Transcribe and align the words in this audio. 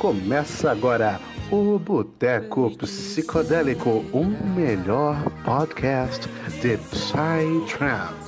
Começa 0.00 0.70
agora 0.70 1.20
o 1.52 1.78
Boteco 1.78 2.74
Psicodélico, 2.78 4.02
o 4.14 4.24
melhor 4.24 5.22
podcast 5.44 6.26
de 6.62 6.78
Psytrance. 6.78 8.19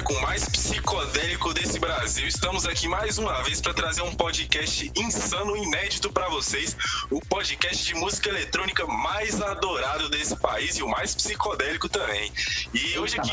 Boteco 0.00 0.20
mais 0.22 0.48
psicodélico 0.48 1.52
desse 1.52 1.78
Brasil. 1.78 2.26
Estamos 2.26 2.64
aqui 2.64 2.88
mais 2.88 3.18
uma 3.18 3.42
vez 3.42 3.60
para 3.60 3.74
trazer 3.74 4.00
um 4.02 4.14
podcast 4.14 4.90
insano, 4.96 5.54
inédito 5.56 6.10
para 6.10 6.28
vocês. 6.28 6.74
O 7.10 7.20
podcast 7.20 7.84
de 7.84 7.94
música 7.94 8.30
eletrônica 8.30 8.86
mais 8.86 9.42
adorado 9.42 10.08
desse 10.08 10.36
país 10.36 10.76
e 10.76 10.82
o 10.82 10.88
mais 10.88 11.14
psicodélico 11.14 11.88
também. 11.88 12.32
E 12.72 12.98
hoje 12.98 13.18
aqui. 13.18 13.30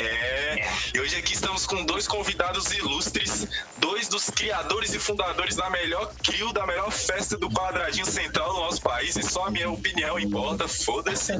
É. 0.00 0.68
E 0.94 1.00
hoje 1.00 1.16
aqui 1.16 1.32
estamos 1.32 1.66
com 1.66 1.82
dois 1.84 2.06
convidados 2.06 2.70
ilustres, 2.72 3.48
dois 3.78 4.08
dos 4.08 4.28
criadores 4.28 4.92
e 4.92 4.98
fundadores 4.98 5.56
da 5.56 5.70
melhor 5.70 6.12
crio, 6.22 6.52
da 6.52 6.66
melhor 6.66 6.90
festa 6.90 7.38
do 7.38 7.48
quadradinho 7.48 8.06
central 8.06 8.52
do 8.52 8.60
nosso 8.60 8.82
país. 8.82 9.16
E 9.16 9.22
só 9.22 9.46
a 9.46 9.50
minha 9.50 9.70
opinião 9.70 10.18
importa, 10.18 10.68
foda-se. 10.68 11.32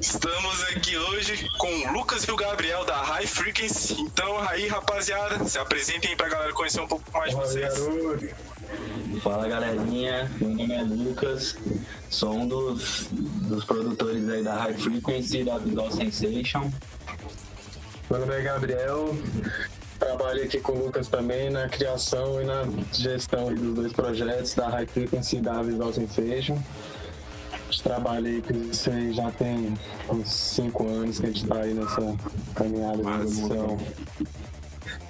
Estamos 0.00 0.62
aqui 0.64 0.96
hoje 0.96 1.46
com 1.58 1.99
o 1.99 1.99
Lucas 2.00 2.24
e 2.24 2.32
o 2.32 2.36
Gabriel 2.36 2.82
da 2.86 2.96
High 2.96 3.26
Frequency. 3.26 4.00
Então, 4.00 4.40
aí, 4.48 4.66
rapaziada, 4.66 5.44
se 5.44 5.58
apresentem 5.58 6.16
pra 6.16 6.30
galera 6.30 6.50
conhecer 6.54 6.80
um 6.80 6.86
pouco 6.86 7.04
mais 7.12 7.28
de 7.28 7.36
vocês. 7.36 7.74
Fala 9.22 9.46
galerinha, 9.46 10.30
meu 10.40 10.48
nome 10.48 10.72
é 10.72 10.82
Lucas, 10.82 11.58
sou 12.08 12.32
um 12.32 12.48
dos, 12.48 13.08
dos 13.10 13.66
produtores 13.66 14.26
aí 14.30 14.42
da 14.42 14.54
High 14.54 14.78
Frequency 14.78 15.44
da 15.44 15.58
Visual 15.58 15.90
Sensation. 15.90 16.70
Meu 18.10 18.20
nome 18.20 18.34
é 18.34 18.40
Gabriel, 18.40 19.14
trabalho 19.98 20.42
aqui 20.42 20.58
com 20.58 20.72
o 20.72 20.86
Lucas 20.86 21.06
também 21.06 21.50
na 21.50 21.68
criação 21.68 22.40
e 22.40 22.46
na 22.46 22.64
gestão 22.94 23.54
dos 23.54 23.74
dois 23.74 23.92
projetos 23.92 24.54
da 24.54 24.70
High 24.70 24.86
Frequency 24.86 25.36
e 25.36 25.40
da 25.42 25.60
Visual 25.60 25.92
Sensation. 25.92 26.58
Gente 27.70 27.84
trabalha 27.84 28.28
aí 28.28 28.42
com 28.42 28.52
isso 28.52 28.90
aí 28.90 29.12
já 29.12 29.30
tem 29.30 29.78
uns 30.10 30.28
5 30.28 30.88
anos 30.88 31.20
que 31.20 31.26
a 31.26 31.28
gente 31.28 31.46
tá 31.46 31.60
aí 31.60 31.72
nessa 31.72 32.16
caminhada 32.56 32.96
de 32.96 33.02
produção. 33.04 33.78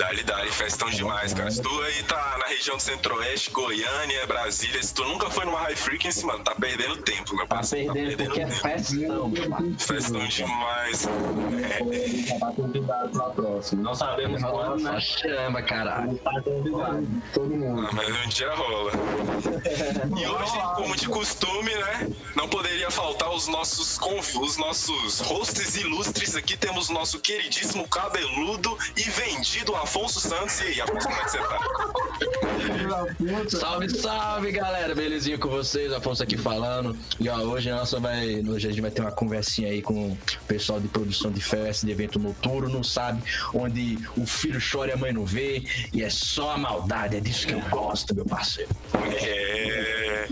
Dali, 0.00 0.22
dali, 0.22 0.50
festão 0.50 0.88
demais, 0.88 1.34
cara. 1.34 1.50
Se 1.50 1.60
tu 1.60 1.68
aí 1.82 2.02
tá 2.04 2.38
na 2.38 2.46
região 2.46 2.78
do 2.78 2.82
Centro-Oeste, 2.82 3.50
Goiânia, 3.50 4.26
Brasília, 4.26 4.82
se 4.82 4.94
tu 4.94 5.04
nunca 5.04 5.28
foi 5.28 5.44
numa 5.44 5.58
High 5.60 5.76
Frequency, 5.76 6.24
mano, 6.24 6.42
tá 6.42 6.54
perdendo 6.54 6.96
tempo, 7.02 7.36
meu 7.36 7.46
Tá 7.46 7.56
parceiro. 7.56 7.92
perdendo 7.92 8.24
porque 8.24 8.40
é 8.40 8.46
festão, 8.46 9.28
meu 9.28 9.50
parceiro. 9.50 9.78
Festão 9.78 10.26
demais. 10.26 11.06
É. 11.06 12.38
Tá 12.38 12.46
convidado 12.52 13.10
pra 13.10 13.24
próxima. 13.28 13.82
Não 13.82 13.94
sabemos 13.94 14.42
quando, 14.42 14.82
né? 14.84 14.98
chama, 15.00 15.62
caralho. 15.64 16.16
Tá 16.16 16.40
convidado. 16.42 17.06
Todo 17.34 17.50
mundo. 17.50 17.86
Ah, 17.86 17.90
mas 17.92 18.08
um 18.08 18.28
dia 18.30 18.54
rola. 18.54 18.92
E 20.18 20.26
hoje, 20.26 20.52
como 20.76 20.96
de 20.96 21.08
costume, 21.08 21.74
né? 21.74 22.08
Não 22.34 22.48
poderia 22.48 22.90
faltar 22.90 23.30
os 23.34 23.46
nossos 23.48 23.98
conv... 23.98 24.36
os 24.40 24.56
nossos 24.56 25.20
hosts 25.20 25.76
ilustres. 25.76 26.36
Aqui 26.36 26.56
temos 26.56 26.88
o 26.88 26.94
nosso 26.94 27.20
queridíssimo 27.20 27.86
cabeludo 27.86 28.78
e 28.96 29.02
vendido 29.02 29.76
Afonso 29.90 30.20
Santos. 30.20 30.60
E 30.60 30.66
aí, 30.66 30.80
Afonso, 30.80 31.08
como 31.08 31.20
é 31.20 31.24
que 31.24 31.30
você 31.30 31.38
tá? 31.38 31.58
Salve, 33.58 33.90
salve, 33.90 34.52
galera. 34.52 34.94
Belezinha 34.94 35.36
com 35.36 35.48
vocês? 35.48 35.92
Afonso 35.92 36.22
aqui 36.22 36.36
falando. 36.36 36.96
E 37.18 37.28
ó, 37.28 37.38
hoje 37.38 37.70
a 37.70 37.74
nossa 37.74 37.98
vai. 37.98 38.40
Hoje 38.48 38.68
a 38.68 38.70
gente 38.70 38.80
vai 38.80 38.92
ter 38.92 39.00
uma 39.00 39.10
conversinha 39.10 39.68
aí 39.68 39.82
com 39.82 40.12
o 40.12 40.18
pessoal 40.46 40.78
de 40.78 40.86
produção 40.86 41.32
de 41.32 41.40
festa, 41.40 41.86
de 41.86 41.90
evento 41.90 42.20
noturno, 42.20 42.84
sabe? 42.84 43.20
Onde 43.52 43.98
o 44.16 44.24
filho 44.24 44.60
chora 44.60 44.92
e 44.92 44.94
a 44.94 44.96
mãe 44.96 45.12
não 45.12 45.26
vê. 45.26 45.64
E 45.92 46.04
é 46.04 46.10
só 46.10 46.52
a 46.52 46.58
maldade. 46.58 47.16
É 47.16 47.20
disso 47.20 47.48
que 47.48 47.54
eu 47.54 47.60
gosto, 47.62 48.14
meu 48.14 48.24
parceiro. 48.24 48.70
É. 48.94 50.28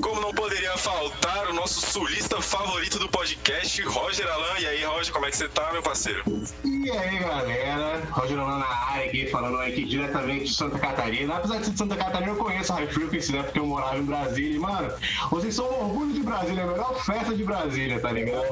Como 0.00 0.20
não 0.20 0.32
poderia 0.32 0.78
faltar 0.78 1.48
o 1.48 1.52
nosso 1.52 1.84
sulista 1.90 2.40
favorito 2.40 2.96
do 3.00 3.08
podcast, 3.08 3.82
Roger 3.82 4.28
Alan. 4.28 4.60
E 4.60 4.66
aí, 4.66 4.84
Roger, 4.84 5.12
como 5.12 5.26
é 5.26 5.30
que 5.30 5.36
você 5.36 5.48
tá, 5.48 5.72
meu 5.72 5.82
parceiro? 5.82 6.22
E 6.64 6.90
aí, 6.90 7.18
galera? 7.18 8.03
Roger 8.10 8.36
Lana 8.36 8.58
na 8.58 8.66
área 8.66 9.06
aqui, 9.06 9.26
falando 9.26 9.58
aqui 9.60 9.84
diretamente 9.84 10.44
de 10.44 10.54
Santa 10.54 10.78
Catarina. 10.78 11.36
Apesar 11.36 11.58
de 11.58 11.64
ser 11.66 11.72
de 11.72 11.78
Santa 11.78 11.96
Catarina, 11.96 12.32
eu 12.32 12.36
conheço 12.36 12.72
a 12.72 12.76
High 12.76 12.86
Frequency, 12.88 13.32
né? 13.32 13.42
Porque 13.42 13.58
eu 13.58 13.66
morava 13.66 13.98
em 13.98 14.04
Brasília. 14.04 14.56
E, 14.56 14.58
mano, 14.58 14.92
vocês 15.30 15.54
são 15.54 15.64
o 15.64 15.84
orgulho 15.84 16.12
de 16.12 16.22
Brasília, 16.22 16.64
a 16.64 16.66
melhor 16.66 16.94
festa 17.04 17.34
de 17.34 17.44
Brasília, 17.44 18.00
tá 18.00 18.12
ligado? 18.12 18.44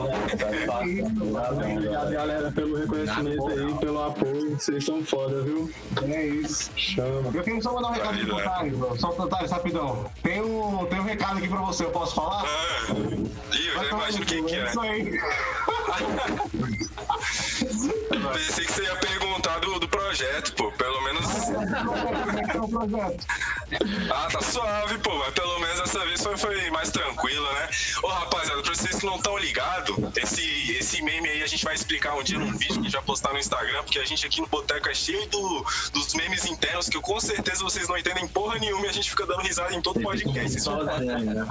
Obrigado, 1.52 2.10
galera, 2.12 2.52
pelo 2.52 2.76
reconhecimento 2.76 3.48
aí, 3.48 3.74
pelo 3.74 4.04
apoio. 4.04 4.56
Vocês 4.58 4.84
são 4.84 5.04
foda, 5.04 5.42
viu? 5.42 5.70
É 6.02 6.26
isso. 6.26 6.70
Chama. 6.76 7.30
Eu 7.32 7.42
queria 7.42 7.60
só 7.62 7.74
mandar 7.74 7.88
um 7.88 7.92
recado 7.92 8.14
aqui 8.14 8.26
pro 8.26 8.42
Thales. 8.42 9.00
Só 9.00 9.08
pro 9.08 9.28
Thales, 9.28 9.50
rapidão. 9.50 10.10
Tem 10.22 10.42
um, 10.42 10.86
tem 10.86 11.00
um 11.00 11.04
recado 11.04 11.38
aqui 11.38 11.48
pra 11.48 11.60
você, 11.60 11.84
eu 11.84 11.90
posso 11.90 12.14
falar? 12.14 12.44
Ah, 12.44 12.92
ih, 12.92 13.66
eu 13.66 13.84
já 13.84 13.90
imagino 13.90 14.26
quem 14.26 14.44
que 14.44 14.54
é. 14.54 14.66
Isso 14.66 14.80
aí. 14.80 15.20
Pensei 18.32 18.64
que 18.64 18.72
você 18.72 18.82
ia 18.82 18.96
perguntar 18.96 19.58
do, 19.60 19.78
do 19.80 19.88
projeto, 19.88 20.52
pô. 20.54 20.70
Pelo 20.72 21.00
menos. 21.02 21.26
Ah, 24.10 24.28
tá 24.30 24.40
suave, 24.42 24.98
pô. 24.98 25.16
Mas 25.18 25.31
pelo 25.82 25.88
menos 25.88 25.90
essa 25.90 26.04
vez 26.06 26.22
foi, 26.22 26.36
foi 26.36 26.70
mais 26.70 26.90
tranquilo, 26.90 27.44
né? 27.52 27.68
Ô, 28.02 28.08
rapaziada, 28.08 28.62
pra 28.62 28.74
vocês 28.74 28.96
que 28.96 29.06
não 29.06 29.16
estão 29.16 29.36
ligados, 29.38 29.96
esse, 30.16 30.76
esse 30.76 31.02
meme 31.02 31.28
aí 31.28 31.42
a 31.42 31.46
gente 31.46 31.64
vai 31.64 31.74
explicar 31.74 32.14
um 32.14 32.22
dia 32.22 32.38
num 32.38 32.52
vídeo 32.52 32.74
que 32.74 32.80
a 32.80 32.82
gente 32.84 32.92
vai 32.92 33.02
postar 33.02 33.32
no 33.32 33.38
Instagram, 33.38 33.82
porque 33.82 33.98
a 33.98 34.04
gente 34.04 34.26
aqui 34.26 34.40
no 34.40 34.46
Boteco 34.46 34.88
é 34.88 34.94
cheio 34.94 35.26
do, 35.28 35.64
dos 35.92 36.14
memes 36.14 36.44
internos 36.46 36.88
que 36.88 37.00
com 37.00 37.18
certeza 37.20 37.62
vocês 37.62 37.88
não 37.88 37.96
entendem 37.96 38.26
porra 38.28 38.58
nenhuma 38.58 38.86
e 38.86 38.88
a 38.88 38.92
gente 38.92 39.10
fica 39.10 39.26
dando 39.26 39.40
risada 39.40 39.74
em 39.74 39.80
todo 39.80 40.00
podcast. 40.00 40.46
Esses, 40.46 40.62
Sozinho, 40.62 41.34
né? 41.34 41.48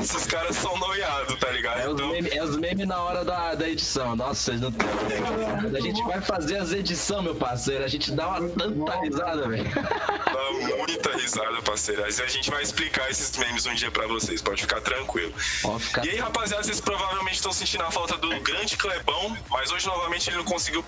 esses 0.00 0.26
caras 0.26 0.56
são 0.56 0.76
noiados, 0.78 1.38
tá 1.38 1.50
ligado? 1.50 1.80
É 1.80 1.88
os 1.88 1.94
Então, 1.94 2.08
memes 2.08 2.32
é 2.32 2.42
os 2.42 2.56
memes 2.56 2.86
na 2.86 3.00
hora 3.02 3.24
da, 3.24 3.54
da 3.54 3.68
edição. 3.68 4.16
Nossa, 4.16 4.34
vocês 4.34 4.60
não 4.60 4.68
ideia. 4.68 5.22
Quando 5.60 5.76
a 5.76 5.80
gente 5.80 6.02
vai 6.04 6.20
fazer 6.20 6.56
as 6.58 6.72
edições, 6.72 7.22
meu 7.22 7.34
parceiro, 7.34 7.84
a 7.84 7.88
gente 7.88 8.10
dá 8.12 8.28
uma 8.28 8.48
tanta 8.48 9.00
risada, 9.00 9.48
velho. 9.48 9.64
dá 9.64 10.76
muita 10.76 11.16
risada, 11.16 11.62
parceiro. 11.62 12.02
Mas 12.02 12.20
a 12.20 12.26
gente 12.26 12.50
vai 12.50 12.62
explicar 12.62 13.10
esses 13.10 13.36
memes 13.36 13.66
um 13.66 13.73
dia 13.74 13.90
pra 13.90 14.06
vocês, 14.06 14.40
pode 14.42 14.60
ficar 14.62 14.80
tranquilo. 14.80 15.32
Ó, 15.64 15.78
fica- 15.78 16.04
E 16.06 16.10
aí, 16.10 16.16
rapaziada, 16.18 16.62
vocês 16.62 16.80
provavelmente 16.80 17.36
estão 17.36 17.52
sentindo 17.52 17.82
a 17.84 17.90
falta 17.90 18.16
do 18.16 18.28
grande 18.40 18.76
Clebão, 18.76 19.36
mas 19.50 19.70
hoje 19.70 19.86
novamente 19.86 20.28
ele 20.30 20.36
não 20.38 20.44
conseguiu 20.44 20.84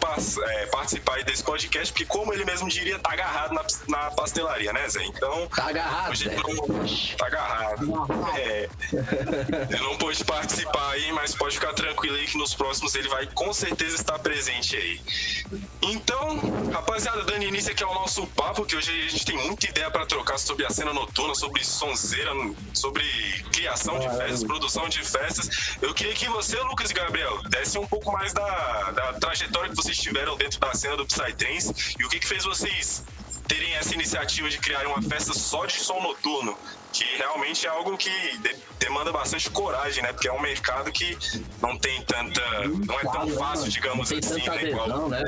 é, 0.48 0.66
participar 0.66 1.22
desse 1.24 1.42
podcast, 1.42 1.92
porque 1.92 2.04
como 2.06 2.32
ele 2.32 2.44
mesmo 2.44 2.68
diria, 2.68 2.98
tá 2.98 3.12
agarrado 3.12 3.52
na, 3.54 3.64
na 3.88 4.10
pastelaria, 4.10 4.72
né, 4.72 4.88
Zé? 4.88 5.04
Então, 5.04 5.46
Tá 5.48 5.68
agarrado, 5.68 6.10
hoje 6.10 6.28
não... 6.30 7.16
tá 7.16 7.26
agarrado. 7.26 7.86
É. 8.36 8.68
Ele 9.70 9.82
não 9.82 9.96
pôde 9.96 10.22
participar 10.24 10.90
aí, 10.92 11.10
mas 11.12 11.34
pode 11.34 11.54
ficar 11.58 11.72
tranquilo 11.72 12.16
aí 12.16 12.26
que 12.26 12.36
nos 12.38 12.54
próximos 12.54 12.94
ele 12.94 13.08
vai 13.08 13.26
com 13.26 13.52
certeza 13.52 13.96
estar 13.96 14.18
presente 14.18 14.76
aí. 14.76 15.00
Então, 15.82 16.40
rapaziada, 16.72 17.22
dando 17.24 17.42
início 17.44 17.70
aqui 17.72 17.82
ao 17.82 17.94
nosso 17.94 18.26
papo, 18.28 18.64
que 18.64 18.76
hoje 18.76 18.90
a 19.06 19.10
gente 19.10 19.24
tem 19.24 19.36
muita 19.38 19.66
ideia 19.66 19.90
pra 19.90 20.04
trocar 20.06 20.38
sobre 20.38 20.64
a 20.66 20.70
cena 20.70 20.92
noturna, 20.92 21.34
sobre 21.34 21.64
sonzeira, 21.64 22.32
sobre 22.76 23.04
criação 23.52 23.98
de 23.98 24.08
festas, 24.08 24.44
produção 24.44 24.88
de 24.88 25.02
festas. 25.02 25.76
Eu 25.80 25.94
queria 25.94 26.14
que 26.14 26.28
você, 26.28 26.60
Lucas 26.60 26.90
e 26.90 26.94
Gabriel, 26.94 27.42
desse 27.48 27.78
um 27.78 27.86
pouco 27.86 28.12
mais 28.12 28.32
da, 28.32 28.90
da 28.92 29.12
trajetória 29.14 29.70
que 29.70 29.76
vocês 29.76 29.96
tiveram 29.96 30.36
dentro 30.36 30.60
da 30.60 30.72
cena 30.74 30.96
do 30.96 31.06
Psytrance 31.06 31.96
e 31.98 32.04
o 32.04 32.08
que, 32.08 32.20
que 32.20 32.26
fez 32.26 32.44
vocês 32.44 33.02
terem 33.48 33.74
essa 33.74 33.94
iniciativa 33.94 34.48
de 34.50 34.58
criar 34.58 34.86
uma 34.86 35.00
festa 35.02 35.32
só 35.32 35.64
de 35.66 35.74
som 35.74 36.00
noturno, 36.00 36.56
que 36.98 37.16
realmente 37.16 37.66
é 37.66 37.70
algo 37.70 37.96
que 37.96 38.10
de- 38.38 38.56
demanda 38.78 39.12
bastante 39.12 39.50
coragem, 39.50 40.02
né? 40.02 40.12
Porque 40.12 40.28
é 40.28 40.32
um 40.32 40.40
mercado 40.40 40.90
que 40.90 41.16
não 41.60 41.76
tem 41.78 42.02
tanta. 42.02 42.40
não 42.86 42.98
é 42.98 43.02
tão 43.02 43.28
fácil, 43.30 43.70
digamos 43.70 44.08
Tem 44.08 44.18
assim, 44.18 44.40
tanta 44.40 44.54
né? 44.56 44.70
Igual 44.70 44.84
adesão, 44.90 45.08
né, 45.08 45.22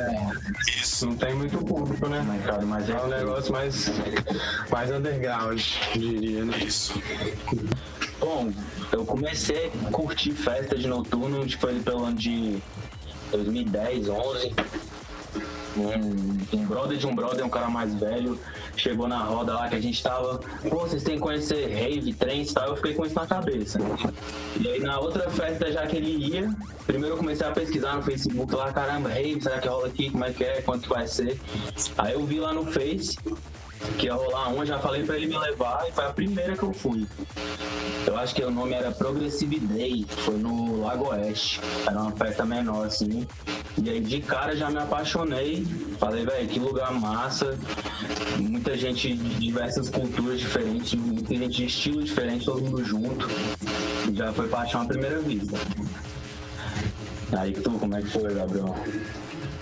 isso. 0.80 1.06
Não 1.06 1.16
tem 1.16 1.34
muito 1.34 1.58
público, 1.58 2.08
né? 2.08 2.20
Mercado 2.22 2.66
mais 2.66 2.88
É 2.88 2.94
um 3.00 3.08
negócio 3.08 3.52
mais, 3.52 3.90
mais 4.70 4.90
underground, 4.90 5.60
diria, 5.94 6.44
né? 6.44 6.58
Isso. 6.58 6.94
Bom, 8.18 8.50
eu 8.92 9.04
comecei 9.04 9.70
a 9.86 9.90
curtir 9.90 10.32
festa 10.32 10.76
de 10.76 10.86
noturno, 10.88 11.46
tipo, 11.46 11.66
ali 11.66 11.80
pelo 11.80 12.04
ano 12.04 12.16
de 12.16 12.58
2010, 13.30 14.08
11. 14.08 14.54
Um, 15.78 16.56
um 16.56 16.66
brother 16.66 16.96
de 16.98 17.06
um 17.06 17.14
brother, 17.14 17.44
um 17.44 17.48
cara 17.48 17.68
mais 17.68 17.94
velho, 17.94 18.38
chegou 18.76 19.06
na 19.06 19.18
roda 19.18 19.54
lá 19.54 19.68
que 19.68 19.76
a 19.76 19.80
gente 19.80 20.02
tava. 20.02 20.40
Pô, 20.68 20.80
vocês 20.80 21.02
têm 21.02 21.14
que 21.14 21.20
conhecer 21.20 21.66
rave, 21.68 22.12
trance 22.12 22.50
e 22.50 22.54
tal. 22.54 22.68
Eu 22.68 22.76
fiquei 22.76 22.94
com 22.94 23.06
isso 23.06 23.14
na 23.14 23.26
cabeça. 23.26 23.78
E 24.60 24.68
aí 24.68 24.80
na 24.80 24.98
outra 24.98 25.30
festa 25.30 25.70
já 25.70 25.86
que 25.86 25.96
ele 25.96 26.32
ia, 26.32 26.54
primeiro 26.86 27.14
eu 27.14 27.18
comecei 27.18 27.46
a 27.46 27.50
pesquisar 27.50 27.94
no 27.94 28.02
Facebook 28.02 28.54
lá, 28.54 28.72
caramba, 28.72 29.08
rave, 29.08 29.40
será 29.40 29.58
que 29.58 29.68
rola 29.68 29.86
aqui? 29.86 30.10
Como 30.10 30.24
é 30.24 30.32
que 30.32 30.44
é? 30.44 30.62
Quanto 30.62 30.88
vai 30.88 31.06
ser? 31.06 31.38
Aí 31.96 32.14
eu 32.14 32.24
vi 32.24 32.40
lá 32.40 32.52
no 32.52 32.64
Face. 32.66 33.16
Que 33.98 34.06
ia 34.06 34.14
rolar 34.14 34.48
uma, 34.48 34.64
já 34.64 34.78
falei 34.78 35.04
pra 35.04 35.16
ele 35.16 35.26
me 35.26 35.38
levar 35.38 35.86
e 35.88 35.92
foi 35.92 36.04
a 36.04 36.12
primeira 36.12 36.56
que 36.56 36.62
eu 36.62 36.72
fui. 36.72 37.06
Eu 38.06 38.16
acho 38.16 38.34
que 38.34 38.42
o 38.42 38.50
nome 38.50 38.72
era 38.72 38.90
Progressive 38.90 39.58
Day, 39.60 40.06
foi 40.08 40.36
no 40.38 40.80
Lago 40.80 41.08
Oeste. 41.10 41.60
Era 41.86 42.00
uma 42.00 42.12
festa 42.12 42.44
menor, 42.44 42.86
assim. 42.86 43.26
E 43.82 43.90
aí 43.90 44.00
de 44.00 44.20
cara 44.20 44.56
já 44.56 44.70
me 44.70 44.78
apaixonei. 44.78 45.66
Falei, 45.98 46.24
velho, 46.24 46.48
que 46.48 46.58
lugar 46.58 46.92
massa. 46.92 47.58
Muita 48.38 48.76
gente 48.76 49.14
de 49.14 49.34
diversas 49.34 49.90
culturas 49.90 50.40
diferentes, 50.40 50.94
muita 50.94 51.34
gente 51.34 51.56
de 51.56 51.64
estilo 51.66 52.02
diferente, 52.02 52.44
todo 52.44 52.62
mundo 52.62 52.84
junto. 52.84 53.28
E 54.10 54.16
já 54.16 54.32
foi 54.32 54.48
paixão 54.48 54.82
à 54.82 54.84
primeira 54.86 55.20
vista. 55.20 55.58
Aí 57.38 57.52
tu, 57.52 57.70
como 57.72 57.94
é 57.94 58.00
que 58.00 58.08
foi, 58.08 58.34
Gabriel? 58.34 58.74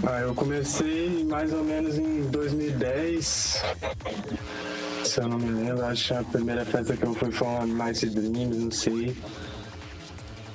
Ah, 0.08 0.20
eu 0.20 0.32
comecei 0.35 1.25
mais 1.25 1.53
ou 1.53 1.64
menos 1.64 1.99
em 1.99 2.23
2010. 2.31 3.62
Se 5.05 5.20
eu 5.20 5.29
não 5.29 5.37
me 5.37 5.50
lembro, 5.64 5.85
acho 5.85 6.08
que 6.08 6.14
a 6.14 6.23
primeira 6.23 6.64
festa 6.64 6.97
que 6.97 7.05
eu 7.05 7.12
fui 7.12 7.32
foi 7.32 7.49
uma 7.49 7.87
Nice 7.88 8.08
Dreams, 8.08 8.56
não 8.56 8.70
sei. 8.70 9.17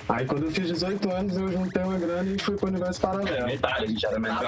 Aí 0.07 0.25
quando 0.25 0.44
eu 0.44 0.51
fiz 0.51 0.68
18 0.68 1.09
anos, 1.12 1.38
eu 1.38 1.51
juntei 1.51 1.83
uma 1.83 1.98
grana 1.98 2.30
e 2.33 2.42
fui 2.42 2.56
pro 2.57 2.68
universo 2.68 3.00
paralelo. 3.01 3.45
Metade, 3.45 3.83
a 3.83 3.88
gente 3.88 4.06
era 4.06 4.19
menor. 4.19 4.44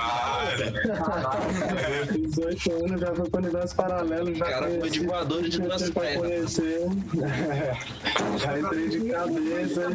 Eu 1.99 2.07
fiz 2.07 2.31
18 2.31 2.71
anos, 2.85 3.01
já 3.01 3.15
fui 3.15 3.29
pro 3.29 3.41
universo 3.41 3.75
paralelo, 3.75 4.35
já 4.35 4.45
O 4.45 4.49
cara 4.49 4.79
foi 4.79 4.89
de 4.89 5.05
voador 5.05 5.41
de 5.43 5.57
conheci 5.59 5.83
duas 5.83 5.89
pernas. 5.89 6.17
conhecer. 6.17 6.79
já 8.39 8.59
entrei 8.59 8.89
de 8.89 9.09
cabeça 9.09 9.89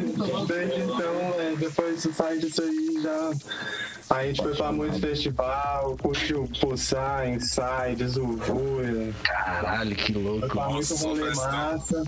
desde 0.47 0.81
então, 0.81 1.39
é, 1.39 1.55
depois 1.57 2.03
de 2.03 2.13
sair 2.13 2.39
disso 2.39 2.61
aí, 2.61 2.99
já 3.03 3.31
a 4.09 4.25
gente 4.25 4.41
foi 4.41 4.55
pra 4.55 4.71
muito 4.71 4.99
festival, 4.99 5.95
curtiu 6.01 6.49
Pulsar, 6.59 7.29
Inside, 7.29 8.07
Zulvura, 8.07 9.13
Caralho, 9.23 9.95
que 9.95 10.13
foi 10.13 10.21
louco. 10.21 10.47
pra 10.47 10.69
muito 10.69 10.95
rolê 10.95 11.33
massa. 11.35 12.03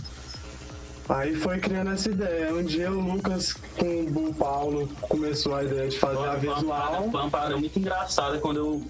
Aí 1.09 1.35
foi 1.35 1.59
criando 1.59 1.91
essa 1.91 2.09
ideia. 2.09 2.53
Um 2.53 2.63
dia 2.63 2.91
o 2.91 2.99
Lucas 2.99 3.53
com 3.77 4.29
o 4.29 4.33
Paulo 4.33 4.87
começou 5.01 5.55
a 5.55 5.63
ideia 5.63 5.89
de 5.89 5.99
fazer 5.99 6.17
a 6.17 6.39
Foi 6.39 6.47
uma 6.47 6.55
visual. 6.55 7.09
Foi 7.11 7.21
uma 7.21 7.29
parada 7.29 7.57
muito 7.57 7.77
engraçada 7.77 8.37
quando 8.39 8.57
eu 8.57 8.83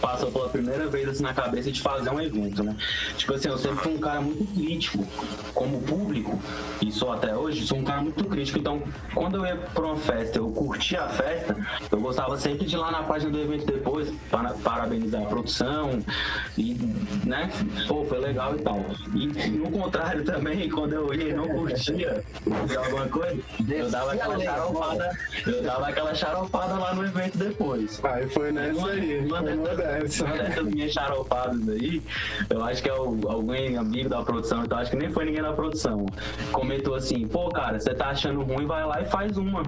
passou 0.00 0.30
pela 0.30 0.48
primeira 0.48 0.86
vez 0.86 1.08
assim 1.08 1.22
na 1.22 1.34
cabeça 1.34 1.70
de 1.70 1.80
fazer 1.80 2.10
um 2.10 2.20
evento, 2.20 2.62
né? 2.62 2.76
Tipo 3.16 3.34
assim, 3.34 3.48
eu 3.48 3.58
sempre 3.58 3.78
fui 3.78 3.94
um 3.94 3.98
cara 3.98 4.20
muito 4.20 4.44
crítico 4.54 5.06
como 5.54 5.80
público, 5.82 6.38
e 6.80 6.92
sou 6.92 7.12
até 7.12 7.34
hoje, 7.34 7.66
sou 7.66 7.78
um 7.78 7.84
cara 7.84 8.02
muito 8.02 8.24
crítico. 8.24 8.58
Então, 8.58 8.82
quando 9.14 9.36
eu 9.36 9.46
ia 9.46 9.56
pra 9.56 9.84
uma 9.84 9.96
festa, 9.96 10.38
eu 10.38 10.50
curtia 10.50 11.02
a 11.02 11.08
festa, 11.08 11.56
eu 11.90 12.00
gostava 12.00 12.36
sempre 12.38 12.66
de 12.66 12.74
ir 12.74 12.78
lá 12.78 12.90
na 12.90 13.02
página 13.02 13.30
do 13.32 13.40
evento 13.40 13.66
depois, 13.66 14.12
para, 14.30 14.50
parabenizar 14.50 15.22
a 15.22 15.26
produção, 15.26 15.98
e, 16.56 16.74
né? 17.24 17.50
Pô, 17.88 18.04
foi 18.04 18.18
legal 18.18 18.56
e 18.56 18.60
tal. 18.60 18.84
E 19.14 19.26
no 19.26 19.70
contrário 19.70 20.24
também, 20.24 20.68
quando 20.68 20.92
eu 20.92 21.12
ia 21.14 21.30
e 21.30 21.32
não 21.32 21.48
curtia 21.48 22.22
alguma 22.78 23.06
coisa, 23.08 23.38
eu 23.68 23.90
dava 23.90 24.12
aquela 24.12 24.38
xaropada, 24.38 25.18
eu 25.46 25.62
dava 25.62 25.88
aquela 25.88 26.14
xaropada 26.14 26.74
lá 26.74 26.94
no 26.94 27.04
evento 27.04 27.38
depois. 27.38 28.00
Aí 28.04 28.28
foi 28.28 28.52
nessa 28.52 28.86
aí, 28.86 29.25
Uma 29.26 29.42
dessas, 29.42 29.76
dessa. 29.76 30.24
uma 30.24 30.36
dessas 30.36 30.64
minhas 30.66 30.92
xaropadas 30.92 31.68
aí, 31.68 32.02
eu 32.50 32.64
acho 32.64 32.82
que 32.82 32.88
é 32.88 32.94
o, 32.94 33.20
alguém 33.28 33.76
amigo 33.76 34.08
da 34.08 34.22
produção, 34.22 34.64
então 34.64 34.78
acho 34.78 34.90
que 34.90 34.96
nem 34.96 35.10
foi 35.10 35.24
ninguém 35.26 35.42
da 35.42 35.52
produção. 35.52 36.06
Comentou 36.52 36.94
assim, 36.94 37.26
pô, 37.26 37.48
cara, 37.50 37.78
você 37.78 37.94
tá 37.94 38.08
achando 38.08 38.42
ruim, 38.42 38.66
vai 38.66 38.84
lá 38.84 39.00
e 39.00 39.06
faz 39.06 39.36
uma. 39.36 39.62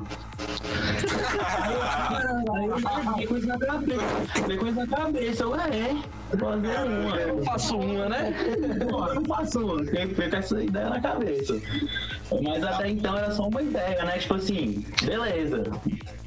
Isso 3.19 3.47
na 3.47 3.59
cabeça. 3.59 4.03
Isso 4.49 4.75
na 4.75 4.87
cabeça, 4.87 5.43
eu 5.43 5.55
é, 5.55 5.97
vou 6.31 6.39
fazer 6.39 6.79
uma. 6.89 7.17
Eu 7.17 7.45
faço 7.45 7.77
uma, 7.77 8.09
né? 8.09 8.35
Pô, 8.89 9.07
eu 9.07 9.25
faço 9.25 9.61
uma, 9.61 9.85
com 9.85 10.37
essa 10.37 10.63
ideia 10.63 10.91
na 10.91 11.01
cabeça. 11.01 11.61
Mas 12.43 12.63
até 12.63 12.89
então 12.91 13.17
era 13.17 13.31
só 13.33 13.49
uma 13.49 13.63
ideia, 13.63 14.05
né? 14.05 14.19
Tipo 14.19 14.35
assim, 14.35 14.85
beleza. 15.05 15.63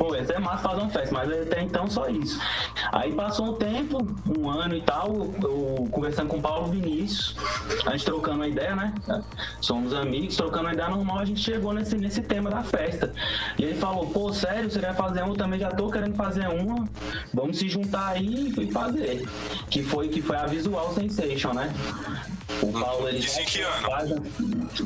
Pô, 0.01 0.15
ia 0.15 0.25
ser 0.25 0.39
massa 0.39 0.63
fazer 0.67 0.81
uma 0.81 0.89
festa, 0.89 1.13
mas 1.13 1.31
até 1.31 1.61
então 1.61 1.87
só 1.87 2.07
isso. 2.09 2.39
Aí 2.91 3.13
passou 3.13 3.51
um 3.51 3.53
tempo, 3.53 3.99
um 4.35 4.49
ano 4.49 4.75
e 4.75 4.81
tal, 4.81 5.07
eu 5.43 5.87
conversando 5.91 6.27
com 6.27 6.37
o 6.37 6.41
Paulo 6.41 6.71
Vinícius, 6.71 7.35
a 7.85 7.91
gente 7.91 8.05
trocando 8.05 8.37
uma 8.37 8.47
ideia, 8.47 8.75
né? 8.75 8.93
Somos 9.61 9.93
amigos, 9.93 10.35
trocando 10.35 10.63
uma 10.65 10.73
ideia 10.73 10.89
normal, 10.89 11.19
a 11.19 11.25
gente 11.25 11.39
chegou 11.39 11.71
nesse, 11.71 11.95
nesse 11.97 12.21
tema 12.23 12.49
da 12.49 12.63
festa. 12.63 13.13
E 13.59 13.63
ele 13.63 13.75
falou, 13.75 14.07
pô, 14.07 14.33
sério, 14.33 14.71
você 14.71 14.79
quer 14.79 14.95
fazer 14.95 15.21
uma? 15.21 15.33
Eu 15.33 15.37
também 15.37 15.59
já 15.59 15.69
tô 15.69 15.91
querendo 15.91 16.15
fazer 16.15 16.47
uma. 16.47 16.87
Vamos 17.31 17.59
se 17.59 17.69
juntar 17.69 18.07
aí 18.13 18.51
e 18.57 18.71
fazer. 18.71 19.29
Que 19.69 19.83
foi, 19.83 20.09
que 20.09 20.19
foi 20.19 20.35
a 20.35 20.47
Visual 20.47 20.91
Sensation, 20.95 21.53
né? 21.53 21.71
O 22.63 22.71
Paulo, 22.71 23.07
ele 23.07 23.19
Isso 23.19 23.39
em 23.39 23.45
que 23.45 23.61
ano? 23.61 23.87
faz- 23.87 24.09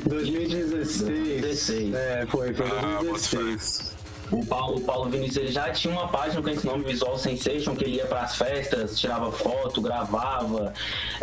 2016. 0.05 1.01
2016. 1.03 1.93
É, 1.95 2.25
foi, 2.27 2.53
foi 2.53 2.65
Ah, 2.67 2.99
2016. 3.01 3.95
O 4.35 4.45
Paulo, 4.45 4.79
o 4.79 4.81
Paulo 4.81 5.09
Vinícius 5.09 5.37
ele 5.37 5.51
já 5.51 5.71
tinha 5.71 5.93
uma 5.93 6.09
página 6.09 6.41
com 6.41 6.49
esse 6.49 6.65
nome 6.65 6.83
Visual 6.83 7.17
Sensation, 7.17 7.73
que 7.73 7.85
ele 7.85 7.95
ia 7.95 8.05
pras 8.05 8.35
festas, 8.35 8.99
tirava 8.99 9.31
foto, 9.31 9.81
gravava, 9.81 10.73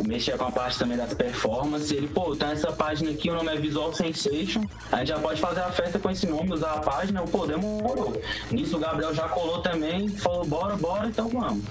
mexia 0.02 0.38
com 0.38 0.46
a 0.46 0.50
parte 0.50 0.78
também 0.78 0.96
das 0.96 1.12
performances. 1.12 1.90
Ele, 1.90 2.08
pô, 2.08 2.34
tem 2.34 2.48
essa 2.48 2.72
página 2.72 3.10
aqui, 3.10 3.28
o 3.28 3.34
nome 3.34 3.52
é 3.52 3.56
Visual 3.56 3.92
Sensation, 3.92 4.64
a 4.90 4.98
gente 4.98 5.08
já 5.08 5.18
pode 5.18 5.42
fazer 5.42 5.60
a 5.60 5.70
festa 5.70 5.98
com 5.98 6.10
esse 6.10 6.26
nome, 6.26 6.54
usar 6.54 6.72
a 6.72 6.80
página, 6.80 7.20
eu, 7.20 7.26
pô, 7.26 7.46
demorou. 7.46 8.18
Nisso 8.50 8.78
o 8.78 8.80
Gabriel 8.80 9.14
já 9.14 9.28
colou 9.28 9.60
também, 9.60 10.08
falou, 10.08 10.46
bora, 10.46 10.74
bora, 10.76 11.08
então 11.08 11.28
vamos. 11.28 11.64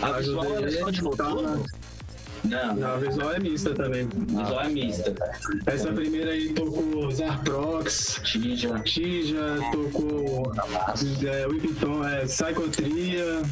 A 0.00 0.12
visual 0.12 0.46
era 0.46 0.70
só 0.70 0.88
de 0.88 0.98
tá 0.98 1.24
noturno? 1.24 1.64
Não, 2.44 2.74
Não, 2.76 2.94
a 2.94 2.96
visual 2.98 3.32
é 3.34 3.38
mista 3.40 3.74
também. 3.74 4.08
visual 4.08 4.60
é 4.60 4.68
mista. 4.68 5.14
Essa 5.66 5.92
primeira 5.92 6.30
aí 6.32 6.52
tocou 6.52 7.10
Zarprox, 7.10 8.20
Tija. 8.22 8.78
Tija, 8.80 9.56
tocou 9.72 10.52
é, 11.26 11.46
Whipton, 11.46 12.06
é, 12.06 12.24
Psychotria. 12.26 13.42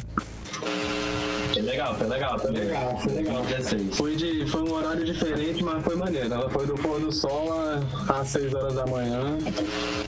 Foi 1.53 1.61
legal, 1.61 1.95
foi 1.95 2.07
legal, 2.07 2.39
foi 2.39 2.51
Legal, 2.51 2.99
foi 2.99 3.13
legal. 3.13 3.43
16. 3.43 3.95
Foi, 3.95 4.15
de, 4.15 4.45
foi 4.47 4.61
um 4.63 4.73
horário 4.73 5.05
diferente, 5.05 5.63
mas 5.63 5.83
foi 5.83 5.95
maneiro. 5.95 6.33
Ela 6.33 6.49
foi 6.49 6.65
do 6.65 6.73
pôr 6.73 6.99
do 6.99 7.11
sol 7.11 7.49
às 8.09 8.27
6 8.29 8.53
horas 8.55 8.73
da 8.73 8.87
manhã, 8.87 9.37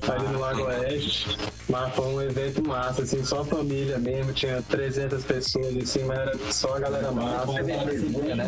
ali 0.07 0.27
no 0.27 0.39
Lago 0.39 0.63
Oeste. 0.63 1.38
Mas 1.69 1.94
foi 1.94 2.06
um 2.06 2.21
evento 2.21 2.63
massa, 2.63 3.03
assim, 3.03 3.24
só 3.24 3.44
família 3.44 3.97
mesmo. 4.00 4.33
Tinha 4.33 4.62
300 4.63 5.24
pessoas, 5.24 5.77
assim, 5.77 6.03
mas 6.03 6.18
era 6.18 6.38
só 6.51 6.75
a 6.75 6.80
galera 6.80 7.12
massa. 7.12 7.51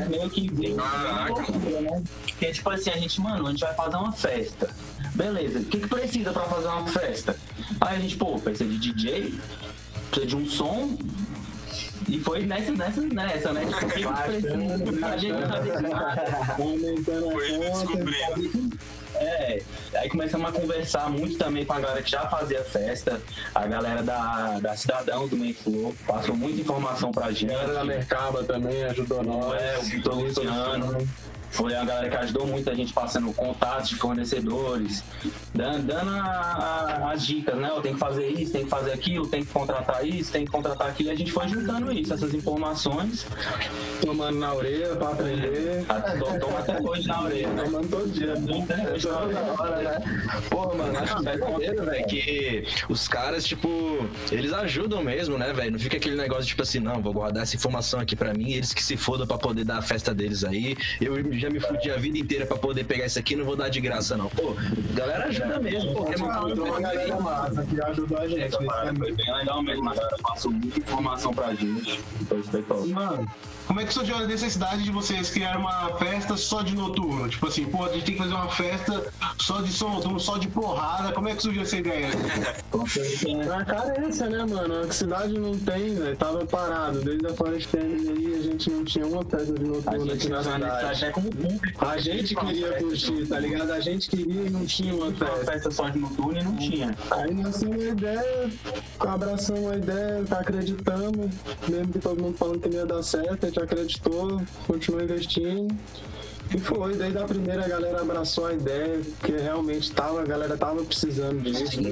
Meio 0.10 0.30
que 0.30 0.52
veio 0.54 0.76
Caraca. 0.76 1.34
loucura, 1.34 1.82
né? 1.82 2.04
Porque, 2.26 2.52
tipo 2.52 2.70
assim, 2.70 2.90
a 2.90 2.98
gente, 2.98 3.22
mano, 3.22 3.48
a 3.48 3.50
gente 3.52 3.60
vai 3.60 3.74
fazer 3.76 3.96
uma 3.96 4.12
festa. 4.12 4.70
Beleza, 5.14 5.60
o 5.60 5.66
que, 5.66 5.80
que 5.80 5.88
precisa 5.88 6.32
pra 6.32 6.44
fazer 6.44 6.68
uma 6.68 6.88
festa? 6.88 7.36
Aí 7.82 7.98
a 7.98 8.00
gente, 8.00 8.16
pô, 8.18 8.40
precisa 8.40 8.70
de 8.70 8.78
DJ, 8.78 9.34
precisa 10.12 10.28
de 10.28 10.36
um 10.36 10.46
som. 10.48 10.98
E 12.08 12.20
foi 12.20 12.46
nessa, 12.46 12.72
nessa, 12.72 13.02
nessa, 13.02 13.54
né? 13.54 13.66
Tipo, 13.96 14.14
que 14.14 14.24
precisa? 14.24 15.08
A 15.08 15.18
gente 15.18 15.34
não 15.34 15.48
sabia 15.48 15.76
de 15.76 15.82
nada. 15.84 16.56
Foi 17.32 17.52
ele 17.52 17.70
descobrindo. 17.70 18.78
É, 19.20 19.62
aí 19.96 20.10
começamos 20.10 20.50
a 20.50 20.52
conversar 20.52 21.10
muito 21.10 21.38
também 21.38 21.66
com 21.66 21.74
a 21.74 21.80
galera 21.80 22.04
que 22.04 22.12
já 22.12 22.28
fazia 22.28 22.64
festa, 22.64 23.20
a 23.56 23.66
galera 23.66 24.04
da, 24.04 24.60
da 24.60 24.78
Cidadão 24.78 25.28
do 25.28 25.36
Menflow, 25.36 25.96
passou 26.06 26.36
muita 26.36 26.62
informação 26.62 27.12
pra 27.12 27.32
gente. 27.32 27.52
A 27.52 27.58
galera 27.58 27.74
da 27.74 27.84
Mercaba 27.84 28.44
também 28.44 28.84
ajudou 28.86 29.24
nós. 29.24 29.60
É, 29.60 29.80
o 29.80 29.82
Vitor 29.84 30.16
Luciano. 30.16 31.08
Foi 31.58 31.74
a 31.76 31.84
galera 31.84 32.08
que 32.10 32.16
ajudou 32.18 32.46
muito 32.46 32.70
a 32.70 32.76
gente 32.76 32.94
passando 32.94 33.34
contatos 33.34 33.90
de 33.90 33.96
fornecedores, 33.96 35.04
dando, 35.56 35.88
dando 35.88 36.12
a- 36.12 36.22
a- 37.02 37.12
as 37.12 37.26
dicas, 37.26 37.56
né? 37.58 37.70
Ó, 37.72 37.82
tem 37.82 37.94
que 37.94 38.00
fazer 38.00 38.28
isso, 38.28 38.52
tem 38.54 38.64
que 38.64 38.70
fazer 38.70 38.92
aquilo, 38.94 39.28
tem 39.28 39.44
que 39.44 39.52
contratar 39.52 40.06
isso, 40.06 40.32
tem 40.32 40.46
que 40.46 40.52
contratar 40.52 40.90
aquilo. 40.90 41.10
E 41.10 41.12
a 41.12 41.16
gente 41.16 41.32
foi 41.32 41.48
juntando 41.48 41.92
isso, 41.92 42.14
essas 42.14 42.32
informações. 42.36 43.26
Tomando 44.02 44.38
na 44.38 44.54
orelha 44.54 44.96
pra 44.96 45.10
aprender. 45.10 45.84
Tô- 46.20 46.38
Toma 46.40 46.60
até 46.60 46.80
hoje 46.80 47.08
na 47.08 47.22
orelha. 47.24 47.48
né? 47.48 47.64
Tomando 47.64 47.90
todo 47.90 48.08
dia. 48.12 48.34
Hoje 48.94 49.08
na 49.08 49.20
orelha. 49.20 49.54
hora, 49.58 49.82
né? 49.82 50.22
Porra, 50.52 50.76
mano, 50.76 51.00
acho 51.00 51.18
que 51.24 51.28
é 51.30 51.38
maneiro, 51.38 51.86
velho, 51.86 52.06
que 52.08 52.64
os 52.88 53.08
caras, 53.08 53.44
tipo, 53.46 54.08
eles 54.32 54.54
ajudam 54.54 55.04
mesmo, 55.04 55.38
né, 55.40 55.52
velho? 55.54 55.72
Não 55.72 55.80
fica 55.80 55.98
aquele 55.98 56.16
negócio, 56.16 56.46
tipo 56.46 56.62
assim, 56.62 56.80
não, 56.80 57.02
vou 57.02 57.14
guardar 57.14 57.42
essa 57.44 57.56
informação 57.56 58.00
aqui 58.00 58.16
pra 58.16 58.32
mim, 58.34 58.52
eles 58.52 58.74
que 58.74 58.84
se 58.84 58.96
fodam 58.96 59.26
pra 59.26 59.38
poder 59.40 59.64
dar 59.64 59.80
a 59.80 59.82
festa 59.82 60.14
deles 60.14 60.44
aí. 60.44 60.78
Eu 61.02 61.34
já 61.34 61.47
me 61.50 61.60
fudi 61.60 61.90
a 61.92 61.98
vida 61.98 62.18
inteira 62.18 62.46
pra 62.46 62.58
poder 62.58 62.84
pegar 62.84 63.06
isso 63.06 63.20
aqui, 63.20 63.36
não 63.36 63.46
vou 63.46 63.56
dar 63.56 63.70
de 63.70 63.80
graça, 63.80 64.18
não. 64.18 64.30
Pô, 64.30 64.56
galera 64.94 65.26
ajuda, 65.26 65.60
mesmo, 65.60 65.94
porque 65.94 66.16
Encontrou 66.16 66.68
uma 66.68 66.80
galera 66.80 67.20
massa 67.20 67.66
que 67.66 67.82
ajudou 67.82 68.18
a 68.18 68.28
gente. 68.28 68.42
essa 68.42 68.64
parada 68.64 68.98
foi 68.98 69.12
bem 69.14 69.34
legal 69.34 69.64
mesmo, 69.64 69.90
a 69.90 69.96
galera 69.96 70.18
passou 70.22 70.52
muita 70.52 70.80
informação 70.80 71.34
pra 71.34 71.54
gente. 71.54 72.00
Foi 72.28 72.62
top. 72.64 72.88
Mano, 72.90 73.28
como 73.68 73.82
é 73.82 73.86
que 73.86 73.94
surgiu 73.94 74.16
a 74.16 74.26
necessidade 74.26 74.82
de 74.84 74.92
vocês 74.92 75.30
criarem 75.30 75.60
uma 75.60 75.90
festa 75.98 76.36
só 76.38 76.62
de 76.62 76.74
noturno? 76.76 77.28
Tipo 77.30 77.48
assim, 77.48 77.66
pô, 77.66 77.84
a 77.86 77.90
gente 77.94 78.06
tem 78.06 78.16
que 78.16 78.22
fazer 78.22 78.34
uma 78.34 78.50
festa 78.50 79.06
só 79.40 79.62
de 79.62 79.72
som 79.72 79.90
noturno, 79.90 80.20
só 80.20 80.38
de 80.38 80.48
porrada. 80.48 81.12
Como 81.12 81.28
é 81.28 81.36
que 81.36 81.42
surgiu 81.42 81.62
essa 81.64 81.76
ideia? 81.78 82.08
É 82.08 83.54
a 83.54 83.66
carência, 83.66 84.28
né, 84.30 84.46
mano? 84.46 84.82
A 84.82 84.92
cidade 84.92 85.38
não 85.38 85.58
tem, 85.58 85.96
velho. 85.96 86.16
Tava 86.16 86.46
parado. 86.46 87.02
Desde 87.02 87.28
a 87.28 87.34
Family 87.34 87.68
aí, 88.10 88.36
a 88.40 88.42
gente 88.44 88.70
não 88.70 88.84
tinha 88.86 89.06
uma 89.06 89.24
festa 89.24 89.54
de 89.54 89.64
noturno 89.64 90.04
aqui 90.04 90.10
gente 90.14 90.30
na 90.30 90.38
não 90.42 90.44
cidade. 90.54 90.96
até 91.04 91.12
como 91.12 91.30
público. 91.30 91.86
A 91.86 91.98
gente 91.98 92.36
queria 92.36 92.72
curtir, 92.74 93.26
tá 93.28 93.40
ligado? 93.40 93.72
A 93.72 93.80
gente 93.80 94.10
queria 94.10 94.44
e 94.44 94.50
não 94.50 94.66
tinha 94.66 94.94
uma 94.96 95.08
Uma 95.08 95.14
festa. 95.16 95.52
festa 95.52 95.72
só 95.72 95.90
de 95.90 96.00
noturno 96.00 96.40
e 96.40 96.44
não 96.44 96.56
tinha. 96.56 96.96
Aí 97.12 97.34
nasceu 97.34 97.70
uma 97.70 97.84
ideia, 97.84 98.50
abraçamos 99.00 99.72
a 99.72 99.76
ideia, 99.76 100.24
tá 100.28 100.40
acreditando, 100.40 101.30
mesmo 101.68 101.94
que 101.94 102.00
todo 102.00 102.22
mundo 102.22 102.38
falando 102.38 102.60
que 102.60 102.70
não 102.70 102.78
ia 102.78 102.86
dar 102.86 103.04
certo, 103.04 103.46
a 103.60 103.64
acreditou, 103.64 104.42
continuou 104.66 105.04
investindo. 105.04 105.68
E 106.56 106.58
foi, 106.60 106.96
desde 106.96 107.18
a 107.18 107.26
primeira 107.26 107.66
a 107.66 107.68
galera 107.68 108.00
abraçou 108.02 108.46
a 108.46 108.54
ideia, 108.54 109.02
porque 109.20 109.34
realmente 109.36 109.92
tava, 109.92 110.22
a 110.22 110.24
galera 110.24 110.56
tava 110.56 110.82
precisando 110.82 111.42
disso, 111.42 111.82
né? 111.82 111.90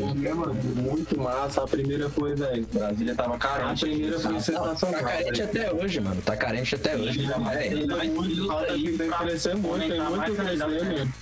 muito 0.77 1.19
massa. 1.19 1.61
A 1.63 1.67
primeira 1.67 2.09
foi, 2.09 2.35
velho. 2.35 2.65
Brasília 2.71 3.13
tava 3.15 3.35
A 3.35 3.37
carente. 3.37 3.81
primeira 3.85 4.17
foi 4.17 4.33
Tá 4.33 4.39
sensacional. 4.39 5.01
carente 5.03 5.41
velho. 5.41 5.43
até 5.43 5.73
hoje, 5.73 5.99
mano. 5.99 6.21
Tá 6.21 6.37
carente 6.37 6.73
até 6.75 6.95
hoje. 6.95 7.25
É. 7.51 7.69
Tem 7.69 8.09
muito, 8.11 8.47
falta 8.47 8.73
que 8.73 8.97
crescer 8.97 9.55
muito, 9.57 9.87
tem 9.89 9.99
muito 10.01 10.21
a 10.41 10.45
crescer, 10.45 10.67
mesmo. 10.67 11.13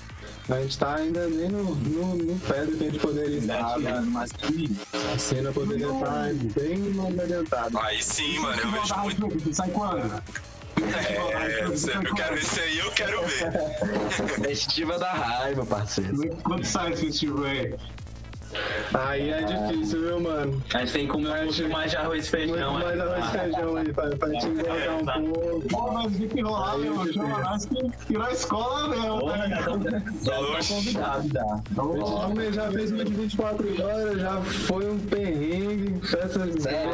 A 0.50 0.60
gente 0.62 0.78
tá 0.78 0.96
ainda 0.96 1.28
nem 1.28 1.50
no, 1.50 1.64
no, 1.76 2.16
no 2.16 2.40
pé 2.40 2.66
do 2.66 2.78
que 2.78 2.84
a 2.84 2.90
gente 2.90 3.00
poderia 3.00 3.38
estar, 3.38 3.80
né? 3.80 4.02
mas 4.06 4.32
A 5.14 5.18
cena 5.18 5.52
poderia 5.54 5.88
estar 5.88 6.34
bem 6.34 6.78
mais 6.78 7.20
adiantada. 7.20 7.80
Aí 7.82 8.04
sim, 8.04 8.40
mano, 8.40 8.62
eu 8.62 8.72
vejo 8.72 8.96
muito. 9.00 9.56
Sai 9.56 9.70
quando? 9.70 10.22
É, 10.76 11.64
eu 11.64 12.16
quero 12.16 12.36
esse 12.36 12.60
aí, 12.60 12.80
eu 12.80 12.92
quero 12.92 13.22
ver. 13.26 13.52
Festiva 14.42 15.00
da 15.00 15.14
raiva, 15.14 15.66
parceiro. 15.66 16.36
Quando 16.44 16.66
sai 16.66 16.92
esse 16.92 17.06
festival 17.06 17.46
aí? 17.46 17.76
Aí 18.94 19.30
é 19.30 19.42
difícil, 19.44 20.02
viu, 20.02 20.20
mano? 20.20 20.62
A 20.74 20.80
gente 20.80 20.94
tem 20.94 21.06
que 21.06 21.12
comer 21.12 21.30
um 21.30 21.48
pouco 21.48 21.70
mais 21.70 21.92
de 21.92 21.98
arroz 21.98 22.28
e 22.28 22.38
Muito 22.38 22.54
feijão. 22.54 22.74
mais 22.74 22.98
né? 22.98 23.04
arroz 23.04 23.26
e 23.26 23.38
feijão 23.38 23.76
aí, 23.76 23.94
pra, 23.94 24.10
pra 24.10 24.30
te 24.30 24.46
engordar 24.48 25.20
um 25.20 25.32
pouco. 25.32 25.68
Pô, 25.70 25.92
mas 25.92 26.18
tem 26.18 26.28
que 26.28 26.42
rolar, 26.42 26.78
meu. 26.78 27.14
Chama 27.14 27.40
nós 27.40 27.66
que 27.66 27.88
virou 28.08 28.30
escola 28.30 28.88
mesmo. 28.90 29.28
Né? 29.28 30.04
já 30.24 30.32
tá 30.42 30.60
convidado 30.68 31.30
já. 31.34 31.82
O 31.82 32.16
homem 32.16 32.54
já 32.54 32.72
fez 32.72 32.92
uma 32.92 33.06
de 33.06 33.14
24 33.14 33.84
horas, 33.84 34.20
já 34.20 34.42
foi 34.42 34.90
um 34.90 35.00
perrengue, 35.00 36.06
festa 36.06 36.40
de 36.40 36.62
Sério? 36.62 36.94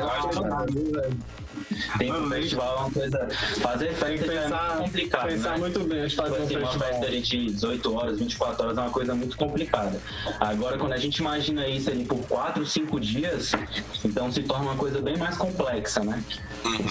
Tem 1.97 2.11
um 2.13 2.29
festival, 2.29 2.75
é 2.75 2.79
uma 2.79 2.91
coisa. 2.91 3.27
Fazer 3.61 3.85
Tem 3.87 3.95
festa 3.95 4.25
já 4.25 4.33
é 4.33 4.43
pensar, 4.43 4.75
muito 4.75 4.83
complicado. 4.85 5.27
pensar 5.27 5.51
né? 5.51 5.57
muito 5.57 5.79
bem 5.83 6.09
fazer 6.09 6.29
Tipo 6.29 6.41
um 6.41 6.45
assim, 6.45 6.55
uma 6.55 6.61
festival. 6.67 6.89
festa 6.89 7.05
ali 7.05 7.21
de 7.21 7.45
18 7.51 7.95
horas, 7.95 8.19
24 8.19 8.63
horas 8.65 8.77
é 8.77 8.81
uma 8.81 8.89
coisa 8.89 9.15
muito 9.15 9.37
complicada. 9.37 10.01
Agora, 10.39 10.77
quando 10.77 10.93
a 10.93 10.97
gente 10.97 11.17
imagina 11.17 11.67
isso 11.67 11.89
ali 11.89 12.05
por 12.05 12.19
4, 12.27 12.65
5 12.65 12.99
dias, 12.99 13.51
então 14.03 14.31
se 14.31 14.43
torna 14.43 14.65
uma 14.65 14.75
coisa 14.75 15.01
bem 15.01 15.17
mais 15.17 15.37
complexa, 15.37 16.01
né? 16.03 16.23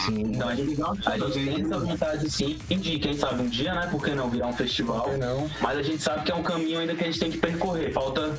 Então 0.09 0.49
a 0.49 0.55
gente, 0.55 0.77
a 1.07 1.19
gente 1.19 1.33
tem 1.45 1.65
essa 1.65 1.79
vontade 1.79 2.31
sim 2.31 2.59
de, 2.69 2.99
quem 2.99 3.15
sabe, 3.17 3.43
um 3.43 3.49
dia, 3.49 3.75
né? 3.75 3.89
Por 3.91 4.03
que 4.03 4.11
não 4.13 4.31
virar 4.31 4.47
um 4.49 4.53
festival? 4.53 5.17
Não? 5.19 5.51
Mas 5.61 5.79
a 5.79 5.83
gente 5.83 6.03
sabe 6.03 6.25
que 6.25 6.33
é 6.33 6.35
um 6.35 6.43
caminho 6.43 6.79
ainda 6.79 6.95
que 6.95 7.05
a 7.05 7.07
gente 7.07 7.19
tem 7.21 7.31
que 7.31 7.39
percorrer. 7.39 7.93
Falta, 7.93 8.39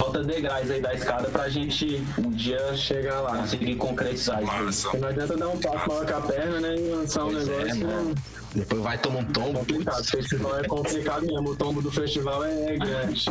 falta 0.00 0.24
degraus 0.24 0.70
aí 0.70 0.80
da 0.80 0.94
escada 0.94 1.28
pra 1.28 1.48
gente 1.50 2.02
um 2.18 2.30
dia 2.30 2.74
Chegar 2.74 3.20
lá. 3.20 3.36
conseguir 3.38 3.76
concretizar 3.76 4.42
isso. 4.68 4.84
Porque 4.84 4.96
não 4.98 5.08
adianta 5.08 5.36
dar 5.36 5.48
um 5.48 5.58
passo 5.58 5.88
maior 5.88 6.06
com 6.06 6.16
a 6.16 6.20
perna, 6.22 6.60
né? 6.60 6.74
E 6.74 6.88
lançar 6.90 7.24
um 7.24 7.30
Pois 7.32 7.48
é, 7.48 7.56
negócio 7.58 7.86
mano. 7.86 8.14
Depois 8.54 8.82
vai 8.82 8.98
tomar 8.98 9.18
um 9.20 9.24
tombo. 9.26 9.58
complicado. 9.60 10.00
O 10.00 10.04
festival 10.04 10.58
é 10.58 10.64
complicado 10.64 11.26
mesmo. 11.26 11.50
O 11.50 11.56
tombo 11.56 11.82
do 11.82 11.90
festival 11.92 12.44
é 12.44 12.76
grande. 12.78 13.24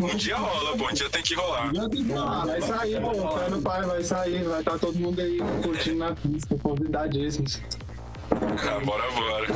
Um 0.00 0.16
dia 0.16 0.36
rola, 0.36 0.76
pô, 0.76 0.88
um 0.90 0.92
dia 0.92 1.08
tem 1.08 1.22
que 1.22 1.34
rolar. 1.34 1.72
Vai 2.44 2.60
sair, 2.60 3.00
pô. 3.00 3.10
Pé 3.38 3.48
no 3.50 3.62
pai, 3.62 3.82
vai 3.82 4.02
sair. 4.04 4.42
Vai 4.44 4.58
estar 4.58 4.78
todo 4.78 4.98
mundo 4.98 5.20
aí 5.20 5.38
curtindo 5.62 5.98
na 5.98 6.14
pista. 6.14 6.56
Convidadíssimos. 6.62 7.60
Ah, 8.30 8.80
bora, 8.84 9.10
bora. 9.12 9.46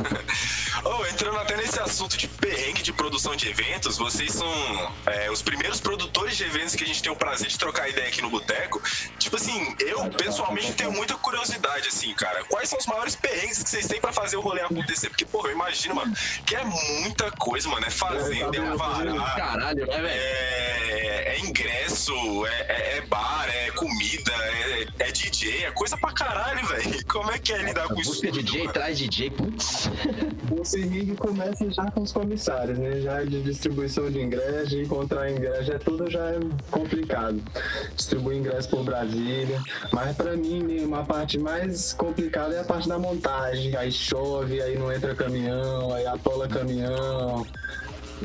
Oh, 0.85 1.05
entrando 1.07 1.37
até 1.39 1.57
nesse 1.57 1.79
assunto 1.79 2.17
de 2.17 2.27
perrengue 2.27 2.81
de 2.81 2.93
produção 2.93 3.35
de 3.35 3.49
eventos, 3.49 3.97
vocês 3.97 4.31
são 4.31 4.49
é, 5.07 5.29
os 5.29 5.41
primeiros 5.41 5.79
produtores 5.81 6.37
de 6.37 6.43
eventos 6.43 6.75
que 6.75 6.83
a 6.83 6.87
gente 6.87 7.01
tem 7.01 7.11
o 7.11 7.15
prazer 7.15 7.47
de 7.47 7.57
trocar 7.57 7.89
ideia 7.89 8.07
aqui 8.07 8.21
no 8.21 8.29
Boteco. 8.29 8.81
Tipo 9.17 9.35
assim, 9.35 9.75
eu 9.79 10.09
pessoalmente 10.11 10.73
tenho 10.73 10.91
muita 10.91 11.15
curiosidade, 11.15 11.87
assim, 11.89 12.13
cara. 12.15 12.43
Quais 12.45 12.69
são 12.69 12.77
os 12.79 12.85
maiores 12.85 13.15
perrengues 13.15 13.61
que 13.63 13.69
vocês 13.69 13.87
têm 13.87 13.99
pra 13.99 14.13
fazer 14.13 14.37
o 14.37 14.41
rolê 14.41 14.61
acontecer? 14.61 15.09
Porque, 15.09 15.25
porra, 15.25 15.49
eu 15.49 15.53
imagino, 15.55 15.95
mano, 15.95 16.13
que 16.45 16.55
é 16.55 16.63
muita 16.63 17.29
coisa, 17.31 17.67
mano. 17.67 17.85
É 17.85 17.89
fazenda, 17.89 18.57
é 18.57 18.67
alvará, 18.69 19.33
Caralho, 19.35 19.85
né, 19.87 19.97
velho? 19.97 20.07
é, 20.07 21.35
é 21.35 21.39
ingresso, 21.39 22.13
é, 22.45 22.65
é- 22.69 22.97
é 22.97 23.01
bar, 23.01 23.47
é 23.49 23.71
comida, 23.71 24.31
é, 24.33 25.07
é 25.07 25.11
DJ, 25.11 25.65
é 25.65 25.71
coisa 25.71 25.97
pra 25.97 26.11
caralho, 26.13 26.65
velho. 26.67 27.05
Como 27.07 27.31
é 27.31 27.39
que 27.39 27.51
é 27.53 27.57
lidar 27.57 27.87
com 27.87 27.99
isso? 27.99 28.21
Tudo, 28.21 28.43
DJ, 28.59 28.67
traz 28.73 28.97
DJ, 28.97 29.29
putz. 29.29 29.89
O 30.51 30.71
perrengue 30.71 31.15
começa 31.15 31.71
já 31.71 31.89
com 31.91 32.01
os 32.01 32.11
comissários, 32.11 32.77
né? 32.77 32.99
Já 32.99 33.23
de 33.23 33.41
distribuição 33.41 34.11
de 34.11 34.19
ingresso, 34.19 34.69
de 34.69 34.81
encontrar 34.81 35.31
ingresso, 35.31 35.71
é 35.71 35.77
tudo 35.77 36.09
já 36.09 36.31
é 36.31 36.39
complicado. 36.69 37.41
Distribuir 37.95 38.39
ingresso 38.39 38.69
por 38.69 38.83
Brasília. 38.83 39.61
Mas 39.93 40.15
pra 40.15 40.35
mim, 40.35 40.63
mesmo, 40.63 40.95
a 40.95 41.03
parte 41.03 41.37
mais 41.37 41.93
complicada 41.93 42.55
é 42.55 42.59
a 42.59 42.63
parte 42.63 42.89
da 42.89 42.99
montagem. 42.99 43.75
Aí 43.75 43.91
chove, 43.91 44.61
aí 44.61 44.77
não 44.77 44.91
entra 44.91 45.15
caminhão, 45.15 45.93
aí 45.93 46.05
atola 46.05 46.47
caminhão. 46.47 47.45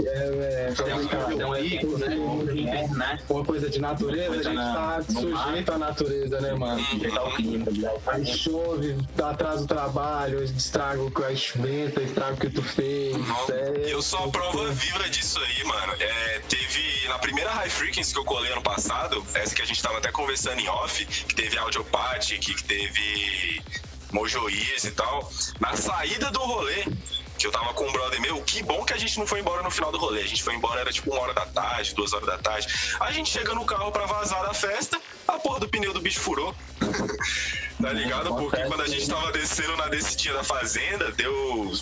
É, 0.02 0.70
é. 0.70 0.74
Tem 0.74 0.94
um 0.94 1.98
né? 1.98 2.16
Um 2.16 2.94
né? 2.94 3.18
Uma 3.28 3.44
coisa 3.44 3.70
de 3.70 3.80
natureza, 3.80 4.32
a 4.40 4.42
gente 4.42 4.54
na- 4.54 4.74
tá 4.74 5.02
sujeito 5.02 5.72
à 5.72 5.78
natureza, 5.78 6.40
né, 6.40 6.54
mano? 6.54 6.82
O 6.82 7.30
clima. 7.36 7.66
Aí 8.06 8.26
chove, 8.26 8.96
atrasa 9.22 9.64
o 9.64 9.66
trabalho, 9.66 10.42
estraga 10.42 11.00
o 11.02 11.10
que 11.10 11.58
venta, 11.58 12.02
estraga 12.02 12.34
o 12.34 12.36
que 12.36 12.50
tu 12.50 12.62
fez. 12.62 13.16
é- 13.50 13.92
Eu 13.92 14.02
sou 14.02 14.24
a 14.24 14.28
prova 14.28 14.68
viva 14.70 15.08
disso 15.08 15.38
aí, 15.40 15.64
mano. 15.64 15.92
É, 16.00 16.40
teve 16.48 17.08
na 17.08 17.18
primeira 17.18 17.50
High 17.50 17.70
Frequency 17.70 18.12
que 18.12 18.18
eu 18.18 18.24
colei 18.24 18.50
ano 18.52 18.62
passado, 18.62 19.24
essa 19.34 19.54
que 19.54 19.62
a 19.62 19.64
gente 19.66 19.80
tava 19.82 19.98
até 19.98 20.10
conversando 20.10 20.58
em 20.58 20.68
off, 20.68 21.04
que 21.06 21.34
teve 21.34 21.56
Audiopath, 21.58 22.26
que 22.26 22.54
que 22.54 22.64
teve 22.64 23.62
Mojoias 24.12 24.84
e 24.84 24.90
tal. 24.90 25.30
Na 25.60 25.76
saída 25.76 26.30
do 26.30 26.38
rolê, 26.40 26.84
que 27.38 27.46
eu 27.46 27.52
tava 27.52 27.72
com 27.74 27.84
um 27.84 27.92
brother 27.92 28.20
meu, 28.20 28.40
que 28.42 28.62
bom 28.62 28.84
que 28.84 28.92
a 28.92 28.96
gente 28.96 29.18
não 29.18 29.26
foi 29.26 29.40
embora 29.40 29.62
no 29.62 29.70
final 29.70 29.90
do 29.90 29.98
rolê. 29.98 30.22
A 30.22 30.26
gente 30.26 30.42
foi 30.42 30.54
embora, 30.54 30.80
era 30.80 30.92
tipo 30.92 31.10
uma 31.10 31.20
hora 31.20 31.34
da 31.34 31.46
tarde, 31.46 31.94
duas 31.94 32.12
horas 32.12 32.26
da 32.26 32.38
tarde. 32.38 32.68
A 33.00 33.10
gente 33.12 33.30
chega 33.30 33.54
no 33.54 33.64
carro 33.64 33.90
pra 33.90 34.06
vazar 34.06 34.42
da 34.42 34.54
festa, 34.54 35.00
a 35.26 35.38
porra 35.38 35.60
do 35.60 35.68
pneu 35.68 35.92
do 35.92 36.00
bicho 36.00 36.20
furou. 36.20 36.54
tá 37.80 37.92
ligado? 37.92 38.34
Porque 38.34 38.62
quando 38.64 38.82
a 38.82 38.86
gente 38.86 39.08
tava 39.08 39.32
descendo 39.32 39.76
na 39.76 39.88
descidinha 39.88 40.34
da 40.34 40.44
fazenda, 40.44 41.10
deu 41.12 41.72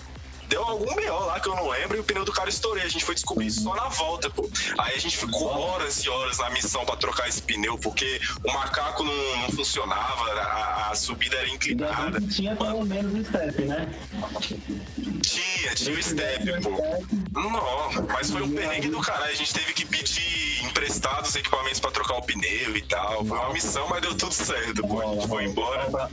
deu 0.53 0.63
algum 0.63 0.95
BO 0.95 1.25
lá 1.25 1.41
que 1.41 1.49
eu 1.49 1.57
não 1.57 1.69
lembro 1.69 1.97
e 1.97 2.01
o 2.01 2.05
pneu 2.05 2.25
do 2.25 2.33
cara 2.33 2.51
estourei. 2.51 2.85
A 2.85 2.89
gente 2.89 3.05
foi 3.05 3.15
descobrir 3.15 3.47
isso 3.47 3.63
só 3.63 3.75
na 3.75 3.89
volta, 3.89 4.29
pô. 4.29 4.49
Aí 4.79 4.95
a 4.95 4.99
gente 4.99 5.17
ficou 5.17 5.47
horas 5.47 6.05
e 6.05 6.11
horas 6.11 6.39
na 6.39 6.51
missão 6.51 6.85
pra 6.85 6.97
trocar 6.97 7.27
esse 7.27 7.41
pneu, 7.41 7.79
porque 7.79 8.21
o 8.45 8.53
macaco 8.53 9.03
não, 9.03 9.37
não 9.39 9.51
funcionava, 9.51 10.31
a, 10.31 10.91
a 10.91 10.95
subida 10.95 11.37
era 11.37 11.49
inclinada. 11.49 12.21
Tinha 12.21 12.55
pelo 12.55 12.85
menos 12.85 13.27
step, 13.27 13.63
né? 13.63 13.89
Tinha, 15.23 15.75
tinha 15.75 15.99
o 15.99 16.03
step, 16.03 16.61
pô. 16.61 17.41
Não, 17.41 18.07
mas 18.09 18.31
foi 18.31 18.43
um 18.43 18.53
perrengue 18.55 18.89
do 18.89 19.01
caralho. 19.01 19.33
A 19.33 19.35
gente 19.35 19.55
teve 19.55 19.73
que 19.73 19.87
pedir 19.87 20.65
emprestados 20.65 21.35
equipamentos 21.35 21.81
pra 21.81 21.91
trocar 21.91 22.19
o 22.19 22.23
pneu 22.23 22.77
e 22.77 22.83
tal. 22.83 23.25
Foi 23.25 23.39
uma 23.39 23.53
missão, 23.55 23.89
mas 23.89 24.03
deu 24.03 24.15
tudo 24.15 24.35
certo, 24.35 24.87
pô. 24.87 25.01
A 25.01 25.15
gente 25.15 25.29
foi 25.29 25.45
embora. 25.45 26.11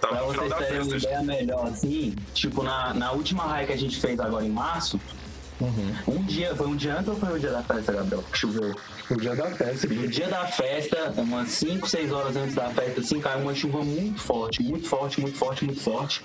Pra, 0.00 0.08
Tava 0.10 0.16
pra 0.16 0.26
no 0.26 0.32
final 0.32 0.48
vocês 0.48 0.50
da 0.50 0.56
terem 0.66 0.80
uma 0.82 0.90
festa. 0.92 1.08
ideia 1.08 1.22
melhor, 1.22 1.66
assim, 1.66 2.16
tipo, 2.34 2.62
na, 2.62 2.94
na 2.94 3.12
última 3.12 3.44
raia 3.44 3.66
que 3.66 3.72
a 3.72 3.78
gente 3.78 4.00
fez 4.00 4.18
agora 4.18 4.44
em 4.44 4.50
março, 4.50 4.98
um 6.08 6.22
dia, 6.24 6.54
foi 6.56 6.66
um 6.68 6.74
dia 6.76 6.94
antes 6.96 7.08
ou 7.08 7.16
foi 7.16 7.36
o 7.36 7.38
dia 7.38 7.50
da 7.50 7.62
festa, 7.62 7.92
Gabriel? 7.92 8.24
Choveu. 8.32 8.74
O 9.10 9.16
dia 9.16 9.34
da 9.34 9.46
festa. 9.46 9.88
No 9.88 10.08
dia 10.08 10.28
da 10.28 10.46
festa, 10.46 11.12
umas 11.16 11.48
5, 11.48 11.88
6 11.88 12.12
horas 12.12 12.36
antes 12.36 12.54
da 12.54 12.68
festa, 12.70 13.00
assim, 13.00 13.20
caiu 13.20 13.40
uma 13.42 13.54
chuva 13.54 13.82
muito 13.82 14.20
forte, 14.20 14.62
muito 14.62 14.88
forte, 14.88 15.20
muito 15.20 15.36
forte, 15.36 15.64
muito 15.64 15.80
forte. 15.80 16.22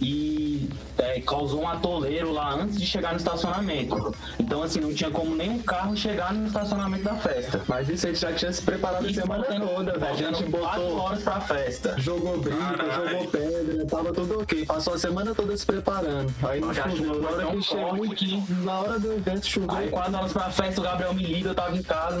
E 0.00 0.68
é, 0.98 1.20
causou 1.20 1.62
um 1.62 1.68
atoleiro 1.68 2.32
lá 2.32 2.54
antes 2.54 2.78
de 2.78 2.86
chegar 2.86 3.10
no 3.12 3.18
estacionamento. 3.18 4.14
Então, 4.38 4.62
assim, 4.62 4.80
não 4.80 4.92
tinha 4.94 5.10
como 5.10 5.34
nenhum 5.36 5.58
carro 5.58 5.96
chegar 5.96 6.32
no 6.32 6.46
estacionamento 6.46 7.04
da 7.04 7.14
festa. 7.16 7.62
Mas 7.68 7.88
isso 7.88 8.06
a 8.06 8.10
gente 8.10 8.20
já 8.20 8.32
tinha 8.32 8.52
se 8.52 8.62
preparado 8.62 9.04
a 9.04 9.10
Isso 9.10 9.20
semana 9.20 9.44
faltando- 9.44 9.66
toda, 9.68 9.98
velho. 9.98 10.12
A 10.12 10.16
gente 10.32 10.44
botou. 10.50 10.96
horas 10.96 11.22
pra 11.22 11.40
festa. 11.40 11.94
Jogou 11.98 12.38
brinco, 12.40 12.58
Caralho. 12.58 13.08
jogou 13.10 13.26
pedra, 13.28 13.86
tava 13.86 14.12
tudo 14.12 14.40
ok. 14.40 14.64
Passou 14.66 14.94
a 14.94 14.98
semana 14.98 15.34
toda 15.34 15.56
se 15.56 15.66
preparando. 15.66 16.32
Aí 16.42 16.60
não 16.60 16.72
choveu. 16.72 17.20
Na 17.20 17.28
hora 17.28 17.46
que 17.56 17.62
chegou, 17.62 18.44
na 18.64 18.80
hora 18.80 18.98
do 18.98 19.12
evento 19.12 19.46
choveu. 19.46 19.70
Aí 19.76 19.88
quatro 19.90 20.16
horas 20.16 20.32
pra 20.32 20.50
festa, 20.50 20.80
o 20.80 20.84
Gabriel 20.84 21.12
me 21.14 21.22
liga, 21.24 21.50
eu 21.50 21.54
tava 21.54 21.76
em 21.76 21.82
casa. 21.82 22.13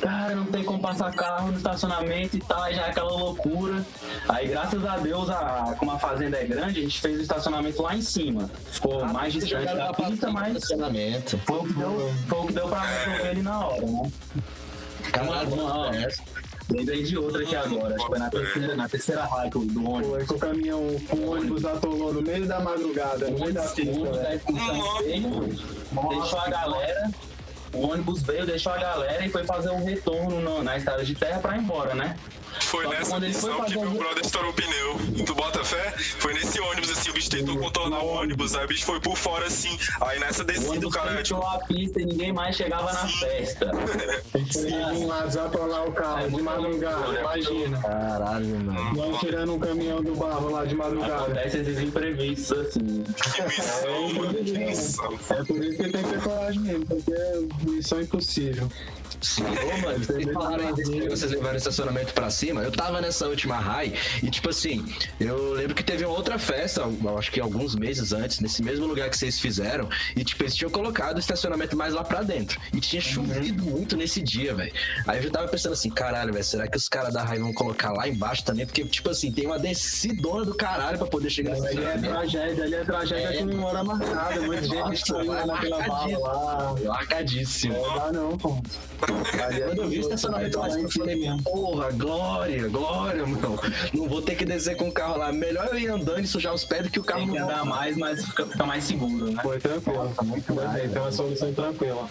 Cara, 0.00 0.34
não 0.34 0.44
tem 0.46 0.62
como 0.62 0.78
passar 0.78 1.12
carro 1.12 1.50
no 1.50 1.56
estacionamento 1.56 2.36
e 2.36 2.40
tal, 2.40 2.62
aí 2.62 2.74
já 2.74 2.86
é 2.86 2.90
aquela 2.90 3.10
loucura. 3.10 3.84
Aí, 4.28 4.48
graças 4.48 4.84
a 4.84 4.98
Deus, 4.98 5.28
a, 5.30 5.74
como 5.78 5.92
a 5.92 5.98
fazenda 5.98 6.36
é 6.38 6.44
grande, 6.44 6.80
a 6.80 6.82
gente 6.82 7.00
fez 7.00 7.18
o 7.18 7.22
estacionamento 7.22 7.82
lá 7.82 7.96
em 7.96 8.02
cima. 8.02 8.50
Ficou 8.70 9.04
mais 9.06 9.32
distante 9.32 9.74
da 9.74 9.92
pista, 9.92 10.30
mas 10.30 10.54
estacionamento. 10.56 11.38
foi 11.38 11.58
o 11.58 11.64
que 11.64 11.72
deu, 11.72 12.12
foi 12.28 12.38
o 12.38 12.46
que 12.46 12.52
deu 12.52 12.68
pra 12.68 12.82
resolver 12.82 13.28
ali 13.28 13.42
na 13.42 13.66
hora, 13.66 13.86
né? 13.86 14.12
Caralho, 15.12 15.50
Não, 15.50 15.68
não, 15.68 15.84
é. 15.86 16.08
Lembrei 16.70 17.02
de 17.02 17.18
outra 17.18 17.42
aqui 17.42 17.56
agora, 17.56 17.96
acho 17.96 18.04
que 18.04 18.10
foi 18.10 18.18
na 18.18 18.30
terceira, 18.30 18.76
na 18.76 18.88
terceira 18.88 19.24
raia 19.24 19.50
do 19.50 19.64
do 19.64 19.90
ônibus. 19.90 20.24
Foi 20.24 20.36
o 20.36 20.38
caminhão, 20.38 20.80
o 20.80 21.30
ônibus 21.30 21.64
atolou 21.64 22.14
no 22.14 22.22
meio 22.22 22.46
da 22.46 22.60
madrugada, 22.60 23.28
no 23.28 23.40
meio 23.40 23.52
da 23.52 23.62
pista, 23.62 24.34
excursão 24.34 24.98
veio, 25.02 25.58
deixou 26.10 26.38
a 26.38 26.48
galera, 26.48 27.10
o 27.72 27.88
ônibus 27.88 28.22
veio, 28.22 28.44
deixou 28.46 28.72
a 28.72 28.78
galera 28.78 29.24
e 29.24 29.28
foi 29.30 29.44
fazer 29.44 29.70
um 29.70 29.84
retorno 29.84 30.40
no- 30.40 30.62
na 30.62 30.76
estrada 30.76 31.04
de 31.04 31.14
terra 31.14 31.38
pra 31.38 31.56
ir 31.56 31.60
embora, 31.60 31.94
né? 31.94 32.16
Foi 32.60 32.84
Só 32.84 32.90
nessa 32.90 33.20
missão 33.20 33.52
que 33.64 33.74
fazer 33.74 33.76
meu 33.80 33.88
o- 33.90 33.98
brother 33.98 34.24
estourou 34.24 34.50
o 34.50 34.54
pneu. 34.54 35.24
Tu 35.26 35.34
bota 35.34 35.64
fé? 35.64 35.94
Foi 36.18 36.32
nesse 36.34 36.60
ônibus 36.60 36.90
assim, 36.90 37.10
o 37.10 37.12
bicho 37.12 37.30
tentou 37.30 37.56
contornar 37.58 38.00
o 38.00 38.06
ônibus, 38.06 38.54
aí 38.54 38.64
o 38.64 38.68
bicho 38.68 38.84
foi 38.84 39.00
por 39.00 39.16
fora 39.16 39.46
assim. 39.46 39.76
Aí 40.00 40.18
nessa 40.20 40.42
O 40.42 40.46
descida 40.46 40.86
o 40.86 40.90
cara, 40.90 41.16
fechou 41.16 41.38
tipo, 41.40 41.50
a 41.50 41.58
pista 41.66 42.00
e 42.00 42.06
ninguém 42.06 42.32
mais 42.32 42.56
chegava 42.56 42.92
na 42.92 43.08
festa. 43.08 43.70
A 44.34 44.38
gente 44.38 44.52
foi 44.52 44.62
vir 44.70 45.06
lá 45.06 45.84
o 45.84 45.92
carro 45.92 46.30
de 46.30 46.42
madrugada, 46.42 47.20
imagina. 47.20 47.80
Caralho, 47.80 48.46
mano. 48.46 48.94
Nós 48.94 49.20
tirando 49.20 49.54
um 49.54 49.58
caminhão 49.58 50.02
do 50.02 50.14
barro 50.16 50.50
lá 50.50 50.64
de 50.64 50.74
madrugada. 50.74 51.24
Acontece 51.24 51.58
esses 51.58 51.78
imprevistos 51.80 52.58
assim. 52.58 53.04
que 53.04 53.42
missão, 53.42 54.12
mano, 54.14 54.34
que 54.34 54.58
missão. 54.58 55.18
É 55.30 55.44
por 55.44 55.64
isso 55.64 55.76
que 55.76 55.88
tem 55.90 56.02
que 56.02 56.08
ter 56.10 56.22
coragem 56.22 56.60
mesmo, 56.60 56.86
porque 56.86 57.12
é 57.12 57.38
missão 57.64 58.00
impossível. 58.00 58.68
Ô, 59.40 59.80
mano, 59.80 60.04
vocês 60.04 60.32
falaram 60.32 60.68
aí 60.68 61.08
vocês 61.08 61.30
levaram 61.32 61.54
o 61.54 61.56
estacionamento 61.56 62.12
pra 62.12 62.30
cima. 62.30 62.62
Eu 62.62 62.72
tava 62.72 63.00
nessa 63.00 63.26
última 63.28 63.56
high 63.56 63.92
e, 64.22 64.30
tipo 64.30 64.48
assim, 64.50 64.84
eu 65.18 65.52
lembro 65.52 65.74
que 65.74 65.82
teve 65.82 66.04
uma 66.04 66.14
outra 66.14 66.38
festa, 66.38 66.82
acho 67.18 67.30
que 67.30 67.40
alguns 67.40 67.74
meses 67.74 68.12
antes, 68.12 68.40
nesse 68.40 68.62
mesmo 68.62 68.86
lugar 68.86 69.08
que 69.10 69.16
vocês 69.16 69.38
fizeram, 69.38 69.88
e, 70.16 70.24
tipo, 70.24 70.42
eles 70.42 70.54
tinham 70.54 70.70
colocado 70.70 71.16
o 71.16 71.20
estacionamento 71.20 71.76
mais 71.76 71.94
lá 71.94 72.04
pra 72.04 72.22
dentro. 72.22 72.60
E 72.72 72.80
tinha 72.80 73.00
chovido 73.00 73.62
muito 73.64 73.96
nesse 73.96 74.22
dia, 74.22 74.54
velho. 74.54 74.72
Aí 75.06 75.18
eu 75.18 75.22
já 75.24 75.30
tava 75.30 75.48
pensando 75.48 75.72
assim, 75.72 75.90
caralho, 75.90 76.32
velho, 76.32 76.44
será 76.44 76.68
que 76.68 76.76
os 76.76 76.88
caras 76.88 77.14
da 77.14 77.22
high 77.22 77.38
vão 77.38 77.52
colocar 77.52 77.92
lá 77.92 78.08
embaixo 78.08 78.44
também? 78.44 78.66
Porque, 78.66 78.84
tipo 78.84 79.10
assim, 79.10 79.32
tem 79.32 79.46
uma 79.46 79.58
descidona 79.58 80.44
do 80.44 80.54
caralho 80.54 80.98
pra 80.98 81.06
poder 81.06 81.30
chegar 81.30 81.52
nesse 81.52 81.68
Ali 81.68 81.84
é 81.84 81.98
tragédia, 81.98 82.64
ali 82.64 82.74
é 82.74 82.84
tragédia 82.84 83.46
com 83.46 83.62
hora 83.62 83.84
marcada. 83.84 84.40
Muita 84.42 84.62
gente 84.62 84.90
destruiu 84.90 85.32
vai 85.32 85.46
naquela 85.46 85.82
bala 85.82 86.08
marcadíssimo. 86.08 86.22
lá. 86.22 86.74
Largadíssimo. 86.84 87.74
Não 87.74 87.94
dá 87.94 88.12
não, 88.12 88.38
pô. 88.38 88.62
É 89.50 89.60
Quando 89.60 89.82
eu 89.82 89.88
vi 89.88 89.98
o 89.98 90.00
estacionamento 90.02 90.58
lá, 90.58 90.68
eu 90.68 90.90
falei, 90.90 91.30
porra, 91.42 91.90
glória, 91.92 92.68
glória, 92.68 93.26
mano. 93.26 93.58
Não 93.92 94.08
vou 94.08 94.22
ter 94.22 94.34
que 94.34 94.44
descer 94.44 94.76
com 94.76 94.88
o 94.88 94.92
carro 94.92 95.18
lá. 95.18 95.32
Melhor 95.32 95.68
eu 95.72 95.78
ir 95.78 95.88
andando 95.88 96.20
e 96.20 96.26
sujar 96.26 96.54
os 96.54 96.64
pés 96.64 96.84
do 96.84 96.90
que 96.90 97.00
o 97.00 97.04
carro 97.04 97.20
Tem 97.20 97.30
que 97.32 97.38
não 97.38 97.48
andar 97.48 97.64
mais, 97.64 97.96
mas 97.96 98.24
fica, 98.24 98.46
fica 98.46 98.66
mais 98.66 98.84
seguro, 98.84 99.30
né? 99.30 99.42
Foi 99.42 99.58
tranquilo. 99.58 100.12
Muito 100.22 100.54
bem, 100.54 100.88
tem 100.88 101.02
uma 101.02 101.12
solução 101.12 101.52
tranquila. 101.52 102.08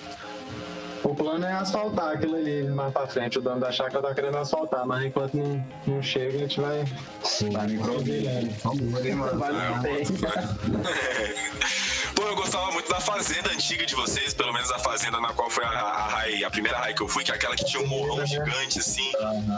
O 1.03 1.15
plano 1.15 1.45
é 1.45 1.53
asfaltar 1.53 2.13
aquilo 2.13 2.35
ali 2.35 2.63
mais 2.63 2.91
pra 2.91 3.07
frente. 3.07 3.39
O 3.39 3.41
dono 3.41 3.59
da 3.59 3.71
chácara 3.71 4.07
tá 4.07 4.13
querendo 4.13 4.37
asfaltar, 4.37 4.85
mas 4.85 5.05
enquanto 5.05 5.35
não, 5.35 5.65
não 5.87 6.01
chega, 6.01 6.35
a 6.35 6.39
gente 6.39 6.59
vai. 6.59 6.85
Sim. 7.23 7.51
Vai 7.51 7.71
improvisando. 7.71 8.49
Vai 9.37 9.53
no 9.53 9.81
tempo. 9.81 10.13
Pô, 12.19 12.27
eu 12.27 12.35
gostava 12.35 12.69
muito 12.71 12.89
da 12.89 12.99
fazenda 12.99 13.49
antiga 13.49 13.85
de 13.85 13.95
vocês, 13.95 14.33
pelo 14.33 14.51
menos 14.51 14.69
a 14.71 14.79
fazenda 14.79 15.21
na 15.21 15.29
qual 15.31 15.49
foi 15.49 15.63
a, 15.63 15.69
a, 15.69 16.07
raia- 16.07 16.47
a 16.47 16.51
primeira 16.51 16.77
raia 16.77 16.93
que 16.93 17.01
eu 17.01 17.07
fui, 17.07 17.23
que 17.23 17.31
é 17.31 17.35
aquela 17.35 17.55
que 17.55 17.63
tinha 17.63 17.81
um 17.81 17.87
morrão 17.87 18.25
gigante 18.25 18.77
assim. 18.79 19.09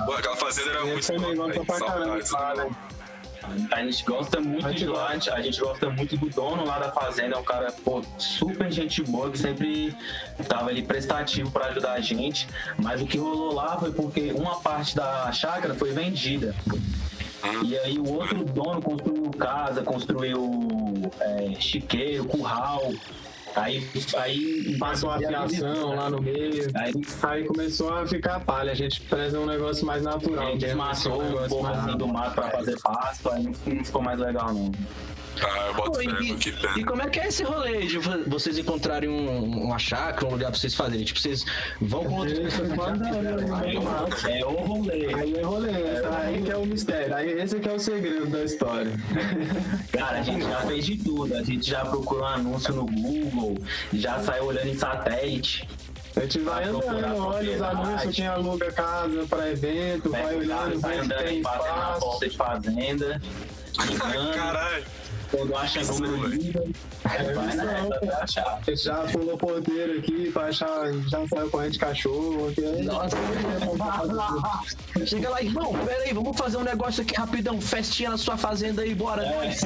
Pô, 0.05 0.13
aquela 0.13 0.35
fazenda 0.35 0.69
era 0.69 0.85
muito 0.85 1.11
boa, 1.11 1.77
Saudades. 1.79 2.29
lá, 2.31 2.53
né? 2.53 2.69
A 3.71 3.81
gente 3.83 4.03
gosta 4.05 4.39
muito 4.39 4.67
A 4.67 4.69
gente 4.69 4.77
de 4.81 4.85
lá, 4.85 5.07
a 5.07 5.13
gente- 5.13 5.29
a 5.31 5.41
gente 5.41 5.59
gosta 5.59 5.89
muito 5.89 6.15
do 6.15 6.29
dono 6.29 6.63
lá 6.63 6.77
da 6.77 6.91
fazenda, 6.91 7.35
é 7.35 7.39
um 7.39 7.43
cara, 7.43 7.71
pô, 7.83 8.03
super 8.19 8.71
gente 8.71 9.01
boa, 9.01 9.31
que 9.31 9.39
sempre 9.39 9.97
tava 10.47 10.69
ali 10.69 10.83
prestativo 10.83 11.49
pra 11.49 11.65
ajudar 11.65 11.93
a 11.93 11.99
gente. 11.99 12.47
Mas 12.77 13.01
o 13.01 13.07
que 13.07 13.17
rolou 13.17 13.55
lá 13.55 13.75
foi 13.79 13.91
porque 13.91 14.31
uma 14.33 14.59
parte 14.61 14.95
da 14.95 15.31
chácara 15.31 15.73
foi 15.73 15.91
vendida. 15.93 16.53
E 17.65 17.77
aí 17.77 17.98
o 17.98 18.13
outro 18.13 18.43
dono 18.45 18.81
construiu 18.81 19.31
casa, 19.31 19.81
construiu 19.83 20.62
é, 21.19 21.53
chiqueiro, 21.60 22.25
curral. 22.25 22.91
Aí, 23.55 23.86
aí 24.17 24.77
Passou 24.79 25.10
a 25.12 25.17
fiação 25.17 25.95
lá 25.95 26.10
no 26.10 26.21
meio. 26.21 26.71
Aí 26.74 26.93
Aí 27.24 27.43
começou 27.45 27.93
a 27.93 28.07
ficar 28.07 28.39
palha. 28.39 28.71
A 28.71 28.75
gente 28.75 29.01
preza 29.01 29.39
um 29.39 29.45
negócio 29.45 29.86
mais 29.86 30.05
a 30.05 30.12
natural. 30.12 30.51
gente 30.53 30.65
mesmo, 30.65 30.77
matou 30.77 31.21
um 31.21 31.48
pouco 31.50 31.67
assim 31.67 31.98
do 31.98 32.07
mato 32.07 32.36
pra 32.36 32.50
fazer 32.50 32.79
pasto, 32.79 33.29
aí 33.29 33.44
não 33.44 33.83
ficou 33.83 34.01
mais 34.01 34.20
legal 34.20 34.53
não. 34.53 34.72
Ah, 35.44 35.67
eu 35.67 35.74
boto 35.74 35.91
Pô, 35.94 36.01
e, 36.01 36.35
que 36.35 36.53
e 36.79 36.83
como 36.83 37.01
é 37.01 37.09
que 37.09 37.20
é 37.20 37.27
esse 37.27 37.44
rolê 37.44 37.85
de 37.87 37.98
vo- 37.98 38.24
vocês 38.27 38.57
encontrarem 38.57 39.09
um, 39.09 39.44
uma 39.65 39.79
chácara, 39.79 40.27
um 40.27 40.31
lugar 40.31 40.51
pra 40.51 40.59
vocês 40.59 40.75
fazerem? 40.75 41.03
Tipo, 41.05 41.20
vocês 41.20 41.46
vão 41.79 42.03
com 42.03 42.15
outras 42.15 42.37
Isso, 42.37 42.59
pessoas. 42.61 42.74
quando 42.74 43.05
é? 43.05 44.39
É 44.39 44.46
o 44.46 44.50
rolê. 44.51 45.13
Aí 45.15 45.35
é 45.35 45.41
rolê, 45.41 45.72
aí 46.15 46.41
que 46.44 46.51
é 46.51 46.57
o 46.57 46.65
mistério, 46.65 47.15
aí 47.15 47.31
esse 47.41 47.59
que 47.59 47.67
é 47.70 47.74
o 47.74 47.79
segredo 47.79 48.27
da 48.27 48.44
história. 48.44 48.91
Cara, 49.91 50.20
a 50.20 50.22
gente 50.22 50.44
já 50.44 50.57
fez 50.61 50.85
de 50.85 50.98
tudo. 50.98 51.35
A 51.35 51.44
gente 51.44 51.67
já 51.67 51.85
procurou 51.85 52.24
um 52.24 52.27
anúncio 52.27 52.74
no 52.74 52.85
Google, 52.85 53.57
já 53.94 54.20
saiu 54.20 54.46
olhando 54.46 54.67
em 54.67 54.77
satélite. 54.77 55.67
A 56.15 56.20
gente 56.22 56.39
vai 56.39 56.65
Vai 56.70 56.74
andando, 56.98 57.17
olha 57.25 57.55
os 57.55 57.61
anúncios, 57.61 58.15
quem 58.15 58.27
aluga 58.27 58.72
casa 58.74 59.25
para 59.29 59.50
evento, 59.50 60.11
vai 60.11 60.22
o 60.22 60.48
carro 60.48 60.65
olhando, 60.67 60.79
se 60.81 60.85
andando 60.87 61.24
tem 61.24 61.39
em 61.39 61.41
fazenda, 61.44 61.63
na 61.70 61.77
espaço. 61.79 62.00
porta 62.01 62.29
de 62.29 62.37
fazenda. 62.37 63.22
Caralho. 64.35 64.83
Quando 65.31 65.55
acha 65.55 65.81
número. 65.83 66.72
Aí 67.05 67.33
vai 67.33 67.46
nessa 67.48 67.96
até 67.96 68.13
achar. 68.22 68.59
Já 68.67 68.96
pulou 69.11 69.37
porteiro 69.37 69.98
aqui 70.00 70.29
pra 70.31 70.48
achar, 70.48 70.91
já 71.07 71.27
saiu 71.27 71.50
corrente 71.50 71.74
de 71.74 71.79
cachorro. 71.79 72.51
Que 72.53 72.63
é... 72.65 72.83
Nossa, 72.83 73.15
chega 75.05 75.29
lá, 75.29 75.41
irmão, 75.41 75.74
pera 75.85 76.03
aí, 76.03 76.13
vamos 76.13 76.37
fazer 76.37 76.57
um 76.57 76.63
negócio 76.63 77.01
aqui 77.01 77.15
rapidão, 77.15 77.61
festinha 77.61 78.09
na 78.11 78.17
sua 78.17 78.35
fazenda 78.37 78.81
aí, 78.81 78.94
bora, 78.94 79.24
nós. 79.31 79.61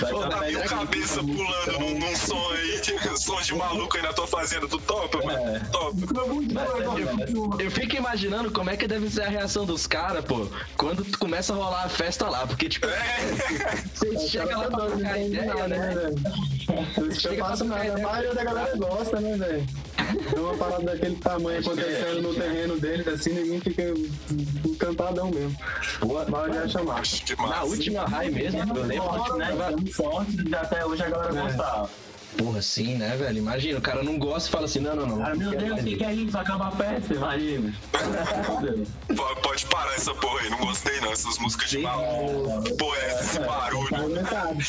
Vai 0.00 0.10
Pô, 0.12 0.18
dar 0.20 0.28
tá 0.30 0.40
mil 0.46 0.60
cabeça 0.64 1.20
pulando 1.20 1.80
num, 1.80 1.98
num 1.98 2.16
som 2.16 2.50
aí, 2.52 2.80
tipo, 2.80 3.16
som 3.18 3.40
de 3.40 3.54
maluco 3.54 3.96
aí 3.96 4.02
na 4.02 4.12
tua 4.12 4.26
fazenda. 4.26 4.68
Tu 4.68 4.78
topa, 4.80 5.18
É. 5.18 5.26
mano? 5.26 5.60
Topa. 5.72 5.96
Eu 7.62 7.70
fico 7.70 7.96
imaginando 7.96 8.50
como 8.50 8.70
é 8.70 8.76
que 8.76 8.86
deve 8.86 9.08
ser 9.10 9.22
a 9.22 9.28
reação 9.28 9.64
dos 9.64 9.86
caras, 9.86 10.24
pô, 10.24 10.46
quando 10.76 11.04
tu 11.04 11.18
começa 11.18 11.52
a 11.52 11.56
rolar 11.56 11.84
a 11.84 11.88
festa 11.88 12.28
lá, 12.28 12.46
porque, 12.46 12.68
tipo, 12.68 12.86
você 13.94 14.18
chega 14.28 14.56
lá 14.56 14.68
pra 14.68 14.86
trocar 14.86 15.20
ideia, 15.20 15.68
né? 15.68 15.94
Isso 17.10 17.28
que 17.28 17.34
eu 17.34 17.38
faço 17.44 17.64
nada. 17.64 17.94
A 17.94 17.98
maioria 17.98 18.34
da 18.34 18.44
galera 18.44 18.76
gosta, 18.76 19.20
né, 19.20 19.36
velho? 19.36 19.66
É 20.34 20.40
uma 20.40 20.54
parada 20.56 20.82
daquele 20.82 21.16
tamanho 21.16 21.60
acontecendo 21.60 22.22
no 22.22 22.34
terreno 22.34 22.78
deles, 22.80 23.08
assim, 23.08 23.32
ninguém 23.32 23.60
fica 23.60 23.82
encantadão 24.66 25.30
mesmo. 25.30 25.56
Boa, 26.00 26.26
mas 26.28 26.54
já 26.54 26.68
chamar. 26.68 27.02
Na 27.48 27.62
última 27.62 28.04
raio 28.04 28.32
mesmo, 28.32 28.60
eu 28.76 28.82
lembro, 28.84 29.08
Forte, 29.08 29.38
né? 29.38 29.46
Ficamos 29.46 29.92
fortes 29.94 30.34
e 30.46 30.54
até 30.54 30.84
hoje 30.84 31.02
a 31.02 31.08
galera 31.10 31.38
É. 31.38 31.42
gostava. 31.42 31.90
Porra, 32.36 32.62
sim, 32.62 32.96
né, 32.96 33.16
velho? 33.16 33.38
Imagina, 33.38 33.78
o 33.78 33.82
cara 33.82 34.02
não 34.02 34.18
gosta 34.18 34.48
e 34.48 34.52
fala 34.52 34.64
assim, 34.64 34.80
não, 34.80 34.94
não, 34.96 35.06
não. 35.06 35.18
Cara, 35.18 35.34
meu 35.34 35.50
Deus, 35.50 35.80
o 35.80 35.84
que 35.84 35.96
que 35.96 36.04
é 36.04 36.14
isso? 36.14 36.36
Acaba 36.38 36.68
a 36.68 36.70
festa, 36.72 37.14
imagina. 37.14 37.72
Pode, 39.16 39.40
pode 39.40 39.66
parar 39.66 39.94
essa 39.94 40.14
porra 40.14 40.40
aí, 40.40 40.50
não 40.50 40.58
gostei 40.58 41.00
não. 41.00 41.12
Essas 41.12 41.38
músicas 41.38 41.70
de 41.70 41.78
maluco. 41.78 42.76
Porra, 42.76 42.96
é 42.98 43.20
esse 43.20 43.38
Tá 43.38 43.46
barulho. 43.46 43.88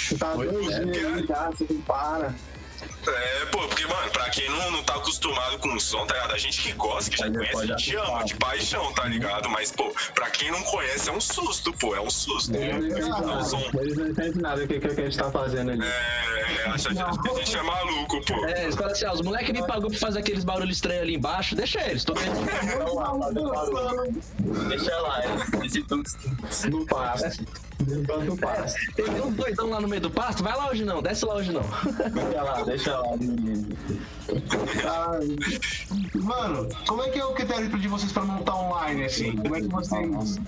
Tu 0.08 0.18
tá 0.18 0.34
dois 0.36 0.68
dias 0.68 1.28
tá? 1.28 1.50
Você 1.52 1.66
para. 1.86 2.34
É, 3.08 3.46
pô, 3.48 3.60
porque, 3.68 3.86
mano, 3.86 4.10
pra 4.12 4.30
quem 4.30 4.50
não, 4.50 4.72
não 4.72 4.84
tá 4.84 4.96
acostumado 4.96 5.58
com 5.60 5.74
o 5.74 5.80
som, 5.80 6.06
tá 6.06 6.14
ligado? 6.14 6.34
A 6.34 6.38
gente 6.38 6.62
que 6.62 6.72
gosta, 6.74 7.10
que 7.10 7.18
já 7.18 7.30
conhece, 7.30 7.58
a 7.58 7.66
gente 7.66 7.96
ama 7.96 8.24
de 8.24 8.36
paixão, 8.36 8.94
tá 8.94 9.06
ligado? 9.06 9.50
Mas, 9.50 9.72
pô, 9.72 9.94
pra 10.14 10.30
quem 10.30 10.52
não 10.52 10.62
conhece, 10.64 11.10
é 11.10 11.12
um 11.12 11.22
susto, 11.22 11.74
pô, 11.74 11.96
é 11.96 12.02
um 12.02 12.10
susto. 12.10 12.56
Eles 12.56 12.80
não 12.80 12.88
entendem 12.88 13.04
É 13.04 13.82
eles 13.82 13.98
não 13.98 14.08
entendem 14.08 14.42
nada 14.42 14.62
do 14.62 14.68
que, 14.68 14.80
que 14.80 14.88
a 14.88 15.04
gente 15.04 15.18
tá 15.18 15.32
fazendo 15.32 15.72
ali. 15.72 15.86
É, 15.86 16.70
acha 16.70 16.90
que 16.90 17.30
a 17.30 17.34
gente 17.36 17.58
é 17.58 17.62
maluco, 17.62 18.26
pô. 18.26 18.46
É, 18.46 18.64
eles 18.64 18.76
falam 18.76 18.92
assim, 18.92 19.06
ó, 19.06 19.14
os 19.14 19.22
moleques 19.22 19.52
me 19.52 19.66
pagou 19.68 19.90
pra 19.90 20.00
fazer 20.00 20.20
aqueles 20.20 20.44
barulhos 20.44 20.76
estranhos 20.78 21.04
ali 21.04 21.16
embaixo, 21.16 21.56
deixa 21.56 21.82
eles, 21.90 22.04
tô 22.04 22.14
vendo. 22.14 22.34
Deixa 24.70 24.96
lá, 25.02 25.22
esse 25.64 25.84
tudo. 25.84 26.04
No 26.70 26.86
pasto. 26.86 27.46
Enquanto 27.88 28.38
passa. 28.38 28.78
Tem 28.96 29.06
um 29.22 29.32
doidão 29.32 29.70
lá 29.70 29.82
no 29.82 29.88
meio 29.88 30.02
do 30.02 30.10
pasto, 30.10 30.44
vai 30.44 30.56
lá 30.56 30.70
hoje 30.70 30.86
não, 30.86 31.02
desce 31.02 31.26
lá 31.26 31.36
hoje 31.36 31.52
não. 31.52 31.64
Deixa 31.64 32.44
lá, 32.44 32.64
deixa 32.64 32.93
Mano, 36.14 36.70
como 36.88 37.04
é 37.04 37.10
que 37.10 37.20
é 37.20 37.26
o 37.26 37.34
critério 37.34 37.70
de 37.70 37.88
vocês 37.88 38.12
pra 38.12 38.24
montar 38.24 38.56
online, 38.56 39.06
assim? 39.06 39.36
Como 39.36 39.56
é 39.56 39.62
que 39.62 39.68
vocês, 39.68 40.40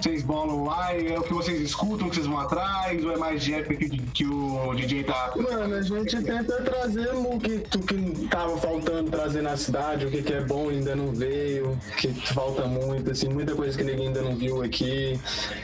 vocês 0.00 0.22
bolam 0.22 0.62
online? 0.62 1.12
É 1.12 1.18
o 1.18 1.22
que 1.22 1.34
vocês 1.34 1.60
escutam, 1.60 2.08
que 2.08 2.16
vocês 2.16 2.26
vão 2.26 2.38
atrás? 2.38 3.04
Ou 3.04 3.12
é 3.12 3.16
mais 3.16 3.42
de 3.42 3.54
época 3.54 3.76
que, 3.76 3.88
que 3.88 4.26
o 4.26 4.74
DJ 4.74 5.04
tá... 5.04 5.32
Mano, 5.36 5.74
a 5.74 5.82
gente 5.82 6.22
tenta 6.22 6.62
trazer 6.62 7.14
o 7.14 7.38
que, 7.38 7.62
o 7.76 7.82
que 7.82 8.28
tava 8.28 8.56
faltando 8.58 9.10
trazer 9.10 9.42
na 9.42 9.56
cidade, 9.56 10.06
o 10.06 10.10
que, 10.10 10.22
que 10.22 10.32
é 10.32 10.40
bom 10.40 10.68
ainda 10.68 10.94
não 10.94 11.12
veio, 11.12 11.72
o 11.72 11.96
que 11.96 12.08
falta 12.32 12.66
muito, 12.66 13.10
assim, 13.10 13.28
muita 13.28 13.54
coisa 13.54 13.76
que 13.76 13.84
ninguém 13.84 14.08
ainda 14.08 14.22
não 14.22 14.36
viu 14.36 14.62
aqui, 14.62 15.18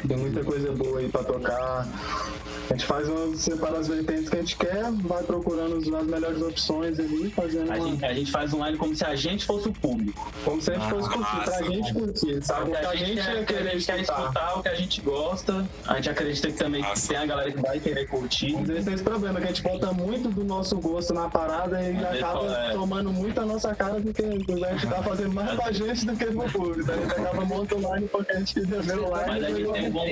tem 0.06 0.16
muita 0.16 0.42
coisa 0.42 0.72
boa 0.72 0.98
aí 0.98 1.08
pra 1.08 1.22
tocar. 1.22 1.87
A 2.70 2.72
gente 2.72 2.87
faz 2.87 3.08
uma, 3.08 3.37
separa 3.37 3.78
as 3.78 3.88
vertentes 3.88 4.28
que 4.28 4.37
a 4.37 4.38
gente 4.40 4.56
quer, 4.56 4.90
vai 4.90 5.22
procurando 5.22 5.76
as 5.76 5.84
as 5.94 6.06
melhores 6.14 6.42
opções 6.42 6.98
ali, 6.98 7.31
fazendo 7.31 7.70
A 7.72 7.77
uma, 7.77 7.88
gente, 7.88 8.05
a 8.05 8.14
gente 8.14 8.31
faz 8.31 8.53
online 8.55 8.77
como 8.77 8.94
se 8.94 9.05
a 9.05 9.14
gente 9.14 9.44
fosse 9.44 9.68
o 9.68 9.72
público. 9.72 10.33
como 10.44 10.61
se 10.61 10.70
a 10.70 10.74
gente 10.74 10.90
fosse 10.90 11.11
curtir, 11.11 11.31
pra 11.31 11.38
massa. 11.38 11.64
gente 11.64 11.94
curtir, 11.94 12.42
sabe? 12.44 12.70
O 12.70 12.74
que 12.74 12.87
a 12.87 12.94
gente 12.96 13.14
que 13.14 13.29
a 13.31 13.44
querer 13.44 13.70
gente 13.72 13.87
quer 13.87 14.00
escutar. 14.00 14.22
escutar, 14.22 14.59
o 14.59 14.62
que 14.62 14.68
a 14.68 14.74
gente 14.74 15.00
gosta. 15.00 15.66
A 15.87 15.94
gente 15.96 16.11
acredita 16.11 16.48
que 16.48 16.57
também 16.57 16.85
tem 17.09 17.16
a 17.16 17.27
galera 17.27 17.53
que 17.53 17.61
vai 17.61 17.81
querer 17.81 18.07
curtir. 18.07 18.55
Vezes 18.64 18.85
tem 18.85 18.94
esse 18.94 19.05
problema, 19.05 19.40
que 19.40 19.44
a 19.44 19.48
gente 19.48 19.62
bota 19.62 19.92
muito 19.92 20.29
do 20.29 20.44
nosso 20.44 20.79
gosto 20.79 21.12
na 21.12 21.29
parada 21.29 21.81
e 21.83 21.92
vezes, 21.92 22.22
acaba 22.22 22.53
é. 22.53 22.72
tomando 22.72 23.12
muito 23.12 23.40
a 23.40 23.44
nossa 23.44 23.74
cara 23.74 24.00
do 24.00 24.12
que 24.12 24.22
a 24.22 24.31
gente 24.31 24.87
tá 24.87 25.03
fazendo 25.03 25.35
mais 25.35 25.55
pra 25.55 25.72
gente 25.72 26.07
do 26.07 26.16
que 26.16 26.27
pro 26.27 26.50
público. 26.50 26.81
Então 26.81 26.94
a 26.94 26.98
gente 26.98 27.12
acaba 27.12 27.44
montando 27.44 27.87
online 27.87 28.09
porque 28.09 28.33
a 28.33 28.38
gente 28.38 28.61
ver 28.61 28.98
online. 28.98 29.27
Mas 29.27 29.44
a 29.44 29.50
gente 29.50 29.72
tem 29.72 29.88
um 29.88 29.90
bom 29.90 30.07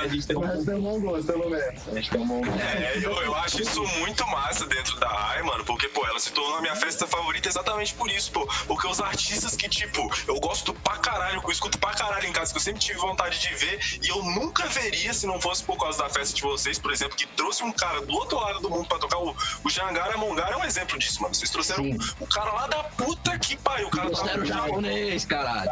A 0.00 0.08
gente 0.08 0.26
tem 0.26 0.36
um 0.36 0.40
Mas 0.40 0.58
bom 0.58 0.64
tem 0.64 0.74
um 0.74 0.82
bom 0.82 1.00
gosto, 1.00 1.26
pelo 1.26 1.50
menos. 1.50 1.88
A 1.88 1.94
gente 1.94 2.10
tem 2.10 2.20
um 2.20 2.26
bom 2.26 2.42
É, 2.60 2.98
eu, 3.02 3.12
eu 3.22 3.34
acho 3.36 3.60
isso 3.60 3.82
muito 3.98 4.26
massa 4.28 4.66
dentro 4.66 4.98
da 5.00 5.08
Rai, 5.08 5.42
mano, 5.42 5.64
porque, 5.64 5.88
pô, 5.88 6.06
ela 6.06 6.18
se 6.20 6.30
tornou 6.32 6.56
a 6.58 6.60
minha 6.60 6.76
festa 6.76 7.06
favorita 7.06 7.48
exatamente 7.48 7.94
por 7.94 8.10
isso, 8.10 8.30
pô. 8.30 8.46
Porque 8.66 8.86
os 8.86 9.00
artistas 9.00 9.56
que, 9.56 9.68
tipo, 9.68 10.10
eu 10.28 10.38
gosto 10.40 10.72
pra 10.74 10.96
caralho, 10.98 11.40
que 11.40 11.46
eu 11.46 11.52
escuto 11.52 11.78
pra 11.78 11.90
caralho 11.90 12.26
em 12.26 12.32
casa, 12.32 12.52
que 12.52 12.58
eu 12.58 12.62
sempre 12.62 12.80
tive 12.80 12.98
vontade 12.98 13.38
de 13.40 13.54
ver, 13.54 13.98
e 14.02 14.08
eu 14.08 14.22
nunca 14.22 14.66
veria 14.68 15.12
se 15.12 15.26
não 15.26 15.40
fosse 15.40 15.62
por 15.64 15.76
causa 15.76 15.98
da 15.98 16.08
festa 16.08 16.34
de 16.34 16.42
vocês, 16.42 16.78
por 16.78 16.92
exemplo, 16.92 17.16
que 17.16 17.26
trouxe 17.26 17.62
um 17.62 17.72
cara 17.72 18.00
do 18.02 18.14
outro 18.14 18.38
lado 18.38 18.60
do 18.60 18.70
mundo 18.70 18.86
pra 18.86 18.98
tocar. 18.98 19.18
O, 19.18 19.34
o 19.64 19.70
Jangara 19.70 20.16
Mongara 20.16 20.54
é 20.54 20.56
um 20.56 20.64
exemplo 20.64 20.98
disso, 20.98 21.20
mano. 21.22 21.34
Vocês 21.34 21.50
trouxeram 21.50 21.84
o 22.20 22.26
cara 22.26 22.52
lá 22.52 22.66
da 22.66 22.84
puta 22.84 23.38
que 23.38 23.56
pariu, 23.56 23.88
o 23.88 23.90
cara 23.90 24.10
Trouxeram 24.10 24.32
tava 24.32 24.42
o 24.42 24.46
japonês, 24.46 25.24
caralho. 25.24 25.70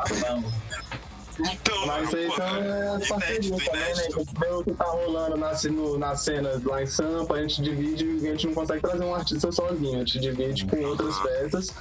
Então, 1.41 1.87
Mas 1.87 2.05
mano, 2.13 2.17
aí 2.17 2.27
pô, 2.27 2.33
então 2.35 2.47
é 2.57 2.89
as 2.97 3.09
parcerias 3.09 3.47
inédito, 3.47 3.65
também, 3.71 3.83
né? 3.85 3.91
A 3.91 3.95
gente 4.19 4.27
vê 4.39 4.47
o 4.53 4.65
que 4.65 4.73
tá 4.75 4.85
rolando 4.85 5.37
na, 5.37 5.53
no- 5.71 5.99
na 5.99 6.17
cena 6.17 6.63
lá 6.65 6.83
em 6.83 6.87
Sampa, 6.87 7.35
a 7.35 7.43
gente 7.43 7.63
divide 7.63 8.05
e 8.05 8.29
a 8.29 8.31
gente 8.31 8.47
não 8.47 8.55
consegue 8.55 8.81
trazer 8.83 9.05
um 9.05 9.15
artista 9.15 9.51
sozinho, 9.53 9.97
a 9.97 9.99
gente 10.05 10.21
divide 10.21 10.67
com 10.67 10.83
outras 10.85 11.19
festas. 11.19 11.75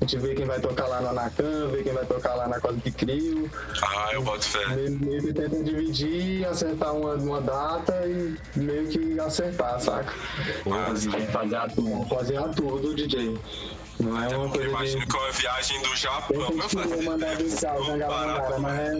A 0.00 0.04
gente 0.04 0.18
vê 0.18 0.34
quem 0.34 0.44
vai 0.46 0.58
tocar 0.60 0.88
lá 0.88 1.00
no 1.00 1.10
Anacan, 1.10 1.68
vê 1.68 1.84
quem 1.84 1.92
vai 1.92 2.04
tocar 2.04 2.34
lá 2.34 2.48
na 2.48 2.58
Cosmic 2.60 2.90
Crio. 2.90 3.48
Ah, 3.84 4.10
eu 4.12 4.20
boto 4.22 4.44
fé. 4.44 4.66
Meio, 4.74 4.90
meio 4.98 5.22
que 5.22 5.32
tenta 5.32 5.62
dividir, 5.62 6.44
acertar 6.44 6.92
uma, 6.92 7.14
uma 7.14 7.40
data 7.40 8.04
e 8.04 8.36
meio 8.56 8.88
que 8.88 9.20
acertar, 9.20 9.80
saca? 9.80 10.12
fazer 11.30 11.54
a 11.56 11.68
turma. 11.68 12.04
Fazer 12.06 12.36
a 12.36 12.48
tudo, 12.48 12.94
DJ. 12.96 13.38
Não 14.02 14.22
é 14.22 14.28
uma 14.36 14.44
Eu 14.46 14.50
coisa 14.50 14.68
imagino 14.68 15.00
de. 15.00 15.06
que 15.06 15.16
é 15.16 15.20
uma 15.20 15.30
viagem 15.32 15.82
do 15.82 15.96
Japão. 15.96 16.36
Eu 16.40 16.58
eu 16.58 16.68
queria 16.68 17.02
mandar 17.10 17.40
um 17.42 17.48
salve 17.50 17.90
na 17.90 17.96
galera, 17.98 18.58
mas 18.58 18.78
é. 18.80 18.98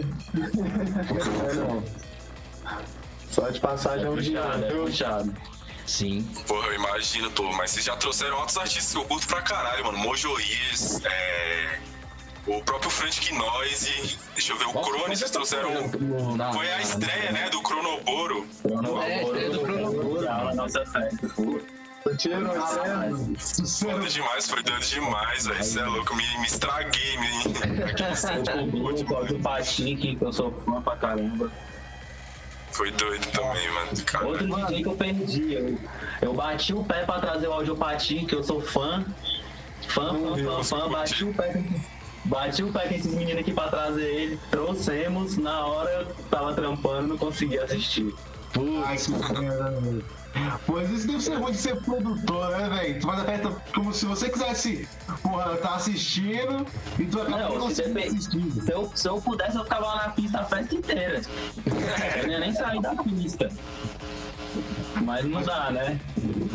é 1.49 1.53
não. 1.55 1.83
Só 3.29 3.49
de 3.49 3.59
passagem 3.59 4.05
é 4.05 4.09
um 4.09 4.15
dia, 4.15 4.41
Puxado, 4.41 4.65
é 4.65 4.71
viu? 4.71 4.83
puxado. 4.85 5.33
Sim. 5.85 6.23
Porra, 6.47 6.67
eu 6.67 6.75
imagino, 6.75 7.29
pô, 7.31 7.51
mas 7.53 7.71
vocês 7.71 7.85
já 7.85 7.95
trouxeram 7.97 8.37
outros 8.37 8.57
artistas 8.57 8.91
que 8.93 8.97
eu 8.97 9.03
curto 9.05 9.27
pra 9.27 9.41
caralho, 9.41 9.83
mano. 9.85 9.97
Mojoís, 9.97 11.01
é. 11.03 11.79
O 12.45 12.61
próprio 12.61 12.89
Frantic 12.89 13.31
Noise, 13.33 14.17
deixa 14.33 14.51
eu 14.51 14.57
ver, 14.57 14.65
o 14.67 14.73
Crone, 14.73 15.15
vocês 15.15 15.31
trouxeram. 15.31 15.71
Não, 16.37 16.53
Foi 16.53 16.69
a 16.71 16.81
estreia, 16.81 17.31
né, 17.31 17.49
do 17.49 17.61
Cronoboro. 17.61 18.45
É, 19.05 19.23
estreia 19.23 19.49
do 19.49 19.59
Cronoboro. 19.61 20.29
A 20.29 20.53
nossa 20.53 20.85
festa. 20.85 21.29
Tiro? 22.17 22.49
Foda 23.79 24.09
demais, 24.09 24.49
foi 24.49 24.61
doido 24.61 24.85
demais, 24.85 25.47
velho. 25.47 25.63
Você 25.63 25.79
é 25.79 25.85
louco, 25.85 26.15
me, 26.15 26.37
me 26.39 26.45
estraguei, 26.45 27.17
me. 27.17 27.83
Aqui 27.83 28.03
gosto 28.77 29.33
do 29.33 29.39
Patique, 29.39 30.15
que 30.15 30.23
eu 30.23 30.33
sou 30.33 30.51
fã 30.65 30.81
pra 30.81 30.97
caramba. 30.97 31.49
Foi 32.71 32.91
doido 32.91 33.25
também, 33.31 33.71
mano. 33.71 34.03
Cara. 34.05 34.27
Outro 34.27 34.47
DJ 34.47 34.81
que 34.83 34.89
eu 34.89 34.95
perdi. 34.95 35.53
Eu, 35.53 35.79
eu 36.21 36.33
bati 36.33 36.73
o 36.73 36.83
pé 36.83 37.05
pra 37.05 37.19
trazer 37.19 37.47
o 37.47 37.53
áudio 37.53 37.75
Patique, 37.75 38.25
que 38.25 38.35
eu 38.35 38.43
sou 38.43 38.61
fã. 38.61 39.05
Fã, 39.87 40.13
fã, 40.13 40.43
fã, 40.43 40.63
fã. 40.63 40.89
Bati 40.89 41.23
o 41.23 41.33
pé. 41.33 41.63
Bati 42.25 42.63
o 42.63 42.71
pé 42.71 42.87
com 42.87 42.95
esses 42.95 43.13
meninos 43.13 43.41
aqui 43.41 43.53
pra 43.53 43.69
trazer 43.69 44.05
ele. 44.05 44.39
Trouxemos, 44.51 45.37
na 45.37 45.65
hora 45.65 45.89
eu 45.91 46.05
tava 46.29 46.53
trampando, 46.53 47.09
não 47.09 47.17
consegui 47.17 47.59
assistir. 47.59 48.13
Velho. 48.53 50.22
Pois 50.65 50.89
isso 50.89 51.07
deve 51.07 51.21
ser 51.21 51.35
ruim 51.35 51.51
de 51.51 51.57
ser 51.57 51.75
produtor, 51.81 52.49
né, 52.49 52.69
velho? 52.69 52.99
Tu 52.99 53.05
faz 53.05 53.19
a 53.19 53.25
festa 53.25 53.55
como 53.73 53.93
se 53.93 54.05
você 54.05 54.29
quisesse, 54.29 54.87
porra, 55.21 55.55
tá 55.57 55.75
assistindo 55.75 56.65
e 56.97 57.05
tu 57.05 57.21
acaba 57.21 57.49
Não, 57.49 57.69
se, 57.69 57.83
se 57.83 58.71
eu, 58.71 58.91
se 58.95 59.07
eu 59.07 59.21
pudesse, 59.21 59.57
eu 59.57 59.63
ficava 59.63 59.85
lá 59.85 60.07
na 60.07 60.13
pista 60.13 60.39
a 60.39 60.45
festa 60.45 60.75
inteira. 60.75 61.21
Eu 62.27 62.39
nem 62.39 62.53
sair 62.53 62.81
da 62.81 62.95
pista. 62.95 63.49
Mas 65.05 65.25
não 65.25 65.41
dá, 65.41 65.69
né? 65.71 65.99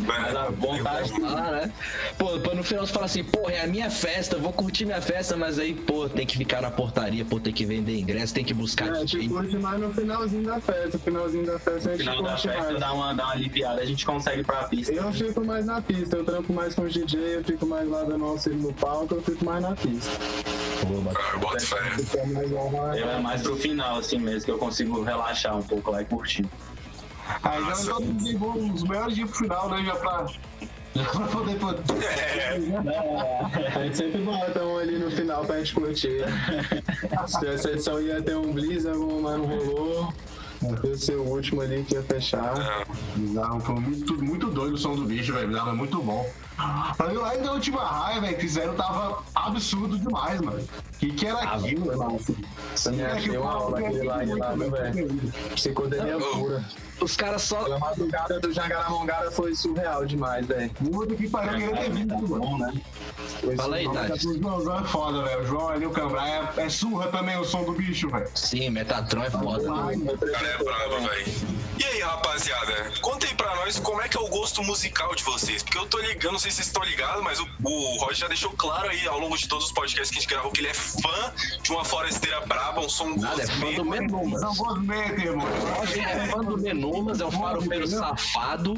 Mas 0.06 0.34
a 0.37 0.44
vontade. 0.50 1.12
Ah, 1.24 1.50
né? 1.50 1.72
Pô, 2.16 2.38
pô, 2.40 2.54
no 2.54 2.62
final 2.64 2.87
você 2.87 2.92
fala 2.92 3.04
assim, 3.06 3.22
porra, 3.24 3.52
é 3.52 3.64
a 3.64 3.66
minha 3.66 3.90
festa, 3.90 4.37
vou 4.38 4.52
curtir 4.52 4.84
minha 4.87 5.00
festa, 5.02 5.37
mas 5.37 5.58
aí, 5.58 5.74
pô, 5.74 6.08
tem 6.08 6.26
que 6.26 6.37
ficar 6.37 6.62
na 6.62 6.70
portaria, 6.70 7.24
pô, 7.24 7.38
tem 7.38 7.52
que 7.52 7.66
vender 7.66 7.98
ingresso, 7.98 8.32
tem 8.34 8.44
que 8.44 8.54
buscar 8.54 8.88
É, 8.88 8.90
a 8.90 8.94
gente 9.00 9.18
DJ. 9.18 9.28
curte 9.28 9.56
mais 9.58 9.80
no 9.80 9.92
finalzinho 9.92 10.44
da 10.44 10.61
festa. 10.61 10.98
Finalzinho 10.98 11.46
da 11.46 11.58
festa 11.58 11.90
a 11.90 11.92
No 11.92 11.98
gente 11.98 12.08
final 12.08 12.22
da 12.22 12.28
curte 12.30 12.48
festa 12.48 12.62
mais. 12.64 12.80
dá 12.80 12.92
uma, 12.92 13.14
dá 13.14 13.24
uma 13.24 13.32
aliviada, 13.32 13.80
a 13.80 13.84
gente 13.84 14.06
consegue 14.06 14.40
ir 14.40 14.44
pra 14.46 14.64
pista. 14.64 14.92
Eu 14.92 15.12
fico 15.12 15.44
mais 15.44 15.66
na 15.66 15.80
pista, 15.82 16.16
eu 16.16 16.24
trampo 16.24 16.52
mais 16.52 16.74
com 16.74 16.82
os 16.82 16.92
DJ, 16.92 17.37
eu 17.37 17.44
fico 17.44 17.66
mais 17.66 17.88
lá 17.88 18.02
dando 18.04 18.24
auxílio 18.24 18.58
no 18.58 18.72
palco, 18.72 19.14
eu 19.14 19.22
fico 19.22 19.44
mais 19.44 19.62
na 19.62 19.74
pista. 19.76 20.11
Ah, 20.80 21.30
eu 21.34 21.38
boto 21.40 21.66
fé. 21.66 21.76
Lá, 21.76 22.96
Eu 22.98 23.11
é 23.11 23.18
mais 23.20 23.42
pro 23.42 23.56
final, 23.56 23.98
assim 23.98 24.18
mesmo, 24.18 24.44
que 24.44 24.50
eu 24.50 24.58
consigo 24.58 25.02
relaxar 25.02 25.56
um 25.56 25.62
pouco 25.62 25.90
lá 25.90 26.00
e 26.02 26.04
curtir. 26.04 26.46
Aí 27.42 27.64
já 27.64 27.94
todo 27.94 28.04
mundo 28.04 28.38
bom, 28.38 28.72
os 28.72 28.82
melhores 28.82 29.14
dias 29.14 29.30
pro 29.30 29.38
final, 29.38 29.68
né? 29.70 29.84
Já 29.84 29.94
pra. 29.96 30.26
Já 30.94 31.04
pra 31.04 31.26
poder. 31.26 31.58
poder... 31.58 32.04
É, 32.04 33.72
A 33.74 33.84
gente 33.84 33.96
sempre 33.96 34.20
bota 34.22 34.64
um 34.64 34.78
ali 34.78 34.98
no 34.98 35.10
final 35.10 35.44
pra 35.44 35.58
gente 35.58 35.74
curtir. 35.74 36.24
Se 37.26 37.46
essa 37.46 37.70
edição 37.70 38.00
ia 38.00 38.22
ter 38.22 38.36
um 38.36 38.52
Blizzard, 38.52 38.98
mas 38.98 39.38
não 39.38 39.46
rolou. 39.46 40.12
Ia 40.84 40.96
ser 40.96 41.16
o 41.16 41.22
último 41.22 41.60
ali 41.60 41.84
que 41.84 41.94
ia 41.94 42.02
fechar. 42.02 42.84
Bizarro, 43.14 43.60
foi 43.60 43.74
muito, 43.76 44.24
muito 44.24 44.50
doido 44.50 44.74
o 44.74 44.78
som 44.78 44.96
do 44.96 45.04
bicho, 45.04 45.32
velho. 45.32 45.48
Bizarro, 45.48 45.70
é 45.70 45.74
muito 45.74 46.02
bom. 46.02 46.28
Pra 46.96 47.08
mim, 47.08 47.14
lá 47.14 47.36
da 47.36 47.52
última 47.52 47.84
raia, 47.84 48.20
velho, 48.20 48.34
que 48.34 48.40
fizeram 48.42 48.74
tava 48.74 49.22
absurdo 49.34 49.96
demais, 49.98 50.40
mano. 50.40 50.66
Que 50.98 51.12
que 51.12 51.26
era 51.26 51.38
aquilo, 51.38 51.96
mano? 51.96 52.20
Também 52.82 53.06
achei 53.06 53.38
uma 53.38 53.52
aula 53.52 53.78
aquele 53.78 54.02
lá, 54.02 54.16
lá, 54.16 54.54
velho. 54.54 55.32
Psicodelia 55.54 56.18
pura. 56.18 56.64
Os 57.00 57.16
caras 57.16 57.42
só. 57.42 57.72
A 57.72 57.78
madrugada 57.78 58.40
do 58.40 58.52
Jangaramongara 58.52 59.30
foi 59.30 59.54
surreal 59.54 60.04
demais, 60.04 60.44
velho. 60.46 60.70
Puta 60.70 61.14
que 61.14 61.28
pariu, 61.28 61.52
eu 61.52 61.58
queria 61.58 61.76
ter 61.76 61.90
vindo, 61.92 62.28
mano. 62.28 62.58
Né? 62.58 62.82
Foi 63.40 63.56
Fala 63.56 63.76
aí. 63.76 63.92
Tati. 63.92 64.26
O 64.26 64.38
Joãozão 64.38 64.80
é 64.80 64.84
foda, 64.84 65.22
velho. 65.22 65.42
O 65.42 65.46
João 65.46 65.68
ali, 65.68 65.86
o 65.86 65.90
Cambrai, 65.90 66.30
é, 66.56 66.62
é 66.62 66.68
surra 66.68 67.06
também 67.08 67.38
o 67.38 67.44
som 67.44 67.62
do 67.62 67.72
bicho, 67.72 68.08
velho. 68.10 68.28
Sim, 68.34 68.70
Metatron 68.70 69.22
é 69.22 69.30
foda. 69.30 69.72
O 69.72 70.18
cara 70.32 70.48
é 70.48 70.64
brabo, 70.64 71.08
velho. 71.08 71.58
E 71.78 71.84
aí, 71.84 72.00
rapaziada, 72.00 72.90
conta 73.00 73.26
aí 73.26 73.34
pra 73.36 73.54
nós 73.54 73.78
como 73.78 74.02
é 74.02 74.08
que 74.08 74.16
é 74.16 74.20
o 74.20 74.26
gosto 74.28 74.64
musical 74.64 75.14
de 75.14 75.22
vocês. 75.22 75.62
Porque 75.62 75.78
eu 75.78 75.86
tô 75.86 75.98
ligando, 76.00 76.36
sei 76.48 76.50
sei 76.50 76.50
se 76.50 76.56
vocês 76.56 76.66
estão 76.68 76.82
ligados, 76.84 77.22
mas 77.22 77.40
o, 77.40 77.48
o 77.64 77.96
Roger 77.98 78.16
já 78.16 78.28
deixou 78.28 78.50
claro 78.52 78.88
aí 78.88 79.06
ao 79.06 79.18
longo 79.18 79.37
de 79.37 79.46
todos 79.48 79.66
os 79.66 79.72
podcasts 79.72 80.11
que 80.11 80.18
a 80.18 80.20
gente 80.20 80.30
gravou 80.30 80.50
que 80.50 80.61
ele 80.61 80.68
é 80.68 80.74
fã 80.74 81.32
de 81.62 81.70
uma 81.70 81.84
forasteira 81.84 82.40
braba, 82.42 82.80
um 82.80 82.88
som 82.88 83.16
Nada, 83.16 83.42
é 83.42 83.46
fã 83.46 83.72
do 83.72 83.84
Menumas. 83.84 84.40
Não 84.40 84.54
vou 84.54 84.78
meter, 84.80 85.26
irmão. 85.26 85.46
Roger 85.76 86.08
é 86.08 86.26
fã 86.26 86.40
do 86.40 86.58
Menumas, 86.58 87.20
é 87.20 87.26
um 87.26 87.30
farofeiro 87.30 87.87
safado. 87.87 88.74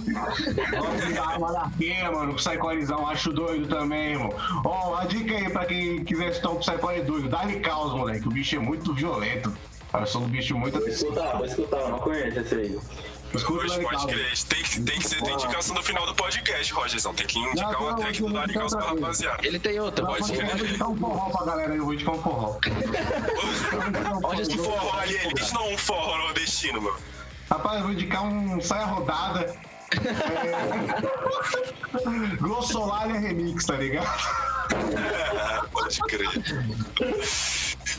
Monarquia, 1.38 2.10
mano, 2.10 2.34
Psychorizão, 2.34 3.06
acho 3.08 3.32
doido 3.32 3.68
também, 3.68 4.12
irmão. 4.12 4.30
Ó, 4.64 4.96
a 4.96 5.04
dica 5.04 5.34
aí 5.34 5.50
pra 5.50 5.66
quem 5.66 6.04
quiser 6.04 6.30
estar 6.30 6.50
um 6.50 6.56
Psycore 6.56 7.02
doido, 7.02 7.28
dá-lhe 7.28 7.60
caos, 7.60 7.92
moleque. 7.92 8.26
O 8.26 8.30
bicho 8.30 8.56
é 8.56 8.58
muito 8.58 8.94
violento. 8.94 9.52
Eu 9.92 10.06
sou 10.06 10.22
um 10.22 10.28
bicho 10.28 10.56
muito. 10.56 10.78
Vou 10.78 10.88
escutar, 10.88 11.36
vou 11.36 11.46
escutar, 11.46 11.88
não 11.88 11.98
conheço 11.98 12.38
esse 12.40 12.54
aí. 12.54 12.78
Escuta 13.34 13.52
o 13.52 13.56
Hoje 13.64 13.80
pode 13.80 14.06
crer. 14.06 14.32
Tem 14.48 14.62
que, 14.62 14.80
tem 14.80 14.98
que 14.98 15.08
ser 15.08 15.18
tua 15.18 15.32
indicação 15.32 15.74
no 15.74 15.82
final 15.82 16.06
do 16.06 16.14
podcast, 16.14 16.72
Rogerzão. 16.72 17.12
Tem 17.14 17.26
que 17.26 17.38
indicar 17.38 17.72
Não, 17.72 17.80
uma 17.82 17.96
track 17.96 18.18
do 18.20 18.26
não, 18.28 18.34
Dari 18.34 18.54
não, 18.54 18.60
Caos 18.60 18.74
pra 18.74 18.84
rapaziada. 18.86 19.46
Ele 19.46 19.58
tem 19.58 19.80
outra, 19.80 20.04
Não, 20.04 20.12
Pode 20.12 20.26
pode 20.26 20.34
Eu 20.34 20.40
crer. 20.46 20.56
vou 20.56 20.66
indicar 20.66 20.88
um 20.90 20.96
forró 20.96 21.30
pra 21.30 21.44
galera 21.46 21.72
aí, 21.72 21.78
eu 21.78 21.84
vou 21.84 21.94
indicar 21.94 22.14
um 22.14 22.22
forró. 22.22 22.58
Roger 24.22 24.40
Um 24.40 24.44
se 24.50 24.58
forró 24.58 24.98
ali, 24.98 25.16
eles 25.16 25.52
não 25.52 25.72
um 25.72 25.78
forró 25.78 26.18
nordestino, 26.18 26.80
meu. 26.82 26.96
Rapaz, 27.50 27.76
eu 27.78 27.82
vou 27.84 27.92
indicar 27.92 28.24
um 28.24 28.60
Saia 28.60 28.86
Rodada. 28.86 29.54
É... 29.92 29.96
Glossolália 32.36 33.18
Remix, 33.18 33.64
tá 33.66 33.74
ligado? 33.74 34.06
É, 34.72 35.66
pode 35.72 35.98
crer. 36.02 36.30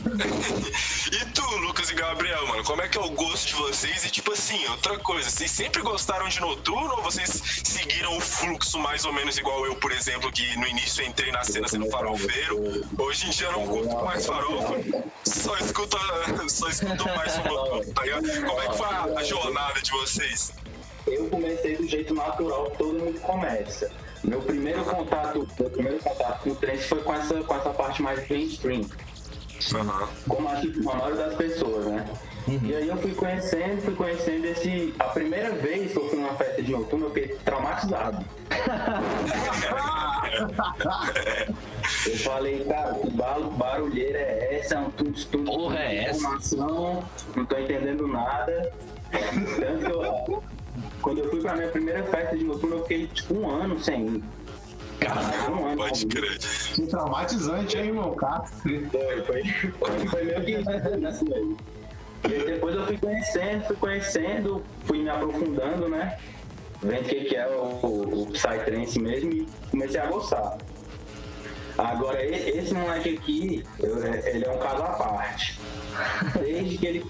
e 1.12 1.32
tu, 1.32 1.56
Lucas 1.58 1.90
e 1.90 1.94
Gabriel, 1.94 2.46
mano, 2.46 2.64
como 2.64 2.82
é 2.82 2.88
que 2.88 2.96
é 2.96 3.00
o 3.00 3.10
gosto 3.10 3.48
de 3.48 3.54
vocês? 3.54 4.04
E 4.04 4.10
tipo 4.10 4.32
assim, 4.32 4.66
outra 4.68 4.98
coisa, 4.98 5.28
vocês 5.28 5.50
sempre 5.50 5.82
gostaram 5.82 6.28
de 6.28 6.40
noturno 6.40 6.94
ou 6.96 7.02
vocês 7.02 7.42
seguiram 7.64 8.16
o 8.16 8.20
fluxo 8.20 8.78
mais 8.78 9.04
ou 9.04 9.12
menos 9.12 9.36
igual 9.38 9.66
eu, 9.66 9.74
por 9.76 9.92
exemplo, 9.92 10.30
que 10.32 10.56
no 10.58 10.66
início 10.66 11.04
entrei 11.04 11.30
na 11.30 11.44
cena 11.44 11.68
sendo 11.68 11.90
farofeiro, 11.90 12.86
hoje 12.98 13.26
em 13.26 13.30
dia 13.30 13.46
eu 13.46 13.52
não 13.52 13.66
curto 13.66 14.04
mais 14.04 14.26
farofa, 14.26 14.74
só 15.24 15.56
escuto, 15.58 15.98
só 16.48 16.68
escuto 16.68 17.04
mais 17.16 17.36
o 17.36 17.42
noturno, 17.42 17.94
tá 17.94 18.02
ligado? 18.02 18.46
Como 18.46 18.62
é 18.62 18.68
que 18.68 18.76
foi 18.76 18.86
a, 18.86 19.04
a 19.04 19.24
jornada 19.24 19.80
de 19.80 19.90
vocês? 19.90 20.52
Eu 21.06 21.28
comecei 21.28 21.76
do 21.76 21.86
jeito 21.86 22.14
natural 22.14 22.70
que 22.70 22.78
todo 22.78 22.98
mundo 22.98 23.20
começa. 23.20 23.90
Meu 24.24 24.40
primeiro 24.40 24.84
contato, 24.84 25.48
meu 25.58 25.70
primeiro 25.70 25.98
contato 25.98 26.42
com 26.44 26.50
o 26.50 26.54
trance 26.54 26.84
foi 26.84 27.02
com 27.02 27.12
essa, 27.12 27.42
com 27.42 27.54
essa 27.56 27.70
parte 27.70 28.02
mais 28.02 28.28
mainstream, 28.28 28.82
Aham. 29.74 30.08
como 30.28 30.48
acho 30.48 30.70
que 30.70 30.80
a 30.80 30.96
maioria 30.96 31.16
das 31.26 31.34
pessoas, 31.34 31.86
né? 31.86 32.06
E 32.48 32.74
aí 32.74 32.88
eu 32.88 32.96
fui 32.96 33.14
conhecendo, 33.14 33.82
fui 33.82 33.94
conhecendo 33.94 34.46
esse. 34.46 34.94
A 34.98 35.04
primeira 35.04 35.52
vez 35.52 35.92
que 35.92 35.98
eu 35.98 36.08
fui 36.08 36.18
numa 36.18 36.34
festa 36.34 36.62
de 36.62 36.72
noturno, 36.72 37.06
eu 37.06 37.10
fiquei 37.12 37.36
traumatizado. 37.44 38.24
Eu 42.06 42.16
falei, 42.18 42.64
cara, 42.64 42.94
que 42.94 43.10
bar- 43.10 43.40
barulheira 43.40 44.18
é 44.18 44.58
essa? 44.60 44.76
É 44.76 44.78
um 44.78 44.90
tum 44.90 45.12
tum 45.12 45.44
Porra 45.44 45.78
é 45.78 46.04
essa? 46.04 46.18
informação, 46.20 47.04
não 47.36 47.44
tô 47.44 47.58
entendendo 47.58 48.06
nada. 48.08 48.72
Tanto 49.10 49.84
que 49.84 49.90
eu, 49.92 50.42
quando 51.00 51.18
eu 51.18 51.30
fui 51.30 51.40
pra 51.40 51.54
minha 51.54 51.68
primeira 51.68 52.02
festa 52.04 52.36
de 52.36 52.44
noturno, 52.44 52.76
eu 52.76 52.82
fiquei 52.82 53.06
tipo 53.08 53.34
um 53.34 53.48
ano 53.50 53.78
sem 53.78 54.06
ir. 54.06 54.24
Um 55.50 55.66
ano 55.66 55.76
Pode 55.76 56.06
crer. 56.06 56.38
Que 56.38 56.86
traumatizante, 56.86 57.78
hein, 57.78 57.92
meu 57.92 58.12
cara? 58.12 58.44
Foi, 58.44 58.88
foi, 58.90 59.44
foi, 59.44 60.06
foi 60.06 60.24
meio 60.24 60.44
que 60.44 60.96
nessa 60.98 61.24
daí. 61.24 61.56
E 62.28 62.34
aí 62.34 62.46
depois 62.46 62.76
eu 62.76 62.86
fui 62.86 62.98
conhecendo, 62.98 63.64
fui 63.64 63.76
conhecendo, 63.76 64.64
fui 64.84 64.98
me 65.02 65.10
aprofundando, 65.10 65.88
né? 65.88 66.18
Vendo 66.82 67.06
o 67.06 67.08
que, 67.08 67.24
que 67.24 67.36
é 67.36 67.46
o, 67.48 67.78
o, 67.82 68.22
o 68.22 68.26
Psytrance 68.32 68.98
mesmo 69.00 69.32
e 69.32 69.48
comecei 69.70 70.00
a 70.00 70.06
gostar. 70.06 70.58
Agora, 71.82 72.24
esse 72.24 72.72
moleque 72.74 73.16
aqui, 73.16 73.64
eu- 73.80 74.04
ele 74.04 74.44
é 74.44 74.50
um 74.50 74.58
caso 74.58 74.82
à 74.82 74.86
parte. 74.90 75.60
Desde 76.40 76.78
que 76.78 76.86
ele. 76.86 77.06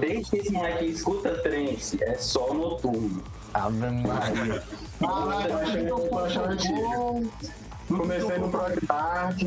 Desde 0.00 0.30
que 0.30 0.36
esse 0.38 0.52
moleque 0.52 0.84
escuta 0.86 1.30
trance, 1.42 2.02
é 2.02 2.14
só 2.14 2.52
noturno. 2.54 3.22
Ave 3.54 3.76
Maria. 3.90 4.62
Antiga. 6.50 7.30
Comecei 7.88 8.38
no 8.38 8.48
Prog 8.50 8.78
Dark. 8.86 9.38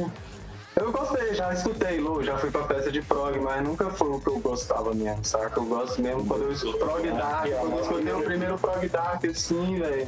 Eu 0.75 0.91
gostei, 0.91 1.34
já 1.34 1.53
escutei 1.53 2.01
Lou, 2.01 2.21
já 2.21 2.38
fui 2.38 2.51
pra 2.51 2.63
festa 2.65 2.91
de 2.91 3.01
prog, 3.01 3.39
mas 3.39 3.63
nunca 3.63 3.89
foi 3.91 4.10
o 4.10 4.19
que 4.19 4.27
eu 4.27 4.39
gostava 4.39 4.93
mesmo, 4.93 5.23
saca? 5.23 5.58
Eu 5.58 5.65
gosto 5.65 6.01
mesmo 6.01 6.25
quando 6.25 6.43
eu 6.43 6.51
escuto 6.51 6.77
prog 6.79 7.08
dark, 7.12 7.47
quando 7.49 7.71
eu 7.77 7.81
escutei 7.81 8.13
o 8.13 8.21
primeiro 8.21 8.58
prog 8.58 8.86
dark 8.89 9.23
assim, 9.23 9.79
velho. 9.79 10.05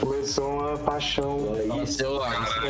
Começou 0.00 0.60
uma 0.60 0.78
paixão. 0.78 1.56
Isso, 1.82 2.02
eu, 2.02 2.20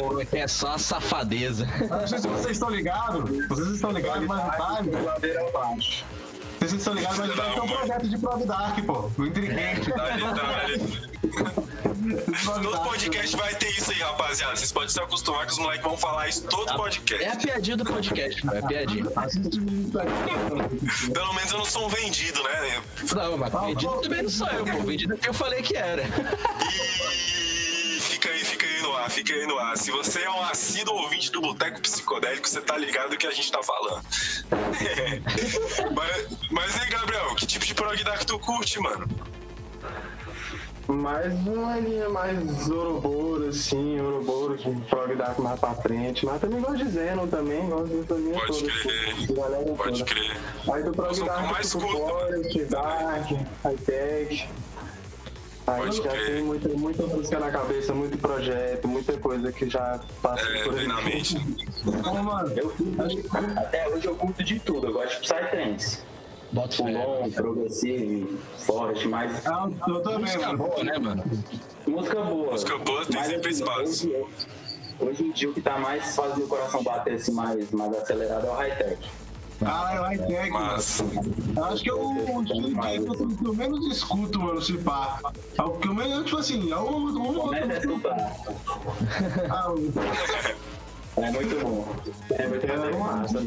como 0.00 0.20
é 0.20 0.24
que 0.24 0.36
é 0.38 0.46
só 0.48 0.72
a 0.74 0.78
safadeza. 0.78 1.66
Não 1.90 2.06
sei 2.06 2.18
se 2.18 2.28
vocês 2.28 2.52
estão 2.52 2.70
ligados. 2.70 3.48
Vocês 3.48 3.68
estão 3.68 3.90
ligados, 3.90 4.26
mas 4.26 4.56
tá, 4.56 4.80
abaixo. 5.48 6.04
Vocês 6.58 6.72
estão 6.72 6.94
ligados, 6.94 7.18
mas 7.18 7.34
vai 7.34 7.52
ter 7.54 7.60
um 7.60 7.68
projeto 7.68 8.08
de 8.08 8.18
Prog 8.18 8.44
Dark, 8.46 8.84
pô. 8.86 9.10
O 9.18 9.26
Intriguente. 9.26 9.90
Dali, 9.90 10.22
dali. 10.22 11.16
Todo 12.44 12.78
podcast 12.84 13.36
vai 13.36 13.54
ter 13.56 13.68
isso 13.70 13.90
aí, 13.90 13.98
rapaziada. 13.98 14.54
Vocês 14.56 14.70
podem 14.72 14.88
se 14.88 15.00
acostumar 15.00 15.44
que 15.46 15.52
os 15.52 15.58
moleques 15.58 15.82
vão 15.84 15.96
falar 15.96 16.28
isso 16.28 16.42
todo 16.44 16.68
É 16.68 16.72
a 16.72 16.76
podcast. 16.76 17.46
piadinha 17.46 17.76
do 17.76 17.84
podcast, 17.84 18.42
é 18.52 18.58
a 18.58 18.62
piadinha. 18.62 19.04
Pelo 21.12 21.32
menos 21.34 21.52
eu 21.52 21.58
não 21.58 21.64
sou 21.64 21.86
um 21.86 21.88
vendido, 21.88 22.42
né? 22.44 22.82
Não, 23.14 23.36
mas 23.36 23.52
vendido 23.52 24.00
também 24.00 24.22
não 24.22 24.30
sou 24.30 24.46
eu, 24.48 24.64
pô. 24.64 24.78
Vendido 24.84 25.14
é 25.14 25.16
que 25.16 25.28
eu 25.28 25.34
falei 25.34 25.62
que 25.62 25.76
era. 25.76 26.02
E 26.02 26.86
ar, 29.07 29.11
fica 29.11 29.33
aí 29.33 29.47
no 29.47 29.59
ar. 29.59 29.77
Se 29.77 29.90
você 29.90 30.23
é 30.23 30.31
um 30.31 30.42
assíduo 30.42 30.95
ouvinte 30.95 31.31
do 31.31 31.40
Boteco 31.40 31.81
Psicodélico, 31.81 32.49
você 32.49 32.61
tá 32.61 32.77
ligado 32.77 33.11
do 33.11 33.16
que 33.16 33.27
a 33.27 33.31
gente 33.31 33.51
tá 33.51 33.62
falando. 33.62 34.05
mas, 35.95 36.27
mas 36.51 36.81
aí, 36.81 36.90
Gabriel, 36.90 37.35
que 37.37 37.47
tipo 37.47 37.64
de 37.64 37.75
prog 37.75 38.05
dark 38.05 38.25
tu 38.25 38.38
curte, 38.38 38.81
mano? 38.81 39.07
Mais 40.88 41.33
uma 41.47 41.79
linha 41.81 42.09
mais 42.09 42.71
Ouroboros, 42.71 43.57
assim, 43.57 44.01
Ouroboros, 44.01 44.62
de 44.62 44.71
prog 44.88 45.16
dark 45.16 45.38
mais 45.38 45.59
pra 45.59 45.75
frente. 45.75 46.25
Mas 46.25 46.40
também 46.40 46.61
gosto 46.61 46.79
de 46.79 46.90
Zeno 46.90 47.27
também, 47.27 47.69
gosto 47.69 47.88
dessa 47.88 48.14
linha 48.14 48.38
Pode 48.38 48.61
toda. 48.61 48.73
crer. 48.73 49.12
assim, 49.12 49.35
galera 49.35 49.64
Pode 49.64 49.99
toda. 49.99 50.05
crer. 50.05 50.37
Aí 50.73 50.83
do 50.83 50.92
prog 50.92 51.19
eu 51.19 51.25
dark, 51.25 51.53
mais 51.53 51.73
curto, 51.73 51.88
Forest, 51.88 52.64
Dark, 52.66 53.31
Hightech. 53.64 54.42
Aí 54.42 54.49
Pode 55.66 55.96
já 55.96 56.02
crer. 56.11 56.26
tem 56.26 56.42
muita, 56.44 56.68
muita 56.70 57.02
música 57.07 57.38
na 57.40 57.50
cabeça, 57.50 57.92
muito 57.92 58.16
projeto, 58.18 58.87
muita 58.87 59.18
coisa 59.18 59.50
que 59.52 59.68
já 59.68 60.00
passou 60.22 60.48
É, 60.48 60.62
por 60.62 60.79
aí. 60.79 60.87
mente. 61.05 61.37
Ô, 61.85 62.22
mano, 62.22 62.52
Eu 62.57 62.70
curto, 62.70 63.59
até 63.59 63.88
hoje 63.88 64.07
eu 64.07 64.14
curto 64.14 64.44
de 64.44 64.61
tudo, 64.61 64.87
eu 64.87 64.92
gosto 64.92 65.20
de 65.20 65.29
Psytrance. 65.29 65.98
Bota 66.52 66.76
fé. 66.76 66.83
Pulon, 66.85 67.31
progressivo, 67.33 68.38
forte, 68.59 69.09
mas 69.09 69.44
eu, 69.44 69.74
eu 69.88 70.00
também, 70.02 70.20
Música 70.20 70.46
mano. 70.46 70.59
boa, 70.59 70.85
né, 70.85 70.98
mano? 70.98 71.24
música 71.87 72.22
boa. 72.22 72.52
Música 72.52 72.79
boa 72.79 73.05
tem 73.05 73.16
Mas, 73.16 73.26
sempre 73.26 73.50
assim, 73.50 73.62
espaço. 73.62 74.09
Hoje, 74.09 74.26
hoje 75.00 75.24
em 75.24 75.33
dia 75.33 75.50
o 75.50 75.52
que 75.52 75.61
tá 75.61 75.76
mais 75.79 76.14
fazendo 76.14 76.44
o 76.44 76.48
coração 76.48 76.83
bater 76.85 77.14
assim 77.14 77.33
mais, 77.33 77.68
mais 77.72 77.92
acelerado 77.96 78.46
é 78.46 78.50
o 78.50 78.55
high-tech. 78.55 79.11
Caralho, 79.59 80.03
high-tech, 80.03 80.51
mano. 80.51 80.66
Mas, 80.73 81.01
Eu 81.57 81.64
acho 81.64 81.83
que 81.83 81.90
é 81.90 81.95
o 81.95 82.42
DJ 82.45 83.01
que 83.38 83.47
eu 83.47 83.55
menos 83.55 83.87
escuto, 83.87 84.40
mano, 84.40 84.61
se 84.61 84.75
pá. 84.79 85.19
É 85.59 85.62
o 85.62 85.71
que 85.71 85.88
eu 85.88 85.95
menos, 85.95 86.25
tipo 86.27 86.37
assim, 86.37 86.71
é 86.71 86.77
um. 86.77 87.07
um, 87.07 87.55
escutar. 87.55 88.37
ah, 89.51 89.71
um- 89.73 89.92
É 91.23 91.31
muito 91.31 91.61
bom. 91.64 91.88
É 92.33 92.47
muito 92.49 92.66
É 92.66 92.90
bom. 92.90 92.99
massa. 92.99 93.38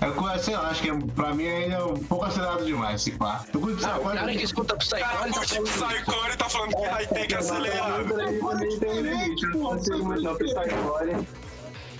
É, 0.00 0.38
sei 0.38 0.56
lá, 0.56 0.70
acho 0.70 0.80
que 0.80 0.88
é, 0.88 0.94
pra 1.14 1.34
mim 1.34 1.46
ainda 1.46 1.74
é 1.74 1.84
um 1.84 1.98
pouco 1.98 2.24
acelerado 2.24 2.64
demais, 2.64 3.02
se 3.02 3.10
pá. 3.10 3.44
Eu 3.52 3.60
curto 3.60 3.84
Ah, 3.84 3.88
o 3.88 3.98
Psycore, 3.98 4.16
cara 4.16 4.32
que 4.34 4.44
escuta 4.44 4.74
cara, 4.74 4.78
Psychology 4.78 5.32
tá 5.50 5.56
curte 5.56 5.72
Psycore 5.72 6.32
e 6.32 6.36
tá 6.38 6.48
falando 6.48 6.70
que 6.76 6.82
high-tech 6.86 7.34
é 7.34 7.36
acelerado. 7.36 8.08
Também 8.08 8.78
tem 8.78 8.90
um 8.90 9.00
limite, 9.02 9.44
eu 9.44 9.50
não, 9.50 10.34
Psycore. 10.36 11.26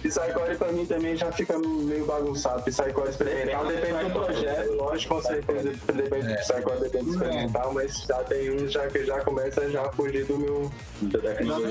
Psycore 0.02 0.56
pra 0.56 0.72
mim 0.72 0.86
também 0.86 1.16
já 1.16 1.30
fica 1.32 1.58
meio 1.58 2.06
bagunçado. 2.06 2.62
Psycore 2.62 3.10
experimental 3.10 3.66
depende 3.66 4.04
do 4.04 4.10
projeto, 4.10 4.72
lógico, 4.74 5.14
com 5.14 5.22
certeza 5.22 5.72
depende 5.92 6.28
do 6.28 6.34
Psycore, 6.36 6.80
depende 6.80 7.04
do 7.04 7.10
experimental, 7.12 7.74
mas 7.74 8.04
já 8.06 8.24
tem 8.24 8.50
um 8.50 8.68
já 8.68 8.86
que 8.88 9.04
já 9.04 9.20
começa 9.20 9.70
já 9.70 9.82
a 9.82 9.92
fugir 9.92 10.24
do 10.24 10.38
meu. 10.38 10.70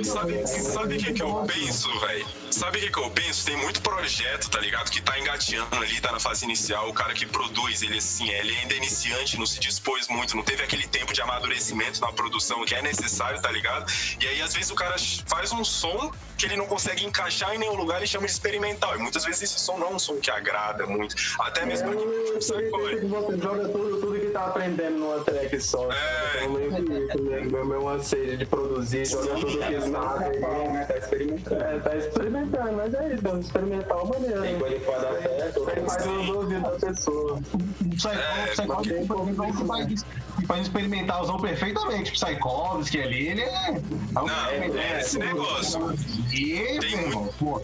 Sabe, 0.04 0.48
sabe 0.48 0.96
o 0.96 1.00
que, 1.00 1.14
que 1.14 1.22
eu 1.22 1.44
penso, 1.46 2.00
velho? 2.00 2.26
Sabe 2.52 2.78
o 2.78 2.82
que, 2.82 2.92
que 2.92 3.00
eu 3.00 3.12
penso? 3.12 3.46
Tem 3.46 3.58
muito 3.58 3.82
projeto, 3.82 4.50
tá 4.50 4.60
ligado? 4.60 4.90
Que 4.90 5.02
tá 5.02 5.20
engateando 5.20 5.76
ali, 5.76 6.02
tá 6.02 6.12
na 6.12 6.20
fase 6.20 6.46
inicial. 6.46 6.90
O 6.90 6.94
cara 6.94 7.14
que 7.14 7.26
produz, 7.26 7.82
ele 7.82 7.98
assim, 7.98 8.30
ele 8.30 8.56
ainda 8.58 8.74
é 8.74 8.78
iniciante, 8.78 9.38
não 9.38 9.46
se 9.46 9.60
dispôs 9.60 10.08
muito, 10.08 10.36
não 10.36 10.44
teve 10.44 10.64
aquele 10.64 10.88
tempo 10.88 11.14
de 11.14 11.22
amadurecimento 11.22 12.02
na 12.02 12.12
produção 12.12 12.66
que 12.66 12.76
é 12.76 12.82
necessário, 12.82 13.42
tá 13.42 13.52
ligado? 13.52 13.92
E 14.22 14.28
aí, 14.28 14.42
às 14.42 14.54
vezes, 14.54 14.72
o 14.72 14.76
cara 14.76 14.96
faz 15.28 15.52
um 15.52 15.64
som 15.64 16.12
que 16.38 16.46
ele 16.46 16.56
não 16.56 16.66
consegue 16.66 17.06
encaixar 17.06 17.54
em 17.54 17.58
nenhum 17.58 17.76
lugar 17.76 18.02
e 18.02 18.08
chama 18.08 18.19
de 18.26 18.32
experimental. 18.32 18.96
E 18.96 19.00
muitas 19.00 19.24
vezes 19.26 19.42
esse 19.44 19.60
som 19.60 19.78
não 19.78 19.88
é 19.88 19.92
um 19.96 20.00
som 20.00 20.16
que 20.18 20.30
agrada 20.32 20.86
muito. 20.86 21.16
Até 21.40 21.66
mesmo 21.66 21.90
É, 21.90 21.94
aqui, 21.94 22.02
tipo, 22.40 22.80
Você 23.20 23.38
joga 23.38 23.70
tudo, 23.70 24.00
tudo 24.00 24.20
que 24.20 24.28
tá 24.28 24.46
aprendendo 24.48 24.98
numa 25.00 25.20
track 25.24 25.60
só. 25.62 25.90
É. 25.92 25.98
Então, 26.44 26.52
meio 26.54 27.08
que 27.08 27.22
né? 27.22 27.40
Meu, 27.42 27.66
meu 27.66 27.90
anseio 27.90 28.38
de 28.38 28.46
produzir, 28.46 29.06
jogar 29.06 29.36
tudo 29.36 29.58
que 29.58 29.82
sabe 29.92 30.26
aí. 30.26 30.68
né? 30.70 30.86
Tá 30.86 30.98
experimentando. 30.98 31.64
É, 31.64 31.80
tá 31.80 31.96
experimentando, 31.96 32.74
mas 32.74 32.94
é 32.94 33.14
isso, 33.14 33.28
é 33.28 33.40
experimental 33.40 34.06
maneiro. 34.08 34.42
Tem 34.42 34.60
coisa 34.60 34.76
que 34.76 34.86
pode 34.86 35.02
dar 35.02 35.14
certo, 35.22 35.66
Tem 35.66 35.84
mais 35.84 36.06
nos 36.06 36.30
ouvidos 36.30 36.62
da 36.64 36.88
pessoa. 36.88 37.34
O 37.34 37.90
Psycho- 37.96 38.10
É, 38.10 38.64
o 38.64 38.68
por 38.76 38.86
exemplo, 38.86 39.20
é 39.20 39.42
um 39.48 39.52
que 39.54 39.66
faz, 39.66 40.06
que 40.40 40.46
faz 40.46 40.62
experimentalzão 40.62 41.40
perfeitamente. 41.40 42.12
O 42.12 42.14
Psychovski 42.14 43.02
ali, 43.02 43.28
ele 43.30 43.42
é. 43.42 43.68
é 43.70 44.20
um 44.20 44.26
Não, 44.26 44.30
é 44.50 45.00
esse 45.02 45.18
negócio. 45.20 45.94
E, 46.32 46.56
Tem 46.80 46.80
meu 46.80 47.08
irmão, 47.08 47.30
pô, 47.40 47.62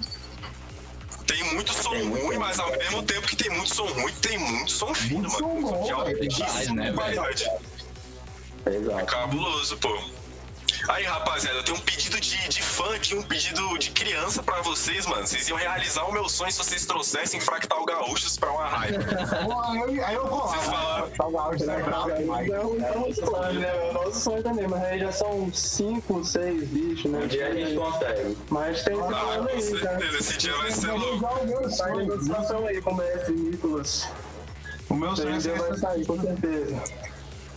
Tem 1.27 1.43
muito 1.53 1.73
som 1.73 1.89
ruim, 2.09 2.37
mas 2.37 2.59
ao 2.59 2.69
mesmo 2.71 3.03
tempo 3.03 3.27
que 3.27 3.35
tem 3.35 3.49
muito 3.51 3.73
som 3.73 3.85
ruim, 3.87 4.13
tem 4.21 4.37
muito 4.37 4.71
som 4.71 4.93
fino, 4.93 5.21
Muito 5.21 5.31
mano. 5.41 5.61
som 5.61 5.61
bom, 5.61 5.83
de 5.83 5.93
velho. 5.93 6.23
altíssima 6.23 6.61
Demais, 6.61 6.69
né, 6.75 6.93
qualidade. 6.93 7.49
Exato. 8.67 9.05
Cabuloso, 9.05 9.77
pô. 9.77 9.99
Aí, 10.87 11.03
rapaziada, 11.03 11.57
eu 11.59 11.63
tenho 11.63 11.77
um 11.77 11.81
pedido 11.81 12.19
de, 12.19 12.47
de 12.47 12.61
fã 12.61 12.95
aqui, 12.95 13.15
um 13.15 13.23
pedido 13.23 13.77
de 13.77 13.89
criança 13.91 14.43
pra 14.43 14.61
vocês, 14.61 15.05
mano. 15.05 15.25
Vocês 15.25 15.47
iam 15.47 15.57
realizar 15.57 16.03
o 16.03 16.11
meu 16.11 16.29
sonho 16.29 16.51
se 16.51 16.57
vocês 16.59 16.85
trouxessem 16.85 17.39
Fractal 17.39 17.83
Gaúchos 17.85 18.37
pra 18.37 18.51
uma 18.51 18.67
raiva. 18.67 18.99
aí 19.67 19.77
eu, 19.97 20.05
aí 20.05 20.15
eu 20.15 20.27
vou 20.27 20.41
Vocês 20.47 20.67
lá. 20.67 20.71
falaram. 20.73 21.09
Tá 21.09 21.27
o 21.27 21.39
áudio, 21.39 21.65
né? 21.67 21.81
Bravo 21.83 22.11
demais. 22.13 22.49
É 22.49 22.59
um 22.59 22.85
é 22.85 22.97
um 22.97 23.13
sonho, 23.13 23.59
né? 23.59 23.67
É 23.67 23.89
o 23.89 23.93
nosso 23.93 24.19
sonho 24.19 24.43
também, 24.43 24.67
mas 24.67 24.83
aí 24.83 24.99
já 24.99 25.11
são 25.11 25.51
cinco, 25.53 26.23
seis 26.23 26.67
bichos, 26.69 27.11
né? 27.11 27.19
Um 27.23 27.27
dia 27.27 27.47
a 27.47 27.53
gente 27.53 27.75
consegue. 27.75 28.37
Mas 28.49 28.83
tem 28.83 28.93
esse 28.93 29.03
Ah, 29.03 29.07
plano 29.07 29.43
com 29.43 29.49
aí, 29.55 29.79
cara. 29.79 29.99
certeza, 29.99 30.17
esse 30.19 30.37
dia 30.37 30.53
vai 30.57 30.71
ser 30.71 30.89
Eu 30.89 30.99
vou 30.99 31.09
louco. 31.09 31.15
usar 31.25 31.41
o 31.41 31.45
meu 31.47 31.61
Tá 31.61 31.67
em 31.67 31.71
sonho. 31.71 31.97
negociação 31.97 32.67
aí 32.67 32.81
com 32.81 32.91
o 32.91 32.95
mestre 32.95 33.33
Nicolas. 33.33 34.07
O 34.89 34.93
meu 34.93 35.15
sonho 35.15 35.35
é 35.35 35.77
sair, 35.77 36.05
com 36.05 36.21
certeza. 36.21 36.83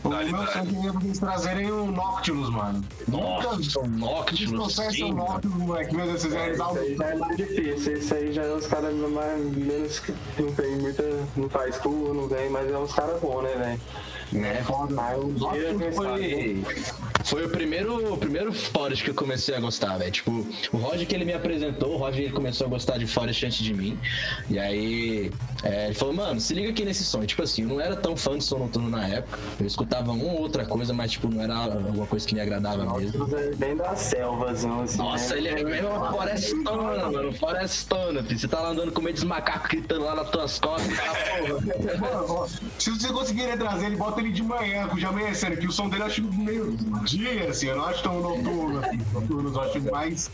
O 0.04 0.08
Dá-lhe, 0.08 0.32
meu 0.32 0.46
sonho 0.46 0.64
dá-lhe. 0.64 0.86
é 0.88 0.92
vocês 0.92 1.18
trazerem 1.18 1.70
o 1.70 1.86
Noctilus, 1.90 2.50
mano. 2.50 2.84
Nunca 3.06 3.26
Nossa, 3.26 3.62
Se 3.62 3.88
Noctilus, 3.88 4.50
trouxessem 4.52 5.06
sim. 5.06 5.12
o 5.12 5.14
Noctilus, 5.14 5.56
moleque, 5.56 5.94
meu 5.94 6.06
Deus, 6.06 6.20
vocês 6.22 6.32
iam 6.32 6.42
realizar 6.42 6.64
Isso 6.72 6.78
aí 6.78 6.92
o. 6.94 6.96
já 6.98 7.04
é 7.06 7.14
mais 7.16 7.36
difícil. 7.36 7.92
Isso 7.96 8.14
aí 8.14 8.32
já 8.32 8.42
é 8.42 8.52
os 8.54 8.66
caras 8.66 8.94
mais, 8.94 9.40
menos 9.56 10.00
que 10.00 10.14
não 10.38 10.52
tem 10.54 10.76
muita. 10.78 11.02
não 11.36 11.48
faz 11.48 11.78
tour, 11.78 12.14
não 12.14 12.28
vem, 12.28 12.48
mas 12.50 12.70
é 12.70 12.78
uns 12.78 12.92
caras 12.92 13.20
bons, 13.20 13.42
né, 13.42 13.50
velho? 13.56 13.80
É 14.34 14.62
quem 14.62 14.94
Noctilus 14.94 15.94
sabe, 15.94 16.62
foi, 16.64 16.64
foi 17.24 17.46
o 17.46 17.48
primeiro, 17.48 18.12
o 18.12 18.16
primeiro 18.16 18.52
Forest 18.52 19.04
que 19.04 19.10
eu 19.10 19.14
comecei 19.14 19.54
a 19.54 19.60
gostar, 19.60 19.96
velho. 19.98 20.10
Tipo, 20.10 20.46
o 20.72 20.76
Roger 20.76 21.06
que 21.06 21.14
ele 21.14 21.24
me 21.24 21.32
apresentou, 21.32 21.94
o 21.94 21.96
Roger 21.96 22.24
ele 22.24 22.32
começou 22.32 22.66
a 22.66 22.70
gostar 22.70 22.98
de 22.98 23.06
Forest 23.06 23.46
antes 23.46 23.58
de 23.58 23.72
mim. 23.72 23.98
E 24.50 24.58
aí 24.58 25.32
é, 25.62 25.86
ele 25.86 25.94
falou, 25.94 26.14
mano, 26.14 26.40
se 26.40 26.54
liga 26.54 26.70
aqui 26.70 26.84
nesse 26.84 27.04
som. 27.04 27.22
E, 27.22 27.26
tipo 27.26 27.42
assim, 27.42 27.62
eu 27.62 27.68
não 27.68 27.80
era 27.80 27.96
tão 27.96 28.16
fã 28.16 28.36
de 28.36 28.44
som 28.44 28.58
noturno 28.58 28.90
na 28.90 29.06
época. 29.06 29.38
Eu 29.58 29.66
escutava 29.66 30.12
uma 30.12 30.24
ou 30.24 30.40
outra 30.40 30.66
coisa, 30.66 30.92
mas 30.92 31.12
tipo, 31.12 31.28
não 31.28 31.42
era 31.42 31.54
alguma 31.54 32.06
coisa 32.06 32.26
que 32.26 32.34
me 32.34 32.40
agradava 32.40 32.84
mesmo. 32.98 33.18
Nós 33.18 33.32
é 33.32 33.54
bem 33.54 33.76
da 33.76 33.96
selvazão, 33.96 34.82
assim. 34.82 34.98
Nossa, 34.98 35.34
né? 35.34 35.40
ele 35.40 35.48
é 35.48 35.64
meio 35.64 35.88
uma 35.88 36.10
florestona, 36.10 37.10
mano. 37.10 37.32
Florestona, 37.32 38.22
filho. 38.22 38.38
Você 38.38 38.48
tá 38.48 38.60
lá 38.60 38.70
andando 38.70 38.92
com 38.92 39.00
meio 39.00 39.14
dos 39.14 39.24
macacos 39.24 39.68
gritando 39.68 40.04
lá 40.04 40.14
nas 40.14 40.30
tuas 40.30 40.58
costas. 40.58 40.96
Tá, 40.96 41.14
porra. 41.98 41.98
Mano, 41.98 42.48
se 42.78 42.90
você 42.90 43.08
conseguir 43.08 43.56
trazer 43.58 43.86
ele, 43.86 43.96
bota 43.96 44.17
ele 44.20 44.30
de 44.32 44.42
manhã, 44.42 44.86
com 44.88 44.98
já 44.98 45.08
amanhecendo, 45.08 45.56
que 45.56 45.66
o 45.66 45.72
som 45.72 45.88
dele 45.88 46.02
eu 46.02 46.06
acho 46.06 46.22
meio 46.32 46.76
dia, 47.04 47.48
assim, 47.50 47.66
eu 47.66 47.76
não 47.76 47.84
acho 47.86 48.02
tão 48.02 48.20
noturno, 48.20 48.78
assim, 48.84 48.98
noturno, 49.12 49.52
eu 49.54 49.60
acho 49.60 49.80
mais 49.90 50.30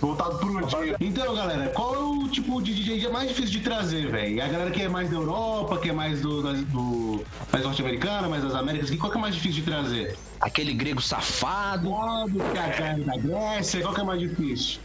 voltado 0.00 0.38
pro 0.38 0.66
dia. 0.66 0.96
Então, 1.00 1.34
galera, 1.34 1.68
qual 1.68 1.94
é 1.94 1.98
o 1.98 2.28
tipo 2.28 2.60
de 2.60 2.74
DJ 2.74 2.98
que 3.00 3.06
é 3.06 3.10
mais 3.10 3.28
difícil 3.28 3.50
de 3.52 3.60
trazer, 3.60 4.10
velho? 4.10 4.42
A 4.42 4.48
galera 4.48 4.70
que 4.70 4.82
é 4.82 4.88
mais 4.88 5.08
da 5.08 5.16
Europa, 5.16 5.78
que 5.78 5.90
é 5.90 5.92
mais 5.92 6.20
do, 6.20 6.42
da- 6.42 6.52
do 6.52 7.24
mais 7.52 7.64
norte-americana, 7.64 8.28
mais 8.28 8.42
das 8.42 8.54
Américas, 8.54 8.90
qual 8.96 9.12
que 9.12 9.18
é 9.18 9.20
mais 9.20 9.34
difícil 9.34 9.62
de 9.62 9.70
trazer? 9.70 10.16
Aquele 10.40 10.72
grego 10.72 11.00
safado. 11.00 11.88
Modo, 11.90 12.32
que 12.52 12.58
é 12.58 12.64
a 12.64 12.72
carne 12.72 13.04
da 13.04 13.16
Grécia, 13.16 13.80
qual 13.82 13.94
que 13.94 14.00
é 14.00 14.04
mais 14.04 14.20
difícil? 14.20 14.80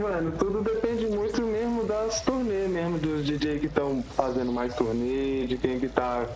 Mano, 0.00 0.32
tudo 0.32 0.60
depende 0.62 1.06
muito 1.06 1.42
mesmo 1.42 1.84
das 1.84 2.20
turnês 2.22 2.68
mesmo, 2.68 2.98
dos 2.98 3.24
DJ 3.24 3.60
que 3.60 3.66
estão 3.66 4.02
fazendo 4.16 4.50
mais 4.52 4.74
turnê, 4.74 5.46
de 5.46 5.56
quem 5.56 5.78
que 5.78 5.88
tá 5.88 6.26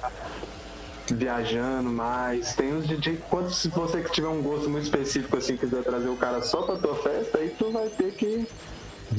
viajando 1.14 1.90
mais. 1.90 2.54
Tem 2.54 2.72
uns 2.74 2.86
DJ 2.86 3.18
quando 3.28 3.50
se 3.52 3.68
você 3.68 4.00
que 4.02 4.12
tiver 4.12 4.28
um 4.28 4.42
gosto 4.42 4.68
muito 4.68 4.84
específico 4.84 5.36
assim, 5.36 5.56
quiser 5.56 5.82
trazer 5.82 6.08
o 6.08 6.16
cara 6.16 6.42
só 6.42 6.62
pra 6.62 6.76
tua 6.76 6.94
festa, 6.96 7.38
aí 7.38 7.54
tu 7.58 7.70
vai 7.70 7.88
ter 7.88 8.12
que 8.12 8.46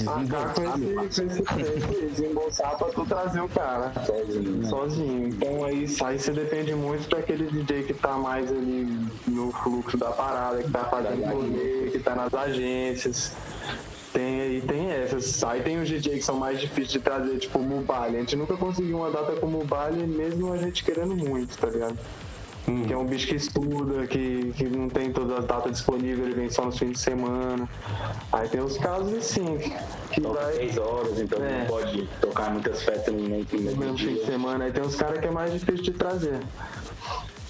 arcar 0.06 0.54
com 0.54 1.04
esse, 1.04 1.43
com 1.43 1.60
esse 1.60 2.06
desembolsar 2.08 2.78
pra 2.78 2.88
tu 2.89 3.06
trazer 3.06 3.39
o 3.39 3.47
cara 3.47 3.91
Sozinho. 4.06 4.52
né? 4.58 4.69
sozinho. 4.69 5.28
Então 5.30 5.63
aí, 5.63 5.86
aí 6.04 6.19
você 6.19 6.32
depende 6.32 6.76
muito 6.76 7.10
daquele 7.10 7.47
DJ 7.47 7.84
que 7.84 7.93
tá 7.93 8.17
mais 8.17 8.52
ali 8.52 9.08
no 9.28 9.52
fluxo 9.52 9.97
da 9.97 10.12
parada, 10.12 10.62
que 10.62 10.69
tá 10.69 10.86
fazendo 10.86 11.32
turnê, 11.32 11.89
que 11.91 12.00
tá 12.00 12.15
nas 12.15 12.34
agências. 12.34 13.32
Tem 14.13 14.41
aí, 14.41 14.57
Aí 15.47 15.62
tem 15.62 15.82
os 15.82 15.88
DJ 15.88 16.17
que 16.17 16.21
são 16.23 16.36
mais 16.36 16.60
difíceis 16.60 16.89
de 16.89 16.99
trazer, 16.99 17.38
tipo 17.38 17.60
o 17.60 17.63
Mubali. 17.63 18.17
A 18.17 18.19
gente 18.19 18.36
nunca 18.36 18.56
conseguiu 18.58 18.97
uma 18.97 19.12
data 19.12 19.34
com 19.34 19.45
o 19.45 19.49
Mubali, 19.51 20.06
mesmo 20.06 20.51
a 20.53 20.58
gente 20.58 20.84
querendo 20.84 21.15
muito, 21.15 21.58
tá 21.58 21.67
ligado? 21.67 21.97
Que 22.86 22.91
é 22.91 22.97
um 22.97 23.06
bicho 23.06 23.27
que 23.27 23.36
estuda, 23.36 24.06
que, 24.08 24.51
que 24.58 24.65
não 24.65 24.89
tem 24.89 25.10
todas 25.13 25.39
as 25.39 25.45
datas 25.45 25.71
disponíveis, 25.71 26.19
ele 26.19 26.34
vem 26.36 26.49
só 26.49 26.65
nos 26.65 26.77
fins 26.77 26.91
de 26.91 26.99
semana. 26.99 27.67
Aí 28.30 28.49
tem 28.49 28.60
os 28.60 28.77
casos 28.77 29.13
assim, 29.13 29.58
que 30.12 30.19
Toca 30.19 30.41
vai 30.41 30.53
seis 30.56 30.77
horas, 30.77 31.17
então 31.17 31.41
É. 31.41 31.60
não 31.60 31.65
pode 31.67 32.06
tocar 32.19 32.51
muitas 32.51 32.84
festas 32.84 33.13
no 33.13 33.21
mesmo 33.21 33.97
fim 33.97 34.15
de 34.15 34.25
semana. 34.25 34.65
Aí 34.65 34.71
tem 34.73 34.84
uns 34.84 34.97
caras 34.97 35.17
que 35.19 35.27
é 35.27 35.32
mais 35.32 35.53
difícil 35.53 35.82
de 35.82 35.91
trazer. 35.91 36.39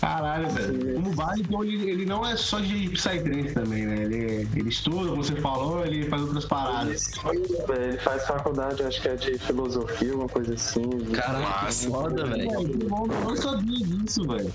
Caralho, 0.08 0.50
velho. 0.50 0.98
O 0.98 1.02
Mubali, 1.02 1.42
então, 1.42 1.64
ele, 1.64 1.90
ele 1.92 2.06
não 2.06 2.26
é 2.26 2.36
só 2.36 2.60
de 2.60 2.90
Psytrance 2.90 3.54
também, 3.54 3.86
né? 3.86 4.04
Ele, 4.04 4.48
ele 4.56 4.70
estuda, 4.70 5.10
como 5.10 5.24
você 5.24 5.36
falou, 5.36 5.86
ele 5.86 6.06
faz 6.10 6.22
outras 6.22 6.46
paradas. 6.46 7.12
Ele 7.26 7.98
faz 7.98 8.26
faculdade, 8.26 8.84
acho 8.84 9.02
que 9.02 9.08
é 9.10 9.16
de 9.16 9.38
filosofia, 9.38 10.16
uma 10.16 10.30
coisa 10.30 10.54
assim. 10.54 10.82
Caralho, 11.14 11.68
que 11.68 11.88
foda, 11.88 12.26
velho. 12.26 12.52
Eu 12.52 12.90
não- 12.90 13.06
eu 13.06 13.22
não 13.26 13.36
sabia 13.36 13.86
disso, 13.86 14.26
velho. 14.28 14.54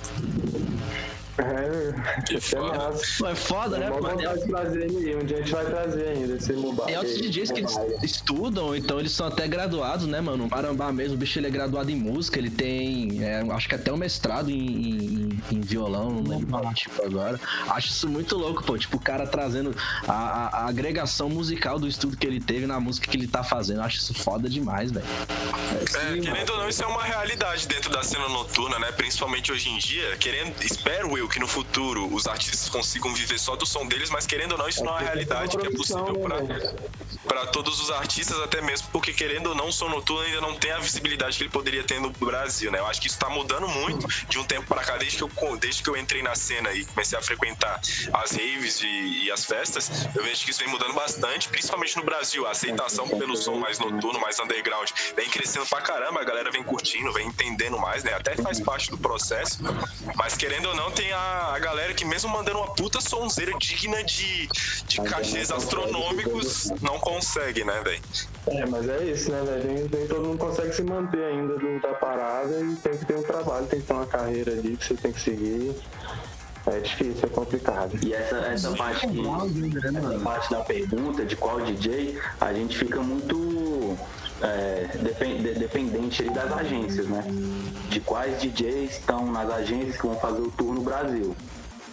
É, 1.38 2.22
Que 2.26 2.34
isso 2.36 2.56
é 2.56 2.60
foda. 2.60 3.30
é 3.30 3.34
foda, 3.34 3.78
né? 3.78 3.90
Mano? 3.90 4.02
vontade 4.02 4.40
de 4.40 4.46
trazer 4.48 4.82
ele. 4.82 5.16
Um 5.16 5.24
dia 5.24 5.36
a 5.38 5.40
gente 5.40 5.52
vai 5.52 5.64
trazer 5.64 6.08
ainda 6.08 6.34
esse 6.36 6.52
mobile. 6.52 6.86
Tem 6.86 6.96
outros 6.98 7.20
DJs 7.20 7.50
que 7.52 7.60
eles 7.60 7.76
estudam, 8.02 8.76
então 8.76 8.98
eles 9.00 9.12
são 9.12 9.26
até 9.26 9.46
graduados, 9.48 10.06
né, 10.06 10.20
mano? 10.20 10.44
O 10.44 10.50
Marambá 10.50 10.92
mesmo, 10.92 11.14
o 11.14 11.16
bicho 11.16 11.38
ele 11.38 11.46
é 11.46 11.50
graduado 11.50 11.90
em 11.90 11.96
música, 11.96 12.38
ele 12.38 12.50
tem, 12.50 13.22
é, 13.24 13.40
acho 13.52 13.68
que 13.68 13.74
até 13.74 13.92
um 13.92 13.96
mestrado 13.96 14.50
em, 14.50 14.56
em- 14.56 15.42
em 15.50 15.60
violão, 15.60 16.10
não 16.10 16.22
lembro 16.22 16.46
qual 16.48 16.74
tipo 16.74 17.02
agora. 17.04 17.40
Acho 17.68 17.88
isso 17.88 18.08
muito 18.08 18.36
louco, 18.36 18.62
pô. 18.62 18.76
Tipo, 18.76 18.96
o 18.96 19.00
cara 19.00 19.26
trazendo 19.26 19.74
a, 20.06 20.12
a- 20.12 20.48
a 20.62 20.66
agregação 20.68 21.28
musical 21.28 21.78
do 21.78 21.88
estudo 21.88 22.16
que 22.16 22.26
ele 22.26 22.40
teve 22.40 22.66
na 22.66 22.78
música 22.78 23.06
que 23.10 23.16
ele 23.16 23.26
tá 23.26 23.42
fazendo. 23.42 23.80
Acho 23.80 23.98
isso 23.98 24.14
foda 24.14 24.48
demais, 24.48 24.90
velho. 24.92 25.06
É, 25.94 26.18
querendo 26.20 26.50
ou 26.50 26.58
não, 26.58 26.68
isso 26.68 26.82
é 26.82 26.86
uma 26.86 27.02
realidade 27.02 27.66
dentro 27.66 27.90
da 27.90 28.02
cena 28.02 28.28
noturna, 28.28 28.78
né? 28.78 28.92
Principalmente 28.92 29.50
hoje 29.50 29.68
em 29.70 29.78
dia. 29.78 30.16
Querendo, 30.18 30.54
espero 30.62 31.16
eu 31.16 31.21
que 31.28 31.38
no 31.38 31.46
futuro 31.46 32.12
os 32.12 32.26
artistas 32.26 32.68
consigam 32.68 33.12
viver 33.14 33.38
só 33.38 33.56
do 33.56 33.66
som 33.66 33.86
deles, 33.86 34.10
mas 34.10 34.26
querendo 34.26 34.52
ou 34.52 34.58
não, 34.58 34.68
isso 34.68 34.84
não 34.84 34.92
é 34.92 34.94
uma 34.96 35.00
realidade 35.00 35.56
que 35.56 35.66
é 35.66 35.70
possível 35.70 36.18
pra, 36.20 36.36
pra 37.26 37.46
todos 37.46 37.80
os 37.80 37.90
artistas, 37.90 38.38
até 38.40 38.60
mesmo 38.60 38.88
porque 38.92 39.12
querendo 39.12 39.48
ou 39.48 39.54
não, 39.54 39.68
o 39.68 39.72
som 39.72 39.88
noturno 39.88 40.22
ainda 40.22 40.40
não 40.40 40.54
tem 40.54 40.72
a 40.72 40.78
visibilidade 40.78 41.36
que 41.36 41.42
ele 41.42 41.50
poderia 41.50 41.84
ter 41.84 42.00
no 42.00 42.10
Brasil, 42.10 42.70
né? 42.70 42.78
Eu 42.78 42.86
acho 42.86 43.00
que 43.00 43.06
isso 43.06 43.18
tá 43.18 43.28
mudando 43.28 43.68
muito 43.68 44.06
de 44.28 44.38
um 44.38 44.44
tempo 44.44 44.66
pra 44.66 44.82
cá, 44.82 44.96
desde 44.96 45.16
que 45.16 45.22
eu, 45.22 45.56
desde 45.56 45.82
que 45.82 45.90
eu 45.90 45.96
entrei 45.96 46.22
na 46.22 46.34
cena 46.34 46.72
e 46.72 46.84
comecei 46.84 47.18
a 47.18 47.22
frequentar 47.22 47.80
as 48.12 48.32
raves 48.32 48.80
e, 48.80 49.24
e 49.24 49.30
as 49.30 49.44
festas, 49.44 49.90
eu 50.14 50.22
vejo 50.22 50.44
que 50.44 50.50
isso 50.50 50.60
vem 50.60 50.68
mudando 50.68 50.94
bastante, 50.94 51.48
principalmente 51.48 51.96
no 51.96 52.04
Brasil. 52.04 52.46
A 52.46 52.50
aceitação 52.50 53.08
pelo 53.08 53.36
som 53.36 53.56
mais 53.56 53.78
noturno, 53.78 54.20
mais 54.20 54.38
underground, 54.38 54.90
vem 55.16 55.28
crescendo 55.30 55.66
pra 55.66 55.80
caramba, 55.80 56.20
a 56.20 56.24
galera 56.24 56.50
vem 56.50 56.62
curtindo, 56.62 57.12
vem 57.12 57.28
entendendo 57.28 57.78
mais, 57.78 58.04
né? 58.04 58.14
Até 58.14 58.36
faz 58.36 58.60
parte 58.60 58.90
do 58.90 58.98
processo, 58.98 59.58
mas 60.16 60.36
querendo 60.36 60.66
ou 60.68 60.74
não, 60.74 60.90
tem 60.90 61.11
a, 61.12 61.54
a 61.54 61.58
galera 61.58 61.94
que 61.94 62.04
mesmo 62.04 62.30
mandando 62.30 62.58
uma 62.58 62.74
puta 62.74 63.00
sonzeira 63.00 63.52
digna 63.58 64.02
de, 64.04 64.48
de 64.86 65.00
cachês 65.02 65.50
astronômicos, 65.50 66.70
não 66.80 66.98
consegue, 66.98 67.64
né, 67.64 67.80
velho? 67.82 68.02
É, 68.46 68.66
mas 68.66 68.88
é 68.88 69.04
isso, 69.04 69.30
né, 69.30 69.42
velho? 69.42 69.72
Nem, 69.72 69.88
nem 69.88 70.06
todo 70.08 70.26
mundo 70.26 70.38
consegue 70.38 70.74
se 70.74 70.82
manter 70.82 71.24
ainda 71.24 71.56
da 71.80 71.94
parada 71.94 72.60
e 72.60 72.76
tem 72.76 72.96
que 72.96 73.04
ter 73.04 73.16
um 73.16 73.22
trabalho, 73.22 73.66
tem 73.66 73.80
que 73.80 73.86
ter 73.86 73.92
uma 73.92 74.06
carreira 74.06 74.52
ali 74.52 74.76
que 74.76 74.84
você 74.84 74.94
tem 74.94 75.12
que 75.12 75.20
seguir. 75.20 75.74
É 76.66 76.78
difícil, 76.78 77.24
é 77.24 77.28
complicado. 77.28 77.98
E 78.04 78.14
essa, 78.14 78.36
essa 78.36 78.70
parte, 78.76 79.08
que, 79.08 79.20
essa 79.20 80.18
parte 80.20 80.50
da 80.50 80.60
pergunta 80.60 81.24
de 81.24 81.34
qual 81.34 81.60
DJ, 81.60 82.20
a 82.40 82.52
gente 82.52 82.78
fica 82.78 83.00
muito 83.00 83.98
é, 84.42 84.88
depen- 85.02 85.42
de- 85.42 85.54
dependente 85.54 86.24
das 86.30 86.52
agências, 86.52 87.06
né? 87.06 87.24
De 87.88 88.00
quais 88.00 88.40
DJs 88.40 88.90
estão 88.98 89.30
nas 89.30 89.50
agências 89.50 89.96
que 89.96 90.06
vão 90.06 90.16
fazer 90.16 90.40
o 90.40 90.50
tour 90.50 90.74
no 90.74 90.80
Brasil. 90.82 91.34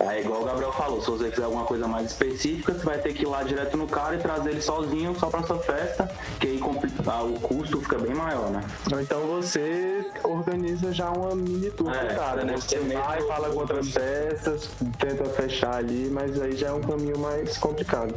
É 0.02 0.22
igual 0.22 0.44
o 0.44 0.46
Gabriel 0.46 0.72
falou, 0.72 1.02
se 1.02 1.12
você 1.12 1.30
quiser 1.30 1.44
alguma 1.44 1.66
coisa 1.66 1.86
mais 1.86 2.06
específica, 2.12 2.72
você 2.74 2.86
vai 2.86 2.98
ter 3.00 3.12
que 3.14 3.24
ir 3.24 3.26
lá 3.28 3.44
direto 3.44 3.76
no 3.76 3.86
cara 3.86 4.16
e 4.16 4.20
trazer 4.20 4.52
ele 4.52 4.62
sozinho 4.62 5.14
só 5.20 5.28
pra 5.28 5.44
sua 5.44 5.58
festa, 5.60 6.10
que 6.40 6.48
aí 6.48 6.60
ah, 7.06 7.24
o 7.24 7.34
custo 7.42 7.82
fica 7.82 7.98
bem 7.98 8.16
maior, 8.16 8.50
né? 8.50 8.64
Então 9.02 9.20
você 9.28 10.06
organiza 10.24 10.94
já 10.94 11.10
uma 11.10 11.36
mini 11.36 11.70
tour 11.72 11.94
É, 11.94 11.98
pro 12.06 12.16
cara, 12.16 12.46
né? 12.46 12.56
você 12.56 12.80
vai, 12.80 13.22
fala 13.24 13.50
com 13.50 13.60
outras 13.60 13.90
festas, 13.90 14.70
tenta 14.98 15.26
fechar 15.32 15.76
ali, 15.76 16.10
mas 16.10 16.40
aí 16.42 16.56
já 16.56 16.68
é 16.70 16.74
um 16.74 16.80
caminho 16.82 17.20
mais 17.20 17.58
complicado. 17.58 18.16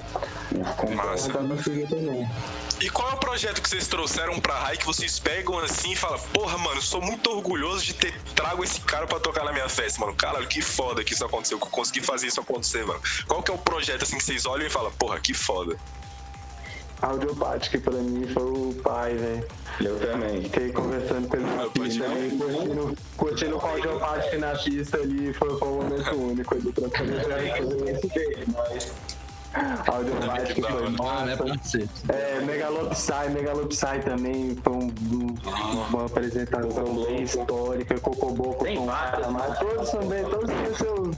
Massa. 0.94 1.32
Não 1.32 1.48
dá 1.48 1.54
pra 1.56 1.64
seguir 1.64 1.88
também. 1.88 2.28
E 2.80 2.90
qual 2.90 3.10
é 3.10 3.14
o 3.14 3.16
projeto 3.16 3.62
que 3.62 3.68
vocês 3.68 3.86
trouxeram 3.86 4.40
pra 4.40 4.58
Rai 4.58 4.76
que 4.76 4.84
vocês 4.84 5.18
pegam 5.18 5.58
assim 5.58 5.92
e 5.92 5.96
falam, 5.96 6.18
porra, 6.32 6.58
mano, 6.58 6.82
sou 6.82 7.00
muito 7.00 7.30
orgulhoso 7.30 7.84
de 7.84 7.94
ter 7.94 8.20
trago 8.34 8.64
esse 8.64 8.80
cara 8.80 9.06
pra 9.06 9.20
tocar 9.20 9.44
na 9.44 9.52
minha 9.52 9.68
festa, 9.68 10.00
mano. 10.00 10.14
Caralho, 10.14 10.46
que 10.46 10.60
foda 10.60 11.04
que 11.04 11.12
isso 11.12 11.24
aconteceu, 11.24 11.58
que 11.58 11.64
eu 11.64 11.70
consegui 11.70 12.00
fazer 12.00 12.26
isso 12.26 12.40
acontecer, 12.40 12.84
mano. 12.84 13.00
Qual 13.26 13.42
que 13.42 13.50
é 13.50 13.54
o 13.54 13.58
projeto 13.58 14.02
assim 14.02 14.18
que 14.18 14.24
vocês 14.24 14.46
olham 14.46 14.66
e 14.66 14.70
falam, 14.70 14.90
porra, 14.92 15.20
que 15.20 15.32
foda. 15.32 15.76
Audiopathic 17.02 17.70
que 17.70 17.78
pra 17.78 17.94
mim 17.94 18.26
foi 18.28 18.42
o 18.44 18.74
pai, 18.82 19.14
velho. 19.14 19.48
Eu 19.80 19.98
também. 19.98 20.42
Fiquei 20.42 20.72
conversando 20.72 21.28
com 21.28 21.36
ele 21.36 21.44
na 21.46 21.66
pista, 21.68 22.04
Audiopathic. 22.04 22.04
ali, 22.04 22.38
curtindo, 22.38 22.98
curtindo 23.16 23.58
com 23.58 23.66
o 23.66 23.70
Audiopathic 23.70 24.36
na 24.38 24.54
pista 24.56 24.96
ali, 24.98 25.32
foi, 25.32 25.58
foi 25.58 25.68
um 25.68 25.82
momento 25.82 26.14
único. 26.14 26.54
Ele 26.54 26.72
trocando 26.72 27.12
ideia, 27.12 27.54
mas... 28.46 28.92
Audiopathic 29.86 30.60
Da 30.60 30.68
hora. 30.68 30.90
foi 30.90 31.06
Ah, 31.06 31.24
né? 31.24 31.30
massa. 31.32 31.36
Pode 31.44 31.68
ser. 31.68 31.88
É, 32.08 32.40
Megalopsy, 32.40 33.12
Megalopsy 33.32 33.86
também 34.04 34.56
foi 34.62 34.72
um- 34.72 34.94
um- 35.12 35.86
uma 35.90 36.06
apresentação 36.06 37.04
bem 37.04 37.22
histórica, 37.22 37.98
Cocoboco 38.00 38.64
Tem 38.64 38.84
várias, 38.84 39.10
cara, 39.26 39.30
mas 39.30 39.48
né? 39.50 39.56
todos 39.60 39.90
também, 39.90 40.24
todos 40.24 40.50
têm 40.50 40.74
seus. 40.74 41.16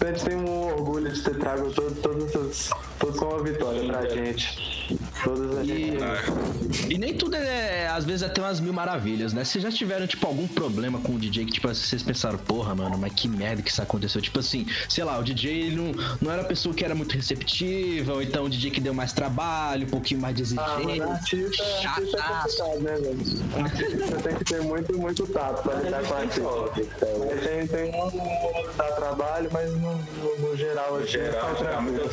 A 0.00 0.06
gente 0.06 0.24
tem 0.24 0.36
um 0.36 0.66
orgulho 0.66 1.10
de 1.10 1.22
ter 1.22 1.38
trago 1.38 1.70
todos, 1.72 1.98
todos 2.00 2.24
essas. 2.26 2.70
Todos 2.98 3.16
são 3.16 3.28
uma 3.28 3.42
vitória 3.42 3.86
pra 3.86 4.04
gente. 4.06 4.83
Todas 5.22 5.58
a 5.58 5.64
E, 5.64 6.94
e 6.94 6.98
nem 6.98 7.14
tudo 7.14 7.36
é, 7.36 7.88
às 7.88 8.04
vezes, 8.04 8.22
é 8.22 8.28
ter 8.28 8.40
umas 8.40 8.60
mil 8.60 8.72
maravilhas, 8.72 9.32
né? 9.32 9.44
Vocês 9.44 9.62
já 9.62 9.70
tiveram, 9.70 10.06
tipo, 10.06 10.26
algum 10.26 10.46
problema 10.46 10.98
com 11.00 11.14
o 11.14 11.18
DJ 11.18 11.44
que, 11.46 11.52
tipo, 11.52 11.68
vocês 11.68 12.02
pensaram, 12.02 12.38
porra, 12.38 12.74
mano, 12.74 12.96
mas 12.98 13.12
que 13.14 13.28
merda 13.28 13.62
que 13.62 13.70
isso 13.70 13.82
aconteceu? 13.82 14.20
Tipo 14.20 14.40
assim, 14.40 14.66
sei 14.88 15.04
lá, 15.04 15.18
o 15.18 15.22
DJ 15.22 15.52
ele 15.66 15.76
não, 15.76 15.92
não 16.20 16.30
era 16.32 16.42
a 16.42 16.44
pessoa 16.44 16.74
que 16.74 16.84
era 16.84 16.94
muito 16.94 17.14
receptiva, 17.14 18.12
ou 18.14 18.22
então 18.22 18.44
o 18.44 18.48
DJ 18.48 18.70
que 18.70 18.80
deu 18.80 18.92
mais 18.94 19.12
trabalho, 19.12 19.86
um 19.86 19.90
pouquinho 19.90 20.20
mais 20.20 20.34
de 20.36 20.42
Ah, 20.58 20.76
exigência. 20.80 21.06
artista, 21.06 21.64
artista 21.88 22.18
é 22.18 22.22
complicado, 22.22 22.80
né, 22.80 22.94
velho? 22.96 23.64
Artista 23.64 24.06
você 24.06 24.22
tem 24.28 24.36
que 24.36 24.44
ter 24.44 24.62
muito, 24.62 24.98
muito 24.98 25.26
tato 25.28 25.62
pra 25.62 25.74
lidar 25.80 26.02
com 26.04 26.14
artista. 26.14 27.06
Mas 27.18 27.44
Tem, 27.44 27.66
tem 27.66 28.02
um 28.02 28.10
que 28.10 28.76
dá 28.76 28.84
trabalho, 28.92 29.48
mas 29.52 29.70
no, 29.72 29.92
no, 29.96 30.38
no 30.50 30.56
geral, 30.56 30.96
assim, 30.96 31.08
Geral, 31.08 31.54
tá 31.54 31.64
tranquilo. 31.64 32.10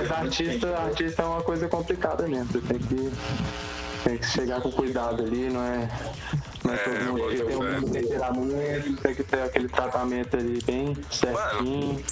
Mas 0.00 0.10
artista, 0.10 0.76
artista 0.78 1.25
uma 1.26 1.42
coisa 1.42 1.68
complicada 1.68 2.26
mesmo. 2.26 2.46
Você 2.46 2.60
tem 2.60 2.78
que, 2.78 3.12
tem 4.04 4.18
que 4.18 4.26
chegar 4.26 4.60
com 4.60 4.70
cuidado 4.70 5.22
ali, 5.22 5.48
não 5.48 5.62
é. 5.62 5.88
Não 6.64 6.72
é 6.72 6.76
É, 6.76 6.78
todo 6.78 7.04
mundo 7.04 7.28
que 7.28 7.42
tem 7.44 7.56
um 7.56 7.90
temperamento, 7.90 9.02
tem 9.02 9.14
que 9.14 9.22
ter 9.22 9.42
aquele 9.42 9.68
tratamento 9.68 10.36
ali 10.36 10.62
bem 10.62 10.96
certinho. 11.10 12.02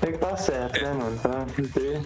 Tem 0.00 0.10
que 0.10 0.16
estar 0.16 0.36
certo, 0.36 0.82
né, 0.82 0.92
mano? 0.92 1.18
Pra 1.18 1.46
ter, 1.72 2.02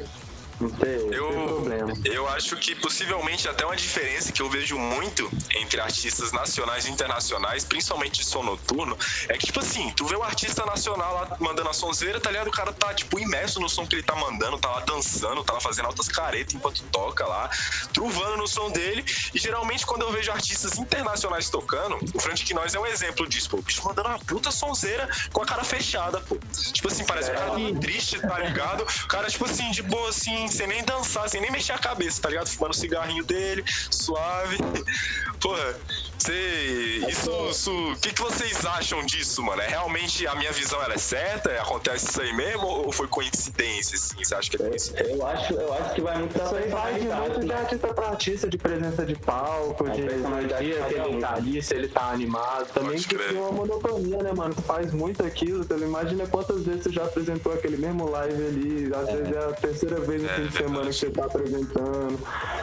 não 0.61 0.71
ter 0.71 1.13
Eu, 1.13 1.31
problema. 1.33 1.93
eu 2.05 2.29
acho 2.29 2.57
que 2.57 2.75
possivelmente 2.75 3.49
até 3.49 3.65
uma 3.65 3.77
diferença 3.77 4.33
que 4.33 4.43
eu 4.43 4.49
vejo 4.51 4.79
muito 4.79 5.31
entre 5.57 5.81
artistas 5.81 6.33
nacionais 6.33 6.87
e 6.87 6.91
internacionais, 6.91 7.65
principalmente 7.65 8.21
de 8.21 8.27
som 8.27 8.43
noturno, 8.43 8.97
é 9.29 9.37
que, 9.37 9.47
tipo 9.47 9.61
assim, 9.61 9.91
tu 9.97 10.07
vê 10.07 10.17
o 10.17 10.23
artista 10.23 10.65
nacional 10.65 11.15
lá 11.15 11.37
mandando 11.41 11.69
a 11.69 11.73
sonzeira, 11.73 12.21
tá 12.21 12.31
ligado? 12.31 12.49
O 12.49 12.53
cara 12.53 12.73
tá, 12.73 12.93
tipo, 12.95 13.19
imerso 13.19 13.61
no 13.61 13.69
som 13.69 13.87
que 13.87 13.97
ele 13.97 14.03
tá 14.03 14.15
mandando, 14.15 14.59
tá 14.59 14.69
lá 14.71 14.81
dançando, 14.81 15.43
tá 15.45 15.53
lá 15.55 15.61
fazendo 15.61 15.87
altas 15.87 16.09
caretas 16.09 16.55
enquanto 16.55 16.83
toca 16.85 17.27
lá, 17.27 17.49
truvando 17.93 18.37
no 18.37 18.47
som 18.47 18.71
dele. 18.71 19.05
E 19.35 19.39
geralmente, 19.39 19.87
quando 19.87 20.03
eu 20.03 20.13
vejo 20.13 20.31
artistas 20.31 20.79
internacionais 20.79 21.49
tocando, 21.49 21.99
o 22.15 22.21
Frantic 22.21 22.51
Noise 22.53 22.77
é 22.77 22.81
um 22.81 22.87
exemplo 22.87 23.29
disso, 23.29 23.51
pô. 23.51 23.59
O 23.59 23.63
bicho 23.63 23.83
mandando 23.85 24.09
uma 24.09 24.19
puta 24.19 24.51
sonzeira 24.51 25.09
com 25.33 25.43
a 25.43 25.47
cara 25.47 25.65
fechada, 25.65 26.21
pô. 26.21 26.39
Tipo 26.73 26.89
assim, 26.89 27.05
parece 27.05 27.31
que 27.31 27.37
o 27.37 27.39
cara 27.41 27.51
tá 27.53 27.81
triste, 27.81 28.21
tá 28.21 28.39
ligado? 28.39 28.83
O 28.83 29.09
cara, 29.09 29.29
tipo 29.29 29.45
assim, 29.45 29.71
de 29.71 29.83
boa, 29.83 30.09
assim, 30.09 30.49
sem 30.51 30.67
nem 30.67 30.85
dançar, 30.85 31.29
sem 31.29 31.41
nem 31.41 31.51
mexer 31.51 31.73
a 31.73 31.79
cabeça, 31.79 32.21
tá 32.21 32.29
ligado? 32.29 32.49
Fumando 32.49 32.73
o 32.73 32.77
cigarrinho 32.77 33.25
dele, 33.25 33.65
suave. 33.91 34.59
Porra, 35.41 35.79
você. 36.21 37.07
Isso. 37.09 37.31
isso 37.51 37.93
o 37.93 37.97
que, 37.97 38.13
que 38.13 38.21
vocês 38.21 38.65
acham 38.65 39.05
disso, 39.05 39.43
mano? 39.43 39.61
É 39.63 39.67
realmente 39.67 40.27
a 40.27 40.35
minha 40.35 40.53
visão 40.53 40.83
ela 40.83 40.95
é 40.95 40.99
certa? 40.99 41.51
Acontece 41.63 42.09
isso 42.09 42.21
aí 42.21 42.33
mesmo? 42.33 42.67
Ou 42.67 42.93
foi 42.93 43.09
coincidência, 43.09 43.97
assim? 43.97 44.23
Você 44.23 44.35
acha 44.35 44.51
que 44.51 44.57
é 44.57 44.69
coincidência? 44.69 45.13
Eu 45.13 45.27
acho, 45.27 45.55
eu 45.55 45.75
acho 45.75 45.95
que 45.95 46.01
vai 46.01 46.19
muito 46.19 46.39
da 46.39 46.45
Isso 46.45 46.55
aí 46.55 46.69
vai 46.69 46.95
de 46.95 47.07
muito 47.07 47.41
de 47.41 47.53
artista 47.53 47.95
pra 47.95 48.09
artista, 48.09 48.49
de 48.49 48.59
presença 48.59 49.05
de 49.05 49.15
palco, 49.17 49.87
A 49.87 49.91
de 49.91 50.03
personalidade 50.03 50.65
dia 50.65 50.83
que 50.85 50.95
ele 50.95 51.21
tá 51.21 51.35
ali, 51.35 51.63
se 51.63 51.75
ele 51.75 51.89
tá 51.89 52.11
animado. 52.11 52.73
Também 52.73 52.99
que 52.99 53.17
tem 53.17 53.39
uma 53.39 53.53
monotonia, 53.53 54.23
né, 54.23 54.33
mano? 54.33 54.55
Tu 54.55 54.63
faz 54.63 54.93
muito 54.93 55.25
aquilo, 55.25 55.65
tu 55.65 55.75
imagina 55.77 56.27
quantas 56.27 56.65
vezes 56.65 56.85
você 56.85 56.93
já 56.93 57.05
apresentou 57.05 57.53
aquele 57.53 57.77
mesmo 57.77 58.09
live 58.11 58.47
ali, 58.47 58.95
às 58.95 59.07
vezes 59.07 59.33
é 59.33 59.39
a 59.39 59.53
terceira 59.53 60.01
vez 60.01 60.23
no 60.23 60.29
É 60.29 60.35
fim 60.35 60.47
de 60.47 60.53
semana 60.53 60.87
que 60.87 60.93
você 60.93 61.11
tá 61.11 61.25
apresentando. 61.25 62.19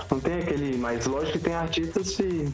Não 0.10 0.20
tem 0.20 0.36
aquele, 0.36 0.78
mas 0.78 1.06
lógico 1.06 1.34
que 1.34 1.40
tem 1.40 1.54
artistas 1.54 2.16
que, 2.16 2.52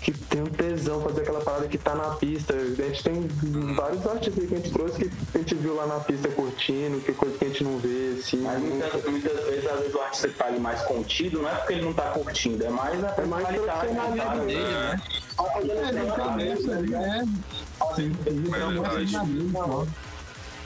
que 0.00 0.12
tem 0.36 0.42
um 0.42 0.46
tesão 0.46 1.00
fazer 1.00 1.22
aquela 1.22 1.40
parada 1.40 1.66
que 1.66 1.78
tá 1.78 1.94
na 1.94 2.10
pista. 2.16 2.54
A 2.54 2.82
gente 2.82 3.02
tem 3.02 3.26
vários 3.74 4.06
artistas 4.06 4.42
aí 4.42 4.46
que 4.48 4.54
a 4.54 4.56
gente 4.58 4.70
trouxe 4.70 4.98
que 4.98 5.10
a 5.34 5.38
gente 5.38 5.54
viu 5.54 5.74
lá 5.74 5.86
na 5.86 6.00
pista 6.00 6.28
curtindo, 6.28 7.00
que 7.00 7.12
coisa 7.14 7.38
que 7.38 7.44
a 7.44 7.48
gente 7.48 7.64
não 7.64 7.78
vê, 7.78 8.16
assim. 8.18 8.42
Mas 8.42 8.60
muitas, 8.60 9.04
muitas 9.04 9.44
vezes, 9.46 9.66
às 9.66 9.78
vezes 9.78 9.94
o 9.94 10.00
artista 10.00 10.28
que 10.28 10.34
tá 10.34 10.46
ali 10.46 10.60
mais 10.60 10.82
contido, 10.82 11.40
não 11.40 11.48
é 11.48 11.54
porque 11.54 11.72
ele 11.72 11.82
não 11.82 11.94
tá 11.94 12.10
curtindo, 12.10 12.64
é 12.64 12.68
mais 12.68 13.02
a 13.02 13.14
É 13.16 13.24
mais 13.24 13.46
personalidade 13.48 14.40
dele, 14.40 14.62
né? 14.62 15.00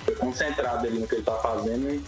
Fica 0.05 0.17
concentrado 0.19 0.87
ali 0.87 0.99
no 0.99 1.07
que 1.07 1.15
ele 1.15 1.23
tá 1.23 1.35
fazendo 1.35 1.95
e 1.95 2.03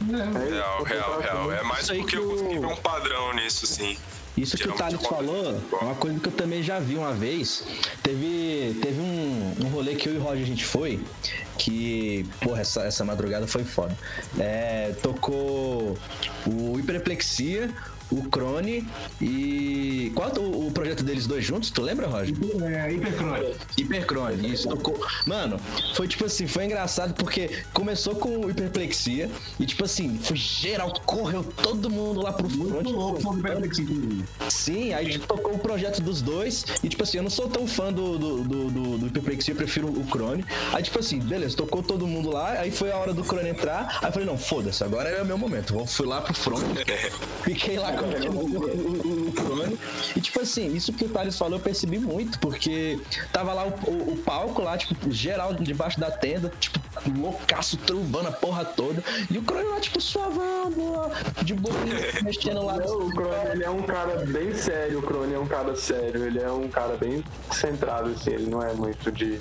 Real, 0.00 0.84
real, 0.84 1.20
real. 1.20 1.52
É 1.52 1.62
mais 1.64 1.86
porque 1.88 2.04
que 2.04 2.16
eu 2.16 2.28
consegui 2.28 2.58
ver 2.60 2.66
um 2.66 2.76
padrão 2.76 3.34
nisso, 3.34 3.66
sim. 3.66 3.98
Isso 4.42 4.56
que 4.56 4.68
o 4.68 4.72
Thales 4.72 5.00
falou 5.02 5.60
é 5.72 5.84
uma 5.84 5.94
coisa 5.94 6.18
que 6.20 6.28
eu 6.28 6.32
também 6.32 6.62
já 6.62 6.78
vi 6.78 6.94
uma 6.96 7.12
vez. 7.12 7.64
Teve, 8.02 8.78
teve 8.80 9.00
um, 9.00 9.54
um 9.64 9.68
rolê 9.68 9.94
que 9.94 10.08
eu 10.08 10.14
e 10.14 10.18
o 10.18 10.22
Roger 10.22 10.42
a 10.44 10.46
gente 10.46 10.64
foi, 10.64 11.00
que, 11.56 12.24
porra, 12.40 12.60
essa, 12.60 12.82
essa 12.84 13.04
madrugada 13.04 13.46
foi 13.46 13.64
foda. 13.64 13.96
É, 14.38 14.92
tocou 15.02 15.98
o 16.46 16.78
Hiperplexia, 16.78 17.70
o 18.10 18.22
Crone 18.24 18.86
e. 19.20 20.12
Qual 20.14 20.28
é 20.28 20.38
o, 20.38 20.68
o 20.68 20.72
projeto 20.72 21.02
deles 21.02 21.26
dois 21.26 21.44
juntos? 21.44 21.70
Tu 21.70 21.82
lembra, 21.82 22.06
Roger? 22.06 22.34
É, 22.62 22.92
hipercrônica. 22.92 23.56
Hipercrone, 23.76 24.52
isso. 24.52 24.68
Tocou. 24.68 24.98
Mano, 25.26 25.60
foi 25.94 26.08
tipo 26.08 26.24
assim, 26.24 26.46
foi 26.46 26.64
engraçado 26.64 27.14
porque 27.14 27.62
começou 27.72 28.14
com 28.16 28.46
o 28.46 28.50
hiperplexia 28.50 29.30
e 29.58 29.66
tipo 29.66 29.84
assim, 29.84 30.18
foi 30.18 30.36
geral, 30.36 30.92
correu 31.04 31.44
todo 31.44 31.90
mundo 31.90 32.22
lá 32.22 32.32
pro 32.32 32.48
front. 32.48 32.68
Muito 32.68 32.90
louco, 32.90 33.20
foi 33.20 33.38
hiperplexia. 33.38 33.86
Sim, 34.48 34.92
aí 34.94 35.10
tipo, 35.10 35.26
tocou 35.26 35.54
o 35.54 35.58
projeto 35.58 36.00
dos 36.00 36.22
dois 36.22 36.64
e 36.82 36.88
tipo 36.88 37.02
assim, 37.02 37.18
eu 37.18 37.22
não 37.22 37.30
sou 37.30 37.48
tão 37.48 37.66
fã 37.66 37.92
do, 37.92 38.18
do, 38.18 38.44
do, 38.44 38.70
do, 38.70 38.98
do 38.98 39.06
hiperplexia, 39.06 39.52
eu 39.52 39.56
prefiro 39.56 39.88
o 39.88 40.06
Crone. 40.06 40.44
Aí 40.72 40.82
tipo 40.82 40.98
assim, 40.98 41.18
beleza, 41.18 41.56
tocou 41.56 41.82
todo 41.82 42.06
mundo 42.06 42.30
lá, 42.30 42.52
aí 42.52 42.70
foi 42.70 42.90
a 42.90 42.96
hora 42.96 43.12
do 43.12 43.24
Crone 43.24 43.48
entrar, 43.50 43.98
aí 44.00 44.08
eu 44.08 44.12
falei, 44.12 44.26
não, 44.26 44.38
foda-se, 44.38 44.82
agora 44.82 45.08
é 45.08 45.22
o 45.22 45.26
meu 45.26 45.38
momento. 45.38 45.74
Vou, 45.74 45.86
fui 45.86 46.06
lá 46.06 46.20
pro 46.20 46.34
front, 46.34 46.62
fiquei 47.44 47.78
lá 47.78 47.92
E 50.16 50.20
tipo 50.20 50.40
assim, 50.40 50.74
isso 50.74 50.92
que 50.92 51.04
o 51.04 51.08
Thales 51.08 51.36
falou 51.36 51.58
eu 51.58 51.62
percebi 51.62 51.98
muito, 51.98 52.38
porque 52.38 52.98
tava 53.32 53.52
lá 53.52 53.66
o, 53.66 53.90
o, 53.90 54.12
o 54.12 54.16
palco 54.18 54.62
lá, 54.62 54.76
tipo, 54.76 55.10
geral 55.10 55.54
debaixo 55.54 55.98
da 55.98 56.10
tenda, 56.10 56.52
tipo, 56.60 56.78
loucaço, 57.16 57.76
truvando 57.78 58.28
a 58.28 58.32
porra 58.32 58.64
toda. 58.64 59.02
E 59.30 59.38
o 59.38 59.42
Crone 59.42 59.68
lá, 59.68 59.80
tipo, 59.80 60.00
suavando, 60.00 61.10
de 61.42 61.54
boa, 61.54 61.74
mexendo 62.22 62.64
lá. 62.64 62.76
Não, 62.76 63.06
o 63.06 63.10
Crone, 63.12 63.50
ele 63.52 63.64
é 63.64 63.70
um 63.70 63.82
cara 63.82 64.24
bem 64.26 64.54
sério, 64.54 64.98
o 64.98 65.02
Crone 65.02 65.34
é 65.34 65.38
um 65.38 65.46
cara 65.46 65.76
sério, 65.76 66.24
ele 66.24 66.40
é 66.40 66.50
um 66.50 66.68
cara 66.68 66.96
bem 66.96 67.22
centrado, 67.50 68.10
assim, 68.10 68.30
ele 68.30 68.50
não 68.50 68.62
é 68.62 68.72
muito 68.72 69.10
de 69.12 69.40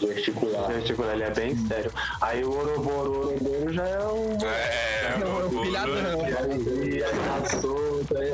gesticular. 0.00 0.72
gesticular, 0.72 1.14
ele 1.14 1.24
é 1.24 1.30
bem 1.30 1.56
sério. 1.68 1.92
Aí 2.20 2.44
o 2.44 2.50
Oroboro, 2.50 3.10
o 3.10 3.26
Oroboro 3.26 3.72
já 3.72 3.86
é 3.86 3.98
um... 4.08 4.38
É, 4.46 5.18
Não, 5.18 5.46
o- 5.46 5.64
filhado 5.64 5.92
não. 6.02 6.20
E 6.20 6.24
aí, 6.36 7.04
aí 7.04 7.12
tá 7.12 7.60
solto, 7.60 8.16
aí 8.18 8.32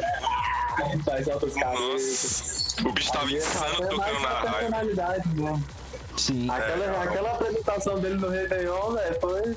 faz 1.05 1.29
altas 1.29 1.55
cabeças. 1.55 2.77
O 2.85 2.93
bicho 2.93 3.13
tava 3.13 3.31
insano 3.33 3.85
é 3.91 3.95
mais 3.95 4.11
tocando 4.13 4.23
na 4.23 4.29
raiva. 4.29 4.59
personalidade, 4.59 5.29
né? 5.41 5.63
Sim. 6.17 6.49
Aquela, 6.51 7.03
aquela 7.03 7.31
apresentação 7.33 7.99
dele 7.99 8.15
no 8.17 8.29
Réveillon, 8.29 8.93
velho, 8.93 9.21
foi. 9.21 9.57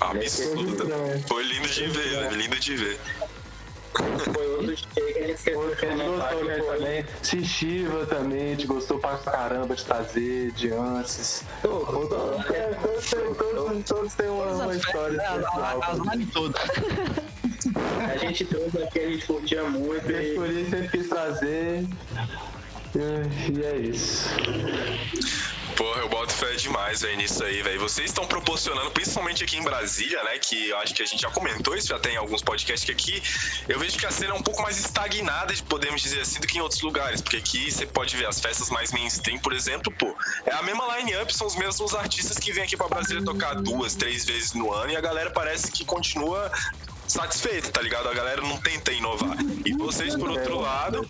Absurdo. 0.00 0.88
Foi 1.28 1.42
lindo 1.44 1.68
de 1.68 1.86
ver, 1.86 2.20
né? 2.22 2.30
lindo 2.32 2.58
de 2.58 2.76
ver. 2.76 3.00
Foi 3.92 4.46
outro 4.56 4.74
que 4.94 5.00
a 5.00 5.26
gente 5.26 5.50
gostou 5.52 6.44
né, 6.44 6.58
também. 6.58 7.04
Se 7.22 7.44
Shiva 7.44 8.06
também, 8.06 8.40
a 8.40 8.50
gente 8.54 8.66
gostou 8.66 8.98
pra 8.98 9.18
caramba 9.18 9.74
de 9.76 9.84
trazer, 9.84 10.50
de 10.52 10.72
Anses. 10.72 11.44
Todos, 11.60 12.08
todos, 12.08 12.46
têm- 13.10 13.34
todos, 13.34 13.84
todos 13.84 14.14
têm 14.14 14.28
uma, 14.28 14.46
uma 14.46 14.74
história 14.74 15.16
especial. 15.16 15.82
As 15.82 15.98
lives 15.98 16.32
todas. 16.32 16.62
A 18.12 18.16
gente 18.16 18.44
trouxe 18.46 18.82
aqui, 18.82 18.98
a 18.98 19.08
gente 19.08 19.26
curtia 19.26 19.62
muito 19.64 20.02
por 20.34 20.48
isso 20.50 20.70
sempre 20.70 20.88
quis 20.88 21.08
trazer. 21.08 21.86
E, 22.94 23.64
é 23.64 23.76
isso. 23.76 24.28
Porra, 25.76 26.00
eu 26.00 26.08
boto 26.08 26.32
fé 26.34 26.54
demais, 26.56 27.00
velho, 27.00 27.16
nisso 27.16 27.42
aí, 27.42 27.62
velho. 27.62 27.80
Vocês 27.80 28.10
estão 28.10 28.26
proporcionando, 28.26 28.90
principalmente 28.90 29.42
aqui 29.42 29.56
em 29.56 29.62
Brasília, 29.62 30.22
né? 30.24 30.38
Que 30.38 30.68
eu 30.68 30.76
acho 30.78 30.94
que 30.94 31.02
a 31.02 31.06
gente 31.06 31.22
já 31.22 31.30
comentou 31.30 31.74
isso, 31.74 31.88
já 31.88 31.98
tem 31.98 32.16
alguns 32.16 32.42
podcasts 32.42 32.84
que 32.84 32.92
aqui. 32.92 33.22
Eu 33.66 33.78
vejo 33.78 33.98
que 33.98 34.04
a 34.04 34.10
cena 34.10 34.34
é 34.34 34.36
um 34.36 34.42
pouco 34.42 34.62
mais 34.62 34.78
estagnada, 34.78 35.54
podemos 35.68 36.02
dizer 36.02 36.20
assim, 36.20 36.40
do 36.40 36.46
que 36.46 36.58
em 36.58 36.60
outros 36.60 36.82
lugares. 36.82 37.22
Porque 37.22 37.38
aqui 37.38 37.70
você 37.70 37.86
pode 37.86 38.14
ver 38.16 38.26
as 38.26 38.38
festas 38.38 38.68
mais 38.68 38.92
mainstream, 38.92 39.38
por 39.38 39.54
exemplo, 39.54 39.90
pô. 39.98 40.14
É 40.44 40.52
a 40.52 40.62
mesma 40.62 40.98
line-up, 40.98 41.34
são 41.34 41.46
os 41.46 41.56
mesmos 41.56 41.94
artistas 41.94 42.38
que 42.38 42.52
vêm 42.52 42.64
aqui 42.64 42.76
pra 42.76 42.88
Brasília 42.88 43.24
tocar 43.24 43.54
duas, 43.54 43.94
três 43.94 44.26
vezes 44.26 44.52
no 44.52 44.72
ano 44.72 44.92
e 44.92 44.96
a 44.96 45.00
galera 45.00 45.30
parece 45.30 45.72
que 45.72 45.84
continua 45.84 46.52
satisfeita, 47.12 47.70
tá 47.70 47.82
ligado? 47.82 48.08
A 48.08 48.14
galera 48.14 48.40
não 48.40 48.56
tenta 48.56 48.90
inovar. 48.90 49.36
E 49.66 49.72
vocês, 49.74 50.16
por 50.16 50.30
outro 50.30 50.60
lado, 50.60 51.06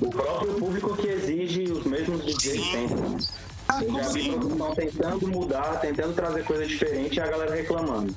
o 0.00 0.10
próprio 0.10 0.54
público 0.54 0.96
que 0.96 1.08
exige 1.08 1.70
os 1.70 1.84
mesmos 1.84 2.24
DJs 2.24 2.40
Sim. 2.40 2.70
sempre. 2.70 3.26
Ah, 3.68 3.82
estão 3.82 4.74
tentando 4.74 5.28
mudar, 5.28 5.80
tentando 5.80 6.14
trazer 6.14 6.44
coisa 6.44 6.66
diferente 6.66 7.16
e 7.16 7.20
a 7.20 7.26
galera 7.26 7.54
reclamando. 7.54 8.14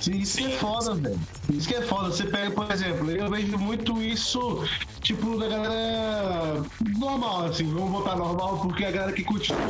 Sim, 0.00 0.18
isso 0.18 0.38
que 0.38 0.46
é 0.46 0.50
foda, 0.58 0.94
velho. 0.94 1.20
Isso 1.50 1.68
que 1.68 1.74
é 1.74 1.82
foda. 1.82 2.10
Você 2.10 2.24
pega, 2.24 2.50
por 2.50 2.70
exemplo, 2.70 3.10
eu 3.10 3.30
vejo 3.30 3.58
muito 3.58 4.02
isso, 4.02 4.64
tipo, 5.06 5.38
da 5.38 5.46
galera 5.48 6.62
normal, 6.98 7.44
assim, 7.46 7.72
vamos 7.72 7.90
botar 7.90 8.16
normal, 8.16 8.58
porque 8.58 8.84
a 8.84 8.90
galera 8.90 9.12
que 9.12 9.22
continua 9.22 9.60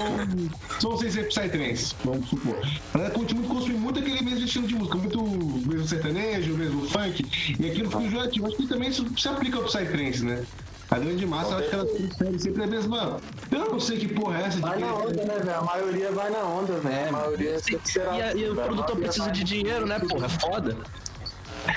são 0.80 0.96
sem 0.96 1.10
ser 1.10 1.28
Psytrance, 1.28 1.94
vamos 2.02 2.28
supor. 2.28 2.56
A 2.94 2.98
galera 2.98 3.14
continua 3.14 3.46
consumir 3.46 3.76
muito 3.76 3.98
aquele 4.00 4.22
mesmo 4.22 4.44
estilo 4.46 4.66
de 4.66 4.74
música, 4.74 4.96
muito 4.96 5.22
mesmo 5.66 5.86
sertanejo, 5.86 6.54
mesmo 6.56 6.88
funk, 6.88 7.26
e 7.60 7.66
aquilo 7.70 7.90
fica 7.90 8.02
enjoativo. 8.02 8.46
Acho 8.46 8.56
que 8.56 8.66
também 8.66 8.88
isso 8.88 9.06
se 9.18 9.28
aplica 9.28 9.58
ao 9.58 9.64
Psytrance, 9.64 10.24
né? 10.24 10.42
A 10.88 10.98
grande 11.00 11.26
massa, 11.26 11.50
eu 11.52 11.58
acho 11.58 11.68
que 11.68 11.74
ela 11.74 11.84
prefere 11.84 12.38
sempre 12.38 12.62
a 12.62 12.66
mesma. 12.68 13.20
Eu 13.50 13.58
não 13.72 13.80
sei 13.80 13.98
que 13.98 14.06
porra 14.08 14.38
é 14.38 14.42
essa 14.46 14.56
de 14.56 14.62
Vai 14.62 14.78
na 14.78 14.94
onda, 14.94 15.24
né, 15.24 15.34
velho? 15.38 15.54
A 15.58 15.62
maioria 15.64 16.12
vai 16.12 16.30
na 16.30 16.38
onda, 16.44 16.78
velho. 16.78 17.08
a 17.08 17.12
maioria 17.12 17.58
sempre 17.58 17.90
será 17.90 18.16
E, 18.16 18.22
a- 18.22 18.34
e 18.34 18.48
o 18.48 18.54
produtor 18.54 18.96
precisa 18.96 19.30
de 19.32 19.42
dinheiro, 19.44 19.84
né, 19.84 19.98
porra? 19.98 20.26
É 20.26 20.28
foda. 20.28 20.76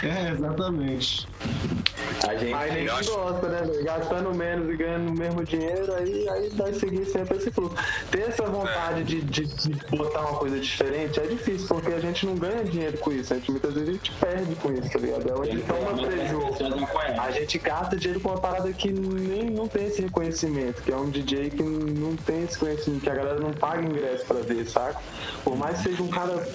É, 0.03 0.31
exatamente. 0.31 1.27
A 2.27 2.35
gente 2.35 2.53
Aí 2.53 2.71
ninguém 2.71 2.89
acho- 2.89 3.11
gosta, 3.13 3.47
né? 3.47 3.61
Gastando 3.83 4.33
menos 4.33 4.69
e 4.69 4.75
ganhando 4.77 5.09
o 5.11 5.17
mesmo 5.17 5.43
dinheiro, 5.43 5.93
aí, 5.95 6.27
aí 6.29 6.49
vai 6.49 6.73
seguir 6.73 7.05
sempre 7.05 7.37
esse 7.37 7.51
fluxo. 7.51 7.75
Ter 8.11 8.21
essa 8.29 8.43
vontade 8.45 9.03
de, 9.03 9.21
de, 9.21 9.45
de 9.45 9.69
botar 9.95 10.21
uma 10.21 10.37
coisa 10.39 10.59
diferente 10.59 11.19
é 11.19 11.27
difícil, 11.27 11.67
porque 11.67 11.93
a 11.93 11.99
gente 11.99 12.25
não 12.25 12.35
ganha 12.35 12.63
dinheiro 12.63 12.97
com 12.97 13.11
isso. 13.11 13.33
A 13.33 13.37
gente, 13.37 13.51
muitas 13.51 13.73
vezes 13.73 13.89
a 13.89 13.93
gente 13.93 14.11
perde 14.13 14.55
com 14.55 14.71
isso, 14.73 14.89
tá 14.91 14.99
ligado? 14.99 15.29
É 15.29 15.33
onde 15.33 15.61
toma 15.61 15.91
as 15.91 15.99
prejuízo. 16.01 17.21
A 17.21 17.31
gente 17.31 17.57
gasta 17.59 17.95
dinheiro 17.95 18.19
com 18.19 18.29
uma 18.29 18.39
parada 18.39 18.71
que 18.73 18.91
nem 18.91 19.49
não 19.49 19.67
tem 19.67 19.85
esse 19.87 20.01
reconhecimento, 20.01 20.81
que 20.81 20.91
é 20.91 20.95
um 20.95 21.09
DJ 21.09 21.49
que 21.51 21.63
não 21.63 22.15
tem 22.15 22.43
esse 22.43 22.57
conhecimento, 22.57 23.01
que 23.03 23.09
a 23.09 23.15
galera 23.15 23.39
não 23.39 23.51
paga 23.51 23.81
ingresso 23.83 24.25
pra 24.25 24.39
ver, 24.41 24.65
saca? 24.65 24.99
Por 25.43 25.55
mais 25.57 25.77
que 25.77 25.89
seja 25.89 26.03
um 26.03 26.07
cara 26.07 26.47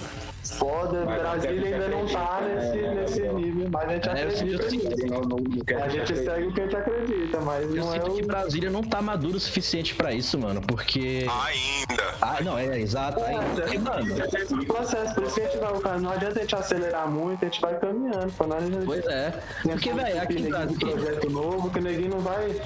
foda, 0.45 1.05
Mas 1.05 1.21
Brasília 1.21 1.75
ainda 1.75 1.89
não 1.89 2.07
tá 2.07 2.41
nesse, 2.43 2.79
é, 2.79 2.95
nesse 2.95 3.21
nível, 3.29 3.69
mas 3.71 3.89
a 3.89 3.93
gente 3.95 4.09
É, 4.09 4.13
acredita. 4.13 4.69
sinto- 4.71 5.75
A 5.83 5.89
gente 5.89 6.17
segue 6.17 6.47
o 6.47 6.53
que 6.53 6.61
a 6.61 6.65
gente 6.65 6.77
acredita, 6.77 7.41
mas 7.41 7.65
Eu 7.65 7.75
não 7.77 7.95
é 7.95 8.01
sinto 8.01 8.15
que 8.15 8.23
o. 8.23 8.27
Brasília 8.27 8.71
não 8.71 8.83
tá 8.83 9.01
maduro 9.03 9.37
o 9.37 9.41
suficiente 9.41 9.95
pra 9.95 10.13
isso, 10.13 10.39
mano. 10.39 10.61
Porque. 10.67 11.27
ainda. 11.29 12.05
Ah, 12.21 12.39
não, 12.43 12.59
é 12.59 12.81
exato. 12.81 13.21
Aí, 13.23 13.37
porque, 13.55 13.79
mano, 13.79 14.15
o 14.63 14.67
processo, 14.67 15.15
por 15.15 15.25
isso 15.25 15.35
que 15.35 15.41
a 15.41 15.45
gente 15.45 15.59
vai, 15.59 15.81
cara, 15.81 15.99
não 15.99 16.11
adianta 16.11 16.39
a 16.39 16.43
gente 16.43 16.55
acelerar 16.55 17.09
muito, 17.09 17.43
a 17.45 17.49
gente 17.49 17.61
vai 17.61 17.79
caminhando, 17.79 18.33
pra 18.33 18.47
nós 18.47 18.63
a 18.63 18.67
gente 18.67 18.85
pois 18.87 19.07
é. 19.07 19.33
Porque, 19.63 19.93
velho, 19.93 20.21
aqui 20.23 20.35
em 20.39 20.47
um 20.47 20.51
Brasília. 20.51 20.79
projeto 20.97 21.31
novo, 21.31 21.71
que 21.71 21.79
o 21.79 21.83
neguinho 21.83 22.11
não 22.11 22.21
vai 22.21 22.61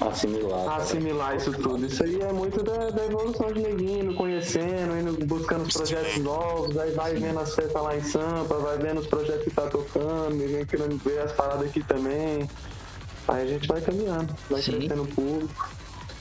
Assimilar. 0.00 0.76
assimilar 0.76 1.36
isso 1.36 1.52
tudo. 1.52 1.84
Isso 1.86 2.02
aí 2.02 2.20
é 2.20 2.32
muito 2.32 2.62
da, 2.62 2.90
da 2.90 3.04
evolução 3.04 3.52
de 3.52 3.60
neguinho, 3.60 4.04
indo 4.04 4.14
conhecendo, 4.14 4.98
indo 4.98 5.26
buscando 5.26 5.62
os 5.66 5.74
projetos 5.74 6.18
novos, 6.18 6.76
aí 6.78 6.90
vai 6.92 7.16
vendo 7.22 7.38
as 7.38 7.54
festas 7.54 7.82
lá 7.82 7.96
em 7.96 8.02
Sampa, 8.02 8.56
vai 8.56 8.76
vendo 8.78 9.00
os 9.00 9.06
projetos 9.06 9.44
que 9.44 9.50
tá 9.50 9.62
tocando, 9.68 10.30
ninguém 10.30 10.66
querendo 10.66 10.98
ver 10.98 11.20
as 11.20 11.32
paradas 11.32 11.68
aqui 11.68 11.82
também. 11.82 12.48
Aí 13.28 13.42
a 13.42 13.46
gente 13.46 13.68
vai 13.68 13.80
caminhando, 13.80 14.34
vai 14.50 14.60
Sim. 14.60 14.72
crescendo 14.72 15.02
o 15.02 15.06
público. 15.06 15.68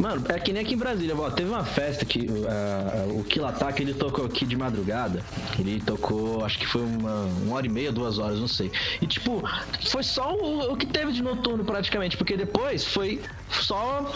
Mano, 0.02 0.24
é 0.30 0.40
que 0.40 0.52
nem 0.52 0.64
aqui 0.64 0.74
em 0.74 0.78
Brasília, 0.78 1.16
ó, 1.16 1.30
teve 1.30 1.48
uma 1.48 1.64
festa 1.64 2.04
que 2.04 2.28
ah, 2.50 3.06
o 3.12 3.24
Kilataque 3.24 3.84
ele 3.84 3.94
tocou 3.94 4.26
aqui 4.26 4.48
de 4.48 4.56
madrugada. 4.56 5.24
Ele 5.60 5.80
tocou, 5.80 6.44
acho 6.44 6.58
que 6.58 6.66
foi 6.66 6.82
uma, 6.82 7.26
uma 7.44 7.56
hora 7.56 7.68
e 7.68 7.70
meia, 7.70 7.92
duas 7.92 8.18
horas, 8.18 8.40
não 8.40 8.48
sei. 8.48 8.72
E 9.00 9.06
tipo, 9.06 9.44
foi 9.90 10.02
só 10.02 10.34
o, 10.34 10.74
o 10.74 10.76
que 10.76 10.88
teve 10.88 11.12
de 11.12 11.22
noturno 11.22 11.64
praticamente, 11.64 12.18
porque 12.18 12.36
depois 12.36 12.84
foi 12.84 13.22
só 13.52 14.12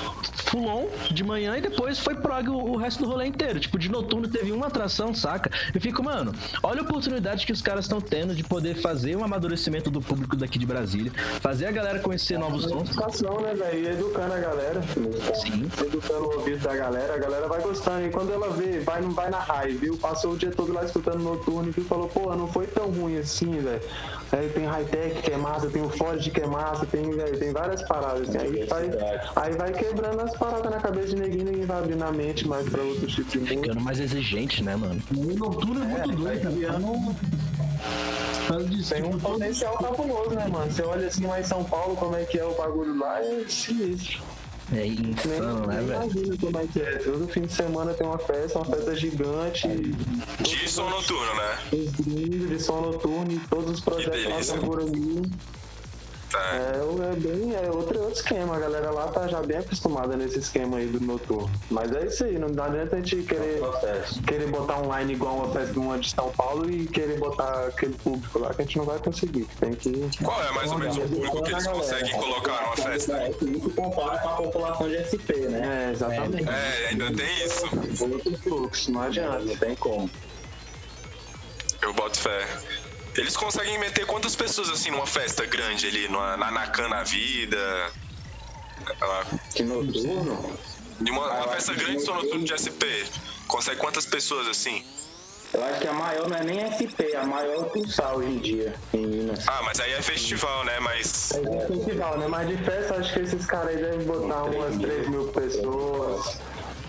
fulon 0.45 0.87
de 1.11 1.23
manhã 1.23 1.55
e 1.57 1.61
depois 1.61 1.99
foi 1.99 2.15
prog 2.15 2.49
o, 2.49 2.55
o 2.55 2.77
resto 2.77 3.03
do 3.03 3.09
rolê 3.09 3.27
inteiro. 3.27 3.59
Tipo, 3.59 3.77
de 3.77 3.87
noturno 3.87 4.27
teve 4.27 4.51
uma 4.51 4.65
atração, 4.65 5.13
saca? 5.13 5.51
Eu 5.71 5.79
fico, 5.79 6.01
mano, 6.01 6.33
olha 6.63 6.81
a 6.81 6.83
oportunidade 6.83 7.45
que 7.45 7.51
os 7.53 7.61
caras 7.61 7.85
estão 7.85 8.01
tendo 8.01 8.33
de 8.33 8.43
poder 8.43 8.73
fazer 8.73 9.15
um 9.15 9.23
amadurecimento 9.23 9.91
do 9.91 10.01
público 10.01 10.35
daqui 10.35 10.57
de 10.57 10.65
Brasília, 10.65 11.11
fazer 11.41 11.67
a 11.67 11.71
galera 11.71 11.99
conhecer 11.99 12.39
novos 12.39 12.63
sons. 12.63 12.89
Educação, 12.89 13.39
né, 13.41 13.53
velho? 13.53 13.89
Educando 13.89 14.33
a 14.33 14.39
galera. 14.39 14.81
Sim. 15.35 15.69
Educando 15.81 16.25
o 16.25 16.35
ouvido 16.35 16.63
da 16.63 16.75
galera, 16.75 17.15
a 17.15 17.17
galera 17.17 17.47
vai 17.47 17.61
gostando. 17.61 18.05
E 18.05 18.09
quando 18.09 18.31
ela 18.31 18.49
vê, 18.49 18.79
vai, 18.79 19.01
não 19.01 19.11
vai 19.11 19.29
na 19.29 19.39
raiva, 19.39 19.79
viu? 19.79 19.97
Passou 19.97 20.33
o 20.33 20.37
dia 20.37 20.51
todo 20.51 20.73
lá 20.73 20.83
escutando 20.83 21.19
noturno 21.19 21.69
e 21.75 21.81
falou, 21.81 22.07
pô, 22.07 22.35
não 22.35 22.47
foi 22.47 22.67
tão 22.67 22.89
ruim 22.89 23.17
assim, 23.17 23.59
velho. 23.59 23.81
Aí 24.31 24.49
tem 24.49 24.65
high-tech 24.65 25.21
que 25.21 25.31
é 25.31 25.37
massa, 25.37 25.69
tem 25.69 25.81
o 25.83 25.89
Ford 25.89 26.21
que 26.21 26.41
é 26.41 26.47
massa, 26.47 26.85
tem, 26.85 27.09
velho, 27.09 27.37
tem 27.37 27.51
várias 27.51 27.81
paradas. 27.83 28.29
Assim. 28.29 28.37
Aí, 28.37 28.65
vai, 28.65 28.89
aí 29.35 29.53
vai 29.55 29.71
quebrando 29.73 30.21
as 30.21 30.35
paradas 30.37 30.71
na 30.71 30.79
cabeça 30.79 31.07
de 31.09 31.15
ninguém, 31.15 31.43
ninguém 31.43 31.65
vai 31.65 31.79
abrindo 31.79 32.03
a 32.03 32.11
mente 32.11 32.47
mais 32.47 32.67
pra 32.69 32.81
outros 32.81 33.13
tipos 33.13 33.31
de 33.31 33.39
música. 33.39 33.61
Ficando 33.61 33.81
mais 33.81 33.99
exigente, 33.99 34.63
né, 34.63 34.75
mano? 34.75 35.01
O 35.15 35.23
noturno 35.37 35.83
é 35.83 35.87
muito 35.87 36.15
doido. 36.15 36.51
Então, 36.51 37.15
fala 38.47 38.63
disso, 38.63 38.93
Tem 38.93 39.03
um 39.03 39.11
tipo, 39.11 39.31
potencial 39.31 39.77
cabuloso, 39.77 40.31
né, 40.31 40.47
mano? 40.47 40.71
Você 40.71 40.83
olha 40.83 41.07
assim 41.07 41.25
lá 41.25 41.39
em 41.39 41.43
São 41.43 41.63
Paulo, 41.63 41.95
como 41.95 42.15
é 42.15 42.23
que 42.23 42.37
é 42.37 42.45
o 42.45 42.53
bagulho 42.55 42.97
lá, 42.97 43.21
é 43.21 43.45
sinistro. 43.47 44.34
É 44.71 44.75
Nem, 44.77 44.91
insano, 45.11 45.67
né, 45.67 45.77
nem 45.77 45.85
velho? 45.87 46.03
imagina 46.03 46.37
como 46.37 46.57
é 46.57 46.67
que 46.67 46.81
é. 46.81 46.97
Todo 46.97 47.27
fim 47.27 47.41
de 47.41 47.53
semana 47.53 47.93
tem 47.93 48.07
uma 48.07 48.17
festa, 48.17 48.59
uma 48.59 48.65
festa 48.65 48.95
gigante. 48.95 49.67
De 49.67 50.69
som 50.69 50.89
noturno, 50.89 51.35
né? 51.35 51.59
Os 51.73 51.91
gringos 51.91 52.49
de 52.49 52.59
som 52.59 52.81
noturno 52.81 53.31
e 53.31 53.39
todos 53.47 53.71
os 53.71 53.81
projetos 53.81 54.49
lá 54.49 54.57
Tá. 56.35 56.51
É, 56.53 57.11
é 57.11 57.15
bem, 57.15 57.55
é 57.55 57.71
outro, 57.71 57.99
outro 57.99 58.13
esquema. 58.13 58.57
A 58.57 58.59
galera 58.59 58.91
lá 58.91 59.07
tá 59.07 59.25
já 59.27 59.41
bem 59.41 59.57
acostumada 59.57 60.17
nesse 60.17 60.39
esquema 60.39 60.77
aí 60.77 60.87
do 60.87 60.99
noturno. 60.99 61.49
Mas 61.69 61.93
é 61.93 62.05
isso 62.05 62.25
aí, 62.25 62.37
não 62.37 62.51
dá 62.51 62.65
adianta 62.65 62.97
a 62.97 62.99
gente 62.99 63.23
querer, 63.23 63.59
Processo. 63.59 64.21
querer 64.23 64.47
botar 64.47 64.79
um 64.79 64.97
line 64.97 65.13
igual 65.13 65.37
uma 65.37 65.53
festa 65.53 65.79
uma 65.79 65.97
de 65.97 66.11
São 66.11 66.29
Paulo 66.31 66.69
e 66.69 66.87
querer 66.87 67.19
botar 67.19 67.67
aquele 67.67 67.93
público 67.93 68.39
lá 68.39 68.53
que 68.53 68.61
a 68.61 68.65
gente 68.65 68.77
não 68.77 68.85
vai 68.85 68.99
conseguir. 68.99 69.47
Tem 69.59 69.71
que. 69.73 70.09
Qual 70.21 70.43
é 70.43 70.51
mais 70.51 70.71
ou 70.71 70.77
menos 70.77 70.97
o 70.97 71.01
público 71.01 71.43
que 71.43 71.51
eles 71.51 71.67
conseguem 71.67 72.11
colocar 72.11 72.61
numa 72.63 72.75
festa? 72.75 73.13
É 73.13 73.29
que 73.29 73.45
isso 73.45 73.69
compara 73.69 74.17
com 74.17 74.29
a 74.29 74.33
população 74.33 74.89
de 74.89 74.97
SP, 75.07 75.31
né? 75.47 75.87
É, 75.87 75.91
exatamente. 75.93 76.49
É, 76.49 76.87
ainda 76.89 77.13
tem 77.13 77.45
isso. 77.45 77.65
Outro 78.03 78.37
fluxo, 78.39 78.91
não 78.91 79.01
adianta. 79.01 79.39
Não 79.39 79.55
tem 79.55 79.75
como. 79.75 80.09
Eu 81.81 81.93
boto 81.93 82.19
fé. 82.19 82.45
Eles 83.17 83.37
conseguem 83.37 83.77
meter 83.79 84.05
quantas 84.05 84.35
pessoas 84.35 84.69
assim 84.69 84.91
numa 84.91 85.07
festa 85.07 85.45
grande 85.45 85.87
ali, 85.87 86.07
numa, 86.07 86.35
na 86.35 86.51
Nakan 86.51 86.89
na 86.89 87.03
vida? 87.03 87.91
Ah, 89.01 89.23
Que 89.53 89.63
noturno, 89.63 90.57
De 90.99 91.11
uma, 91.11 91.25
uma 91.31 91.47
festa 91.47 91.73
grande 91.73 92.01
só 92.01 92.13
noturno 92.13 92.43
de 92.43 92.53
SP. 92.59 92.83
Consegue 93.47 93.79
quantas 93.79 94.05
pessoas 94.05 94.47
assim? 94.47 94.83
eu 95.53 95.63
acho 95.63 95.79
que 95.79 95.87
a 95.87 95.93
maior 95.93 96.27
não 96.27 96.35
é 96.37 96.43
nem 96.43 96.59
SP, 96.67 97.15
a 97.15 97.23
maior 97.23 97.53
é 97.53 97.57
o 97.59 97.65
Pulsar 97.65 98.15
hoje 98.17 98.27
em 98.29 98.39
dia, 98.39 98.75
em 98.93 99.07
Minas. 99.07 99.47
Ah, 99.47 99.61
mas 99.63 99.79
aí 99.79 99.93
é 99.93 100.01
festival, 100.01 100.65
né? 100.65 100.79
Mas. 100.81 101.31
É 101.31 101.67
festival, 101.67 102.17
né? 102.17 102.27
Mas 102.27 102.49
de 102.49 102.57
festa, 102.57 102.95
acho 102.95 103.13
que 103.13 103.19
esses 103.21 103.45
caras 103.45 103.69
aí 103.69 103.77
devem 103.77 104.05
botar 104.05 104.43
umas 104.43 104.77
3 104.77 105.07
mil 105.07 105.27
pessoas. 105.29 106.37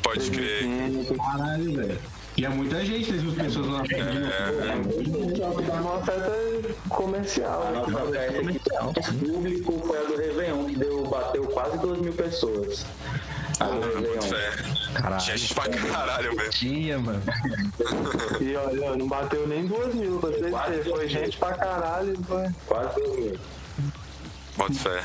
Pode 0.02 0.30
crer. 0.30 0.64
3.500. 0.64 1.16
Caralho, 1.16 1.76
velho. 1.76 2.00
E 2.36 2.44
é 2.44 2.48
muita 2.50 2.84
gente, 2.84 3.06
3 3.06 3.22
mil 3.22 3.34
pessoas 3.34 3.66
lá. 3.68 3.82
Dá 5.66 5.72
uma 5.80 6.02
festa 6.02 6.32
comercial. 6.90 7.62
A 7.62 7.70
né? 7.70 7.78
nossa 7.78 8.12
festa 8.12 8.40
aqui, 8.40 9.24
o 9.24 9.32
público 9.32 9.82
foi 9.86 9.98
a 9.98 10.02
do 10.02 10.16
Réveillon, 10.16 10.66
que 10.66 10.76
deu, 10.76 11.06
bateu 11.06 11.46
quase 11.46 11.78
2 11.78 12.00
mil 12.00 12.12
pessoas. 12.12 12.84
Ah. 13.58 13.70
Fé. 14.22 14.76
Caralho. 14.92 15.22
Tinha 15.22 15.36
gente 15.38 15.54
pra 15.54 15.68
caralho, 15.68 16.36
velho. 16.36 16.50
Tinha, 16.50 16.98
mano. 16.98 17.22
E 18.40 18.54
olha, 18.54 18.96
não 18.96 19.08
bateu 19.08 19.48
nem 19.48 19.66
duas 19.66 19.94
mil, 19.94 20.18
pra 20.18 20.30
vocês. 20.30 20.86
Foi 20.86 20.98
mil. 20.98 21.08
gente 21.08 21.38
pra 21.38 21.54
caralho. 21.54 22.18
Foi. 22.24 22.48
Quase 22.66 23.00
dormi. 23.00 23.40
Bota 24.56 24.74
fé. 24.74 25.04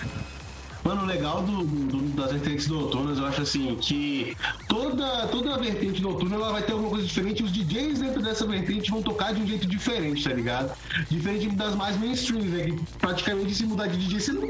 Mano, 0.84 1.04
o 1.04 1.06
legal 1.06 1.44
do, 1.44 1.64
do- 1.64 2.02
das 2.14 2.32
vertentes 2.32 2.68
noturnas, 2.68 3.20
eu 3.20 3.26
acho 3.26 3.42
assim, 3.42 3.76
que 3.76 4.36
toda, 4.68 5.28
toda 5.28 5.58
vertente 5.60 6.02
noturna 6.02 6.36
ela 6.36 6.52
vai 6.52 6.64
ter 6.64 6.72
alguma 6.74 6.90
coisa 6.90 7.06
diferente. 7.06 7.42
e 7.42 7.46
Os 7.46 7.52
DJs 7.52 8.00
dentro 8.00 8.22
dessa 8.22 8.48
vertente 8.48 8.90
vão 8.90 9.02
tocar 9.04 9.34
de 9.34 9.42
um 9.42 9.48
jeito 9.48 9.68
diferente, 9.68 10.24
tá 10.24 10.34
ligado? 10.34 10.76
Diferente 11.08 11.50
das 11.50 11.76
mais 11.76 11.98
mainstream, 11.98 12.46
né? 12.46 12.66
Que 12.66 12.80
praticamente 13.00 13.54
se 13.54 13.66
mudar 13.66 13.88
de 13.88 13.98
DJ, 13.98 14.20
você 14.20 14.32
não, 14.32 14.48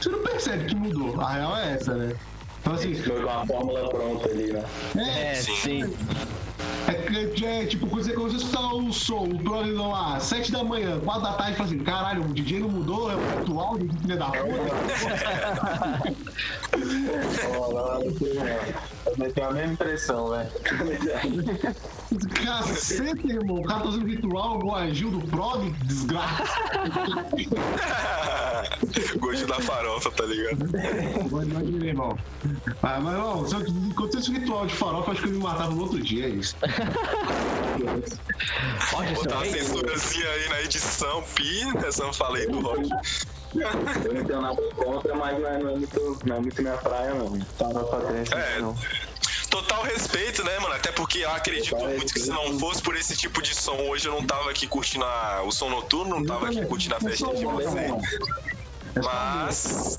você 0.00 0.08
não 0.10 0.22
percebe 0.22 0.66
que 0.66 0.76
mudou. 0.76 1.20
A 1.20 1.32
real 1.32 1.56
é 1.56 1.72
essa, 1.74 1.94
né? 1.94 2.14
Então 2.60 2.74
assim, 2.74 2.94
Foi 2.94 3.20
com 3.22 3.28
a 3.28 3.44
fórmula 3.44 3.88
pronta 3.88 4.28
ali, 4.28 4.52
né? 4.52 4.64
É, 4.96 5.34
Sim. 5.34 5.56
sim. 5.56 5.94
É, 6.88 7.44
é, 7.44 7.62
é 7.62 7.66
tipo, 7.66 7.86
quando 7.86 8.04
você 8.04 8.12
começa 8.12 8.36
a 8.36 8.38
escutar 8.38 8.74
o 8.74 8.92
som, 8.92 9.24
o 9.24 9.38
programa 9.38 9.88
lá, 9.88 10.20
7 10.20 10.50
da 10.50 10.64
manhã, 10.64 11.00
4 11.00 11.22
da 11.22 11.32
tarde, 11.34 11.52
e 11.52 11.56
fala 11.56 11.68
assim, 11.68 11.78
caralho, 11.78 12.24
o 12.24 12.32
DJ 12.32 12.60
não 12.60 12.68
mudou, 12.68 13.10
é 13.10 13.14
o 13.14 13.40
atual, 13.40 13.78
de 13.78 13.88
filha 13.98 14.16
da 14.16 14.26
puta. 14.26 14.42
Ó, 17.56 17.72
lá, 17.72 17.98
Eu 18.00 19.32
tenho 19.32 19.48
a 19.48 19.52
mesma 19.52 19.72
impressão, 19.72 20.30
velho. 20.30 20.50
Cacete, 22.44 23.26
irmão, 23.28 23.56
o 23.56 23.62
cara 23.62 23.80
tá 23.80 23.86
fazendo 23.86 24.06
ritual 24.06 24.58
igual 24.58 24.76
a 24.76 24.90
Gil 24.90 25.10
do 25.10 25.20
Prog, 25.28 25.70
desgraça. 25.84 26.44
Gosto 29.18 29.46
da 29.46 29.60
farofa, 29.60 30.10
tá 30.10 30.24
ligado? 30.24 30.70
Mas 31.30 31.48
imagina, 31.48 31.86
irmão. 31.86 32.18
Ah, 32.82 33.00
mas, 33.00 33.14
irmão, 33.14 33.46
se 33.46 33.54
eu 33.54 33.60
acontecesse 33.90 34.30
um 34.30 34.34
ritual 34.34 34.66
de 34.66 34.74
farofa, 34.74 35.12
acho 35.12 35.22
que 35.22 35.28
eu 35.28 35.32
me 35.32 35.38
matava 35.38 35.74
no 35.74 35.82
outro 35.82 36.00
dia, 36.00 36.26
é 36.26 36.30
Roger, 38.92 39.14
Botar 39.14 39.34
uma 39.36 39.44
seu 39.44 39.52
rei. 39.52 39.62
censurazinha 39.62 40.28
aí 40.30 40.48
na 40.48 40.60
edição, 40.62 41.22
pi, 41.34 41.62
essa 41.86 42.02
eu 42.04 42.12
falei 42.12 42.46
do 42.46 42.60
Roger. 42.60 42.90
Eu 43.54 44.14
não 44.14 44.24
tenho 44.24 44.40
nada 44.40 44.62
contra, 44.76 45.14
mas 45.14 45.38
não 45.38 45.48
é, 45.48 45.58
não 45.58 45.70
é 45.70 45.74
muito, 45.76 46.18
não 46.24 46.36
é 46.36 46.40
muito 46.40 46.62
minha 46.62 46.76
praia, 46.78 47.14
não. 47.14 47.38
Tava 47.58 47.84
pra 47.84 47.98
dentro, 48.10 48.38
É. 48.38 48.58
não. 48.60 48.76
Total 49.50 49.82
respeito, 49.82 50.42
né, 50.44 50.58
mano? 50.60 50.74
Até 50.74 50.90
porque 50.92 51.18
eu 51.18 51.30
acredito 51.30 51.70
Total 51.76 51.88
muito 51.90 52.14
que 52.14 52.20
se 52.20 52.30
não 52.30 52.58
fosse 52.58 52.80
por 52.82 52.96
esse 52.96 53.14
tipo 53.14 53.42
de 53.42 53.54
som, 53.54 53.76
hoje 53.88 54.08
eu 54.08 54.12
não 54.14 54.26
tava 54.26 54.50
aqui 54.50 54.66
curtindo 54.66 55.04
a- 55.04 55.42
o 55.44 55.52
som 55.52 55.68
noturno, 55.68 56.16
não 56.16 56.24
tava 56.24 56.46
aqui 56.46 56.64
curtindo 56.64 56.94
a 56.94 57.00
festinha 57.00 57.34
de 57.34 57.44
vocês. 57.44 57.92
Mas 59.04 59.98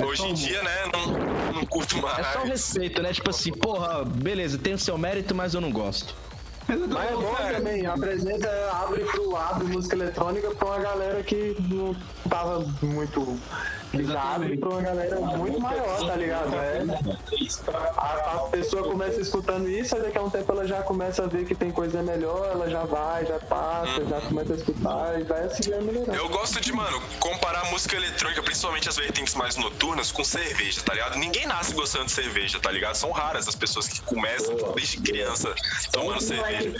hoje 0.00 0.26
em 0.26 0.34
dia, 0.34 0.62
né, 0.62 0.70
não, 0.92 1.52
não 1.52 1.66
curto 1.66 2.00
mais. 2.00 2.18
É 2.18 2.32
só 2.32 2.42
o 2.42 2.46
respeito, 2.46 3.02
né? 3.02 3.12
Tipo 3.12 3.30
assim, 3.30 3.52
porra, 3.52 4.04
beleza, 4.04 4.58
tem 4.58 4.74
o 4.74 4.78
seu 4.78 4.96
mérito, 4.96 5.34
mas 5.34 5.54
eu 5.54 5.60
não 5.60 5.70
gosto. 5.70 6.14
Mas 6.68 6.80
é 6.80 7.12
bom 7.12 7.34
também, 7.52 7.86
apresenta, 7.86 8.48
abre 8.72 9.04
pro 9.04 9.36
abre 9.36 9.66
música 9.66 9.96
eletrônica 9.96 10.50
pra 10.52 10.68
uma 10.68 10.78
galera 10.78 11.22
que 11.22 11.56
não 11.68 11.94
tava 12.28 12.60
muito 12.80 13.38
ligada 13.94 14.46
e 14.46 14.56
pra 14.56 14.68
uma 14.68 14.82
galera 14.82 15.20
muito 15.20 15.60
maior, 15.60 16.06
tá 16.06 16.16
ligado? 16.16 16.54
É. 16.54 16.82
A, 17.96 18.32
a 18.34 18.38
pessoa 18.50 18.82
começa 18.82 19.20
escutando 19.20 19.68
isso, 19.68 19.94
aí 19.94 20.02
daqui 20.02 20.18
a 20.18 20.22
um 20.22 20.30
tempo 20.30 20.52
ela 20.52 20.66
já 20.66 20.82
começa 20.82 21.24
a 21.24 21.26
ver 21.26 21.44
que 21.44 21.54
tem 21.54 21.70
coisa 21.70 22.02
melhor, 22.02 22.48
ela 22.52 22.68
já 22.68 22.84
vai, 22.84 23.26
já 23.26 23.38
passa, 23.38 24.04
já 24.04 24.20
começa 24.22 24.52
a 24.52 24.56
escutar 24.56 25.20
e 25.20 25.24
vai 25.24 25.44
assim 25.44 25.70
vai 25.70 25.80
melhorando. 25.80 26.14
Eu 26.14 26.28
gosto 26.28 26.60
de, 26.60 26.72
mano, 26.72 27.00
comparar 27.20 27.70
música 27.70 27.96
eletrônica, 27.96 28.42
principalmente 28.42 28.88
as 28.88 28.96
vertentes 28.96 29.34
mais 29.34 29.56
noturnas, 29.56 30.10
com 30.10 30.24
cerveja, 30.24 30.80
tá 30.82 30.94
ligado? 30.94 31.18
Ninguém 31.18 31.46
nasce 31.46 31.74
gostando 31.74 32.06
de 32.06 32.12
cerveja, 32.12 32.58
tá 32.58 32.70
ligado? 32.70 32.94
São 32.94 33.10
raras 33.10 33.46
as 33.48 33.54
pessoas 33.54 33.88
que 33.88 34.00
começam 34.02 34.56
desde 34.74 34.98
criança 34.98 35.54
tomando 35.90 36.20
cerveja. 36.20 36.72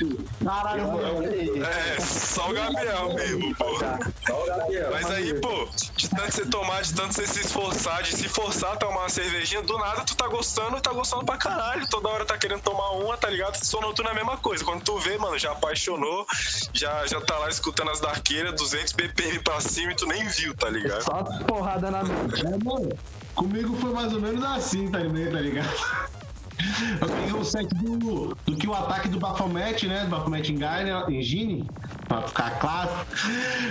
Caralho, 0.45 0.93
mano. 0.93 1.25
É, 1.27 2.01
só 2.01 2.51
o 2.51 2.53
Gabriel 2.53 3.15
mesmo, 3.15 3.55
pô. 3.57 3.79
Só 4.27 4.43
o 4.43 4.47
Gabriel. 4.47 4.91
Mas 4.93 5.11
aí, 5.11 5.41
pô, 5.41 5.69
de 5.97 6.09
tanto 6.09 6.33
você 6.33 6.47
tomar, 6.47 6.83
de 6.83 6.95
tanto 6.95 7.02
você 7.07 7.27
se 7.27 7.41
esforçar, 7.41 8.03
de 8.03 8.15
se 8.15 8.29
forçar 8.29 8.73
a 8.73 8.77
tomar 8.77 9.01
uma 9.01 9.09
cervejinha, 9.09 9.63
do 9.63 9.77
nada 9.79 10.05
tu 10.05 10.15
tá 10.15 10.29
gostando 10.29 10.77
e 10.77 10.81
tá 10.81 10.93
gostando 10.93 11.25
pra 11.25 11.37
caralho. 11.37 11.87
Toda 11.89 12.09
hora 12.09 12.25
tá 12.25 12.37
querendo 12.37 12.61
tomar 12.61 12.91
uma, 12.91 13.17
tá 13.17 13.29
ligado? 13.29 13.57
Som 13.65 13.81
noturno 13.81 14.11
é 14.11 14.13
a 14.13 14.15
mesma 14.15 14.37
coisa. 14.37 14.65
Quando 14.65 14.83
tu 14.83 14.99
vê, 14.99 15.17
mano, 15.19 15.39
já 15.39 15.53
apaixonou, 15.53 16.27
já, 16.73 17.07
já 17.07 17.21
tá 17.21 17.39
lá 17.39 17.49
escutando 17.49 17.91
as 17.91 18.01
darqueiras, 18.01 18.55
200 18.55 18.93
BPM 18.93 19.39
pra 19.41 19.61
cima 19.61 19.93
e 19.93 19.97
tu 19.97 20.07
nem 20.07 20.27
viu, 20.29 20.55
tá 20.55 20.69
ligado? 20.69 21.03
Só 21.03 21.25
porrada 21.47 21.91
na. 21.91 22.01
É, 22.01 22.65
mano, 22.65 22.97
comigo 23.35 23.77
foi 23.77 23.91
mais 23.91 24.13
ou 24.13 24.21
menos 24.21 24.45
assim, 24.45 24.91
tá 24.91 24.99
ligado? 24.99 26.22
Eu 27.01 27.09
peguei 27.09 27.33
o 27.33 27.45
set 27.45 27.69
do, 27.75 28.37
do 28.47 28.57
que 28.57 28.67
o 28.67 28.75
ataque 28.75 29.09
do 29.09 29.19
Baphomet, 29.19 29.87
né? 29.87 30.05
Do 30.05 30.11
Baphomet 30.11 30.53
Engine, 30.53 30.91
Engine 31.09 31.67
pra 32.09 32.23
ficar 32.23 32.59
claro. 32.59 32.91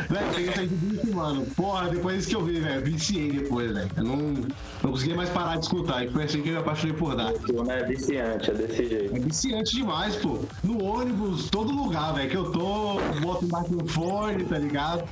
Velho, 0.09 0.27
peguei 0.33 0.49
o 0.49 0.53
set 0.53 0.67
disso, 0.67 1.15
mano. 1.15 1.45
Porra, 1.55 1.89
depois 1.89 2.25
que 2.25 2.35
eu 2.35 2.43
vi, 2.43 2.59
velho, 2.59 2.83
viciei 2.83 3.31
depois, 3.31 3.71
velho. 3.71 3.89
Eu 3.95 4.03
não, 4.03 4.17
não 4.17 4.91
conseguia 4.91 5.15
mais 5.15 5.29
parar 5.29 5.57
de 5.57 5.65
escutar. 5.65 6.05
E 6.05 6.09
foi 6.09 6.23
assim 6.23 6.41
que 6.41 6.49
eu 6.49 6.53
me 6.53 6.59
apaixonei 6.59 6.95
por 6.95 7.15
dar. 7.15 7.31
Não 7.53 7.71
é 7.71 7.83
viciante, 7.83 8.51
é 8.51 8.53
desse 8.53 8.89
jeito. 8.89 9.15
É 9.15 9.19
viciante 9.19 9.75
demais, 9.75 10.15
pô. 10.15 10.39
No 10.63 10.83
ônibus, 10.83 11.49
todo 11.49 11.71
lugar, 11.71 12.13
velho, 12.13 12.29
que 12.29 12.37
eu 12.37 12.51
tô, 12.51 12.99
boto 13.21 13.45
do 13.45 13.87
fone, 13.87 14.43
tá 14.45 14.57
ligado? 14.57 15.03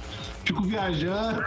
Fico 0.43 0.63
viajando. 0.63 1.43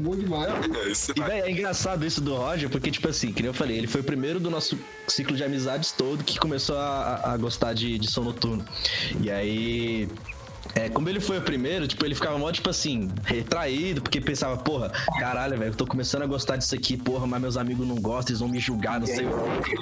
Bom 0.00 0.16
demais. 0.16 0.48
É 0.50 1.12
E, 1.16 1.20
né? 1.20 1.26
véi, 1.26 1.40
é 1.42 1.50
engraçado 1.50 2.04
isso 2.06 2.20
do 2.20 2.34
Roger, 2.36 2.68
porque, 2.70 2.90
tipo 2.90 3.08
assim, 3.08 3.32
que 3.32 3.42
nem 3.42 3.48
eu 3.48 3.54
falei, 3.54 3.76
ele 3.78 3.86
foi 3.86 4.00
o 4.00 4.04
primeiro 4.04 4.38
do 4.40 4.50
nosso 4.50 4.78
ciclo 5.06 5.36
de 5.36 5.42
amizades 5.44 5.92
todo 5.92 6.22
que 6.24 6.38
começou 6.38 6.76
a, 6.78 7.32
a- 7.32 7.36
gostar 7.36 7.72
de, 7.74 7.98
de 7.98 8.10
som 8.10 8.22
noturno. 8.22 8.64
E 9.20 9.30
aí. 9.30 10.08
É, 10.74 10.88
como 10.90 11.08
ele 11.08 11.18
foi 11.18 11.38
o 11.38 11.40
primeiro, 11.40 11.88
tipo, 11.88 12.04
ele 12.04 12.14
ficava 12.14 12.38
mó, 12.38 12.52
tipo 12.52 12.68
assim, 12.68 13.10
retraído, 13.24 14.02
porque 14.02 14.20
pensava, 14.20 14.54
porra, 14.58 14.90
caralho, 15.18 15.56
velho, 15.58 15.70
eu 15.70 15.74
tô 15.74 15.86
começando 15.86 16.22
a 16.22 16.26
gostar 16.26 16.56
disso 16.56 16.74
aqui, 16.74 16.94
porra, 16.94 17.26
mas 17.26 17.40
meus 17.40 17.56
amigos 17.56 17.86
não 17.88 17.96
gostam, 17.96 18.32
eles 18.32 18.40
vão 18.40 18.48
me 18.50 18.60
julgar, 18.60 19.00
não 19.00 19.06
sei 19.06 19.24
o 19.26 19.30
quê. 19.62 19.74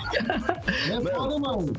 É 0.92 1.00
foda, 1.16 1.38
mano. 1.40 1.72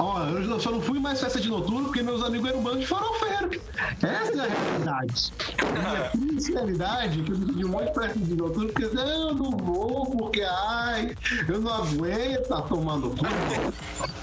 Ó, 0.00 0.24
eu 0.24 0.58
só 0.58 0.70
não 0.70 0.80
fui 0.80 0.98
mais 0.98 1.20
festa 1.20 1.38
de 1.38 1.48
noturno 1.50 1.84
porque 1.84 2.02
meus 2.02 2.22
amigos 2.22 2.48
eram 2.48 2.60
um 2.60 2.62
bando 2.62 2.78
de 2.80 2.86
farofeiro. 2.86 3.60
Essa 4.02 4.32
é 4.32 4.40
a 4.40 4.48
realidade. 4.48 5.32
A 5.58 6.08
triste 6.16 6.52
realidade 6.52 7.20
é 7.20 7.24
que 7.24 7.32
eu 7.32 7.38
pedi 7.38 7.64
um 7.66 7.68
monte 7.68 7.88
de 7.88 7.94
festa 7.94 8.18
de 8.18 8.34
noturno 8.34 8.72
porque 8.72 8.86
não, 8.94 9.28
eu 9.28 9.34
não 9.34 9.50
vou, 9.50 10.06
porque 10.16 10.42
ai, 10.42 11.14
eu 11.46 11.60
não 11.60 11.74
aguento 11.74 12.48
tá 12.48 12.62
tomando 12.62 13.10
cu. 13.10 13.26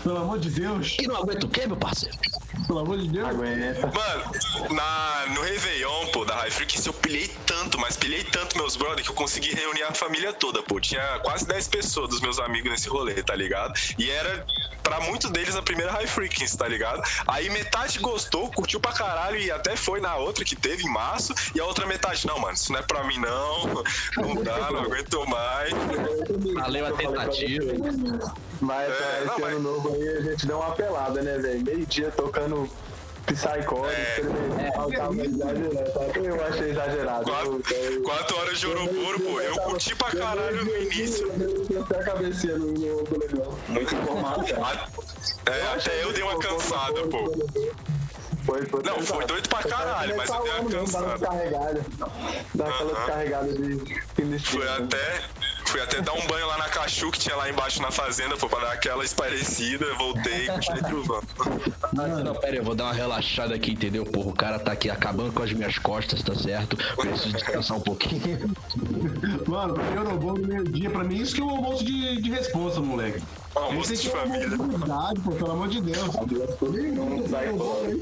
Pelo 0.03 0.17
amor 0.17 0.39
de 0.39 0.49
Deus, 0.49 0.97
E 0.99 1.07
não 1.07 1.17
aguenta 1.17 1.45
o 1.45 1.49
quê, 1.49 1.67
meu 1.67 1.77
parceiro? 1.77 2.17
pelo 2.67 2.79
amor 2.79 2.97
de 2.97 3.07
Deus. 3.07 3.27
Aguenta. 3.29 3.87
Mano, 3.87 4.75
na, 4.75 5.25
no 5.33 5.41
Réveillon, 5.41 6.07
pô, 6.11 6.25
da 6.25 6.35
High 6.35 6.51
Frequency, 6.51 6.87
eu 6.87 6.93
pilhei 6.93 7.27
tanto, 7.45 7.79
mas 7.79 7.95
pilhei 7.95 8.23
tanto 8.25 8.57
meus 8.57 8.75
brother 8.75 9.03
que 9.03 9.09
eu 9.09 9.15
consegui 9.15 9.53
reunir 9.55 9.83
a 9.83 9.93
família 9.93 10.33
toda, 10.33 10.61
pô. 10.61 10.79
Tinha 10.79 11.19
quase 11.19 11.47
10 11.47 11.67
pessoas 11.69 12.09
dos 12.09 12.21
meus 12.21 12.39
amigos 12.39 12.69
nesse 12.69 12.89
rolê, 12.89 13.23
tá 13.23 13.35
ligado? 13.35 13.73
E 13.97 14.09
era, 14.09 14.45
pra 14.83 14.99
muitos 14.99 15.31
deles, 15.31 15.55
a 15.55 15.61
primeira 15.67 15.91
High 15.91 16.07
Frequency, 16.07 16.57
tá 16.57 16.67
ligado? 16.67 17.01
Aí 17.27 17.49
metade 17.49 17.99
gostou, 17.99 18.49
curtiu 18.51 18.79
pra 18.79 18.93
caralho 18.93 19.37
e 19.37 19.51
até 19.51 19.75
foi 19.75 19.99
na 19.99 20.15
outra 20.15 20.43
que 20.45 20.55
teve 20.55 20.83
em 20.83 20.89
março. 20.91 21.33
E 21.53 21.59
a 21.59 21.65
outra 21.65 21.85
metade, 21.85 22.25
não, 22.25 22.39
mano, 22.39 22.53
isso 22.53 22.71
não 22.71 22.79
é 22.79 22.83
pra 22.83 23.03
mim, 23.03 23.19
não. 23.19 23.83
Não 24.17 24.43
dá, 24.43 24.71
não 24.71 24.79
aguento 24.87 25.25
mais. 25.27 25.71
Valeu 26.55 26.85
a 26.87 26.91
tentativa. 26.93 27.73
Mas 28.61 28.89
É, 28.89 28.93
ah, 28.93 29.17
esse 29.19 29.27
não, 29.27 29.39
mas- 29.39 29.53
ano 29.53 29.59
novo 29.59 29.93
aí 29.93 30.09
a 30.17 30.21
gente 30.21 30.47
deu 30.47 30.57
uma 30.59 30.71
pelada, 30.71 31.21
né, 31.21 31.37
velho? 31.37 31.61
Meio 31.63 31.85
dia 31.85 32.09
tocando 32.11 32.69
Psycore, 33.27 33.89
É. 33.91 34.21
exagerado. 35.25 35.91
tá? 35.91 36.19
Eu 36.19 36.45
achei 36.45 36.69
exagerado. 36.71 37.25
Quatro, 37.29 37.61
Eu- 37.71 38.01
quatro 38.03 38.37
horas 38.37 38.59
de 38.59 38.67
Ouroboro, 38.67 39.19
pô. 39.19 39.41
Eu 39.41 39.55
curti 39.61 39.95
pra 39.95 40.11
caralho 40.11 40.63
no 40.65 40.77
início. 40.77 41.27
Eu 41.69 41.81
até 41.83 41.99
a 41.99 42.03
cabecinha 42.03 42.57
no, 42.57 42.67
legal. 42.73 43.57
Muito 43.67 43.95
informação. 43.95 44.65
A- 44.65 44.87
É, 45.51 45.73
até 45.73 46.03
eu 46.03 46.13
dei 46.13 46.23
uma 46.23 46.39
cansada, 46.39 47.01
pô. 47.07 47.31
Foi, 48.45 48.65
foi 48.65 48.81
Não, 48.83 49.01
foi 49.01 49.25
doido 49.25 49.49
pra 49.49 49.59
caralho, 49.63 50.15
mas 50.15 50.29
eu 50.29 50.41
dei 50.43 50.51
uma 50.59 50.71
cansada. 50.71 51.17
Dá 52.55 52.65
aquela 52.65 52.93
descarregada 52.93 53.51
de 53.53 53.61
fim 53.75 53.77
de 53.77 53.99
Fui 54.15 54.35
estilo. 54.37 54.63
até, 54.69 55.21
fui 55.77 55.81
até 55.83 56.01
dar 56.01 56.13
um 56.13 56.25
banho 56.25 56.47
lá 56.47 56.57
na 56.57 56.69
Cachu 56.69 57.11
que 57.11 57.19
tinha 57.19 57.35
lá 57.35 57.49
embaixo 57.49 57.81
na 57.81 57.91
fazenda, 57.91 58.35
pô, 58.35 58.49
pra 58.49 58.59
dar 58.59 58.71
aquela 58.73 59.03
esparecida, 59.03 59.85
voltei 59.95 60.45
e 60.45 60.47
continuei 60.47 60.81
truvando. 60.81 61.27
Não, 61.93 62.23
não, 62.23 62.35
pera 62.35 62.53
aí, 62.53 62.57
eu 62.57 62.63
vou 62.63 62.73
dar 62.73 62.85
uma 62.85 62.93
relaxada 62.93 63.53
aqui, 63.53 63.71
entendeu? 63.71 64.03
Porra, 64.03 64.29
o 64.29 64.33
cara 64.33 64.59
tá 64.59 64.71
aqui 64.71 64.89
acabando 64.89 65.31
com 65.31 65.43
as 65.43 65.53
minhas 65.53 65.77
costas, 65.77 66.23
tá 66.23 66.33
certo? 66.33 66.77
Preciso 66.95 67.31
descansar 67.31 67.77
um 67.77 67.81
pouquinho. 67.81 68.55
Mano, 69.45 69.75
eu 69.95 70.03
no 70.03 70.17
bom 70.17 70.33
no 70.33 70.47
meio-dia, 70.47 70.89
pra 70.89 71.03
mim, 71.03 71.17
isso 71.17 71.35
que 71.35 71.41
é 71.41 71.43
um 71.43 71.51
almoço 71.51 71.85
de, 71.85 72.21
de 72.21 72.31
responsa, 72.31 72.79
moleque. 72.79 73.21
Almoço 73.55 73.95
de 73.95 74.07
é 74.07 74.11
família. 74.11 74.49
de 74.49 74.57
verdade, 74.57 75.19
pô, 75.21 75.31
pelo 75.31 75.51
amor 75.51 75.67
de 75.67 75.81
Deus. 75.81 76.07
Não 76.07 77.27
sai 77.27 77.55
fora. 77.55 77.97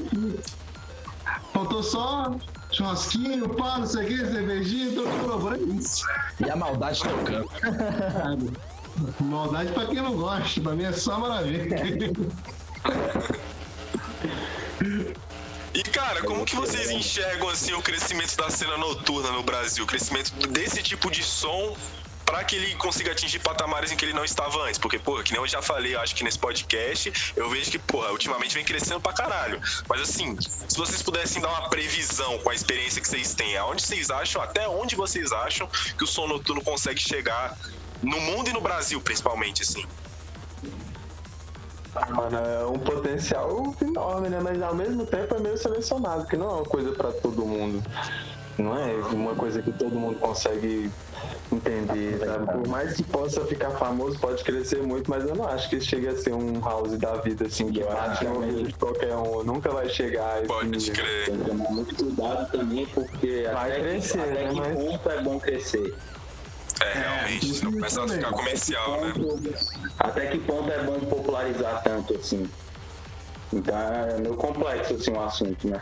Faltou 1.52 1.82
só 1.82 2.36
churrasquinho, 2.76 3.48
pá, 3.48 3.78
não 3.78 3.86
sei 3.86 4.04
o 4.04 4.08
que, 4.08 4.18
cervejinha, 4.18 4.94
tô 4.94 5.52
é 5.52 5.58
isso. 5.58 6.04
E 6.44 6.50
a 6.50 6.56
maldade 6.56 7.00
tocando. 7.00 7.48
Maldade 9.20 9.72
pra 9.72 9.86
quem 9.86 9.96
não 9.96 10.16
gosta, 10.16 10.60
pra 10.60 10.74
mim 10.74 10.84
é 10.84 10.92
só 10.92 11.18
maravilha. 11.18 11.66
E 15.74 15.82
cara, 15.82 16.22
como 16.22 16.46
que 16.46 16.56
vocês 16.56 16.90
enxergam 16.90 17.50
assim 17.50 17.74
o 17.74 17.82
crescimento 17.82 18.34
da 18.34 18.48
cena 18.48 18.78
noturna 18.78 19.30
no 19.32 19.42
Brasil? 19.42 19.84
O 19.84 19.86
crescimento 19.86 20.32
desse 20.48 20.82
tipo 20.82 21.10
de 21.10 21.22
som 21.22 21.76
para 22.26 22.42
que 22.44 22.56
ele 22.56 22.74
consiga 22.74 23.12
atingir 23.12 23.38
patamares 23.38 23.92
em 23.92 23.96
que 23.96 24.04
ele 24.04 24.12
não 24.12 24.24
estava 24.24 24.60
antes. 24.64 24.78
Porque, 24.78 24.98
pô, 24.98 25.22
que 25.22 25.32
nem 25.32 25.40
eu 25.40 25.46
já 25.46 25.62
falei, 25.62 25.94
eu 25.94 26.00
acho 26.00 26.14
que 26.14 26.24
nesse 26.24 26.38
podcast, 26.38 27.32
eu 27.36 27.48
vejo 27.48 27.70
que, 27.70 27.78
porra, 27.78 28.10
ultimamente 28.10 28.54
vem 28.54 28.64
crescendo 28.64 29.00
pra 29.00 29.12
caralho. 29.12 29.60
Mas 29.88 30.00
assim, 30.00 30.36
se 30.40 30.76
vocês 30.76 31.00
pudessem 31.02 31.40
dar 31.40 31.48
uma 31.48 31.68
previsão 31.70 32.38
com 32.40 32.50
a 32.50 32.54
experiência 32.54 33.00
que 33.00 33.08
vocês 33.08 33.34
têm, 33.34 33.56
aonde 33.56 33.82
vocês 33.82 34.10
acham, 34.10 34.42
até 34.42 34.68
onde 34.68 34.96
vocês 34.96 35.32
acham 35.32 35.68
que 35.96 36.02
o 36.02 36.06
som 36.06 36.26
noturno 36.26 36.62
consegue 36.62 37.00
chegar 37.00 37.56
no 38.02 38.20
mundo 38.20 38.50
e 38.50 38.52
no 38.52 38.60
Brasil, 38.60 39.00
principalmente, 39.00 39.62
assim? 39.62 39.86
Mano, 42.10 42.36
é 42.36 42.66
um 42.66 42.78
potencial 42.78 43.74
enorme, 43.80 44.28
né? 44.28 44.38
Mas 44.42 44.60
ao 44.60 44.74
mesmo 44.74 45.06
tempo 45.06 45.34
é 45.34 45.38
meio 45.38 45.56
selecionado, 45.56 46.26
que 46.26 46.36
não 46.36 46.50
é 46.50 46.54
uma 46.54 46.64
coisa 46.64 46.92
pra 46.92 47.10
todo 47.10 47.46
mundo. 47.46 47.82
Não 48.58 48.74
é 48.76 48.94
uma 49.12 49.34
coisa 49.34 49.60
que 49.60 49.70
todo 49.70 49.98
mundo 49.98 50.18
consegue 50.18 50.90
entender, 51.52 52.18
sabe? 52.24 52.46
Por 52.46 52.68
mais 52.68 52.94
que 52.94 53.02
possa 53.02 53.44
ficar 53.44 53.70
famoso, 53.72 54.18
pode 54.18 54.42
crescer 54.42 54.82
muito, 54.82 55.10
mas 55.10 55.24
eu 55.28 55.34
não 55.36 55.46
acho 55.46 55.68
que 55.68 55.78
chega 55.80 56.12
a 56.12 56.16
ser 56.16 56.32
um 56.32 56.58
house 56.60 56.96
da 56.98 57.16
vida, 57.16 57.46
assim, 57.46 57.70
que 57.70 57.84
bate 57.84 58.24
no 58.24 58.36
ouvido 58.36 58.62
de 58.62 58.72
qualquer 58.74 59.14
um. 59.14 59.44
Nunca 59.44 59.70
vai 59.70 59.88
chegar 59.90 60.40
Pode 60.46 60.90
crer. 60.90 61.26
Tem 61.26 61.36
que 61.38 61.44
tomar 61.44 61.70
muito 61.70 61.94
cuidado 61.96 62.50
também, 62.50 62.86
porque 62.86 63.42
Vai 63.52 63.72
até, 63.72 63.80
crescer, 63.80 64.12
que, 64.18 64.24
até 64.24 64.32
né, 64.44 64.48
que 64.48 64.54
mas- 64.60 64.74
ponto 64.76 65.10
é 65.10 65.22
bom 65.22 65.38
crescer. 65.40 65.94
É, 66.80 66.92
realmente, 66.98 67.54
senão 67.54 67.72
começa 67.72 68.02
a 68.04 68.08
ficar 68.08 68.30
comercial, 68.32 69.00
né? 69.00 69.14
Até 69.98 70.26
que 70.26 70.38
ponto 70.38 70.70
é 70.70 70.82
bom 70.82 70.98
popularizar 71.00 71.82
tanto 71.82 72.14
assim? 72.14 72.48
Então 73.52 73.76
é 73.78 74.18
meio 74.18 74.34
complexo 74.34 74.94
assim 74.94 75.10
o 75.12 75.20
assunto, 75.22 75.68
né? 75.68 75.80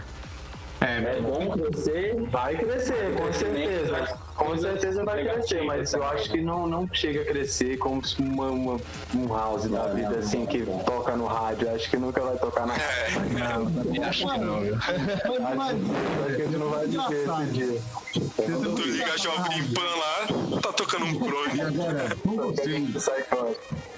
É 0.85 1.19
bom 1.21 1.51
crescer, 1.57 2.15
Vai 2.31 2.57
crescer, 2.57 3.15
com 3.17 3.33
certeza. 3.33 4.24
Com 4.37 4.59
certeza 4.59 5.05
vai 5.05 5.23
crescer, 5.25 5.63
mas 5.63 5.93
eu 5.93 6.01
também. 6.01 6.17
acho 6.17 6.31
que 6.31 6.41
não, 6.41 6.67
não 6.67 6.89
chega 6.93 7.23
a 7.23 7.25
crescer 7.25 7.77
como 7.79 8.03
uma, 8.19 8.47
uma- 8.51 8.81
um 9.15 9.29
house 9.29 9.65
da 9.71 9.87
vida, 9.89 10.17
assim, 10.19 10.45
que 10.45 10.65
toca 10.85 11.17
no 11.17 11.27
rádio. 11.27 11.71
Acho 11.75 11.89
que 11.89 11.97
nunca 11.97 12.21
vai 12.21 12.37
tocar 12.37 12.67
na 12.67 12.75
rádio. 12.75 13.95
Eu 13.95 14.03
acho 14.05 14.27
que 14.27 14.39
não, 14.39 14.61
viu? 14.61 14.75
Acho 14.75 16.37
que 16.37 16.43
a 16.43 16.45
gente 16.45 16.57
não 16.57 16.69
vai 16.71 16.87
viver 16.87 17.25
esse 17.25 17.53
dia. 17.53 17.81
Tu 18.15 18.83
liga 18.83 19.13
a 19.13 19.17
Jovem 19.17 19.65
Pan 19.73 19.83
lá, 19.83 20.61
tá 20.61 20.73
tocando 20.73 21.05
um 21.07 21.55
e 21.55 21.61
agora, 21.61 22.17
com 22.23 22.37
vocês, 22.37 23.03
Sai 23.03 23.23
fora. 23.23 23.55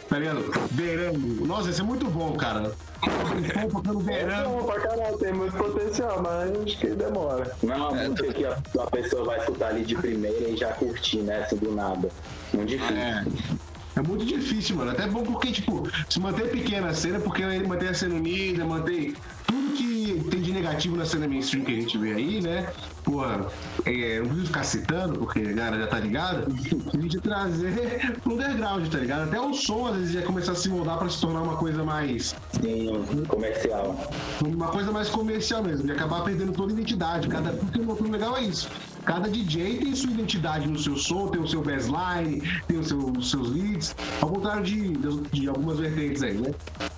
tá 0.08 0.18
ligado? 0.18 0.44
Verão. 0.70 1.12
Nossa, 1.46 1.70
esse 1.70 1.80
é 1.80 1.84
muito 1.84 2.06
bom, 2.06 2.32
cara. 2.36 2.72
Verão. 4.04 4.56
Não, 4.56 4.64
pra 4.64 4.80
caralho, 4.80 5.18
tem 5.18 5.32
muito 5.32 5.54
potencial, 5.56 6.22
mas 6.22 6.50
acho 6.66 6.78
que 6.78 6.86
demora. 6.88 7.54
não 7.62 7.72
é 7.74 7.76
uma 7.76 7.90
música 7.92 8.32
que 8.32 8.44
a, 8.44 8.58
a 8.80 8.86
pessoa 8.90 9.24
vai 9.24 9.38
escutar 9.40 9.68
ali 9.68 9.84
de 9.84 9.94
primeira 9.94 10.25
e 10.28 10.56
já 10.56 10.72
curtir, 10.72 11.18
né? 11.18 11.42
Assim 11.44 11.56
do 11.56 11.74
nada. 11.74 12.10
Muito 12.52 12.68
difícil. 12.68 12.96
É. 12.96 13.24
É 13.96 14.02
muito 14.02 14.26
difícil, 14.26 14.76
mano. 14.76 14.90
Até 14.90 15.06
bom 15.06 15.22
porque, 15.22 15.50
tipo, 15.50 15.88
se 16.08 16.20
manter 16.20 16.50
pequena 16.50 16.88
a 16.88 16.94
cena, 16.94 17.18
porque 17.18 17.42
ele 17.42 17.66
mantém 17.66 17.88
a 17.88 17.94
cena 17.94 18.14
unida, 18.14 18.62
mantém 18.62 19.14
tudo 19.46 19.74
que 19.74 20.22
tem 20.30 20.42
negativo 20.56 20.96
na 20.96 21.04
cena 21.04 21.28
mainstream 21.28 21.64
que 21.64 21.72
a 21.72 21.80
gente 21.80 21.96
vê 21.98 22.12
aí, 22.12 22.40
né? 22.42 22.66
Porra, 23.04 23.46
é, 23.84 24.18
não 24.18 24.26
preciso 24.26 24.46
ficar 24.48 24.64
citando, 24.64 25.18
porque 25.18 25.38
a 25.40 25.52
galera 25.52 25.78
já 25.82 25.86
tá 25.86 26.00
ligada. 26.00 26.46
A 26.92 26.98
gente 26.98 27.20
trazer 27.20 28.16
pro 28.22 28.32
underground, 28.34 28.88
tá 28.88 28.98
ligado? 28.98 29.28
Até 29.28 29.40
o 29.40 29.52
som, 29.54 29.86
às 29.86 29.96
vezes, 29.96 30.14
ia 30.14 30.22
começar 30.22 30.52
a 30.52 30.54
se 30.54 30.68
moldar 30.68 30.98
pra 30.98 31.08
se 31.08 31.20
tornar 31.20 31.42
uma 31.42 31.56
coisa 31.56 31.84
mais. 31.84 32.34
Sim, 32.60 33.04
comercial. 33.28 33.96
Uma 34.44 34.68
coisa 34.68 34.90
mais 34.90 35.08
comercial 35.08 35.62
mesmo, 35.62 35.86
e 35.88 35.92
acabar 35.92 36.24
perdendo 36.24 36.52
toda 36.52 36.72
a 36.72 36.74
identidade. 36.74 37.28
Cada, 37.28 37.50
porque 37.50 37.80
o 37.80 38.10
legal 38.10 38.36
é 38.36 38.42
isso. 38.42 38.68
Cada 39.04 39.28
DJ 39.28 39.76
tem 39.78 39.94
sua 39.94 40.10
identidade 40.10 40.66
no 40.68 40.78
seu 40.78 40.96
som, 40.96 41.28
tem 41.28 41.40
o 41.40 41.46
seu 41.46 41.62
bassline, 41.62 42.42
tem 42.66 42.78
o 42.78 42.84
seu- 42.84 42.98
os 43.16 43.30
seus 43.30 43.50
leads, 43.50 43.94
ao 44.20 44.28
contrário 44.30 44.64
de, 44.64 44.94
de, 44.96 45.20
de 45.32 45.48
algumas 45.48 45.78
vertentes 45.78 46.22
aí, 46.24 46.34
né? 46.34 46.50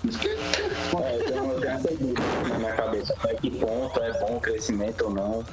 Isso 0.03 0.17
que 0.17 0.27
É, 0.29 0.35
tenho, 1.27 1.45
eu 1.51 1.59
tenho 1.59 1.71
essa 1.73 1.87
dúvida 1.89 2.21
na 2.49 2.57
minha 2.57 2.73
cabeça. 2.73 3.13
Até 3.19 3.35
que 3.35 3.48
ponto 3.51 3.99
é 4.01 4.19
bom 4.19 4.37
o 4.37 4.39
crescimento 4.39 5.05
ou 5.05 5.11
não? 5.11 5.45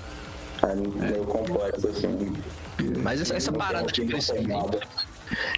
É 0.62 0.74
meio 0.74 1.24
complexo, 1.24 1.88
assim. 1.88 2.36
Mas 3.02 3.20
essa, 3.20 3.36
essa 3.36 3.52
parada 3.52 3.90
de 3.90 4.04
crescimento. 4.04 4.78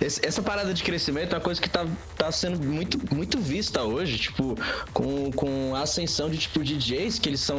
Esse- 0.00 0.24
essa 0.24 0.42
parada 0.42 0.72
de 0.74 0.82
crescimento 0.82 1.32
é 1.32 1.36
uma 1.36 1.42
coisa 1.44 1.60
que 1.60 1.68
tá, 1.68 1.86
tá 2.16 2.30
sendo 2.32 2.58
muito, 2.64 2.98
muito 3.14 3.38
vista 3.38 3.82
hoje, 3.82 4.18
tipo, 4.18 4.56
com, 4.92 5.30
com 5.32 5.74
a 5.74 5.82
ascensão 5.82 6.28
de 6.30 6.38
tipo 6.38 6.62
DJs 6.62 7.18
que 7.18 7.28
eles 7.28 7.40
são 7.40 7.58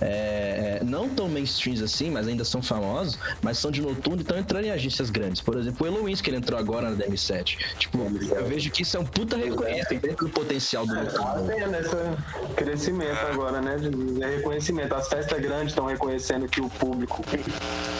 é, 0.00 0.78
é, 0.80 0.84
não 0.84 1.08
tão 1.08 1.28
mainstreams 1.28 1.82
assim, 1.82 2.10
mas 2.10 2.26
ainda 2.28 2.44
são 2.44 2.62
famosos, 2.62 3.18
mas 3.42 3.58
são 3.58 3.70
de 3.70 3.80
noturno 3.80 4.18
e 4.20 4.22
estão 4.22 4.38
entrando 4.38 4.64
em 4.66 4.70
agências 4.70 5.10
grandes. 5.10 5.40
Por 5.40 5.56
exemplo, 5.58 5.86
o 5.86 5.90
Eloins, 5.90 6.20
que 6.20 6.30
ele 6.30 6.36
entrou 6.38 6.58
agora 6.58 6.90
na 6.90 6.96
DM7. 6.96 7.56
Tipo, 7.78 7.98
eu 8.34 8.46
vejo 8.46 8.70
que 8.70 8.82
isso 8.82 8.96
é 8.96 9.00
um 9.00 9.04
puta 9.06 9.36
reconhecimento 9.36 10.24
do 10.24 10.30
potencial 10.30 10.86
do 10.86 10.94
Tá 10.94 11.02
noturno. 11.02 11.46
tendo 11.48 11.74
esse 11.76 12.54
crescimento 12.54 13.18
agora, 13.30 13.60
né? 13.60 13.76
De 13.78 13.90
de 13.94 14.20
reconhecimento. 14.24 14.94
As 14.94 15.08
festas 15.08 15.40
grandes 15.40 15.68
estão 15.68 15.86
reconhecendo 15.86 16.48
que 16.48 16.60
o 16.60 16.68
público 16.68 17.22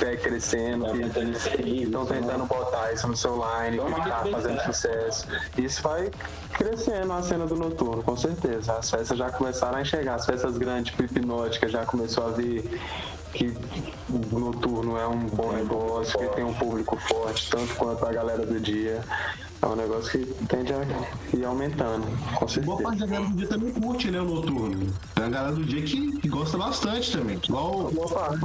é 0.03 0.17
crescendo, 0.17 0.87
tentando 0.93 1.33
estão 1.37 1.61
isso, 1.67 1.91
né? 2.13 2.21
tentando 2.21 2.47
botar 2.47 2.93
isso 2.93 3.07
no 3.09 3.17
seu 3.25 3.37
line, 3.37 3.79
que 3.79 4.09
tá 4.09 4.25
fazendo 4.31 4.61
sucesso. 4.61 5.27
Isso 5.57 5.83
vai 5.83 6.11
crescendo 6.53 7.13
a 7.13 7.23
cena 7.23 7.47
do 7.47 7.57
noturno, 7.57 8.03
com 8.03 8.17
certeza. 8.17 8.75
As 8.75 8.91
festas 8.91 9.17
já 9.17 9.31
começaram 9.31 9.79
a 9.79 9.83
enxergar, 9.83 10.17
as 10.17 10.27
festas 10.27 10.59
grandes, 10.59 10.93
tipo 10.93 11.05
hipnótica, 11.05 11.69
já 11.69 11.87
começou 11.87 12.27
a 12.27 12.31
ver 12.31 12.81
que 13.33 13.57
o 14.11 14.39
noturno 14.39 14.99
é 14.99 15.09
um 15.09 15.21
bom 15.21 15.53
negócio, 15.53 16.19
que 16.19 16.27
tem 16.37 16.45
um 16.45 16.55
público 16.55 16.97
forte, 16.97 17.51
tanto 17.51 17.75
quanto 17.75 18.05
a 18.07 18.13
galera 18.13 18.45
do 18.45 18.61
dia. 18.61 19.01
É 19.65 19.67
um 19.67 19.77
negócio 19.77 20.11
que 20.11 20.27
tende 20.45 20.75
a 20.75 20.83
ir 21.35 21.43
aumentando, 21.43 22.07
com 22.35 22.41
boa 22.41 22.49
certeza. 22.51 22.83
parte 22.83 22.99
da 22.99 23.07
galera 23.07 23.31
do 23.31 23.37
dia 23.37 23.49
também 23.49 23.73
curte, 23.73 24.11
né, 24.11 24.21
o 24.21 24.25
noturno. 24.27 24.93
Tem 25.15 25.25
a 25.25 25.29
galera 25.31 25.55
do 25.55 25.65
dia 25.65 25.81
que, 25.81 26.21
que 26.21 26.29
gosta 26.29 26.59
bastante 26.59 27.13
também. 27.17 27.41
Igual 27.49 27.91
Boa 27.91 28.09
parte. 28.09 28.45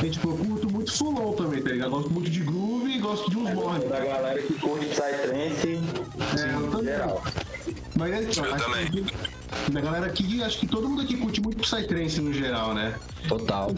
eu, 0.00 0.10
tipo, 0.10 0.30
eu 0.30 0.36
curto 0.36 0.70
muito 0.70 0.96
fulon 0.96 1.32
também, 1.32 1.60
tá 1.60 1.70
ligado? 1.70 1.90
Gosto 1.90 2.10
muito 2.12 2.30
de 2.30 2.44
groove 2.44 2.92
e 2.92 2.98
gosto 3.00 3.28
de 3.28 3.38
uns 3.38 3.52
morning. 3.54 3.88
Da 3.88 3.98
galera 4.04 4.40
que 4.40 4.54
curte 4.54 4.86
Psytrance 4.86 5.80
É, 6.38 6.54
eu 6.54 6.80
em 6.80 6.84
geral. 6.84 7.22
Mas 8.00 8.12
é 8.14 8.22
então, 8.22 8.44
Eu 8.46 8.54
acho 8.54 8.64
também. 8.64 8.90
que 8.90 9.04
da 9.72 9.80
galera 9.80 10.06
aqui, 10.06 10.42
acho 10.42 10.58
que 10.58 10.66
todo 10.66 10.88
mundo 10.88 11.02
aqui 11.02 11.16
curte 11.18 11.40
muito 11.42 11.58
Psytrance 11.58 12.18
no 12.20 12.32
geral, 12.32 12.72
né? 12.72 12.94
Total. 13.28 13.70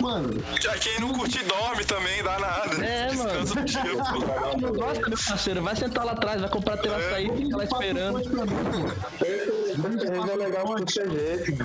Mano, 0.00 0.40
Já 0.60 0.78
quem 0.78 1.00
não 1.00 1.12
curte 1.12 1.42
dorme 1.44 1.84
também, 1.84 2.22
dá 2.22 2.38
nada. 2.38 2.84
É, 2.86 3.08
Descansa 3.08 3.54
mano. 3.54 3.66
um. 3.66 4.60
Não 4.60 4.72
gosta, 4.72 5.08
meu 5.08 5.18
parceiro, 5.18 5.62
vai 5.62 5.74
sentar 5.74 6.04
lá 6.04 6.12
atrás, 6.12 6.40
vai 6.40 6.48
comprar 6.50 6.76
teu 6.76 6.94
açaí 6.94 7.26
e 7.28 7.36
fica 7.44 7.56
lá 7.56 7.64
esperando. 7.64 8.20
Ele 8.20 8.40
é 10.32 10.36
legal 10.36 10.64
por 10.66 10.78
jeito. 10.88 11.62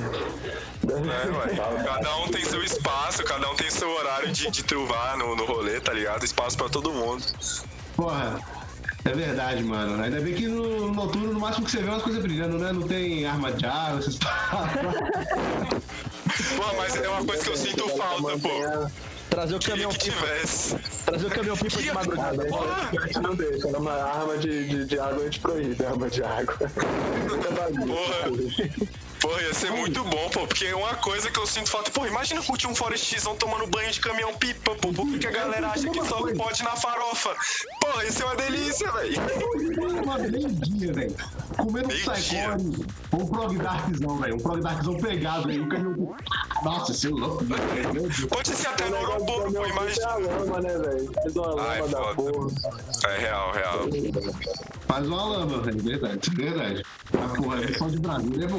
É, 0.88 1.30
ué. 1.30 1.56
Cada 1.84 2.18
um 2.18 2.28
tem 2.30 2.44
seu 2.46 2.64
espaço, 2.64 3.24
cada 3.24 3.52
um 3.52 3.56
tem 3.56 3.70
seu 3.70 3.90
horário 3.90 4.32
de, 4.32 4.50
de 4.50 4.64
truvar 4.64 5.16
no, 5.18 5.36
no 5.36 5.46
rolê, 5.46 5.80
tá 5.80 5.94
ligado? 5.94 6.26
Espaço 6.26 6.58
pra 6.58 6.68
todo 6.70 6.92
mundo. 6.92 7.24
porra, 7.96 8.40
é 9.06 9.14
verdade, 9.14 9.64
mano. 9.64 10.02
Ainda 10.04 10.20
bem 10.20 10.34
que 10.34 10.48
no 10.48 10.92
noturno, 10.92 11.32
no 11.34 11.40
máximo 11.40 11.66
que 11.66 11.72
você 11.72 11.78
vê 11.78 11.88
é 11.88 11.92
umas 11.92 12.04
coisas 12.04 12.22
brilhando, 12.22 12.58
né? 12.58 12.72
Não 12.72 12.88
tem 12.88 13.26
arma 13.26 13.52
de 13.52 13.66
água, 13.66 14.00
essas. 14.00 14.18
Pô, 16.58 16.76
mas 16.76 16.96
é 16.96 17.08
uma 17.08 17.24
coisa 17.24 17.44
que 17.44 17.50
eu 17.50 17.58
sinto 17.58 17.88
falta, 17.90 18.40
pô. 18.40 18.50
Trazer 19.30 19.56
o 19.56 19.60
caminhão 19.60 19.92
que 19.92 20.06
pipa, 20.06 20.26
tivesse. 20.26 20.76
trazer 21.06 21.26
o 21.28 21.30
caminhão 21.30 21.58
pipa 21.58 21.82
de 21.82 21.92
madrugada. 21.92 22.44
A 22.44 23.06
gente 23.06 23.20
não 23.20 23.36
deixa, 23.36 23.72
né? 23.72 23.78
uma 23.78 23.94
arma 23.94 24.38
de, 24.38 24.68
de, 24.68 24.86
de 24.86 25.00
água 25.00 25.22
a 25.22 25.26
gente 25.26 25.40
proíbe, 25.40 25.86
arma 25.86 26.10
de 26.10 26.24
água. 26.24 26.56
Porra. 26.58 26.70
Pô, 29.20 29.40
ia 29.40 29.54
ser 29.54 29.72
muito 29.72 30.04
bom, 30.04 30.30
pô, 30.30 30.46
porque 30.46 30.66
é 30.66 30.76
uma 30.76 30.94
coisa 30.96 31.32
que 31.32 31.40
eu 31.40 31.48
sinto 31.48 31.70
falta. 31.70 31.90
Pô, 31.92 32.06
imagina 32.06 32.42
curtir 32.42 32.68
um 32.68 32.76
Forestzão 32.76 33.36
tomando 33.36 33.66
banho 33.68 33.92
de 33.92 34.00
caminhão 34.00 34.34
pipa, 34.36 34.76
pô. 34.76 34.94
Por 34.94 35.08
que 35.08 35.20
que 35.20 35.28
a 35.28 35.32
galera 35.32 35.68
acha 35.70 35.90
que 35.90 36.06
só 36.06 36.22
pode 36.34 36.64
na 36.64 36.76
farofa? 36.76 37.36
Pô, 37.82 38.02
isso 38.02 38.22
é 38.22 38.26
uma 38.26 38.36
delícia, 38.36 38.92
velho. 38.92 39.22
Meio-dia, 40.32 40.94
velho. 40.94 41.16
Comendo 41.58 41.90
um 41.90 43.18
ou 43.18 43.22
um 43.24 43.28
Prog 43.28 43.58
Darkzão, 43.58 44.18
velho. 44.18 44.36
Um 44.36 44.40
Prog 44.40 44.62
Darkzão 44.62 44.98
pegado 44.98 45.50
aí. 45.50 45.60
O 45.60 45.70
caminhão. 45.70 46.16
Nossa, 46.64 46.94
seu 46.94 47.12
louco, 47.16 47.44
velho. 47.46 47.94
Meu 47.94 48.04
Deus. 48.04 48.26
Pode 48.26 48.50
ser 48.50 48.68
até 48.68 48.90
no 48.90 48.96
aeroporto, 48.98 49.52
pô, 49.54 49.64
É 49.64 49.66
a 49.66 49.70
imagina. 49.70 50.16
lama, 50.16 50.62
né, 50.62 50.78
velho? 50.78 51.12
Faz 51.14 51.36
uma 51.36 51.48
lama 51.48 51.88
da 51.88 51.98
foda. 52.04 52.16
porra. 52.16 52.48
É 53.08 53.18
real, 53.20 53.52
real. 53.54 53.80
Faz 54.88 55.08
uma 55.08 55.26
lama, 55.26 55.62
velho. 55.62 55.82
Verdade, 55.82 56.30
verdade. 56.32 56.84
Mas, 57.14 57.32
porra, 57.38 57.64
é 57.64 57.78
só 57.78 57.88
de 57.88 58.00
Brasília 58.00 58.46
é 58.46 58.50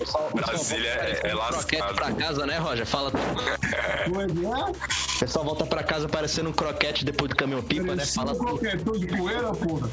Então... 0.00 0.30
Brasília 0.34 0.88
é, 0.88 1.10
é 1.10 1.12
Croquete 1.30 1.34
lascado. 1.34 1.94
pra 1.94 2.12
casa, 2.12 2.46
né, 2.46 2.58
Roger? 2.58 2.86
Fala. 2.86 3.12
É 3.12 4.08
é? 4.08 4.70
O 4.70 5.18
pessoal 5.18 5.44
volta 5.44 5.66
pra 5.66 5.82
casa 5.82 6.08
parecendo 6.08 6.50
um 6.50 6.52
croquete 6.52 7.04
depois 7.04 7.28
do 7.28 7.36
caminhão 7.36 7.62
pipa, 7.62 7.94
né? 7.94 8.06
Fala. 8.06 8.34
qualquer 8.34 8.78
de 8.98 9.06
poeira, 9.06 9.52
porra. 9.52 9.90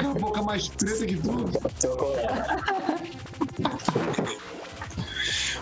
Com 0.00 0.10
a 0.10 0.14
boca 0.14 0.42
mais 0.42 0.68
preta 0.68 1.06
que 1.06 1.16
tudo. 1.16 1.50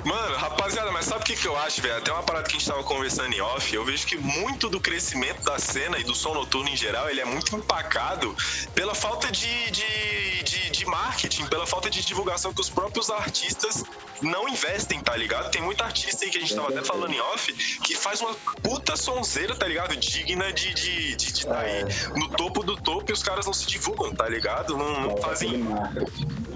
Mano, 0.08 0.36
rapaziada, 0.36 0.90
mas 0.90 1.04
sabe 1.04 1.20
o 1.20 1.24
que, 1.24 1.36
que 1.36 1.46
eu 1.46 1.54
acho, 1.58 1.82
velho? 1.82 1.98
Até 1.98 2.10
uma 2.10 2.22
parada 2.22 2.48
que 2.48 2.56
a 2.56 2.58
gente 2.58 2.66
tava 2.66 2.82
conversando 2.82 3.30
em 3.30 3.42
off, 3.42 3.74
eu 3.74 3.84
vejo 3.84 4.06
que 4.06 4.16
muito 4.16 4.70
do 4.70 4.80
crescimento 4.80 5.44
da 5.44 5.58
cena 5.58 5.98
e 5.98 6.02
do 6.04 6.14
som 6.14 6.32
noturno 6.32 6.70
em 6.70 6.76
geral, 6.76 7.10
ele 7.10 7.20
é 7.20 7.26
muito 7.26 7.54
empacado 7.54 8.34
pela 8.74 8.94
falta 8.94 9.30
de, 9.30 9.70
de, 9.70 10.42
de, 10.44 10.70
de 10.70 10.86
marketing, 10.86 11.44
pela 11.48 11.66
falta 11.66 11.90
de 11.90 12.02
divulgação 12.02 12.54
que 12.54 12.60
os 12.62 12.70
próprios 12.70 13.10
artistas 13.10 13.84
não 14.22 14.48
investem, 14.48 14.98
tá 15.00 15.14
ligado? 15.14 15.50
Tem 15.50 15.60
muito 15.60 15.82
artista 15.84 16.24
aí 16.24 16.30
que 16.30 16.38
a 16.38 16.40
gente 16.40 16.54
tava 16.54 16.70
até 16.70 16.82
falando 16.82 17.12
em 17.12 17.20
off, 17.20 17.52
que 17.84 17.94
faz 17.94 18.22
uma 18.22 18.34
puta 18.62 18.96
sonzeira, 18.96 19.54
tá 19.54 19.66
ligado? 19.66 19.94
Digna 19.94 20.50
de 20.54 20.68
estar 20.68 20.80
de, 20.80 21.16
de, 21.16 21.32
de 21.32 21.46
tá 21.46 21.58
aí 21.58 21.84
no 22.16 22.28
topo 22.30 22.62
do 22.62 22.76
topo 22.76 23.10
e 23.10 23.12
os 23.12 23.22
caras 23.22 23.44
não 23.44 23.52
se 23.52 23.66
divulgam, 23.66 24.14
tá 24.14 24.26
ligado? 24.26 24.74
Não, 24.74 25.00
não 25.00 25.16
fazem. 25.18 25.66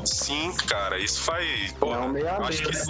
Sim, 0.05 0.53
cara, 0.67 0.99
isso 0.99 1.21
faz. 1.21 1.73
Pô, 1.73 1.95
É 1.95 1.99
um 1.99 2.09
meio 2.09 2.29
a 2.29 2.39
meio, 2.39 2.45
acho 2.49 2.63
que 2.63 2.73
né? 2.73 2.85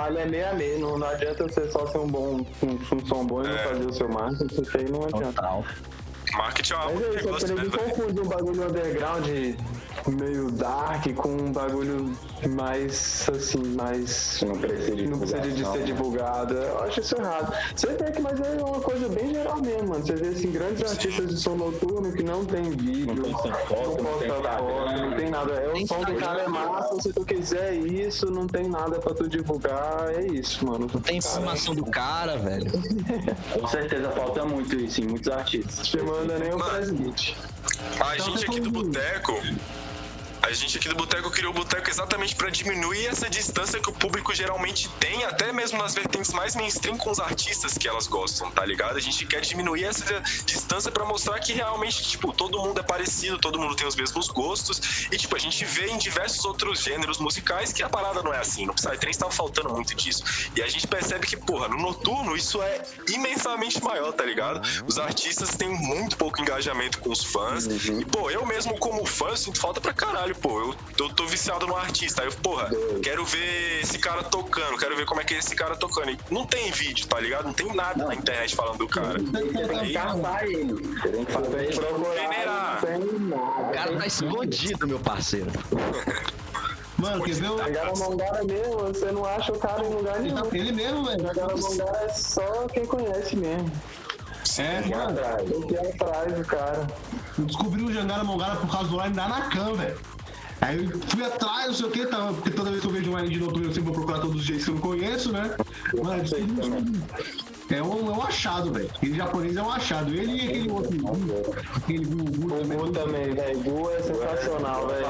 O 0.00 0.02
trabalho 0.02 0.18
é 0.18 0.26
meio 0.26 0.48
a 0.48 0.54
meio. 0.54 0.78
Não, 0.80 0.98
não 0.98 1.06
adianta 1.06 1.46
você 1.46 1.70
só 1.70 1.86
ser 1.86 1.98
um 1.98 2.06
bom, 2.06 2.40
um, 2.62 2.94
um 2.96 3.06
som 3.06 3.26
bom 3.26 3.42
e 3.44 3.48
não 3.48 3.54
É. 3.54 3.58
fazer 3.58 3.84
o 3.84 3.92
seu 3.92 4.08
marketing, 4.08 4.62
isso 4.62 4.76
aí 4.78 4.90
não 4.90 5.04
adianta. 5.04 5.42
Total. 5.42 5.64
marketing 6.38 6.72
é 6.72 6.76
uma 6.76 6.84
Mas 6.86 7.02
é 7.02 7.16
isso, 7.16 7.54
que 7.54 7.76
né, 7.76 7.76
confunde 7.94 8.20
um 8.20 8.24
bagulho 8.24 8.62
underground 8.64 9.26
meio 10.08 10.50
dark 10.50 11.06
com 11.14 11.28
um 11.28 11.52
bagulho 11.52 12.16
mais 12.50 13.28
assim, 13.28 13.62
mais. 13.74 14.40
Não 14.46 14.58
precisa 14.58 14.96
de 14.96 15.06
Não 15.06 15.18
precisa 15.18 15.40
de 15.40 15.64
ser 15.64 15.78
né? 15.78 15.84
divulgado. 15.84 16.54
Eu 16.54 16.82
acho 16.84 17.00
isso 17.00 17.16
errado. 17.16 17.52
Você 17.74 17.86
vê 17.88 18.10
que, 18.10 18.20
mas 18.22 18.40
é 18.40 18.62
uma 18.62 18.80
coisa 18.80 19.08
bem 19.08 19.34
geral 19.34 19.60
mesmo, 19.60 19.88
mano. 19.88 20.06
Você 20.06 20.14
vê 20.14 20.28
assim, 20.28 20.50
grandes 20.50 20.90
artistas 20.90 21.28
de 21.28 21.36
som 21.36 21.54
noturno 21.54 22.12
que 22.12 22.22
não 22.22 22.44
tem 22.44 22.70
vídeo, 22.70 23.14
Não 23.14 23.32
posta 23.32 23.52
foto, 23.52 24.02
não 24.02 24.18
tem 24.18 24.28
foto, 24.30 25.00
não 25.00 25.16
tem 25.16 25.30
nada. 25.30 25.52
É 25.52 25.68
o 25.68 25.72
Tem 25.72 25.86
som 25.86 26.00
do 26.02 26.14
cara 26.14 26.42
é 26.42 26.48
massa, 26.48 27.00
se 27.00 27.12
tu 27.12 27.24
quiser 27.24 27.74
isso, 27.74 28.30
não 28.30 28.46
tem 28.46 28.68
nada 28.68 28.98
pra 28.98 29.14
tu 29.14 29.28
divulgar, 29.28 30.10
é 30.14 30.26
isso, 30.26 30.64
mano. 30.64 30.86
Tem 31.00 31.18
informação 31.18 31.74
do 31.74 31.84
cara, 31.84 32.36
velho. 32.38 32.70
Com 33.52 33.66
certeza 33.66 34.10
falta 34.10 34.44
muito 34.44 34.76
isso 34.76 35.00
em 35.00 35.06
muitos 35.06 35.30
artistas. 35.30 35.88
Te 35.88 35.98
manda 35.98 36.38
nem 36.38 36.52
o 36.54 36.58
presidente. 36.58 37.36
A 38.00 38.16
gente 38.18 38.44
aqui 38.46 38.60
do 38.60 38.70
Boteco. 38.70 39.32
A 40.42 40.52
gente 40.52 40.78
aqui 40.78 40.88
do 40.88 40.94
Boteco 40.94 41.30
criou 41.30 41.52
o 41.52 41.54
Boteco 41.54 41.88
exatamente 41.88 42.34
pra 42.34 42.50
diminuir 42.50 43.06
essa 43.06 43.28
distância 43.28 43.78
que 43.78 43.88
o 43.88 43.92
público 43.92 44.34
geralmente 44.34 44.88
tem, 44.98 45.24
até 45.24 45.52
mesmo 45.52 45.78
nas 45.78 45.94
vertentes 45.94 46.32
mais 46.32 46.56
mainstream 46.56 46.96
com 46.96 47.10
os 47.10 47.20
artistas 47.20 47.76
que 47.76 47.86
elas 47.86 48.06
gostam, 48.06 48.50
tá 48.50 48.64
ligado? 48.64 48.96
A 48.96 49.00
gente 49.00 49.26
quer 49.26 49.40
diminuir 49.42 49.84
essa 49.84 50.20
distância 50.44 50.90
pra 50.90 51.04
mostrar 51.04 51.38
que 51.40 51.52
realmente, 51.52 52.02
tipo, 52.02 52.32
todo 52.32 52.58
mundo 52.58 52.80
é 52.80 52.82
parecido, 52.82 53.38
todo 53.38 53.58
mundo 53.58 53.76
tem 53.76 53.86
os 53.86 53.94
mesmos 53.94 54.28
gostos. 54.28 55.06
E, 55.10 55.16
tipo, 55.16 55.36
a 55.36 55.38
gente 55.38 55.64
vê 55.64 55.86
em 55.86 55.98
diversos 55.98 56.44
outros 56.44 56.82
gêneros 56.82 57.18
musicais 57.18 57.72
que 57.72 57.82
a 57.82 57.88
parada 57.88 58.22
não 58.22 58.32
é 58.32 58.38
assim. 58.38 58.66
No 58.66 58.74
Psytrance 58.74 59.18
tava 59.18 59.30
faltando 59.30 59.70
muito 59.70 59.94
disso. 59.94 60.24
E 60.56 60.62
a 60.62 60.66
gente 60.66 60.86
percebe 60.86 61.26
que, 61.26 61.36
porra, 61.36 61.68
no 61.68 61.76
noturno 61.76 62.36
isso 62.36 62.62
é 62.62 62.82
imensamente 63.08 63.82
maior, 63.82 64.12
tá 64.12 64.24
ligado? 64.24 64.60
Os 64.86 64.98
artistas 64.98 65.50
têm 65.50 65.68
muito 65.68 66.16
pouco 66.16 66.40
engajamento 66.40 66.98
com 66.98 67.10
os 67.10 67.22
fãs. 67.22 67.66
E, 67.66 68.04
pô, 68.06 68.30
eu 68.30 68.44
mesmo, 68.46 68.78
como 68.78 69.04
fã, 69.04 69.36
sinto 69.36 69.60
falta 69.60 69.80
pra 69.80 69.92
caralho, 69.92 70.29
pô. 70.34 70.60
Eu, 70.60 70.74
eu 70.98 71.08
tô 71.14 71.26
viciado 71.26 71.66
no 71.66 71.76
artista. 71.76 72.22
Aí 72.22 72.28
eu, 72.28 72.32
porra, 72.34 72.68
quero 73.02 73.24
ver 73.24 73.80
esse 73.82 73.98
cara 73.98 74.22
tocando, 74.22 74.76
quero 74.78 74.96
ver 74.96 75.04
como 75.06 75.20
é 75.20 75.24
que 75.24 75.34
é 75.34 75.38
esse 75.38 75.54
cara 75.54 75.76
tocando. 75.76 76.10
E 76.10 76.18
não 76.30 76.46
tem 76.46 76.70
vídeo, 76.70 77.06
tá 77.06 77.18
ligado? 77.20 77.44
Não 77.46 77.52
tem 77.52 77.72
nada 77.74 78.04
na 78.06 78.14
internet 78.14 78.54
falando 78.54 78.78
do 78.78 78.88
cara. 78.88 79.18
Aí, 79.80 79.92
Caçar 79.92 80.44
ele. 80.44 80.74
Tem 81.02 81.24
que 81.24 81.32
fazer. 81.32 81.74
Não 81.80 82.04
tem 82.10 82.28
nada. 82.44 82.86
O 83.68 83.72
cara 83.72 83.96
tá 83.98 84.06
escondido, 84.06 84.86
meu 84.86 84.98
parceiro. 85.00 85.50
Mano, 86.98 87.24
quer 87.24 87.34
ver? 87.34 87.48
o- 87.50 87.62
Agora 87.62 87.92
Mongara 87.96 88.44
mesmo, 88.44 88.76
você 88.78 89.10
não 89.10 89.24
acha 89.24 89.52
o 89.52 89.58
cara 89.58 89.82
em 89.82 89.88
lugar 89.88 90.20
nenhum. 90.20 90.44
Ele 90.52 90.70
mesmo, 90.72 91.06
velho. 91.06 91.30
Agora 91.30 91.56
Mongara 91.56 92.04
é 92.04 92.08
só 92.10 92.66
quem 92.68 92.84
conhece 92.84 93.36
mesmo. 93.36 93.72
É, 94.58 94.80
mano. 94.86 95.18
O 95.56 95.66
que 95.66 95.76
é 95.76 95.88
atrás 95.90 96.32
do 96.34 96.44
cara. 96.44 96.86
Eu 97.38 97.44
descobri 97.46 97.82
o 97.82 97.90
Jangara 97.92 98.22
Mongara 98.24 98.56
por 98.56 98.70
causa 98.70 98.88
do 98.90 99.00
line 99.00 99.14
da 99.14 99.28
Nakan, 99.28 99.74
velho. 99.76 99.98
Aí 100.60 100.84
eu 100.84 101.00
fui 101.08 101.24
atrás, 101.24 101.66
não 101.68 101.74
sei 101.74 101.86
o 101.86 101.90
que, 101.90 102.06
tá, 102.06 102.32
porque 102.34 102.50
toda 102.50 102.70
vez 102.70 102.82
que 102.82 102.86
eu 102.86 102.92
vejo 102.92 103.10
um 103.10 103.16
line 103.18 103.30
de 103.30 103.40
noturno 103.40 103.68
eu 103.68 103.72
sempre 103.72 103.84
vou 103.90 103.94
procurar 103.94 104.20
todos 104.20 104.36
os 104.36 104.42
jeitos 104.44 104.64
que 104.66 104.70
eu 104.70 104.74
não 104.74 104.82
conheço, 104.82 105.32
né? 105.32 105.50
Descobri- 106.22 107.00
é 107.70 107.82
um, 107.82 108.10
é 108.10 108.16
um 108.16 108.22
achado, 108.22 108.72
velho. 108.72 108.90
Aquele 108.96 109.14
japonês 109.16 109.56
é 109.56 109.62
um 109.62 109.70
achado. 109.70 110.12
Ele 110.12 110.32
e 110.32 110.40
aquele 110.48 110.70
outro. 110.70 110.98
Aquele 111.76 112.04
Gugu 112.04 112.46
O 112.46 112.58
também. 112.58 112.78
Gu 112.78 112.90
também, 112.90 113.30
velho. 113.34 113.58
O 113.58 113.62
Gu 113.62 113.90
é 113.90 114.02
sensacional, 114.02 114.88
velho. 114.88 115.06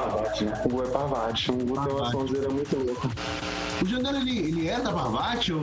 O 0.65 0.69
Gu 0.69 0.83
é 0.83 0.87
Parvati. 0.89 1.51
O 1.51 1.55
Gu 1.55 1.73
tem 1.83 1.93
uma 1.93 2.11
sonzeira 2.11 2.49
muito 2.49 2.77
louca. 2.77 3.09
O 3.81 3.85
Jangara, 3.87 4.17
ele, 4.19 4.37
ele 4.39 4.67
é 4.69 4.79
da 4.79 4.93
Parvati 4.93 5.51
ou. 5.53 5.61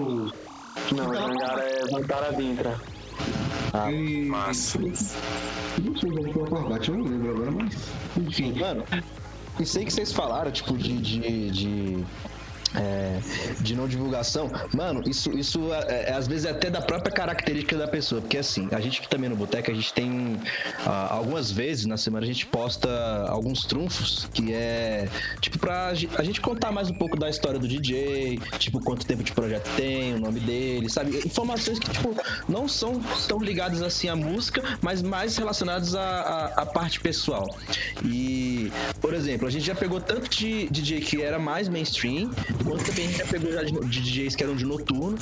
Não, 0.92 1.08
o 1.10 1.14
Jangara 1.14 1.62
é 1.62 1.88
Jangara 1.88 2.32
Vintra. 2.32 2.80
Ele. 3.88 4.24
Massa. 4.26 4.78
Não 4.80 5.96
sei 5.96 6.10
como 6.10 6.32
foi 6.32 6.42
a 6.42 6.46
Parvati, 6.50 6.88
eu 6.90 6.98
não 6.98 7.04
lembro 7.04 7.30
agora, 7.30 7.50
mas. 7.52 7.74
Enfim. 8.16 8.58
Mano, 8.58 8.82
isso 9.62 9.78
aí 9.78 9.84
que 9.84 9.92
vocês 9.92 10.12
falaram, 10.12 10.50
tipo, 10.50 10.76
de. 10.76 10.96
de, 10.98 11.50
de... 11.50 12.04
é, 12.74 13.18
de 13.60 13.74
não 13.74 13.88
divulgação, 13.88 14.50
mano, 14.74 15.02
isso, 15.06 15.30
isso 15.30 15.72
é, 15.72 16.10
é, 16.10 16.12
às 16.12 16.26
vezes 16.26 16.44
é 16.44 16.50
até 16.50 16.70
da 16.70 16.80
própria 16.80 17.12
característica 17.12 17.76
da 17.76 17.88
pessoa, 17.88 18.20
porque 18.20 18.38
assim, 18.38 18.68
a 18.72 18.80
gente 18.80 19.00
aqui 19.00 19.08
também 19.08 19.28
no 19.28 19.36
Boteca, 19.36 19.70
a 19.70 19.74
gente 19.74 19.92
tem 19.92 20.38
ah, 20.84 21.14
algumas 21.14 21.50
vezes 21.50 21.86
na 21.86 21.96
semana 21.96 22.24
a 22.24 22.26
gente 22.26 22.46
posta 22.46 22.88
alguns 23.28 23.64
trunfos 23.64 24.28
que 24.32 24.52
é 24.52 25.08
tipo 25.40 25.58
pra 25.58 25.88
a 25.88 26.22
gente 26.22 26.40
contar 26.40 26.72
mais 26.72 26.90
um 26.90 26.94
pouco 26.94 27.16
da 27.16 27.28
história 27.28 27.58
do 27.58 27.66
DJ, 27.66 28.38
tipo 28.58 28.80
quanto 28.80 29.06
tempo 29.06 29.22
de 29.22 29.32
projeto 29.32 29.68
tem, 29.76 30.14
o 30.14 30.20
nome 30.20 30.40
dele, 30.40 30.88
sabe? 30.88 31.16
Informações 31.24 31.78
que 31.78 31.90
tipo 31.90 32.14
não 32.48 32.68
são 32.68 33.00
tão 33.26 33.38
ligadas 33.38 33.82
assim 33.82 34.08
à 34.08 34.16
música, 34.16 34.62
mas 34.82 35.02
mais 35.02 35.36
relacionadas 35.36 35.94
à, 35.94 36.02
à, 36.02 36.62
à 36.62 36.66
parte 36.66 37.00
pessoal. 37.00 37.56
E, 38.04 38.70
por 39.00 39.14
exemplo, 39.14 39.46
a 39.46 39.50
gente 39.50 39.64
já 39.64 39.74
pegou 39.74 40.00
tanto 40.00 40.28
de 40.28 40.68
DJ 40.68 41.00
que 41.00 41.22
era 41.22 41.38
mais 41.38 41.68
mainstream, 41.68 42.30
quanto 42.68 42.84
também 42.84 43.06
a 43.06 43.08
gente 43.08 43.18
já 43.18 43.26
pegou 43.26 43.52
já 43.52 43.62
de, 43.62 44.00
DJs 44.00 44.36
que 44.36 44.44
eram 44.44 44.54
de 44.54 44.64
noturno. 44.64 45.18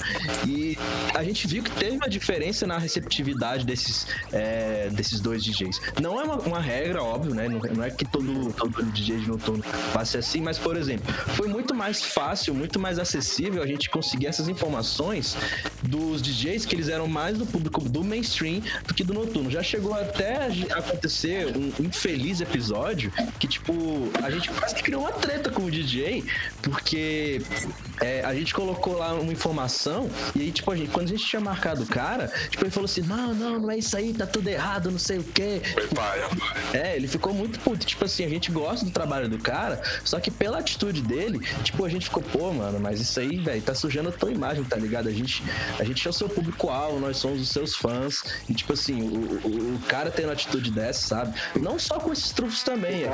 E 0.47 0.77
a 1.15 1.23
gente 1.23 1.47
viu 1.47 1.63
que 1.63 1.71
teve 1.71 1.97
uma 1.97 2.09
diferença 2.09 2.67
na 2.67 2.79
receptividade 2.79 3.65
desses, 3.65 4.07
é, 4.33 4.89
desses 4.91 5.21
dois 5.21 5.45
DJs. 5.45 5.81
Não 6.03 6.21
é 6.21 6.25
uma, 6.25 6.37
uma 6.37 6.61
regra, 6.61 7.03
óbvio, 7.03 7.35
né? 7.35 7.49
Não, 7.49 7.61
não 7.61 7.85
é 7.85 7.91
que 7.91 8.05
todo, 8.05 8.53
todo 8.53 8.83
DJ 8.93 9.21
de 9.21 9.29
noturno 9.29 9.65
passe 9.93 10.17
assim, 10.17 10.41
mas, 10.41 10.59
por 10.59 10.77
exemplo, 10.77 11.13
foi 11.35 11.49
muito 11.49 11.75
mais 11.75 12.03
fácil, 12.03 12.55
muito 12.55 12.79
mais 12.81 12.99
acessível 12.99 13.63
a 13.63 13.67
gente 13.67 13.89
conseguir 13.89 14.27
essas 14.27 14.49
informações 14.49 15.37
dos 15.83 16.21
DJs 16.21 16.67
que 16.67 16.75
eles 16.75 16.89
eram 16.89 17.07
mais 17.07 17.39
do 17.39 17.47
público 17.47 17.81
do 17.89 18.03
mainstream 18.03 18.61
do 18.87 18.95
que 18.95 19.05
do 19.05 19.15
noturno. 19.15 19.51
Já 19.51 19.63
chegou 19.63 19.95
até 19.95 20.49
acontecer 20.73 21.55
um 21.57 21.85
infeliz 21.85 22.41
episódio 22.41 23.13
que, 23.39 23.47
tipo, 23.47 24.11
a 24.23 24.31
gente 24.31 24.51
quase 24.51 24.75
que 24.75 24.83
criou 24.83 25.03
uma 25.03 25.13
treta 25.13 25.51
com 25.51 25.63
o 25.63 25.71
DJ, 25.71 26.25
porque 26.63 27.26
lebt. 27.27 27.67
É, 28.01 28.23
a 28.25 28.35
gente 28.35 28.55
colocou 28.55 28.99
lá 28.99 29.15
uma 29.15 29.33
informação 29.33 30.11
e 30.35 30.43
aí, 30.43 30.53
tipo, 30.53 30.71
a 30.71 30.77
gente, 30.77 30.91
quando 30.91 31.07
a 31.07 31.11
gente 31.11 31.25
tinha 31.25 31.41
marcado 31.41 31.83
o 31.83 31.87
cara, 31.87 32.29
tipo, 32.51 32.65
ele 32.65 32.71
falou 32.71 32.87
assim: 32.87 33.03
não, 33.03 33.35
não, 33.35 33.59
não 33.59 33.71
é 33.71 33.79
isso 33.79 33.97
aí, 33.97 34.13
tá 34.13 34.27
tudo 34.27 34.49
errado, 34.49 34.91
não 34.91 34.99
sei 34.99 35.19
o 35.19 35.25
quê. 35.25 35.61
Foi 35.73 35.87
paia. 35.89 36.29
É, 36.73 36.97
ele 36.97 37.09
ficou 37.09 37.33
muito 37.33 37.59
puto. 37.61 37.87
Tipo 37.87 38.05
assim, 38.05 38.25
a 38.25 38.29
gente 38.29 38.51
gosta 38.51 38.85
do 38.85 38.91
trabalho 38.91 39.29
do 39.29 39.39
cara, 39.39 39.81
só 40.05 40.21
que 40.21 40.31
pela 40.31 40.59
atitude 40.59 41.03
dele, 41.03 41.39
tipo, 41.63 41.85
a 41.85 41.89
gente 41.89 42.07
ficou, 42.07 42.23
pô, 42.23 42.53
mano, 42.53 42.79
mas 42.81 43.01
isso 43.01 43.19
aí, 43.19 43.37
velho, 43.37 43.63
tá 43.63 43.75
sujando 43.75 44.09
a 44.09 44.13
tua 44.13 44.31
imagem, 44.31 44.65
tá 44.65 44.77
ligado? 44.77 45.09
A 45.09 45.13
gente, 45.13 45.43
a 45.79 45.85
gente 45.85 46.07
é 46.07 46.11
o 46.11 46.13
seu 46.13 46.29
público-alvo, 46.29 47.01
nós 47.01 47.17
somos 47.17 47.41
os 47.41 47.49
seus 47.49 47.75
fãs. 47.75 48.23
E, 48.49 48.55
tipo 48.55 48.73
assim, 48.73 49.03
o, 49.03 49.41
o, 49.47 49.75
o 49.77 49.79
cara 49.89 50.11
tendo 50.11 50.33
atitude 50.33 50.71
dessa, 50.71 51.07
sabe? 51.07 51.39
Não 51.61 51.79
só 51.79 51.99
com 51.99 52.13
esses 52.13 52.31
trufos 52.33 52.63
também. 52.63 53.05
é 53.05 53.11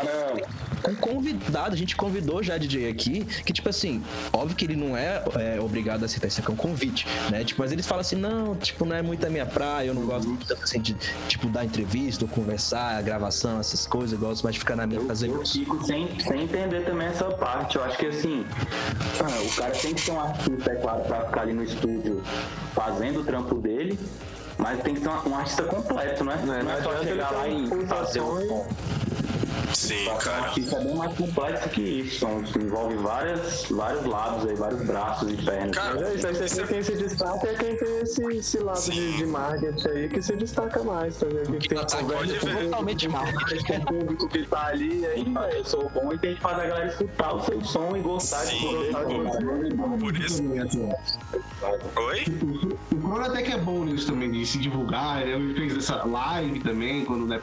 Com 0.83 0.95
convidado, 0.97 1.75
a 1.75 1.79
gente 1.79 1.95
convidou 1.97 2.43
já 2.43 2.57
DJ 2.59 2.89
aqui, 2.89 3.25
que, 3.45 3.53
tipo 3.53 3.69
assim, 3.69 4.03
óbvio 4.33 4.57
que 4.57 4.72
ele 4.73 4.85
não 4.85 4.97
é, 4.97 5.23
é, 5.39 5.61
obrigado 5.61 6.03
a 6.03 6.07
aceitar 6.07 6.27
isso 6.27 6.41
aqui, 6.41 6.51
é 6.51 6.53
um 6.53 6.57
convite, 6.57 7.07
né? 7.31 7.45
Tipo, 7.45 7.61
mas 7.63 7.73
eles 7.73 7.87
falam 7.87 8.01
assim, 8.01 8.17
não, 8.17 8.55
tipo, 8.57 8.85
não 8.85 8.97
é 8.97 9.03
muito 9.03 9.25
a 9.27 9.31
minha 9.31 9.47
praia, 9.47 9.89
eu 9.89 9.95
não 9.95 10.05
gosto 10.07 10.29
muito 10.29 10.47
tanto 10.47 10.65
assim 10.65 10.81
de, 10.81 10.95
tipo, 11.29 11.49
dar 11.49 11.65
entrevista 11.65 12.25
ou 12.25 12.29
conversar, 12.29 13.01
gravação, 13.03 13.61
essas 13.61 13.87
coisas, 13.87 14.13
eu 14.13 14.19
gosto 14.19 14.43
mais 14.43 14.55
de 14.55 14.61
ficar 14.61 14.77
na 14.77 14.87
minha 14.87 15.01
fazer 15.03 15.29
Eu 15.29 15.43
isso. 15.43 15.59
fico 15.59 15.85
sem, 15.85 16.09
sem 16.21 16.43
entender 16.43 16.85
também 16.85 17.09
essa 17.09 17.27
parte. 17.27 17.77
Eu 17.77 17.85
acho 17.85 17.99
que 17.99 18.07
assim, 18.07 18.45
ah, 19.21 19.43
o 19.45 19.57
cara 19.57 19.73
tem 19.73 19.95
que 19.95 20.01
ser 20.01 20.13
um 20.13 20.21
artista, 20.21 20.71
é 20.71 20.75
claro, 20.77 21.03
pra 21.03 21.27
ficar 21.27 21.43
ali 21.43 21.53
no 21.53 21.63
estúdio 21.63 22.23
fazendo 22.75 23.21
o 23.21 23.25
trampo 23.25 23.55
dele. 23.57 23.99
Mas 24.59 24.81
tem 24.83 24.95
que 24.95 25.01
ser 25.01 25.09
um 25.09 25.35
artista 25.35 25.63
completo, 25.65 26.25
né? 26.25 26.41
Não, 26.45 26.63
não 26.63 26.71
é 26.71 26.83
só 26.83 27.03
chegar 27.03 27.31
lá 27.33 27.49
e 27.49 27.87
fazer 27.87 28.21
o 28.21 28.41
som. 28.47 28.67
Sim, 29.75 30.05
Só 30.05 30.15
que 30.17 30.25
cara. 30.25 30.81
é 30.81 30.85
bem 30.85 30.95
mais 30.97 31.15
complexo 31.15 31.69
que 31.71 31.83
isso. 31.83 32.21
São, 32.21 32.43
envolve 32.61 32.97
várias, 32.97 33.67
vários 33.71 34.05
lados 34.05 34.49
aí, 34.49 34.55
vários 34.55 34.83
braços 34.83 35.33
e 35.33 35.37
pernas. 35.37 35.77
Cara, 35.77 35.95
Mas 35.95 36.03
é 36.03 36.15
isso, 36.15 36.27
aí 36.27 36.35
você 36.35 36.63
vê 36.63 36.67
quem 36.73 36.83
se 36.83 36.93
destaca 36.95 37.47
é 37.49 37.55
quem 37.55 37.77
tem 37.77 37.99
esse, 38.01 38.23
esse 38.25 38.59
lado 38.59 38.83
de, 38.91 39.17
de 39.17 39.27
marketing 39.27 39.89
aí 39.89 40.09
que 40.09 40.23
se 40.23 40.37
destaca 40.37 40.83
mais, 40.83 41.17
tá 41.17 41.27
vendo? 41.27 41.59
Que 41.59 41.69
tem 41.69 41.79
tá 41.79 41.97
pode 42.05 42.33
ver. 42.33 42.65
totalmente 42.65 43.09
mal. 43.09 43.25
tem 43.67 43.81
público 43.81 44.29
que 44.29 44.47
tá 44.47 44.67
ali, 44.67 45.01
e 45.01 45.07
aí 45.07 45.33
Ah, 45.37 45.51
eu 45.51 45.65
sou 45.65 45.89
bom 45.91 46.13
e 46.13 46.19
tem 46.19 46.35
que 46.35 46.41
fazer 46.41 46.63
a 46.63 46.67
galera 46.67 46.89
escutar 46.89 47.35
o 47.35 47.45
seu 47.45 47.65
som 47.65 47.97
e 47.97 48.01
gostar 48.01 48.39
Sim, 48.39 48.59
de 48.59 48.77
gostar 48.77 49.05
de 49.05 49.15
você. 49.15 49.99
Por 50.01 50.17
isso. 50.17 50.43
Oi? 51.97 52.25
O 52.93 52.97
Crono 52.97 53.25
até 53.25 53.43
que 53.43 53.53
é 53.53 53.59
bom 53.59 53.85
nisso 53.85 54.07
também, 54.07 54.31
de 54.31 54.45
se 54.47 54.59
divulgar. 54.59 55.27
Ele 55.27 55.55
fez 55.55 55.77
essa 55.77 56.05
live 56.05 56.61
também, 56.61 57.05
quando 57.05 57.27
né, 57.27 57.41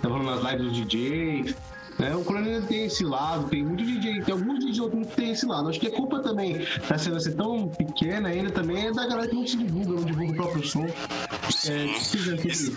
tá, 0.00 0.08
tá 0.08 0.22
nas 0.22 0.42
lives 0.42 0.66
dos 0.66 0.76
DJs. 0.86 1.56
Né? 2.00 2.16
O 2.16 2.24
Crono 2.24 2.46
ainda 2.46 2.66
tem 2.66 2.86
esse 2.86 3.04
lado, 3.04 3.48
tem 3.50 3.62
muito 3.62 3.84
DJ, 3.84 4.22
tem 4.22 4.32
alguns 4.32 4.78
outros 4.78 5.06
que 5.08 5.16
tem 5.16 5.30
esse 5.32 5.44
lado. 5.44 5.68
Acho 5.68 5.78
que 5.78 5.88
a 5.88 5.90
culpa 5.92 6.20
também 6.20 6.66
da 6.88 6.96
cena 6.96 7.20
ser 7.20 7.34
tão 7.34 7.68
pequena 7.68 8.30
ainda 8.30 8.50
também 8.50 8.86
é 8.86 8.92
da 8.92 9.06
galera 9.06 9.28
que 9.28 9.34
não 9.36 9.46
se 9.46 9.56
divulga, 9.58 9.92
não 9.92 10.04
divulga 10.04 10.32
o 10.32 10.36
próprio 10.36 10.66
som. 10.66 10.86
É, 11.68 11.84
Isso. 12.46 12.72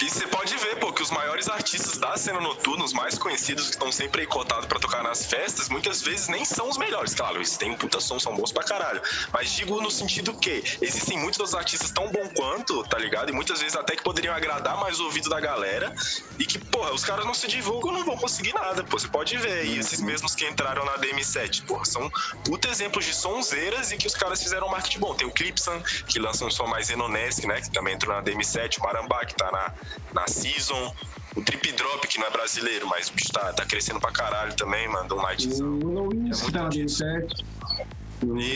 E 0.00 0.10
você 0.10 0.26
pode 0.28 0.56
ver, 0.56 0.76
pô, 0.76 0.92
que 0.92 1.02
os 1.02 1.10
maiores 1.10 1.48
artistas 1.48 1.98
da 1.98 2.16
cena 2.16 2.40
noturna, 2.40 2.84
os 2.84 2.92
mais 2.92 3.18
conhecidos, 3.18 3.64
que 3.64 3.70
estão 3.72 3.90
sempre 3.90 4.20
aí 4.20 4.26
cotados 4.26 4.66
pra 4.66 4.78
tocar 4.78 5.02
nas 5.02 5.26
festas, 5.26 5.68
muitas 5.68 6.02
vezes 6.02 6.28
nem 6.28 6.44
são 6.44 6.68
os 6.68 6.78
melhores. 6.78 7.14
Claro, 7.14 7.38
eles 7.38 7.56
têm 7.56 7.72
um 7.72 7.76
puta 7.76 7.98
som, 7.98 8.18
são 8.20 8.36
bons 8.36 8.52
pra 8.52 8.62
caralho. 8.62 9.00
Mas 9.32 9.50
digo 9.52 9.80
no 9.80 9.90
sentido 9.90 10.32
que 10.34 10.62
existem 10.80 11.18
muitos 11.18 11.38
dos 11.38 11.54
artistas 11.54 11.90
tão 11.90 12.10
bom 12.12 12.28
quanto, 12.36 12.84
tá 12.84 12.98
ligado? 12.98 13.30
E 13.30 13.32
muitas 13.32 13.60
vezes 13.60 13.76
até 13.76 13.96
que 13.96 14.02
poderiam 14.04 14.34
agradar 14.34 14.78
mais 14.78 15.00
o 15.00 15.04
ouvido 15.04 15.28
da 15.28 15.40
galera. 15.40 15.92
E 16.38 16.46
que, 16.46 16.58
porra, 16.58 16.92
os 16.92 17.04
caras 17.04 17.24
não 17.24 17.34
se 17.34 17.48
divulgam, 17.48 17.90
não 17.92 18.04
vão 18.04 18.16
conseguir 18.28 18.52
nada, 18.52 18.84
pô. 18.84 18.98
Você 18.98 19.08
pode 19.08 19.36
ver. 19.38 19.64
E 19.64 19.78
esses 19.78 20.00
mesmos 20.00 20.34
que 20.34 20.46
entraram 20.46 20.84
na 20.84 20.98
DM7, 20.98 21.64
porra, 21.64 21.84
são 21.84 22.10
puta 22.44 22.68
exemplos 22.68 23.04
de 23.04 23.14
sonzeiras 23.14 23.90
e 23.90 23.96
que 23.96 24.06
os 24.06 24.14
caras 24.14 24.42
fizeram 24.42 24.66
um 24.66 24.70
marketing 24.70 25.00
bom. 25.00 25.14
Tem 25.14 25.26
o 25.26 25.30
Clipsan, 25.30 25.80
que 26.06 26.18
lança 26.18 26.44
um 26.44 26.50
som 26.50 26.66
mais 26.66 26.90
Enonesque, 26.90 27.46
né? 27.46 27.60
Que 27.60 27.70
também 27.70 27.94
entrou 27.94 28.14
na 28.14 28.22
DM7, 28.22 28.78
o 28.78 28.82
Marambá, 28.82 29.24
que 29.24 29.34
tá 29.34 29.50
na, 29.50 29.72
na 30.12 30.28
Season. 30.28 30.94
O 31.36 31.42
Trip 31.42 31.72
Drop, 31.72 32.06
que 32.06 32.18
não 32.18 32.26
é 32.26 32.30
brasileiro, 32.30 32.86
mas 32.86 33.08
o 33.08 33.12
bicho 33.12 33.32
tá, 33.32 33.52
tá 33.52 33.64
crescendo 33.64 34.00
pra 34.00 34.10
caralho 34.10 34.54
também, 34.54 34.88
mandou 34.88 35.18
um 35.18 35.22
nightzão. 35.22 35.68
O 35.68 36.08
Luiz, 36.08 36.40
que 36.42 36.52
tá 36.52 36.64
na 36.64 36.68
disso. 36.68 37.04
27. 37.04 37.44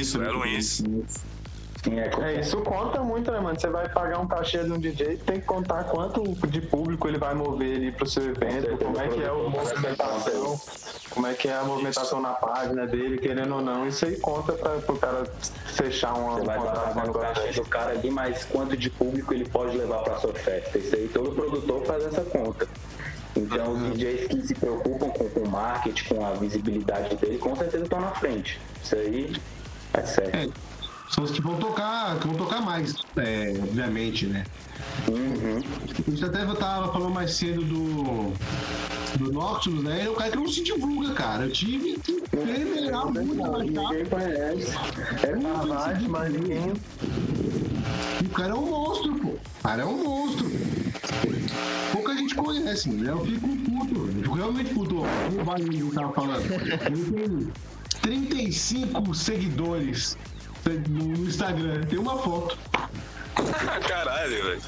Isso, 0.01 0.23
é 0.23 0.31
Luiz. 0.31 0.67
Sim, 0.67 1.07
é, 1.91 2.33
É, 2.35 2.41
isso 2.41 2.59
conta 2.59 3.01
muito, 3.03 3.31
né, 3.33 3.41
mano? 3.41 3.59
Você 3.59 3.69
vai 3.69 3.89
pagar 3.89 4.21
um 4.21 4.29
cachê 4.29 4.63
de 4.63 4.73
um 4.73 4.79
DJ, 4.79 5.17
tem 5.19 5.41
que 5.41 5.47
contar 5.47 5.85
quanto 5.85 6.23
de 6.47 6.61
público 6.61 7.09
ele 7.09 7.19
vai 7.19 7.35
mover 7.35 7.77
ali 7.77 7.91
pro 7.91 8.07
seu 8.07 8.31
evento, 8.31 8.77
como 8.79 9.01
é 9.01 9.09
que 9.09 9.23
é 9.23 9.29
a 9.29 9.35
movimentação, 9.35 10.61
como 11.11 11.27
é 11.27 11.35
que 11.35 11.49
é 11.49 11.55
a 11.55 11.65
movimentação 11.65 12.21
na 12.21 12.35
página 12.35 12.87
dele, 12.87 13.19
querendo 13.19 13.57
ou 13.57 13.63
não. 13.63 13.87
Isso 13.87 14.05
aí 14.05 14.17
conta 14.21 14.53
pra, 14.53 14.71
pro 14.79 14.97
cara 14.97 15.25
fechar 15.67 16.15
uma, 16.15 16.35
Você 16.35 16.43
um 16.43 16.45
vai 16.45 16.59
estar 16.59 16.71
contrato 16.71 16.89
com 16.89 16.95
pagando 16.95 17.19
o 17.19 17.21
cachê 17.21 17.61
do 17.61 17.65
cara 17.67 17.91
ali, 17.91 18.11
mas 18.11 18.45
quanto 18.45 18.77
de 18.77 18.91
público 18.91 19.35
ele 19.35 19.49
pode 19.49 19.77
levar 19.77 20.03
pra 20.05 20.19
sua 20.19 20.35
festa? 20.35 20.79
Isso 20.79 20.95
aí 20.95 21.09
todo 21.09 21.33
produtor 21.33 21.85
faz 21.85 22.05
essa 22.05 22.23
conta. 22.23 22.69
Então 23.35 23.73
os 23.73 23.91
DJs 23.95 24.29
que 24.29 24.47
se 24.47 24.55
preocupam 24.55 25.09
com, 25.09 25.29
com 25.29 25.41
o 25.41 25.49
marketing, 25.49 26.15
com 26.15 26.27
a 26.27 26.33
visibilidade 26.33 27.17
dele, 27.17 27.39
com 27.39 27.57
certeza 27.57 27.85
estão 27.85 28.01
na 28.01 28.11
frente. 28.11 28.61
Isso 28.83 28.95
aí 28.95 29.33
é 29.95 30.03
certo. 30.03 30.37
É, 30.37 30.49
são 31.15 31.25
os 31.25 31.31
que 31.31 31.43
vão 31.43 31.57
tocar, 31.57 32.19
que 32.19 32.27
vão 32.27 32.37
tocar 32.37 32.63
mais, 32.63 32.95
é, 33.17 33.55
obviamente, 33.63 34.27
né? 34.27 34.45
Uhum. 35.09 35.61
A 36.07 36.11
gente 36.11 36.25
até 36.25 36.45
tava 36.55 36.93
falando 36.93 37.13
mais 37.13 37.35
cedo 37.35 37.63
do. 37.63 38.33
Do 39.19 39.31
Nocturus, 39.31 39.85
né? 39.85 39.99
Ele 39.99 40.09
é 40.09 40.11
um 40.11 40.15
cara 40.15 40.31
que 40.31 40.37
não 40.39 40.49
se 40.49 40.63
divulga, 40.63 41.13
cara. 41.13 41.45
Eu 41.45 41.53
tive 41.53 41.99
que 41.99 42.23
revelar 42.35 43.05
muito 43.13 43.35
mais 43.35 43.53
rápido. 43.53 43.83
Ninguém 43.83 44.07
conhece. 44.07 44.73
É 45.23 45.37
Carvalho, 45.37 46.11
mas 46.11 46.33
ninguém. 46.33 46.73
O 48.25 48.29
cara 48.31 48.53
é 48.53 48.55
um 48.55 48.71
monstro, 48.71 49.15
pô. 49.17 49.29
O 49.29 49.63
cara 49.63 49.83
é 49.83 49.85
um 49.85 50.03
monstro. 50.03 50.51
Pouca 51.93 52.17
gente 52.17 52.35
conhece, 52.35 52.89
né? 52.89 53.11
Eu 53.11 53.23
fico 53.23 53.49
puto. 53.49 54.01
Eu 54.01 54.23
fico 54.23 54.35
realmente 54.35 54.73
puto. 54.73 54.97
o 54.97 55.45
Wagner 55.45 55.93
tava 55.93 56.13
falando. 56.15 56.51
Ele 56.87 57.51
tem 58.01 58.23
35 58.25 59.15
seguidores 59.15 60.17
no 60.71 61.29
Instagram. 61.29 61.83
Tem 61.83 61.99
uma 61.99 62.17
foto. 62.19 62.59
Caralho, 63.89 64.43
velho. 64.45 64.63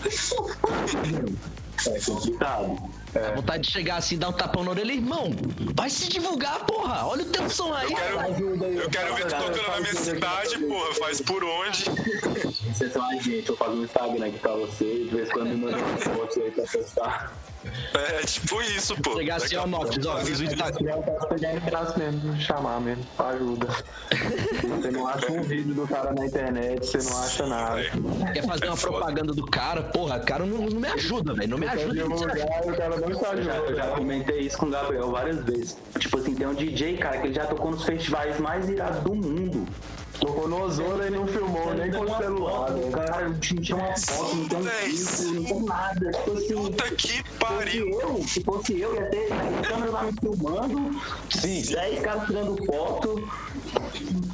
É 1.87 2.01
complicado. 2.01 3.04
Dá 3.15 3.31
vontade 3.35 3.63
de 3.63 3.71
chegar 3.71 3.97
assim, 3.97 4.19
dar 4.19 4.29
um 4.29 4.33
tapão 4.33 4.65
na 4.65 4.71
orelha, 4.71 4.93
irmão. 4.93 5.31
Vai 5.75 5.89
se 5.89 6.09
divulgar, 6.09 6.65
porra. 6.67 7.07
Olha 7.07 7.23
o 7.23 7.27
teu 7.27 7.49
som 7.49 7.73
aí. 7.73 7.91
Eu 7.91 7.97
quero, 7.97 8.21
Ajuda 8.21 8.67
eu 8.67 8.91
quero 8.91 9.15
ver 9.15 9.27
tu 9.27 9.37
tocando 9.37 9.69
na 9.69 9.81
minha 9.81 9.95
ajuda 9.95 10.01
cidade, 10.01 10.59
porra. 10.59 10.95
Faz 10.95 11.21
por 11.21 11.45
onde? 11.45 11.85
Você 12.75 12.91
são 12.91 13.09
a 13.09 13.15
gente, 13.15 13.49
eu 13.49 13.57
faço 13.57 13.71
um 13.71 13.85
Instagram 13.85 14.27
aqui 14.27 14.39
pra 14.41 14.53
você, 14.55 14.85
de 14.85 15.15
vez 15.15 15.29
em 15.29 15.33
quando 15.33 15.51
eu 15.51 15.59
mando 15.59 15.77
uma 15.77 15.97
foto 15.97 16.41
aí 16.41 16.51
pra 16.51 16.65
testar. 16.65 17.33
É 17.95 18.21
tipo 18.27 18.61
isso, 18.63 18.95
pô. 19.01 19.17
Chegar 19.17 19.37
assim, 19.37 19.57
a 19.57 19.63
ó, 19.63 19.67
Noctis, 19.67 20.05
ó, 20.05 20.19
fiz 20.19 20.41
o. 20.41 20.45
Instagram. 20.45 20.91
Eu 20.91 21.03
posso 21.03 21.27
pegar 21.29 21.55
em 21.55 21.61
braço 21.61 21.99
mesmo, 21.99 22.41
chamar 22.41 22.81
mesmo, 22.81 23.05
ajuda. 23.19 23.69
Você 24.63 24.91
não 24.91 25.07
acha 25.07 25.33
um 25.33 25.43
vídeo 25.43 25.75
do 25.75 25.89
cara 25.89 26.13
na 26.13 26.27
internet, 26.27 26.85
você 26.85 26.99
não 26.99 27.23
acha 27.23 27.47
nada. 27.47 27.83
Quer 28.33 28.47
fazer 28.47 28.67
uma 28.67 28.77
É 28.77 28.77
propaganda 28.77 29.33
do 29.33 29.47
cara, 29.47 29.83
porra, 29.83 30.21
cara 30.21 30.45
não, 30.45 30.59
não 30.67 30.81
me 30.81 30.89
ajuda, 30.89 31.33
velho. 31.33 31.49
Não 31.49 31.59
me 31.59 31.67
ajuda. 31.67 31.95
divulgar, 31.95 32.63
o 32.65 32.77
cara 32.77 33.01
não 33.09 33.33
Eu 33.33 33.43
já, 33.43 33.57
eu 33.57 33.75
já 33.75 33.87
comentei 33.89 34.41
isso 34.41 34.59
com 34.59 34.67
o 34.67 34.71
Gabriel 34.71 35.11
várias 35.11 35.45
vezes. 35.45 35.77
Tipo 35.99 36.19
assim, 36.19 36.35
tem 36.35 36.47
um 36.47 36.55
DJ, 36.55 36.97
cara, 36.97 37.19
que 37.19 37.27
ele 37.27 37.35
já 37.35 37.47
tocou 37.47 37.71
nos 37.71 37.85
festivais 37.85 38.39
mais 38.39 38.69
irados 38.69 39.03
do 39.03 39.15
mundo. 39.15 39.67
Tocou 40.25 40.49
no 40.49 40.63
Ozona 40.65 41.07
e 41.07 41.11
não 41.11 41.27
filmou 41.27 41.75
nem 41.75 41.91
com 41.93 42.01
o 42.01 42.17
celular. 42.17 42.69
foto, 42.69 42.73
né? 42.73 42.91
cara, 42.93 43.29
não 43.29 43.39
tinha 43.41 43.77
uma 43.77 43.97
foto, 43.99 44.37
não 44.37 44.49
tem 44.49 44.59
um 44.59 44.63
vídeo, 44.63 45.33
não 45.35 45.45
tem 45.45 45.63
nada. 45.65 46.11
Tipo 46.13 46.33
assim, 46.39 46.55
Puta 46.55 46.91
que 46.95 47.09
se 47.09 47.23
pariu. 47.39 48.01
eu, 48.01 48.25
se 48.27 48.43
fosse 48.43 48.81
eu, 48.81 48.95
ia 48.95 49.05
ter 49.11 49.29
a 49.33 49.63
câmera 49.69 49.91
lá 49.93 50.03
me 50.05 50.13
filmando, 50.19 51.01
Sim. 51.31 51.63
10 51.63 52.01
caras 52.01 52.27
tirando 52.27 52.65
foto. 52.65 53.29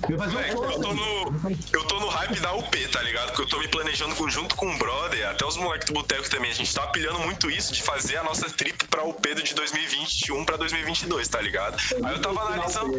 Eu 0.09 0.16
uma 0.16 0.41
eu 0.43 0.80
tô 0.80 0.93
no. 0.95 1.51
Eu 1.72 1.84
tô 1.84 2.01
no 2.01 2.07
hype 2.09 2.41
da 2.41 2.55
UP, 2.55 2.88
tá 2.88 3.03
ligado? 3.03 3.26
Porque 3.28 3.43
eu 3.43 3.49
tô 3.49 3.59
me 3.59 3.68
planejando 3.68 4.14
com- 4.14 4.28
junto 4.28 4.55
com 4.57 4.72
o 4.72 4.78
brother, 4.78 5.28
até 5.28 5.45
os 5.45 5.57
moleques 5.57 5.88
do 5.88 5.95
Boteco 5.95 6.28
também. 6.30 6.51
A 6.51 6.55
gente 6.55 6.72
tá 6.72 6.86
pilhando 6.88 7.18
muito 7.20 7.51
isso 7.51 7.72
de 7.72 7.82
fazer 7.82 8.16
a 8.16 8.22
nossa 8.22 8.49
trip 8.49 8.86
pra 8.86 9.05
UP 9.05 9.34
do 9.34 9.43
de 9.43 9.55
2021 9.55 10.45
pra 10.45 10.57
2022, 10.57 11.26
tá 11.28 11.41
ligado? 11.41 11.76
Aí 12.05 12.12
eu 12.14 12.20
tava 12.20 12.41
analisando. 12.43 12.93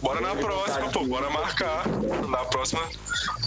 Bora 0.00 0.20
na 0.20 0.34
próxima, 0.34 0.88
pô, 0.90 1.04
bora 1.04 1.28
marcar. 1.30 1.86
Na 2.28 2.44
próxima, 2.46 2.82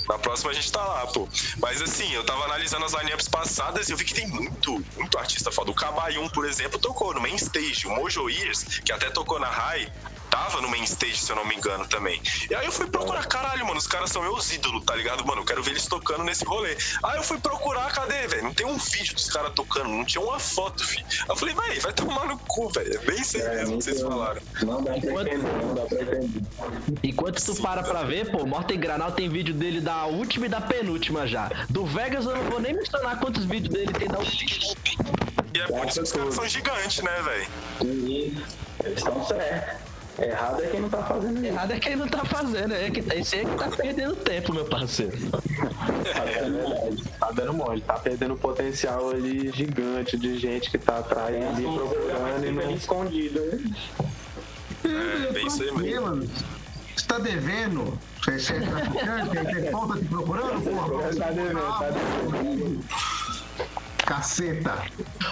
na 0.07 0.19
próxima 0.19 0.51
a 0.51 0.53
gente 0.53 0.71
tá 0.71 0.83
lá, 0.83 1.07
pô. 1.07 1.27
Mas 1.57 1.81
assim, 1.81 2.11
eu 2.13 2.23
tava 2.23 2.43
analisando 2.45 2.85
as 2.85 2.93
lineups 2.93 3.27
passadas 3.27 3.89
e 3.89 3.91
eu 3.91 3.97
vi 3.97 4.05
que 4.05 4.13
tem 4.13 4.27
muito, 4.27 4.83
muito 4.95 5.17
artista 5.17 5.51
foda. 5.51 5.71
O 5.71 5.73
Cabaium, 5.73 6.29
por 6.29 6.45
exemplo, 6.45 6.79
tocou 6.79 7.13
no 7.13 7.19
main 7.19 7.35
stage. 7.35 7.87
O 7.87 7.89
Mojo 7.89 8.29
Ears, 8.29 8.63
que 8.63 8.91
até 8.91 9.09
tocou 9.09 9.39
na 9.39 9.49
High, 9.49 9.91
tava 10.33 10.59
no 10.61 10.67
main 10.67 10.83
stage, 10.83 11.17
se 11.17 11.31
eu 11.31 11.35
não 11.35 11.45
me 11.45 11.55
engano, 11.55 11.87
também. 11.87 12.19
E 12.49 12.55
aí 12.55 12.65
eu 12.65 12.71
fui 12.71 12.87
procurar, 12.87 13.23
caralho, 13.27 13.67
mano, 13.67 13.77
os 13.77 13.85
caras 13.85 14.09
são 14.09 14.23
meus 14.23 14.51
ídolos, 14.51 14.83
tá 14.83 14.95
ligado? 14.95 15.23
Mano, 15.23 15.41
eu 15.41 15.45
quero 15.45 15.61
ver 15.61 15.71
eles 15.71 15.85
tocando 15.85 16.23
nesse 16.23 16.43
rolê. 16.43 16.75
Aí 17.03 17.17
eu 17.17 17.23
fui 17.23 17.37
procurar, 17.37 17.91
cadê, 17.91 18.27
velho? 18.27 18.41
Não 18.45 18.53
tem 18.53 18.65
um 18.65 18.75
vídeo 18.75 19.13
dos 19.13 19.29
caras 19.29 19.53
tocando, 19.53 19.89
não 19.89 20.03
tinha 20.03 20.23
uma 20.23 20.39
foto, 20.39 20.83
fi. 20.83 20.97
Aí 20.97 21.25
eu 21.29 21.35
falei, 21.35 21.53
vai, 21.53 21.79
vai 21.79 21.93
tomar 21.93 22.25
no 22.25 22.39
cu, 22.39 22.67
velho. 22.69 22.95
É 22.95 22.97
bem 23.05 23.21
isso 23.21 23.37
aí 23.37 23.43
mesmo 23.57 23.77
que 23.77 23.83
vocês 23.83 24.01
falaram. 24.01 24.41
Não 24.63 24.83
dá 24.83 24.93
pra 24.93 24.97
entender, 24.97 25.37
não 25.37 25.75
dá 25.75 25.85
pra 25.85 26.01
entender. 26.01 26.41
Enquanto 27.03 27.45
tu 27.45 27.55
para 27.61 27.83
pra 27.83 28.01
ver, 28.01 28.31
pô, 28.31 28.43
Morten 28.43 28.79
Granal 28.79 29.11
tem 29.11 29.29
vídeo 29.29 29.53
dele 29.53 29.81
da 29.81 30.05
última 30.05 30.47
e 30.47 30.49
da 30.49 30.61
penúltima 30.61 31.27
já. 31.27 31.51
Do 31.69 31.85
Vegas 31.85 32.25
eu 32.25 32.35
não 32.35 32.43
vou 32.49 32.59
nem 32.59 32.73
mencionar 32.73 33.19
quantos 33.19 33.45
vídeos 33.45 33.71
dele 33.71 33.93
tem 33.93 34.07
da 34.07 34.17
última. 34.17 34.73
E 35.53 35.59
é 35.59 35.67
por 35.67 35.85
isso 35.85 35.99
que 35.99 36.05
os 36.05 36.11
caras 36.11 36.33
são 36.33 36.47
gigantes, 36.47 37.03
né, 37.03 37.21
velho? 37.21 37.47
Eles 38.83 38.97
estão 38.97 39.23
certos. 39.27 39.92
Errado 40.19 40.61
é 40.63 40.67
quem 40.67 40.79
não 40.79 40.89
tá 40.89 41.03
fazendo 41.03 41.37
isso. 41.37 41.45
Errado 41.45 41.71
é 41.71 41.79
quem 41.79 41.95
não 41.95 42.07
tá 42.07 42.25
fazendo, 42.25 42.73
é 42.73 42.89
que, 42.91 42.99
esse 42.99 43.35
aí 43.35 43.45
que 43.45 43.57
tá 43.57 43.67
perdendo 43.69 44.15
tempo, 44.17 44.53
meu 44.53 44.65
parceiro. 44.65 45.17
É 46.15 46.49
verdade. 46.49 47.03
Tá 47.19 47.31
dando 47.31 47.53
mole, 47.53 47.81
tá 47.81 47.93
perdendo 47.95 48.35
potencial 48.35 49.09
ali 49.09 49.51
gigante 49.51 50.17
de 50.17 50.37
gente 50.37 50.69
que 50.69 50.77
tá 50.77 50.99
atrás 50.99 51.33
Tem 51.33 51.47
ali 51.47 51.63
procurando 51.63 52.45
e 52.45 52.51
não. 52.51 52.71
escondido, 52.71 53.39
né? 53.41 53.73
É, 54.85 55.31
bem 55.31 55.47
isso 55.47 55.63
aí 55.63 55.71
mesmo. 55.71 56.29
Você 56.95 57.05
tá 57.07 57.17
devendo? 57.17 57.97
Você 58.23 58.53
é 58.53 58.59
traficante? 58.59 59.29
Tem, 59.31 59.45
tem 59.45 59.71
falta 59.71 59.97
te 59.97 60.05
procurando, 60.05 60.61
porra? 60.61 61.15
Tá 61.15 61.31
devendo, 61.31 61.79
tá 61.79 61.89
devendo. 61.89 62.85
Caceta. 64.05 64.83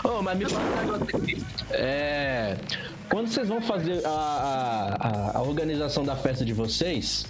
Ô, 0.03 0.21
mas 0.21 0.37
me 0.37 0.45
fala 0.45 0.63
um 0.63 0.75
negócio 0.81 1.17
aqui. 1.17 1.45
É. 1.71 2.57
quando 3.11 3.27
vocês 3.27 3.49
vão 3.49 3.61
fazer 3.61 4.01
a, 4.05 4.95
a, 4.97 5.37
a 5.37 5.41
organização 5.41 6.01
da 6.05 6.15
festa 6.15 6.45
de 6.45 6.53
vocês, 6.53 7.25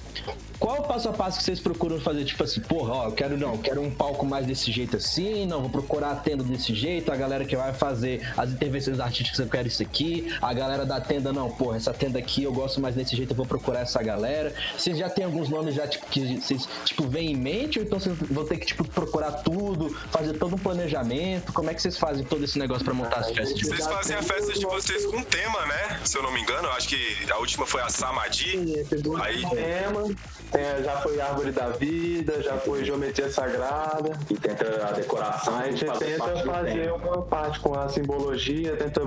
qual 0.59 0.81
o 0.81 0.83
passo 0.83 1.09
a 1.09 1.11
passo 1.11 1.39
que 1.39 1.43
vocês 1.43 1.59
procuram 1.59 1.99
fazer? 1.99 2.23
Tipo 2.23 2.43
assim, 2.43 2.61
porra, 2.61 2.93
ó, 2.93 3.05
eu 3.05 3.11
quero 3.13 3.35
não, 3.35 3.53
eu 3.53 3.57
quero 3.57 3.81
um 3.81 3.89
palco 3.89 4.23
mais 4.23 4.45
desse 4.45 4.71
jeito 4.71 4.97
assim, 4.97 5.43
não, 5.47 5.59
vou 5.61 5.71
procurar 5.71 6.11
a 6.11 6.15
tenda 6.17 6.43
desse 6.43 6.75
jeito, 6.75 7.11
a 7.11 7.15
galera 7.15 7.43
que 7.45 7.55
vai 7.55 7.73
fazer 7.73 8.21
as 8.37 8.51
intervenções 8.51 8.99
artísticas 8.99 9.39
eu 9.39 9.47
quero 9.47 9.67
isso 9.67 9.81
aqui, 9.81 10.31
a 10.39 10.53
galera 10.53 10.85
da 10.85 11.01
tenda, 11.01 11.33
não, 11.33 11.49
porra, 11.49 11.77
essa 11.77 11.91
tenda 11.91 12.19
aqui 12.19 12.43
eu 12.43 12.53
gosto 12.53 12.79
mais 12.79 12.93
desse 12.93 13.15
jeito, 13.15 13.31
eu 13.31 13.35
vou 13.35 13.47
procurar 13.47 13.79
essa 13.79 14.03
galera. 14.03 14.53
Vocês 14.77 14.95
já 14.99 15.09
tem 15.09 15.25
alguns 15.25 15.49
nomes 15.49 15.73
já, 15.73 15.87
tipo, 15.87 16.05
que 16.05 16.39
vocês, 16.39 16.69
tipo, 16.85 17.07
vêm 17.07 17.31
em 17.31 17.35
mente, 17.35 17.79
ou 17.79 17.85
então 17.85 17.99
vocês 17.99 18.15
vão 18.29 18.45
ter 18.45 18.57
que, 18.57 18.67
tipo, 18.67 18.87
procurar 18.87 19.31
tudo, 19.31 19.89
fazer 20.11 20.33
todo 20.33 20.55
um 20.55 20.59
planejamento? 20.59 21.51
Como 21.53 21.71
é 21.71 21.73
que 21.73 21.81
vocês 21.81 21.97
fazem 21.97 22.23
todo 22.23 22.43
esse 22.43 22.59
negócio 22.59 22.85
pra 22.85 22.93
montar 22.93 23.21
as 23.21 23.31
festas 23.31 23.57
de 23.57 23.65
Vocês 23.65 23.79
vocês? 23.79 23.95
fazem 23.95 24.15
a 24.15 24.21
festa 24.21 24.53
de 24.53 24.65
vocês 24.65 25.05
com 25.07 25.23
tema, 25.23 25.65
né? 25.65 25.70
Se 26.03 26.17
eu 26.17 26.23
não 26.23 26.31
me 26.31 26.41
engano, 26.41 26.67
eu 26.67 26.71
acho 26.73 26.87
que 26.87 27.31
a 27.31 27.37
última 27.37 27.65
foi 27.65 27.81
a 27.81 27.89
Samadhi. 27.89 28.73
Esse 28.79 28.95
do 28.97 29.15
Aí- 29.21 29.45
tema, 29.49 30.03
tem- 30.51 30.83
já 30.83 30.97
foi 30.97 31.19
Árvore 31.21 31.51
da 31.51 31.69
Vida, 31.69 32.41
já 32.41 32.57
foi 32.57 32.83
Geometria 32.83 33.29
Sagrada. 33.31 34.11
E 34.29 34.35
tenta 34.35 34.65
a 34.87 34.91
decoração. 34.91 35.57
A 35.57 35.69
gente 35.71 35.85
fazer 35.85 36.05
tenta 36.17 36.37
fazer 36.43 36.91
uma 36.91 37.21
parte 37.23 37.59
com 37.59 37.73
a 37.77 37.87
simbologia, 37.89 38.75
tenta 38.75 39.01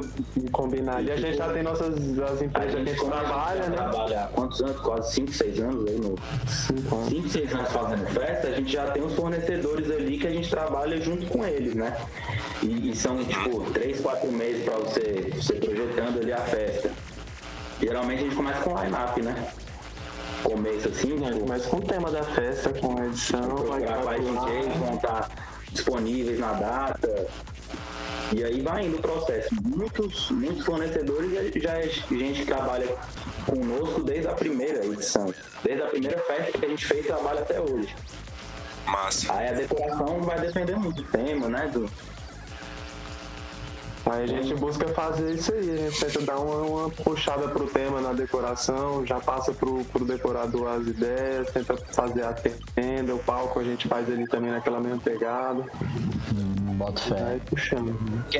combinar 0.52 0.96
ali. 0.96 1.10
A 1.12 1.16
gente 1.16 1.36
já 1.36 1.52
tem 1.52 1.62
nossas 1.62 1.94
as 2.18 2.40
A 2.40 2.44
empresas 2.44 2.70
que 2.74 2.76
a 2.80 2.84
gente 2.84 2.90
gente 2.98 3.04
trabalha, 3.04 3.68
né? 3.68 3.76
trabalha 3.76 4.24
há 4.24 4.26
quantos 4.28 4.60
anos? 4.62 4.80
Quase 4.80 5.14
5, 5.14 5.32
6 5.32 5.60
anos 5.60 5.88
aí 5.88 5.98
no 5.98 6.14
Cinco 6.48 6.96
anos. 6.96 7.08
5, 7.08 7.28
6 7.28 7.54
anos 7.54 7.72
fazendo 7.72 8.06
festa, 8.10 8.48
a 8.48 8.50
gente 8.52 8.72
já 8.72 8.90
tem 8.90 9.02
os 9.02 9.14
fornecedores 9.14 9.90
ali 9.90 10.18
que 10.18 10.26
a 10.26 10.30
gente 10.30 10.48
trabalha 10.50 11.00
junto 11.00 11.26
com 11.26 11.44
eles, 11.44 11.74
né? 11.74 11.96
E, 12.62 12.90
e 12.90 12.96
são 12.96 13.22
tipo 13.24 13.60
3, 13.72 14.00
4 14.00 14.30
meses 14.32 14.64
para 14.64 14.76
você, 14.76 15.30
você 15.34 15.54
projetando 15.54 16.20
ali 16.20 16.32
a 16.32 16.38
festa. 16.38 16.90
Geralmente 17.80 18.20
a 18.20 18.22
gente 18.24 18.36
começa 18.36 18.60
com 18.62 18.80
line-up, 18.82 19.20
né? 19.22 19.48
Começo 20.44 20.88
assim, 20.88 21.16
tipo, 21.16 21.48
Mas 21.48 21.66
com 21.66 21.78
o 21.78 21.80
tema 21.80 22.10
da 22.10 22.22
festa, 22.22 22.70
com 22.74 23.00
a 23.00 23.06
edição, 23.06 23.56
vai 23.56 23.80
procurar 23.80 24.02
quais 24.02 24.22
DJs 24.22 24.76
vão 24.76 24.94
estar 24.94 25.30
disponíveis 25.72 26.38
na 26.38 26.52
data. 26.52 27.26
E 28.32 28.44
aí 28.44 28.60
vai 28.60 28.84
indo 28.84 28.98
o 28.98 29.00
processo. 29.00 29.48
Muitos, 29.62 30.30
muitos 30.30 30.64
fornecedores 30.64 31.32
já, 31.32 31.60
já 31.60 31.78
é 31.78 31.88
gente 31.88 32.40
que 32.40 32.46
trabalha 32.46 32.86
conosco 33.46 34.02
desde 34.02 34.28
a 34.28 34.32
primeira 34.32 34.84
edição. 34.84 35.32
Desde 35.62 35.82
a 35.82 35.86
primeira 35.86 36.18
festa 36.20 36.58
que 36.58 36.64
a 36.64 36.68
gente 36.68 36.86
fez 36.86 37.06
trabalha 37.06 37.40
até 37.40 37.60
hoje. 37.60 37.94
Massa. 38.86 39.32
Aí 39.32 39.48
a 39.48 39.52
decoração 39.52 40.20
vai 40.20 40.40
depender 40.40 40.76
muito 40.76 41.02
do 41.02 41.08
tema, 41.10 41.48
né? 41.48 41.70
Do, 41.72 41.88
Aí 44.06 44.24
a 44.24 44.26
gente 44.26 44.54
busca 44.56 44.86
fazer 44.88 45.32
isso 45.32 45.52
aí, 45.52 45.70
a 45.70 45.76
gente 45.76 46.04
tenta 46.04 46.20
dar 46.26 46.38
uma, 46.38 46.56
uma 46.56 46.90
puxada 46.90 47.48
pro 47.48 47.66
tema 47.66 48.00
na 48.02 48.12
decoração, 48.12 49.04
já 49.06 49.18
passa 49.18 49.52
pro, 49.52 49.82
pro 49.86 50.04
decorador 50.04 50.68
as 50.68 50.86
ideias, 50.86 51.50
tenta 51.50 51.74
fazer 51.76 52.22
a 52.22 52.34
tenda, 52.34 53.14
o 53.14 53.18
palco 53.18 53.58
a 53.60 53.64
gente 53.64 53.88
faz 53.88 54.06
ali 54.10 54.26
também 54.28 54.50
naquela 54.50 54.78
mesma 54.78 54.98
pegada, 54.98 55.64
Hum, 56.34 56.63
Boto 56.74 57.00
fé. 57.02 57.38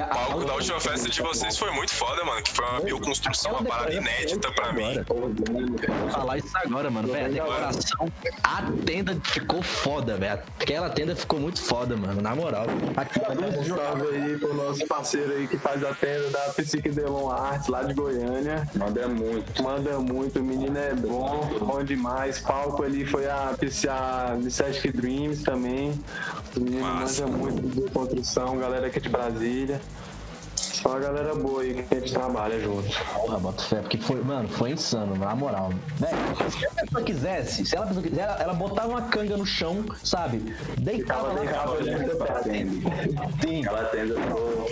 a- 0.01 0.05
O 0.05 0.09
palco 0.09 0.45
da 0.45 0.55
última 0.55 0.81
festa 0.81 1.09
de 1.09 1.23
vocês 1.23 1.57
foi 1.57 1.71
muito 1.73 1.95
foda, 1.95 2.25
mano. 2.25 2.43
Que 2.43 2.53
foi 2.53 2.65
uma 2.67 2.81
bioconstrução, 2.81 3.53
uma 3.53 3.65
parada 3.65 3.93
inédita 3.95 4.51
pra 4.53 4.73
mim. 4.73 4.95
Vou 5.07 6.11
falar 6.11 6.39
isso 6.39 6.51
agora, 6.57 6.91
mano. 6.91 7.09
Velho, 7.13 7.27
a 7.27 7.29
decoração, 7.29 8.09
a 8.43 8.63
tenda 8.85 9.17
ficou 9.25 9.63
foda, 9.63 10.17
velho. 10.17 10.41
Aquela 10.61 10.91
tenda 10.91 11.15
ficou 11.15 11.39
muito 11.41 11.63
foda, 11.63 11.97
mano. 11.97 12.21
Na 12.21 12.35
moral. 12.35 12.67
Aqui, 12.97 13.21
Um 13.21 13.65
salve 13.77 14.09
aí 14.17 14.39
pro 14.39 14.55
nosso 14.55 14.87
parceiro 14.87 15.33
aí 15.33 15.47
que 15.47 15.57
faz 15.59 15.85
a 15.85 15.95
tenda 15.95 16.31
da 16.31 16.41
Psique 16.55 16.89
Delon 16.91 17.31
Arts 17.31 17.69
lá 17.69 17.83
de 17.83 17.95
Goiânia. 17.95 18.69
manda 18.75 19.07
muito. 19.09 19.63
Manda 19.63 19.99
muito, 19.99 20.39
o 20.41 20.43
menino 20.43 20.77
é 20.79 20.95
bom, 20.95 21.49
bom 21.61 21.83
demais. 21.85 22.41
Palco 22.41 22.83
ali 22.83 23.05
foi 23.07 23.27
a 23.29 23.55
PCA 23.59 24.37
Sesc 24.51 24.91
Dreams 24.93 25.43
também. 25.43 25.93
O 26.57 26.61
menino 26.61 26.83
Massa. 26.83 27.27
manja 27.27 27.27
muito 27.27 27.69
de 27.69 27.91
construção, 28.25 28.59
galera 28.59 28.87
aqui 28.87 29.01
de 29.01 29.09
Brasília. 29.11 29.81
Só 30.57 30.91
uma 30.91 30.99
galera 30.99 31.35
boa 31.35 31.63
aí 31.63 31.75
que 31.75 31.95
a 31.95 32.01
gente 32.01 32.13
trabalha 32.13 32.59
junto. 32.59 32.89
Porra, 33.15 33.39
boto 33.39 33.63
fé, 33.63 33.81
porque 33.81 33.99
foi, 33.99 34.23
mano, 34.23 34.49
foi 34.49 34.73
insano, 34.73 35.15
na 35.15 35.35
moral. 35.35 35.71
Velho, 35.97 36.51
se 36.51 36.67
a 36.67 36.71
pessoa 36.71 37.03
quisesse, 37.05 37.67
se 37.67 37.77
ela, 37.77 37.87
quiser, 37.87 38.23
ela, 38.23 38.43
ela 38.43 38.55
botava 38.55 38.89
uma 38.89 39.03
canga 39.03 39.37
no 39.37 39.47
chão, 39.47 39.85
sabe? 40.03 40.39
Deitava 40.79 41.29
lá. 41.29 41.41
deitado 41.41 41.73
olhando 41.73 42.17
pra 42.17 42.41
tenda. 42.41 42.91
Sim. 43.41 43.65
Aquela 43.65 43.85
tenda 43.85 44.21
ficou 44.21 44.69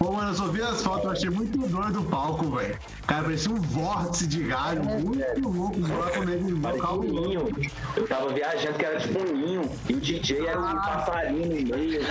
Pô, 0.00 0.12
mano, 0.12 0.30
eu 0.30 0.34
só 0.34 0.46
vi 0.46 0.62
as 0.62 0.82
fotos, 0.82 1.04
eu 1.04 1.10
achei 1.10 1.28
muito 1.28 1.58
doido 1.58 2.00
o 2.00 2.04
palco, 2.04 2.56
velho. 2.56 2.74
Cara, 3.06 3.24
parecia 3.24 3.52
um 3.52 3.60
vórtice 3.60 4.26
de 4.26 4.44
galho, 4.44 4.82
muito 4.82 5.46
louco, 5.46 5.78
os 5.78 5.90
Parecia 5.90 6.56
local 6.56 7.00
um 7.00 7.02
ninho. 7.02 7.48
Eu 7.94 8.08
tava 8.08 8.32
viajando 8.32 8.78
que 8.78 8.84
era 8.86 8.98
tipo 8.98 9.18
um 9.18 9.36
ninho. 9.36 9.70
E 9.90 9.92
o 9.92 10.00
DJ 10.00 10.46
era 10.46 10.58
um 10.58 10.74
passarinho 10.74 11.46
no 11.48 11.76
meio. 11.76 12.00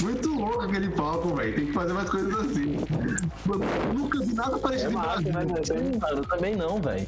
Muito 0.00 0.34
louco 0.34 0.62
aquele 0.62 0.88
palco, 0.88 1.36
velho. 1.36 1.54
Tem 1.54 1.66
que 1.66 1.72
fazer 1.72 1.92
mais 1.92 2.10
coisas 2.10 2.34
assim. 2.34 2.76
Eu 3.48 3.94
nunca 3.94 4.20
vi 4.20 4.34
nada 4.34 4.58
parecido 4.58 4.90
Brasil. 4.90 5.32
Sim, 5.64 5.98
mano, 6.00 6.16
eu 6.18 6.24
também 6.24 6.56
não, 6.56 6.80
velho. 6.80 7.06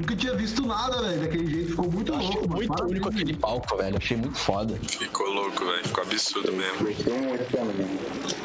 Nunca 0.00 0.16
tinha 0.16 0.34
visto 0.34 0.66
nada, 0.66 1.02
velho, 1.02 1.20
daquele 1.20 1.46
jeito. 1.50 1.70
Ficou 1.70 1.90
muito 1.92 2.14
Achei 2.14 2.26
louco. 2.28 2.40
mano. 2.40 2.54
muito 2.56 2.68
Parabéns. 2.68 2.90
único 2.90 3.08
aquele 3.10 3.36
palco, 3.36 3.76
velho. 3.76 3.96
Achei 3.98 4.16
muito 4.16 4.38
foda. 4.38 4.78
Ficou 4.88 5.26
louco, 5.28 5.64
velho. 5.64 5.84
Ficou 5.86 6.04
absurdo 6.04 6.52
mesmo. 6.52 6.86
Gostou 6.86 7.18
muito 7.18 7.52
também. 7.52 7.98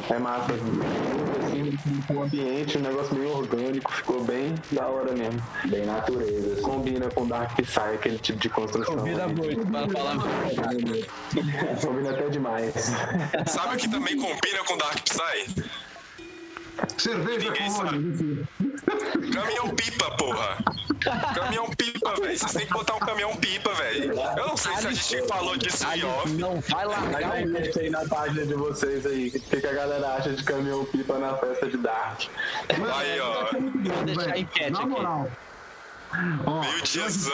É 0.09 0.19
massa. 0.19 0.53
Assim, 0.53 1.77
o 2.13 2.21
ambiente, 2.23 2.77
um 2.77 2.81
negócio 2.81 3.15
meio 3.15 3.37
orgânico, 3.37 3.91
ficou 3.91 4.23
bem 4.25 4.53
da 4.71 4.85
hora 4.85 5.13
mesmo. 5.13 5.41
Bem 5.69 5.85
natureza. 5.85 6.53
assim. 6.53 6.61
Combina 6.61 7.09
com 7.09 7.25
Dark 7.25 7.55
Psy, 7.55 7.79
aquele 7.79 8.17
tipo 8.19 8.39
de 8.39 8.49
construção. 8.49 8.95
muito, 8.97 9.65
para 9.71 9.89
falar 9.89 10.15
Combina 11.81 12.11
até 12.11 12.29
demais. 12.29 12.73
Sabe 13.47 13.75
o 13.75 13.77
que 13.77 13.89
também 13.89 14.17
combina 14.17 14.63
com 14.67 14.77
Dark 14.77 14.99
Psy? 15.03 15.63
Cerveja 16.97 17.49
Ninguém 17.51 17.67
com 17.67 17.71
sabe. 17.71 17.87
óleo. 17.89 18.47
Caminhão 19.33 19.69
pipa, 19.75 20.11
porra. 20.17 20.57
Caminhão 21.35 21.69
pipa, 21.71 22.15
velho. 22.15 22.37
Vocês 22.37 22.53
têm 22.53 22.65
que 22.65 22.73
botar 22.73 22.95
um 22.95 22.99
caminhão 22.99 23.35
pipa, 23.37 23.73
velho. 23.73 24.13
Eu 24.37 24.47
não 24.47 24.57
sei 24.57 24.75
se 24.77 24.87
a 24.87 24.91
gente 24.91 25.27
falou 25.27 25.57
disso 25.57 25.85
em 25.93 26.03
off. 26.03 26.29
Não 26.33 26.59
vai 26.61 26.85
largar 26.85 27.31
aí 27.31 27.45
o 27.45 27.79
aí 27.79 27.89
na 27.89 28.05
página 28.07 28.45
de 28.45 28.53
vocês 28.53 29.05
aí, 29.05 29.27
o 29.27 29.31
que, 29.31 29.61
que 29.61 29.67
a 29.67 29.73
galera 29.73 30.15
acha 30.15 30.33
de 30.33 30.43
caminhão 30.43 30.85
pipa 30.85 31.17
na 31.17 31.37
festa 31.37 31.67
de 31.67 31.77
Dark. 31.77 32.21
Aí, 32.69 33.19
ó. 33.19 33.45
Vou 33.51 34.03
deixar 34.05 34.33
a 34.33 34.39
enquete 34.39 34.71
Na 34.71 34.79
aqui. 34.79 35.31
Ó, 36.45 36.61
Meio 36.61 36.81
diazão. 36.83 37.33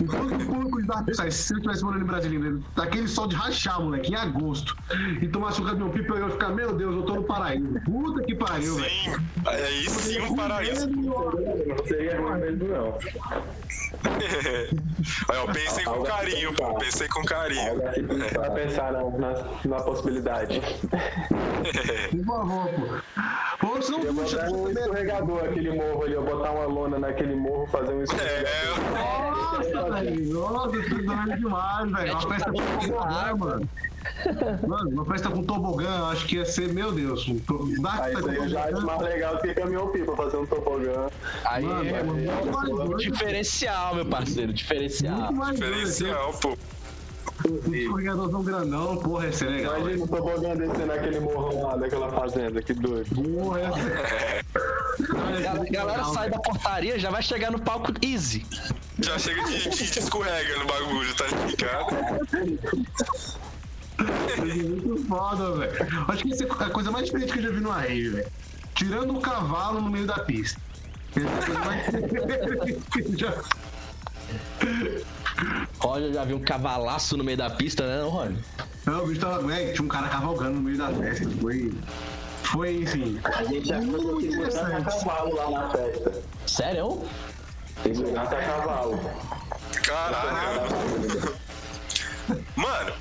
o 0.00 0.44
público 0.46 0.80
de 0.80 0.86
Dark 0.86 1.08
Side, 1.14 1.32
se 1.32 1.52
eu 1.52 1.58
estivesse 1.58 1.84
morando 1.84 2.02
em 2.04 2.06
Brasília, 2.06 2.38
né, 2.38 2.60
daquele 2.76 3.08
sol 3.08 3.26
de 3.26 3.36
rachar, 3.36 3.80
moleque, 3.80 4.12
em 4.12 4.16
agosto, 4.16 4.76
e 5.20 5.28
tomasse 5.28 5.60
um 5.60 5.64
caminhão 5.64 5.90
pipa, 5.90 6.14
eu 6.14 6.26
ia 6.26 6.30
ficar, 6.30 6.48
meu 6.50 6.74
Deus, 6.74 6.94
eu 6.96 7.02
tô 7.02 7.14
no 7.16 7.24
paraíso. 7.24 7.80
Puta 7.84 8.22
que 8.22 8.34
pariu, 8.34 8.76
velho. 8.76 8.88
Sim. 8.90 9.14
Aí 9.46 9.88
sim 9.90 10.20
um 10.20 10.34
paraíso. 10.36 10.88
Não 10.88 11.86
seria 11.86 12.20
ruim 12.20 12.40
mesmo, 12.40 12.68
não. 12.68 12.98
Aí, 15.30 15.38
ó, 15.38 15.46
pensei 15.52 15.84
com 15.84 16.02
carinho, 16.02 16.54
pô. 16.54 16.74
Pensei 16.74 17.08
com 17.08 17.22
carinho. 17.24 17.74
Pra 18.32 18.50
pensar 18.50 18.92
na, 18.92 19.02
na, 19.10 19.34
na 19.64 19.76
possibilidade. 19.82 20.60
Por 22.10 22.24
favor, 22.24 22.68
pô. 22.68 23.66
Pô, 23.66 23.82
senão 23.82 24.00
Eu 24.02 24.14
puxa. 24.14 24.50
um 24.50 24.68
escorregador 24.70 25.44
aquele 25.44 25.70
morro 25.72 26.02
ali, 26.04 26.12
eu 26.14 26.22
botar 26.24 26.50
uma 26.52 26.66
lona 26.66 26.98
naquele 26.98 27.34
morro, 27.34 27.66
fazer 27.74 27.92
um 27.94 28.02
escorregador. 28.02 28.48
É, 28.96 29.72
Nossa, 29.74 29.90
velho. 29.90 30.32
Nossa, 30.34 30.68
tô 30.70 30.94
doendo 31.02 31.36
demais, 31.36 31.90
velho. 31.92 32.12
Uma 32.12 32.20
festa 32.22 32.52
com 32.52 32.58
tobogã, 32.78 33.36
mano. 33.36 33.68
Mano, 34.68 34.90
uma 34.90 35.04
festa 35.06 35.30
com 35.30 35.42
tobogã, 35.42 35.96
eu 35.98 36.06
acho 36.06 36.26
que 36.26 36.36
ia 36.36 36.44
ser, 36.44 36.72
meu 36.72 36.92
Deus. 36.92 37.26
um 37.26 37.38
to- 37.38 37.68
Aí 37.88 38.12
isso 38.14 38.28
aí 38.28 38.36
eu 38.36 38.48
já 38.48 38.64
acho 38.64 38.74
com 38.74 38.80
mais 38.82 39.00
legal 39.00 39.36
do 39.36 39.40
que 39.42 39.54
caminhão 39.54 39.88
pipa, 39.88 40.14
fazer 40.16 40.36
um 40.36 40.46
tobogã. 40.46 41.06
Aí, 41.46 41.64
Mano, 41.64 41.88
é 41.88 42.02
muito 42.02 42.52
mais 42.52 42.68
doido. 42.68 42.96
diferencial, 42.96 43.94
meu 43.94 44.04
parceiro, 44.06 44.52
diferencial. 44.52 45.16
Muito 45.18 45.34
mais 45.34 45.58
doido. 45.58 45.72
diferencial, 45.74 46.32
pô. 46.34 46.56
Um 47.46 47.74
escorregadorzão 47.74 48.42
grandão, 48.42 48.96
porra, 48.96 49.26
ia 49.26 49.32
ser 49.32 49.50
legal. 49.50 49.78
Imagina 49.78 50.04
o 50.04 50.08
tobogã 50.08 50.56
descendo 50.56 50.92
aquele 50.92 51.20
morrão 51.20 51.62
lá 51.62 51.76
daquela 51.76 52.10
fazenda, 52.10 52.62
que 52.62 52.72
doido. 52.74 53.14
Porra, 53.14 53.60
ser. 53.74 54.44
A 55.18 55.64
galera 55.70 56.04
sai 56.04 56.30
da 56.30 56.38
portaria, 56.38 56.98
já 56.98 57.10
vai 57.10 57.22
chegar 57.22 57.50
no 57.50 57.60
palco 57.60 57.92
easy. 58.02 58.46
Já 58.98 59.18
chega 59.18 59.44
de, 59.44 59.68
de, 59.68 59.70
de 59.70 59.98
escorrega 59.98 60.58
no 60.58 60.66
bagulho, 60.66 61.14
tá 61.16 61.24
ligado? 61.26 61.86
Muito 64.38 65.06
foda, 65.06 65.52
velho. 65.56 66.04
Acho 66.08 66.22
que 66.22 66.32
essa 66.32 66.44
é 66.44 66.64
a 66.64 66.70
coisa 66.70 66.90
mais 66.90 67.06
diferente 67.06 67.32
que 67.32 67.38
eu 67.40 67.42
já 67.42 67.50
vi 67.50 67.60
no 67.60 67.70
rave, 67.70 68.08
velho. 68.08 68.32
Tirando 68.74 69.16
o 69.16 69.20
cavalo 69.20 69.80
no 69.80 69.90
meio 69.90 70.06
da 70.06 70.18
pista. 70.20 70.60
Essa 71.16 71.28
é 71.28 71.32
a 71.32 71.42
coisa 71.44 71.60
mais 71.60 71.84
diferente 71.92 72.80
que 72.90 73.00
eu 73.00 73.18
já 73.18 73.34
Roger 75.78 76.12
já 76.12 76.24
viu 76.24 76.36
um 76.36 76.40
cavalaço 76.40 77.16
no 77.16 77.24
meio 77.24 77.36
da 77.38 77.50
pista, 77.50 77.86
né, 77.86 78.02
não, 78.02 78.08
Roger? 78.10 78.36
Não, 78.86 79.04
o 79.04 79.06
bicho 79.06 79.20
tava. 79.20 79.54
É, 79.54 79.72
tinha 79.72 79.84
um 79.84 79.88
cara 79.88 80.08
cavalgando 80.08 80.52
no 80.54 80.62
meio 80.62 80.78
da 80.78 80.88
festa, 80.88 81.24
e 81.24 81.72
Foi, 82.42 82.76
enfim. 82.82 83.18
A 83.24 83.44
gente 83.44 83.72
achou 83.72 84.02
Muito 84.02 84.26
interessante. 84.26 84.84
cavalo 84.84 85.34
lá 85.34 85.50
na 85.50 85.70
festa. 85.70 86.22
Sério? 86.46 87.02
Segurança 87.82 88.36
a 88.36 88.42
cavalo. 88.42 89.00
Caralho. 89.82 90.60
Mano, 92.56 92.92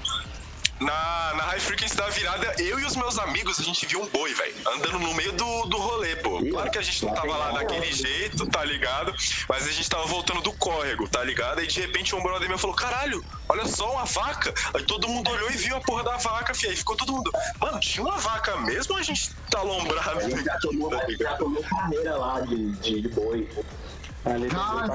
na, 0.84 1.34
na 1.36 1.44
High 1.44 1.60
Frequency 1.60 1.96
da 1.96 2.10
virada, 2.10 2.56
eu 2.60 2.80
e 2.80 2.86
os 2.86 2.96
meus 2.96 3.18
amigos, 3.18 3.60
a 3.60 3.64
gente 3.64 3.86
viu 3.86 4.02
um 4.02 4.08
boi, 4.08 4.34
velho, 4.34 4.56
andando 4.76 5.00
no 5.00 5.14
meio 5.14 5.32
do, 5.32 5.66
do 5.66 5.78
rolê, 5.78 6.16
pô. 6.18 6.40
Claro 6.46 6.72
que 6.72 6.78
a 6.78 6.82
gente 6.82 7.06
não 7.06 7.14
tava 7.14 7.36
lá 7.36 7.52
daquele 7.52 7.92
jeito, 7.92 8.46
tá 8.48 8.64
ligado? 8.64 9.14
Mas 9.48 9.68
a 9.68 9.72
gente 9.72 9.90
tava 9.90 10.06
voltando 10.06 10.42
do 10.42 10.52
córrego, 10.54 11.08
tá 11.08 11.24
ligado? 11.24 11.60
Aí 11.60 11.68
de 11.68 11.82
repente 11.82 12.16
um 12.16 12.22
brother 12.22 12.48
meu 12.48 12.58
falou: 12.58 12.76
caralho, 12.76 13.24
olha 13.48 13.66
só 13.66 13.94
uma 13.94 14.06
vaca. 14.06 14.54
Aí 14.74 14.84
todo 14.84 15.08
mundo 15.08 15.30
olhou 15.32 15.50
e 15.52 15.58
viu 15.58 15.76
a 15.76 15.82
porra 15.82 16.04
da 16.04 16.18
vaca, 16.18 16.54
fi. 16.54 16.68
Aí 16.68 16.76
ficou 16.76 16.96
todo 16.96 17.14
mundo, 17.14 17.32
mano, 17.60 17.80
tinha 17.80 18.06
uma 18.06 18.18
vaca 18.18 18.58
mesmo 18.62 18.94
ou 18.94 19.00
a 19.00 19.04
gente 19.04 19.32
tá 19.50 19.62
gente 20.22 20.44
já 20.44 20.58
tomou, 20.60 20.90
Tá 20.90 21.06
já 21.20 21.38
tomou 21.38 21.64
carreira 21.64 22.18
lá 22.18 22.42
de, 22.42 22.72
de, 22.72 23.02
de 23.02 23.10
boi. 23.10 23.50
Ali 24.26 24.48
Cara, 24.48 24.88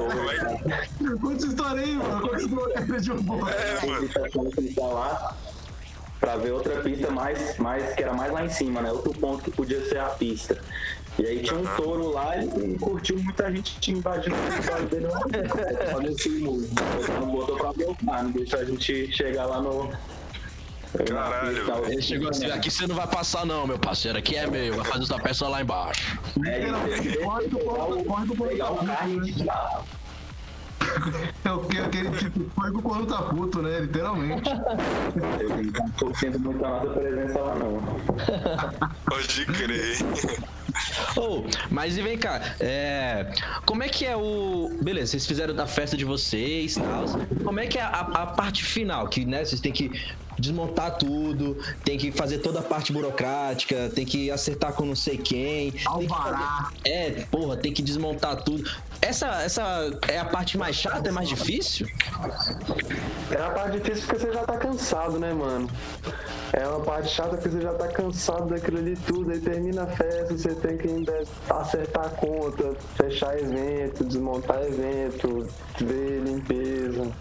conta 1.20 1.36
essa 1.36 1.46
história 1.46 1.82
aí, 1.82 1.94
mano. 1.94 2.20
Conta 2.22 2.36
essa 2.36 2.46
história 2.46 3.00
de 3.00 3.12
um 3.12 3.22
boi. 3.22 3.50
É, 3.52 3.86
mano. 3.86 4.08
Que 6.18 6.28
pra 6.28 6.36
ver 6.36 6.52
outra 6.52 6.80
pista 6.80 7.10
mais, 7.10 7.56
mais, 7.58 7.94
que 7.94 8.02
era 8.02 8.12
mais 8.12 8.32
lá 8.32 8.44
em 8.44 8.50
cima, 8.50 8.80
né? 8.80 8.90
Outro 8.90 9.12
ponto 9.12 9.42
que 9.44 9.50
podia 9.50 9.84
ser 9.88 9.98
a 9.98 10.06
pista. 10.06 10.58
E 11.18 11.26
aí 11.26 11.42
tinha 11.42 11.58
um 11.58 11.66
touro 11.76 12.12
lá 12.12 12.36
e 12.36 12.78
curtiu 12.78 13.18
muita 13.18 13.50
gente 13.50 13.90
invadindo 13.90 14.36
o 14.36 14.50
território 14.50 14.86
dele 14.86 15.06
lá. 15.06 15.20
Olha 15.96 16.10
esse 16.10 16.28
muro. 16.28 16.68
Não 17.20 17.26
botou 17.26 17.56
pra 17.56 17.72
bloquear, 17.72 18.22
não 18.22 18.30
deixou 18.30 18.60
a 18.60 18.64
gente 18.64 19.12
chegar 19.12 19.46
lá 19.46 19.60
no. 19.60 19.90
Caralho. 21.06 21.86
Ele 21.86 22.00
chegou 22.00 22.30
assim, 22.30 22.46
aqui 22.46 22.70
você 22.70 22.86
não 22.86 22.94
vai 22.94 23.06
passar 23.06 23.44
não, 23.44 23.66
meu 23.66 23.78
parceiro, 23.78 24.16
aqui 24.16 24.36
é 24.36 24.46
meu, 24.46 24.76
vai 24.76 24.84
fazer 24.86 25.04
sua 25.04 25.20
peça 25.20 25.46
lá 25.46 25.60
embaixo. 25.60 26.18
É, 26.46 26.62
e 26.62 27.16
corre 27.18 27.46
do 27.48 27.58
corre 27.58 28.48
pegar 28.48 28.72
o 28.72 28.86
carro 28.86 29.26
e 29.26 29.34
É 31.44 31.52
o 31.52 31.60
que 31.60 31.78
aquele 31.78 32.10
tipo, 32.16 32.48
foi 32.54 32.70
com 32.72 32.78
o 32.78 32.82
corno 32.82 33.06
tá 33.06 33.22
puto, 33.22 33.62
né? 33.62 33.80
Literalmente. 33.80 34.50
Eu 34.50 35.48
não 35.72 35.90
tô 35.92 36.14
sendo 36.14 36.38
muito 36.40 36.64
a 36.64 36.68
nossa 36.68 36.90
presença 36.90 37.38
lá, 37.40 37.54
não. 37.56 37.78
Pode 39.06 39.46
crer. 39.46 39.98
Oh, 41.16 41.44
mas 41.70 41.96
e 41.96 42.02
vem 42.02 42.16
cá, 42.18 42.40
é, 42.60 43.32
como 43.66 43.82
é 43.82 43.88
que 43.88 44.04
é 44.04 44.16
o. 44.16 44.70
Beleza, 44.82 45.12
vocês 45.12 45.26
fizeram 45.26 45.54
da 45.54 45.66
festa 45.66 45.96
de 45.96 46.04
vocês 46.04 46.76
e 46.76 46.80
tal. 46.80 47.04
Como 47.44 47.58
é 47.58 47.66
que 47.66 47.78
é 47.78 47.82
a, 47.82 47.88
a 48.00 48.26
parte 48.26 48.62
final? 48.64 49.08
Que 49.08 49.24
né, 49.24 49.44
vocês 49.44 49.60
têm 49.60 49.72
que 49.72 49.90
desmontar 50.38 50.96
tudo, 50.98 51.58
tem 51.84 51.98
que 51.98 52.12
fazer 52.12 52.38
toda 52.38 52.60
a 52.60 52.62
parte 52.62 52.92
burocrática, 52.92 53.90
tem 53.92 54.06
que 54.06 54.30
acertar 54.30 54.72
com 54.72 54.84
não 54.84 54.94
sei 54.94 55.16
quem. 55.16 55.72
tem 55.72 55.80
que 55.80 55.88
Alvará. 55.88 56.70
fazer- 56.70 56.88
É, 56.88 57.10
porra, 57.30 57.56
tem 57.56 57.72
que 57.72 57.82
desmontar 57.82 58.36
tudo. 58.44 58.70
Essa, 59.00 59.42
essa 59.42 59.90
é 60.08 60.18
a 60.18 60.24
parte 60.24 60.58
mais 60.58 60.74
chata, 60.76 61.08
é 61.08 61.12
mais 61.12 61.28
difícil? 61.28 61.86
É 63.30 63.40
a 63.40 63.50
parte 63.50 63.78
difícil 63.78 64.06
porque 64.06 64.26
você 64.26 64.32
já 64.32 64.44
tá 64.44 64.56
cansado, 64.56 65.18
né, 65.18 65.32
mano? 65.32 65.70
É 66.52 66.66
uma 66.66 66.80
parte 66.80 67.08
chata 67.10 67.36
porque 67.36 67.48
você 67.48 67.60
já 67.60 67.72
tá 67.74 67.86
cansado 67.88 68.46
daquilo 68.48 68.78
ali 68.78 68.96
tudo. 68.96 69.30
Aí 69.30 69.38
termina 69.40 69.84
a 69.84 69.86
festa, 69.86 70.36
você 70.36 70.54
tem 70.54 70.76
que 70.76 70.88
ainda 70.88 71.22
acertar 71.48 72.06
a 72.06 72.10
conta, 72.10 72.74
fechar 72.96 73.38
evento, 73.38 74.04
desmontar 74.04 74.62
evento, 74.62 75.46
ver 75.80 76.20
limpeza. 76.24 77.12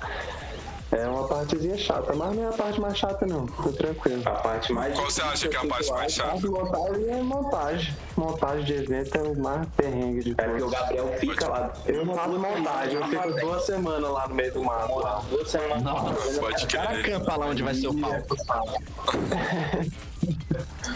É 0.89 1.05
uma 1.07 1.27
partezinha 1.27 1.77
chata, 1.77 2.13
mas 2.15 2.33
não 2.35 2.43
é 2.43 2.47
a 2.47 2.51
parte 2.53 2.79
mais 2.79 2.97
chata 2.97 3.25
não, 3.25 3.45
tô 3.45 3.71
tranquilo. 3.73 4.21
A 4.25 4.31
parte 4.31 4.71
mais 4.71 4.95
Qual 4.95 5.11
você 5.11 5.21
acha 5.21 5.49
que 5.49 5.55
é 5.57 5.59
a 5.59 5.65
parte 5.67 5.91
mais 5.91 6.13
chata? 6.13 6.31
A 6.47 6.49
montagem 6.49 7.09
é 7.09 7.21
montagem. 7.21 7.95
Montagem 8.15 8.63
de 8.65 8.73
evento 8.73 9.17
é 9.17 9.21
o 9.21 9.37
mais 9.37 9.67
perrengue 9.75 10.23
de 10.23 10.31
É 10.37 10.43
porque 10.47 10.63
o. 10.63 10.69
Gabriel 10.69 11.07
fica 11.19 11.47
lá. 11.49 11.73
Eu 11.85 12.05
não 12.05 12.15
faço 12.15 12.39
montagem, 12.39 12.93
eu 12.95 13.07
fico 13.07 13.39
duas 13.41 13.65
semanas 13.65 14.09
lá 14.11 14.27
no 14.29 14.35
meio 14.35 14.53
do 14.53 14.63
mato. 14.63 14.99
lá. 14.99 15.21
Duas 15.29 15.49
semanas. 15.51 15.83
Pode 16.39 16.63
O 16.63 16.67
cara 16.69 16.87
crer. 16.87 17.05
campa 17.19 17.35
lá 17.35 17.45
onde 17.47 17.63
vai 17.63 17.73
ser 17.75 17.87
o 17.87 17.93
palco. 17.99 18.35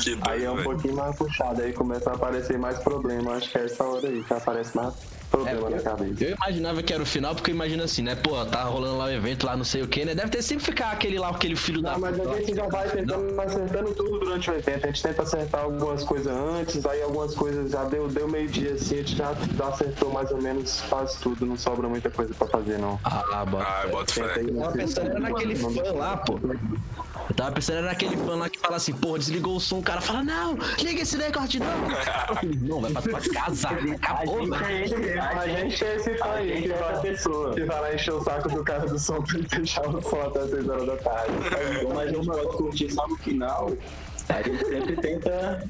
Que 0.02 0.18
Aí 0.28 0.44
é 0.44 0.48
doido, 0.48 0.52
um 0.52 0.56
velho. 0.56 0.64
pouquinho 0.70 0.96
mais 0.96 1.16
puxado, 1.16 1.62
aí 1.62 1.74
começa 1.74 2.10
a 2.10 2.14
aparecer 2.16 2.58
mais 2.58 2.80
problema. 2.80 3.34
Acho 3.34 3.52
que 3.52 3.58
é 3.58 3.66
essa 3.66 3.84
hora 3.84 4.08
aí 4.08 4.24
que 4.24 4.34
aparece 4.34 4.76
mais 4.76 4.94
problema 5.32 5.70
na 5.70 5.82
cabeça. 5.82 6.24
Eu 6.24 6.36
imaginava 6.36 6.84
que 6.84 6.94
era 6.94 7.02
o 7.02 7.06
final, 7.06 7.34
porque 7.34 7.50
eu 7.50 7.56
imagino 7.56 7.84
assim, 7.84 8.04
né? 8.04 8.16
Pô, 8.16 8.46
tá 8.46 8.64
rolando 8.64 8.98
lá 8.98 9.06
o 9.06 9.10
evento, 9.10 9.46
lá 9.46 9.56
não 9.56 9.64
sei 9.64 9.82
o 9.82 9.88
que, 9.88 10.06
né? 10.06 10.14
Deve 10.14 10.30
ter 10.30 10.42
sempre 10.42 10.66
ficar 10.66 10.92
aquele 10.92 11.18
lá, 11.18 11.30
aquele 11.30 11.56
filho 11.56 11.82
da. 11.82 11.94
Não, 11.94 12.00
mas 12.00 12.20
a 12.20 12.38
gente 12.38 12.54
já 12.56 12.68
vai 12.68 12.90
tentando 12.90 13.42
acertando 13.42 13.94
tudo 13.96 14.20
durante 14.20 14.52
o 14.52 14.54
evento. 14.54 14.84
A 14.84 14.88
gente 14.88 15.02
tenta 15.02 15.22
acertar 15.24 15.62
algumas 15.64 16.04
coisas 16.04 16.28
antes, 16.32 16.86
aí 16.86 17.02
algumas 17.02 17.34
coisas 17.34 17.72
já 17.72 17.84
deu, 17.86 18.08
deu 18.08 18.28
meio-dia 18.28 18.74
assim, 18.74 18.96
a 18.96 18.98
gente 18.98 19.16
já, 19.16 19.34
já 19.58 19.68
acertou 19.68 20.12
mais 20.12 20.30
ou 20.32 20.42
menos 20.42 20.82
quase 20.90 21.18
tudo, 21.20 21.46
não 21.46 21.58
sobra 21.58 21.88
muita 21.88 22.10
coisa 22.10 22.34
pra 22.34 22.48
fazer 22.48 22.78
não. 22.78 23.00
Ah, 23.04 23.46
bota. 23.46 23.66
Ah, 23.66 23.88
bota 23.90 24.14
fé. 24.14 24.34
aí, 24.36 24.48
Eu 24.48 24.56
tava 24.56 24.76
né? 24.76 24.84
pensando 24.84 25.10
era 25.10 25.20
naquele 25.20 25.56
fã 25.56 25.92
lá, 25.94 26.18
pô. 26.18 26.40
Eu 27.30 27.36
tava 27.36 27.52
pensando 27.54 27.78
era 27.78 27.88
naquele 27.88 28.18
fã 28.18 28.36
lá 28.36 28.50
que 28.50 28.60
fala 28.60 28.76
assim, 28.76 28.94
porra, 28.94 29.20
desligou 29.20 29.56
o 29.56 29.60
som, 29.60 29.80
o 29.80 29.84
cara 29.84 30.02
fala, 30.02 30.24
não, 30.24 30.58
liga 30.80 31.02
esse 31.02 31.18
negócio 31.18 31.50
de 31.50 31.60
novo. 31.60 31.88
Não, 32.62 32.82
vai 32.82 32.92
pra 32.92 33.02
tua 33.02 33.34
casa, 33.34 33.70
acabou, 33.96 34.48
mano. 34.48 34.66
A 35.22 35.48
gente 35.48 35.84
é 35.84 35.96
esse 35.96 36.10
aí 36.24 36.64
que 36.64 36.70
vai, 36.70 37.02
pessoa. 37.02 37.54
que 37.54 37.64
vai 37.64 37.80
lá 37.80 37.94
encher 37.94 38.14
o 38.14 38.24
saco 38.24 38.50
do 38.50 38.64
cara 38.64 38.88
do 38.88 38.98
som 38.98 39.22
pra 39.22 39.38
ele 39.38 39.48
fechar 39.48 39.88
o 39.88 40.02
som 40.02 40.22
até 40.22 40.48
6 40.48 40.70
horas 40.70 40.88
da 40.88 40.98
tarde. 40.98 41.32
Como 41.84 42.00
a 42.00 42.08
gente 42.08 42.26
pode 42.26 42.48
curtir 42.58 42.92
só 42.92 43.08
no 43.08 43.16
final, 43.18 43.72
a 44.30 44.42
gente 44.42 44.66
sempre 44.66 44.96
tenta 44.98 45.64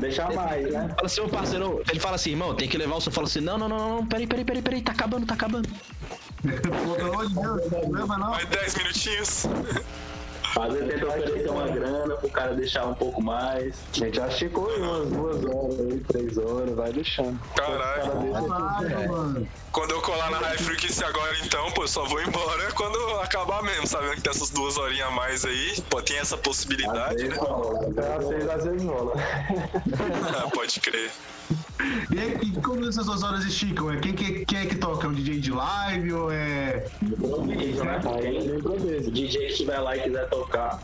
deixar 0.00 0.32
mais, 0.34 0.70
né? 0.70 0.88
Fala 0.94 1.06
assim, 1.06 1.20
ô 1.22 1.28
parceiro, 1.28 1.82
ele 1.88 2.00
fala 2.00 2.16
assim, 2.16 2.30
irmão, 2.30 2.54
tem 2.54 2.68
que 2.68 2.76
levar 2.76 2.96
o 2.96 3.00
som. 3.00 3.10
Fala 3.10 3.26
assim, 3.26 3.40
não, 3.40 3.56
não, 3.56 3.68
não, 3.68 3.96
não, 3.96 4.06
peraí, 4.06 4.26
peraí, 4.26 4.44
peraí, 4.44 4.62
peraí, 4.62 4.82
tá 4.82 4.92
acabando, 4.92 5.26
tá 5.26 5.34
acabando. 5.34 5.68
Pô, 6.42 6.94
pelo 6.94 7.12
amor 7.12 7.26
de 7.26 7.34
Deus, 7.34 7.70
não 7.70 7.90
leva 7.90 8.18
não. 8.18 8.30
Mais 8.30 8.46
10 8.46 8.74
minutinhos. 8.76 9.46
Às 10.56 10.72
vezes 10.72 10.88
tenta 10.88 11.06
oferecer 11.06 11.50
uma 11.50 11.68
grana 11.68 12.16
pro 12.16 12.30
cara 12.30 12.54
deixar 12.54 12.86
um 12.86 12.94
pouco 12.94 13.22
mais. 13.22 13.74
A 13.94 13.98
gente 13.98 14.16
já 14.16 14.28
esticou 14.28 14.70
em 14.72 14.82
umas 14.82 15.08
duas 15.08 15.44
horas 15.44 15.80
aí, 15.80 16.00
três 16.08 16.38
horas, 16.38 16.74
vai 16.74 16.92
deixando. 16.92 17.40
Caralho. 17.54 19.08
Mano. 19.08 19.48
Quando 19.72 19.92
eu 19.92 20.00
colar 20.02 20.30
na 20.30 20.38
High 20.38 20.58
Frequency 20.58 21.04
agora, 21.04 21.36
então, 21.44 21.70
pô, 21.72 21.84
eu 21.84 21.88
só 21.88 22.04
vou 22.04 22.20
embora 22.22 22.70
quando 22.74 22.98
acabar 23.20 23.62
mesmo, 23.62 23.86
sabendo 23.86 24.16
que 24.16 24.22
tem 24.22 24.30
essas 24.30 24.50
duas 24.50 24.76
horinhas 24.76 25.08
a 25.08 25.10
mais 25.10 25.44
aí. 25.44 25.80
Pô, 25.88 26.02
tem 26.02 26.18
essa 26.18 26.36
possibilidade, 26.36 27.28
né? 27.28 27.36
Às 28.18 28.26
seis, 28.26 28.48
às 28.48 28.64
vezes 28.64 28.84
rola. 28.84 29.14
Ah, 30.36 30.48
pode 30.52 30.80
crer. 30.80 31.10
E 32.12 32.18
aí, 32.18 32.38
e 32.42 32.50
como 32.60 32.86
essas 32.88 33.06
duas 33.06 33.22
horas 33.22 33.44
esticam? 33.44 33.90
É 33.92 33.96
quem, 33.98 34.12
que- 34.12 34.44
quem 34.44 34.58
é 34.58 34.66
que 34.66 34.74
toca? 34.76 35.06
É 35.06 35.10
um 35.10 35.12
DJ 35.12 35.38
de 35.40 35.52
live 35.52 36.12
ou 36.12 36.30
é. 36.32 36.84
Improviso, 37.02 37.84
né? 37.84 38.00
Quem 38.20 39.10
DJ 39.12 39.40
que 39.46 39.52
estiver 39.52 39.78
lá 39.78 39.96
e 39.96 40.00
quiser 40.02 40.28
tocar, 40.28 40.80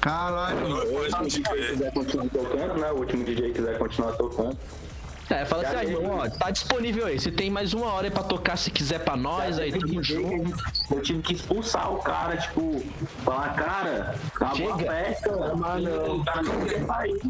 Caralho. 0.00 0.58
Pode 1.10 1.40
crer. 1.42 1.70
quiser 1.70 1.92
continuar 1.92 2.28
tocando, 2.30 2.74
né? 2.80 2.90
O 2.92 2.96
último 2.98 3.24
DJ 3.24 3.52
quiser 3.52 3.78
continuar 3.78 4.12
tocando. 4.12 4.56
É, 5.30 5.44
fala 5.46 5.62
assim, 5.66 5.76
aí, 5.76 5.92
irmão, 5.92 6.18
ó, 6.18 6.28
tá 6.28 6.50
disponível 6.50 7.06
aí. 7.06 7.18
Você 7.18 7.30
tem 7.30 7.48
mais 7.50 7.72
uma 7.72 7.86
hora 7.92 8.06
aí 8.06 8.10
pra 8.10 8.22
tocar 8.22 8.56
se 8.56 8.70
quiser 8.70 8.98
pra 8.98 9.16
nós, 9.16 9.58
aí 9.58 9.72
tamo 9.72 10.00
a 10.00 10.02
junto. 10.02 10.28
gente- 10.46 10.54
Eu 10.94 11.00
tive 11.02 11.22
que 11.22 11.34
expulsar 11.34 11.90
o 11.90 11.98
cara, 11.98 12.36
tipo, 12.36 12.82
falar, 13.24 13.54
cara, 13.54 14.14
acabou 14.34 14.74
a 14.74 14.76
Chega. 14.78 14.92
festa, 14.92 15.54
Mas 15.56 15.82
não. 15.84 16.16
o 16.20 16.24
cara 16.24 16.42
não 16.42 16.60
quer 16.66 16.84
sair. 16.86 17.20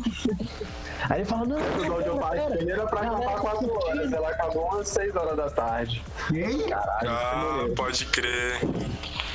Aí 1.10 1.18
ele 1.20 1.24
fala, 1.24 1.46
não, 1.46 1.56
O 1.56 1.84
Dodge 1.84 2.10
Bike 2.18 2.70
era 2.70 2.86
pra 2.86 3.00
acabar 3.02 3.34
4 3.40 3.72
horas, 3.72 4.12
ela 4.12 4.28
acabou 4.30 4.80
às 4.80 4.88
6 4.88 5.14
horas 5.14 5.36
da 5.36 5.50
tarde. 5.50 6.02
Quem? 6.28 6.72
Ah, 6.72 7.66
pode 7.76 8.04
crer. 8.06 8.58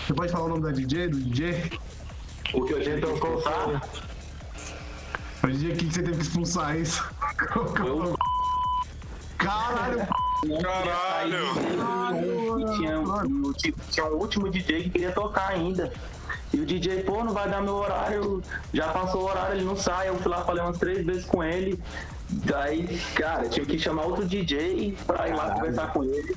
Você 0.05 0.13
pode 0.13 0.31
falar 0.31 0.45
o 0.45 0.49
nome 0.49 0.63
da 0.63 0.71
DJ, 0.71 1.07
do 1.07 1.19
DJ? 1.19 1.71
O 2.53 2.65
que 2.65 2.73
eu 2.73 2.81
tive 2.81 3.01
que 3.01 3.11
expulsar 3.13 3.81
O 5.43 5.47
DJ 5.47 5.71
aqui 5.73 5.85
que 5.87 5.93
você 5.93 6.01
teve 6.03 6.17
que 6.17 6.23
expulsar 6.23 6.75
isso. 6.77 7.05
Caralho. 9.37 10.07
Caralho. 10.61 11.45
Tinha, 12.75 12.99
um- 12.99 13.53
tinha 13.53 14.05
um 14.05 14.15
último 14.15 14.49
DJ 14.49 14.83
que 14.83 14.89
queria 14.91 15.11
tocar 15.11 15.49
ainda. 15.49 15.91
E 16.53 16.59
o 16.59 16.65
DJ, 16.65 17.03
pô, 17.03 17.23
não 17.23 17.33
vai 17.33 17.49
dar 17.49 17.61
meu 17.61 17.75
horário, 17.75 18.41
já 18.73 18.87
passou 18.87 19.23
o 19.23 19.25
horário, 19.29 19.55
ele 19.57 19.65
não 19.65 19.75
sai. 19.75 20.07
Eu 20.09 20.15
fui 20.17 20.31
lá, 20.31 20.43
falei 20.45 20.63
umas 20.63 20.77
três 20.77 21.05
vezes 21.05 21.25
com 21.25 21.43
ele. 21.43 21.79
Daí, 22.29 22.99
cara, 23.15 23.47
tive 23.49 23.65
que 23.67 23.79
chamar 23.79 24.03
outro 24.03 24.25
DJ 24.25 24.97
pra 25.05 25.27
ir 25.27 25.35
lá 25.35 25.51
conversar 25.51 25.91
com 25.93 26.03
ele. 26.03 26.35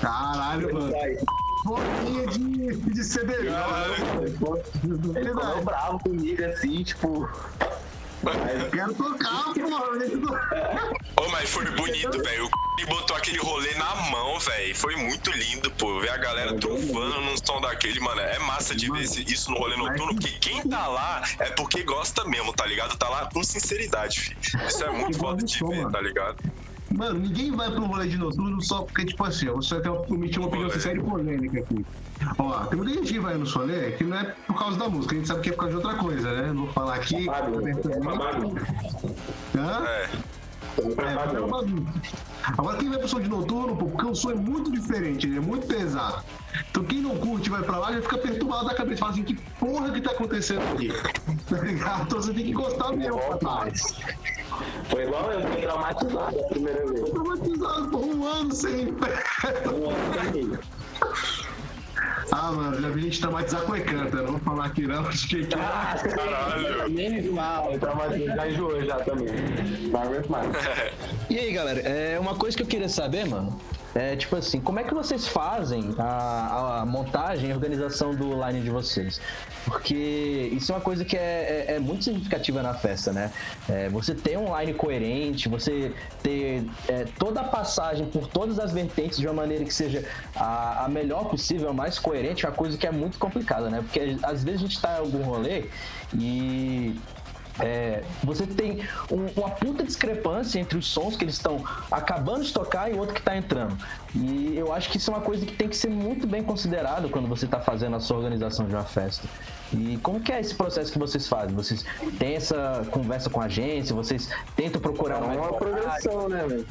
Caralho, 0.00 0.74
mano. 0.74 0.90
Daí, 0.92 1.18
Bolinha 1.64 2.26
de, 2.26 2.76
de 2.76 3.04
CDJ. 3.04 3.50
Caralho. 3.50 3.94
Ele 5.14 5.28
ficou 5.28 5.62
bravo 5.64 5.98
comigo 6.00 6.44
assim, 6.46 6.82
tipo. 6.82 7.28
Eu 8.22 8.70
quero 8.70 8.94
tocar, 8.94 9.44
porra. 9.54 10.90
Ô, 11.16 11.28
mas 11.30 11.48
foi 11.48 11.64
bonito, 11.70 12.22
velho. 12.22 12.46
O 12.46 12.86
botou 12.86 13.16
aquele 13.16 13.38
rolê 13.38 13.74
na 13.74 13.94
mão, 14.10 14.38
velho. 14.38 14.74
Foi 14.74 14.96
muito 14.96 15.30
lindo, 15.30 15.70
pô. 15.72 16.00
Ver 16.00 16.10
a 16.10 16.16
galera 16.16 16.56
trufando 16.58 17.20
num 17.20 17.36
som 17.36 17.60
daquele, 17.60 18.00
mano. 18.00 18.20
É 18.20 18.38
massa 18.40 18.74
de 18.74 18.90
ver 18.90 19.04
isso 19.04 19.50
no 19.50 19.58
rolê 19.58 19.76
noturno, 19.76 20.14
porque 20.14 20.38
quem 20.38 20.62
tá 20.62 20.86
lá 20.86 21.22
é 21.38 21.50
porque 21.50 21.82
gosta 21.82 22.24
mesmo, 22.24 22.52
tá 22.52 22.66
ligado? 22.66 22.96
Tá 22.96 23.08
lá 23.08 23.28
com 23.32 23.42
sinceridade, 23.42 24.20
filho. 24.20 24.66
Isso 24.66 24.84
é 24.84 24.90
muito 24.90 25.18
foda 25.18 25.42
de 25.42 25.58
ver, 25.58 25.90
tá 25.90 26.00
ligado? 26.00 26.36
Mano, 26.96 27.20
ninguém 27.20 27.52
vai 27.52 27.70
pro 27.70 27.84
rolê 27.84 28.08
de 28.08 28.18
noturno 28.18 28.60
só 28.60 28.82
porque, 28.82 29.04
tipo 29.04 29.24
assim, 29.24 29.48
ó, 29.48 29.54
você 29.54 29.80
tem 29.80 29.90
uma, 29.90 30.04
emitir 30.08 30.40
uma 30.40 30.48
opinião 30.48 30.70
sincera 30.70 30.98
e 30.98 31.02
polêmica 31.02 31.60
aqui. 31.60 31.86
Ó, 32.36 32.64
tem 32.66 32.76
muita 32.76 32.94
gente 32.94 33.12
que 33.12 33.20
vai 33.20 33.34
no 33.34 33.48
rolê 33.48 33.92
que 33.92 34.04
não 34.04 34.16
é 34.16 34.24
por 34.46 34.58
causa 34.58 34.78
da 34.78 34.88
música, 34.88 35.14
a 35.14 35.18
gente 35.18 35.28
sabe 35.28 35.40
que 35.40 35.50
é 35.50 35.52
por 35.52 35.60
causa 35.60 35.78
de 35.78 35.86
outra 35.86 36.00
coisa, 36.00 36.32
né? 36.32 36.48
Não 36.48 36.64
vou 36.64 36.72
falar 36.72 36.96
aqui. 36.96 37.28
É 37.28 37.98
uma 37.98 38.16
bagunça. 38.16 38.66
Hã? 39.56 39.84
É. 39.86 40.08
É, 40.78 41.36
é 41.36 41.40
uma. 41.40 41.64
Agora 42.56 42.78
quem 42.78 42.88
vai 42.88 42.98
pro 42.98 43.08
som 43.08 43.20
de 43.20 43.28
noturno, 43.28 43.76
pô, 43.76 43.86
porque 43.86 44.06
o 44.06 44.14
som 44.14 44.30
é 44.30 44.34
muito 44.34 44.70
diferente, 44.70 45.26
ele 45.26 45.38
é 45.38 45.40
muito 45.40 45.66
pesado. 45.66 46.24
Então 46.70 46.84
quem 46.84 47.00
não 47.00 47.16
curte 47.16 47.48
e 47.48 47.50
vai 47.50 47.62
pra 47.62 47.78
lá 47.78 47.92
já 47.92 48.02
fica 48.02 48.18
perturbado 48.18 48.66
da 48.66 48.74
cabeça, 48.74 49.00
fala 49.00 49.12
assim, 49.12 49.22
que 49.22 49.34
porra 49.58 49.90
que 49.90 50.00
tá 50.00 50.10
acontecendo 50.12 50.62
aqui? 50.72 50.90
Tá 51.50 51.58
ligado? 51.58 52.02
Então 52.02 52.22
você 52.22 52.32
tem 52.32 52.44
que 52.44 52.52
gostar 52.52 52.92
mesmo, 52.92 53.16
rapaz. 53.16 53.82
Foi 54.88 55.02
igual 55.02 55.32
eu 55.32 55.40
fiquei 55.48 55.62
traumatizado 55.62 56.38
a 56.38 56.42
primeira 56.44 56.86
vez. 56.86 57.10
Traumatizado 57.10 57.88
por 57.88 58.04
um 58.04 58.24
ano 58.24 58.54
sem 58.54 58.94
pé. 58.94 59.24
Um 59.66 59.90
ano 59.90 60.32
sem. 60.32 61.40
Ah, 62.32 62.52
mano, 62.52 62.80
já 62.80 62.88
vi 62.90 63.02
gente 63.02 63.20
traumatizar 63.20 63.62
com 63.62 63.76
e-canta, 63.76 64.16
não 64.18 64.32
vou 64.32 64.38
falar 64.40 64.66
aqui 64.66 64.86
não, 64.86 65.04
acho 65.08 65.28
que 65.28 65.44
Caralho. 65.46 66.88
Nem 66.88 67.10
me 67.10 67.34
fala, 67.34 67.72
eu 67.72 67.80
traumatizei, 67.80 68.26
já 68.26 68.48
enjoou 68.48 68.84
já 68.84 68.96
também. 68.96 69.28
Não 69.90 70.02
aguento 70.02 70.28
mais. 70.28 70.46
E 71.30 71.38
aí, 71.38 71.52
galera, 71.52 71.78
é 71.80 72.18
uma 72.18 72.34
coisa 72.34 72.56
que 72.56 72.62
eu 72.64 72.66
queria 72.66 72.88
saber, 72.88 73.24
mano. 73.24 73.56
É 73.94 74.14
tipo 74.14 74.36
assim, 74.36 74.60
como 74.60 74.78
é 74.78 74.84
que 74.84 74.94
vocês 74.94 75.26
fazem 75.26 75.94
a, 75.98 76.80
a 76.82 76.86
montagem 76.86 77.50
e 77.50 77.52
organização 77.52 78.14
do 78.14 78.30
line 78.46 78.60
de 78.60 78.70
vocês? 78.70 79.20
Porque 79.64 79.94
isso 80.52 80.70
é 80.70 80.76
uma 80.76 80.80
coisa 80.80 81.04
que 81.04 81.16
é, 81.16 81.66
é- 81.68 81.74
é 81.74 81.78
muito 81.80 82.04
significativa 82.04 82.62
na 82.62 82.72
festa, 82.72 83.12
né? 83.12 83.32
É, 83.68 83.88
você 83.88 84.14
ter 84.14 84.38
um 84.38 84.56
line 84.58 84.74
coerente, 84.74 85.48
você 85.48 85.92
ter 86.22 86.64
é, 86.88 87.04
toda 87.18 87.40
a 87.40 87.44
passagem 87.44 88.06
por 88.06 88.28
todas 88.28 88.58
as 88.60 88.72
vertentes 88.72 89.18
de 89.18 89.26
uma 89.26 89.34
maneira 89.34 89.64
que 89.64 89.74
seja 89.74 90.04
a, 90.36 90.84
a 90.84 90.88
melhor 90.88 91.24
possível, 91.28 91.68
a 91.68 91.72
mais 91.72 91.98
coerente, 91.98 92.46
é 92.46 92.48
uma 92.48 92.54
coisa 92.54 92.78
que 92.78 92.86
é 92.86 92.92
muito 92.92 93.18
complicada, 93.18 93.68
né? 93.70 93.80
Porque 93.82 94.16
às 94.22 94.44
vezes 94.44 94.60
a 94.60 94.62
gente 94.66 94.80
tá 94.80 94.94
em 94.96 94.98
algum 95.00 95.22
rolê 95.22 95.64
e 96.14 96.98
é, 97.58 98.02
você 98.22 98.46
tem 98.46 98.80
um- 99.10 99.26
uma 99.40 99.50
puta 99.50 99.82
discrepância 99.82 100.58
entre 100.58 100.78
os 100.78 100.86
sons 100.86 101.16
que 101.16 101.24
eles 101.24 101.34
estão 101.34 101.64
acabando 101.90 102.44
de 102.44 102.52
tocar 102.52 102.90
e 102.90 102.94
o 102.94 102.98
outro 102.98 103.14
que 103.14 103.20
está 103.20 103.36
entrando. 103.36 103.76
E 104.14 104.54
eu 104.56 104.72
acho 104.72 104.90
que 104.90 104.96
isso 104.96 105.10
é 105.10 105.14
uma 105.14 105.22
coisa 105.22 105.44
que 105.44 105.54
tem 105.54 105.68
que 105.68 105.76
ser 105.76 105.88
muito 105.90 106.26
bem 106.26 106.42
considerado 106.42 107.08
quando 107.08 107.28
você 107.28 107.44
está 107.44 107.60
fazendo 107.60 107.96
a 107.96 108.00
sua 108.00 108.16
organização 108.18 108.66
de 108.66 108.74
uma 108.74 108.84
festa. 108.84 109.26
E 109.72 109.98
como 110.02 110.20
que 110.20 110.32
é 110.32 110.40
esse 110.40 110.54
processo 110.54 110.90
que 110.92 110.98
vocês 110.98 111.28
fazem? 111.28 111.54
Vocês 111.54 111.84
têm 112.18 112.34
essa 112.34 112.86
conversa 112.90 113.30
com 113.30 113.40
a 113.40 113.44
agência? 113.44 113.94
Vocês 113.94 114.28
tentam 114.56 114.80
procurar 114.80 115.16
É 115.22 115.38
uma 115.38 115.52
progressão, 115.52 116.28
né, 116.28 116.44
velho? 116.46 116.66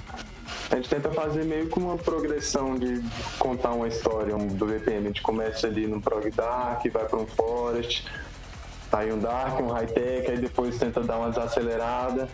A 0.72 0.76
gente 0.76 0.90
tenta 0.90 1.10
fazer 1.12 1.46
meio 1.46 1.68
que 1.68 1.80
uma 1.80 1.98
progressão 1.98 2.78
de 2.78 3.02
contar 3.38 3.72
uma 3.72 3.88
história 3.88 4.36
um, 4.36 4.48
do 4.48 4.66
VPM. 4.66 5.06
A 5.06 5.08
gente 5.08 5.22
começa 5.22 5.68
ali 5.68 5.88
no 5.88 6.02
Prog 6.02 6.30
Dark, 6.32 6.84
vai 6.92 7.06
para 7.06 7.20
um 7.20 7.26
Forest, 7.28 8.06
aí 8.98 9.12
um 9.12 9.20
Dark, 9.20 9.60
um 9.60 9.68
High-Tech, 9.68 10.32
aí 10.32 10.38
depois 10.38 10.78
tenta 10.78 11.02
dar 11.02 11.18
uma 11.18 11.30
desacelerada. 11.30 12.28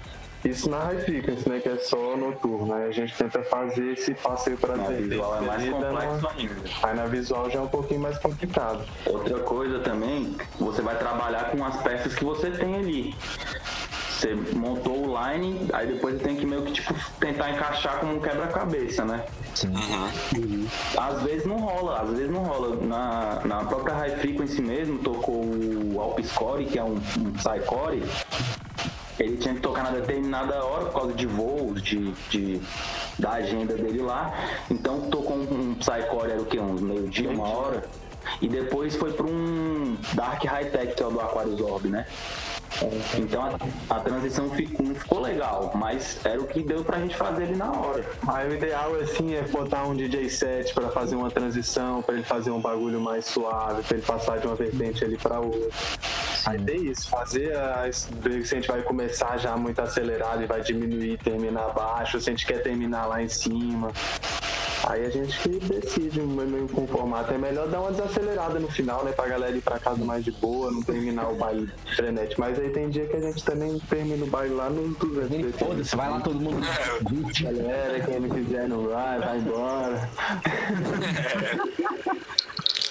Isso 0.43 0.69
na 0.69 0.77
High 0.77 0.99
Frequency, 0.99 1.49
né, 1.49 1.59
que 1.59 1.67
é 1.67 1.75
só 1.77 2.15
noturno. 2.15 2.71
Aí 2.71 2.83
a 2.87 2.91
gente 2.91 3.15
tenta 3.17 3.41
fazer 3.43 3.93
esse 3.93 4.13
passeio 4.13 4.55
para 4.57 4.75
Na 4.77 4.83
visual 4.89 5.37
é 5.37 5.41
mais 5.41 5.69
complexo 5.69 6.27
ainda. 6.27 6.55
Aí 6.83 6.95
na 6.95 7.05
visual 7.07 7.49
já 7.49 7.59
é 7.59 7.61
um 7.63 7.67
pouquinho 7.67 7.99
mais 7.99 8.17
complicado. 8.19 8.85
Outra 9.07 9.39
coisa 9.39 9.79
também, 9.79 10.35
você 10.59 10.83
vai 10.83 10.95
trabalhar 10.97 11.49
com 11.49 11.65
as 11.65 11.81
peças 11.81 12.13
que 12.13 12.23
você 12.23 12.51
tem 12.51 12.75
ali. 12.75 13.15
Você 14.15 14.33
montou 14.53 15.07
o 15.09 15.17
line, 15.31 15.67
aí 15.73 15.87
depois 15.87 16.15
você 16.17 16.23
tem 16.23 16.35
que 16.37 16.45
meio 16.45 16.61
que 16.63 16.71
tipo 16.71 16.93
tentar 17.19 17.51
encaixar 17.51 17.99
como 17.99 18.15
um 18.15 18.19
quebra-cabeça, 18.19 19.03
né? 19.03 19.25
Sim. 19.53 19.73
Às 20.97 21.21
vezes 21.21 21.45
não 21.45 21.57
rola, 21.57 22.01
às 22.01 22.09
vezes 22.11 22.29
não 22.31 22.43
rola. 22.43 22.75
Na, 22.77 23.41
na 23.43 23.65
própria 23.65 23.93
High 23.95 24.15
Frequency 24.17 24.61
mesmo, 24.61 24.99
tocou 24.99 25.43
o 25.43 25.99
Alpiscore, 25.99 26.65
que 26.65 26.79
é 26.79 26.83
um, 26.83 26.95
um 27.19 27.31
Psycore. 27.33 28.03
Ele 29.19 29.37
tinha 29.37 29.53
que 29.53 29.61
tocar 29.61 29.83
na 29.83 29.91
determinada 29.91 30.63
hora 30.63 30.85
por 30.85 30.93
causa 31.01 31.13
de 31.13 31.25
voos, 31.25 31.81
de, 31.81 32.11
de- 32.29 32.61
da 33.19 33.31
agenda 33.33 33.73
dele 33.75 34.01
lá. 34.01 34.33
Então 34.69 35.01
tocou 35.09 35.35
um, 35.37 35.71
um 35.71 35.75
Psycore, 35.75 36.31
era 36.31 36.41
o 36.41 36.45
que? 36.45 36.59
Uns 36.59 36.81
meio-dia, 36.81 37.29
uma 37.29 37.47
hora. 37.47 37.83
E 38.41 38.47
depois 38.47 38.95
foi 38.95 39.13
para 39.13 39.25
um 39.25 39.95
Dark 40.13 40.43
High 40.43 40.65
Tech, 40.65 40.95
que 40.95 41.03
é 41.03 41.05
o 41.05 41.11
do 41.11 41.21
Aquarius 41.21 41.61
Orb, 41.61 41.87
né? 41.89 42.05
Então 43.17 43.43
a, 43.43 43.95
a 43.95 43.99
transição 43.99 44.49
ficou, 44.49 44.85
ficou 44.95 45.21
legal, 45.21 45.71
mas 45.75 46.19
era 46.25 46.39
o 46.41 46.45
que 46.45 46.61
deu 46.61 46.83
pra 46.83 46.99
gente 46.99 47.15
fazer 47.15 47.43
ali 47.43 47.55
na 47.55 47.71
hora. 47.71 48.05
Aí 48.27 48.49
o 48.49 48.53
ideal 48.53 48.95
assim 48.95 49.33
é 49.33 49.41
botar 49.43 49.85
um 49.85 49.95
DJ 49.95 50.29
set 50.29 50.73
para 50.73 50.89
fazer 50.89 51.15
uma 51.15 51.31
transição, 51.31 52.01
para 52.01 52.15
ele 52.15 52.23
fazer 52.23 52.51
um 52.51 52.59
bagulho 52.59 52.99
mais 52.99 53.25
suave, 53.25 53.83
para 53.83 53.97
ele 53.97 54.05
passar 54.05 54.39
de 54.39 54.47
uma 54.47 54.55
vertente 54.55 55.03
ali 55.03 55.17
para 55.17 55.39
outra. 55.39 55.69
Aí 56.45 56.59
é 56.67 56.75
isso, 56.75 57.09
fazer 57.09 57.55
a, 57.57 57.89
ver 58.19 58.45
se 58.45 58.53
a 58.53 58.59
gente 58.59 58.67
vai 58.67 58.81
começar 58.83 59.37
já 59.37 59.57
muito 59.57 59.81
acelerado 59.81 60.43
e 60.43 60.45
vai 60.45 60.61
diminuir, 60.61 61.17
terminar 61.17 61.73
baixo, 61.73 62.19
se 62.21 62.29
a 62.29 62.33
gente 62.33 62.45
quer 62.45 62.61
terminar 62.61 63.07
lá 63.07 63.21
em 63.21 63.29
cima. 63.29 63.91
Aí 64.87 65.05
a 65.05 65.09
gente 65.09 65.37
que 65.39 65.59
decide 65.59 66.21
meio 66.21 66.69
com 66.69 66.83
o 66.83 66.87
formato. 66.87 67.33
É 67.33 67.37
melhor 67.37 67.67
dar 67.67 67.81
uma 67.81 67.91
desacelerada 67.91 68.59
no 68.59 68.69
final, 68.69 69.03
né? 69.03 69.11
Pra 69.11 69.27
galera 69.27 69.55
ir 69.55 69.61
pra 69.61 69.79
casa 69.79 70.03
mais 70.05 70.23
de 70.23 70.31
boa, 70.31 70.71
não 70.71 70.83
terminar 70.83 71.31
o 71.31 71.35
baile 71.35 71.69
frenético. 71.95 72.41
Mas 72.41 72.59
aí 72.59 72.69
tem 72.69 72.89
dia 72.89 73.07
que 73.07 73.15
a 73.15 73.21
gente 73.21 73.43
também 73.43 73.79
termina 73.89 74.23
o 74.23 74.27
baile 74.27 74.53
lá 74.53 74.69
no 74.69 74.93
200. 74.93 75.55
Foda-se, 75.55 75.95
vai 75.95 76.09
lá 76.09 76.19
todo 76.19 76.39
mundo. 76.39 76.61
Galera, 77.41 77.99
quem 78.01 78.19
não 78.19 78.29
quiser 78.29 78.67
não 78.67 78.87
vai, 78.87 79.19
vai 79.19 79.37
embora. 79.39 80.09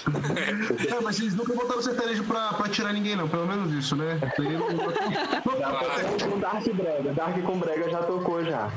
É, 0.07 1.01
mas 1.01 1.15
vocês 1.15 1.33
nunca 1.35 1.53
botaram 1.53 1.81
sertanejo 1.81 2.23
pra, 2.25 2.53
pra 2.53 2.69
tirar 2.69 2.93
ninguém, 2.93 3.15
não. 3.15 3.27
Pelo 3.27 3.45
menos 3.47 3.71
isso, 3.73 3.95
né? 3.95 4.19
Não- 4.37 4.71
não- 4.73 6.29
Com 6.31 6.39
Dark 6.39 6.63
Brega. 6.73 7.13
Dark 7.13 7.41
com 7.43 7.59
Brega 7.59 7.89
já 7.89 8.03
tocou 8.03 8.43
já. 8.43 8.69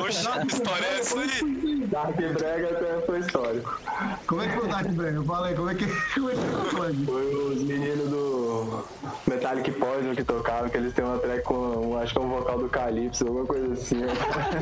Oxe, 0.00 0.28
que 0.40 0.46
história 0.54 0.84
é 0.86 0.98
essa 1.00 1.18
aí? 1.18 1.86
Dark 1.90 2.16
Brega 2.16 2.68
até 2.70 3.00
foi 3.06 3.18
histórico. 3.20 3.80
Como 4.26 4.42
é 4.42 4.48
que 4.48 4.54
foi 4.56 4.64
o 4.64 4.68
Dark 4.68 4.86
Brega? 4.88 5.22
Fala 5.24 5.48
aí, 5.48 5.54
como 5.54 5.70
é 5.70 5.74
que, 5.74 5.86
como 6.14 6.30
é 6.30 6.34
que 6.34 6.70
foi? 6.76 6.94
Foi 7.04 7.34
os 7.34 7.62
meninos 7.62 8.08
do 8.08 8.84
Metallic 9.26 9.70
Poison 9.72 10.14
que 10.14 10.24
tocavam, 10.24 10.68
que 10.70 10.76
eles 10.76 10.92
têm 10.94 11.04
uma 11.04 11.18
track 11.18 11.42
com, 11.42 11.98
acho 11.98 12.12
que 12.12 12.18
é 12.18 12.22
um 12.22 12.28
vocal 12.28 12.58
do 12.58 12.68
Calypso, 12.68 13.26
alguma 13.26 13.46
coisa 13.46 13.72
assim. 13.74 14.00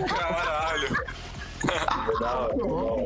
Caralho. 0.09 0.97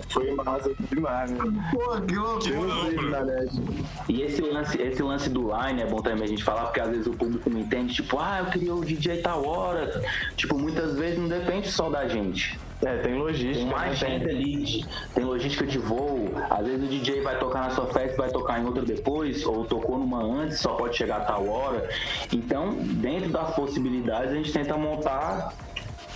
Foi 0.09 0.31
massa 0.35 0.71
demais, 0.91 1.31
né? 1.31 1.39
Pô, 1.73 2.01
que 2.01 2.51
net. 2.53 3.63
E 4.09 4.23
esse 4.23 4.41
lance, 4.43 4.81
esse 4.81 5.03
lance 5.03 5.31
do 5.31 5.51
line 5.55 5.83
é 5.83 5.87
bom 5.87 6.01
também 6.01 6.25
a 6.25 6.29
gente 6.29 6.45
falar, 6.45 6.65
porque 6.65 6.81
às 6.81 6.91
vezes 6.91 7.07
o 7.07 7.13
público 7.13 7.49
não 7.49 7.61
entende, 7.61 7.95
tipo, 7.95 8.19
ah, 8.19 8.41
eu 8.41 8.47
queria 8.47 8.75
o 8.75 8.85
DJ 8.85 9.23
tal 9.23 9.47
hora. 9.47 10.03
Tipo, 10.37 10.59
muitas 10.59 10.95
vezes 10.97 11.19
não 11.19 11.29
depende 11.29 11.71
só 11.71 11.89
da 11.89 12.07
gente. 12.09 12.59
É, 12.85 12.97
tem 12.97 13.13
Tem 13.13 13.15
logística, 13.15 13.65
né? 13.65 13.75
agenda 13.77 14.29
ali, 14.29 14.85
tem 15.15 15.25
logística 15.25 15.65
de 15.65 15.79
voo. 15.79 16.31
Às 16.51 16.67
vezes 16.67 16.85
o 16.85 16.89
DJ 16.89 17.21
vai 17.21 17.39
tocar 17.39 17.61
na 17.61 17.71
sua 17.71 17.87
festa, 17.87 18.17
vai 18.17 18.31
tocar 18.31 18.61
em 18.61 18.67
outra 18.67 18.83
depois, 18.83 19.47
ou 19.47 19.65
tocou 19.65 19.99
numa 19.99 20.21
antes, 20.25 20.59
só 20.59 20.75
pode 20.75 20.97
chegar 20.97 21.19
a 21.19 21.25
tal 21.25 21.49
hora. 21.49 21.89
Então, 22.33 22.75
dentro 22.75 23.31
das 23.31 23.55
possibilidades, 23.55 24.33
a 24.33 24.35
gente 24.35 24.53
tenta 24.53 24.77
montar, 24.77 25.55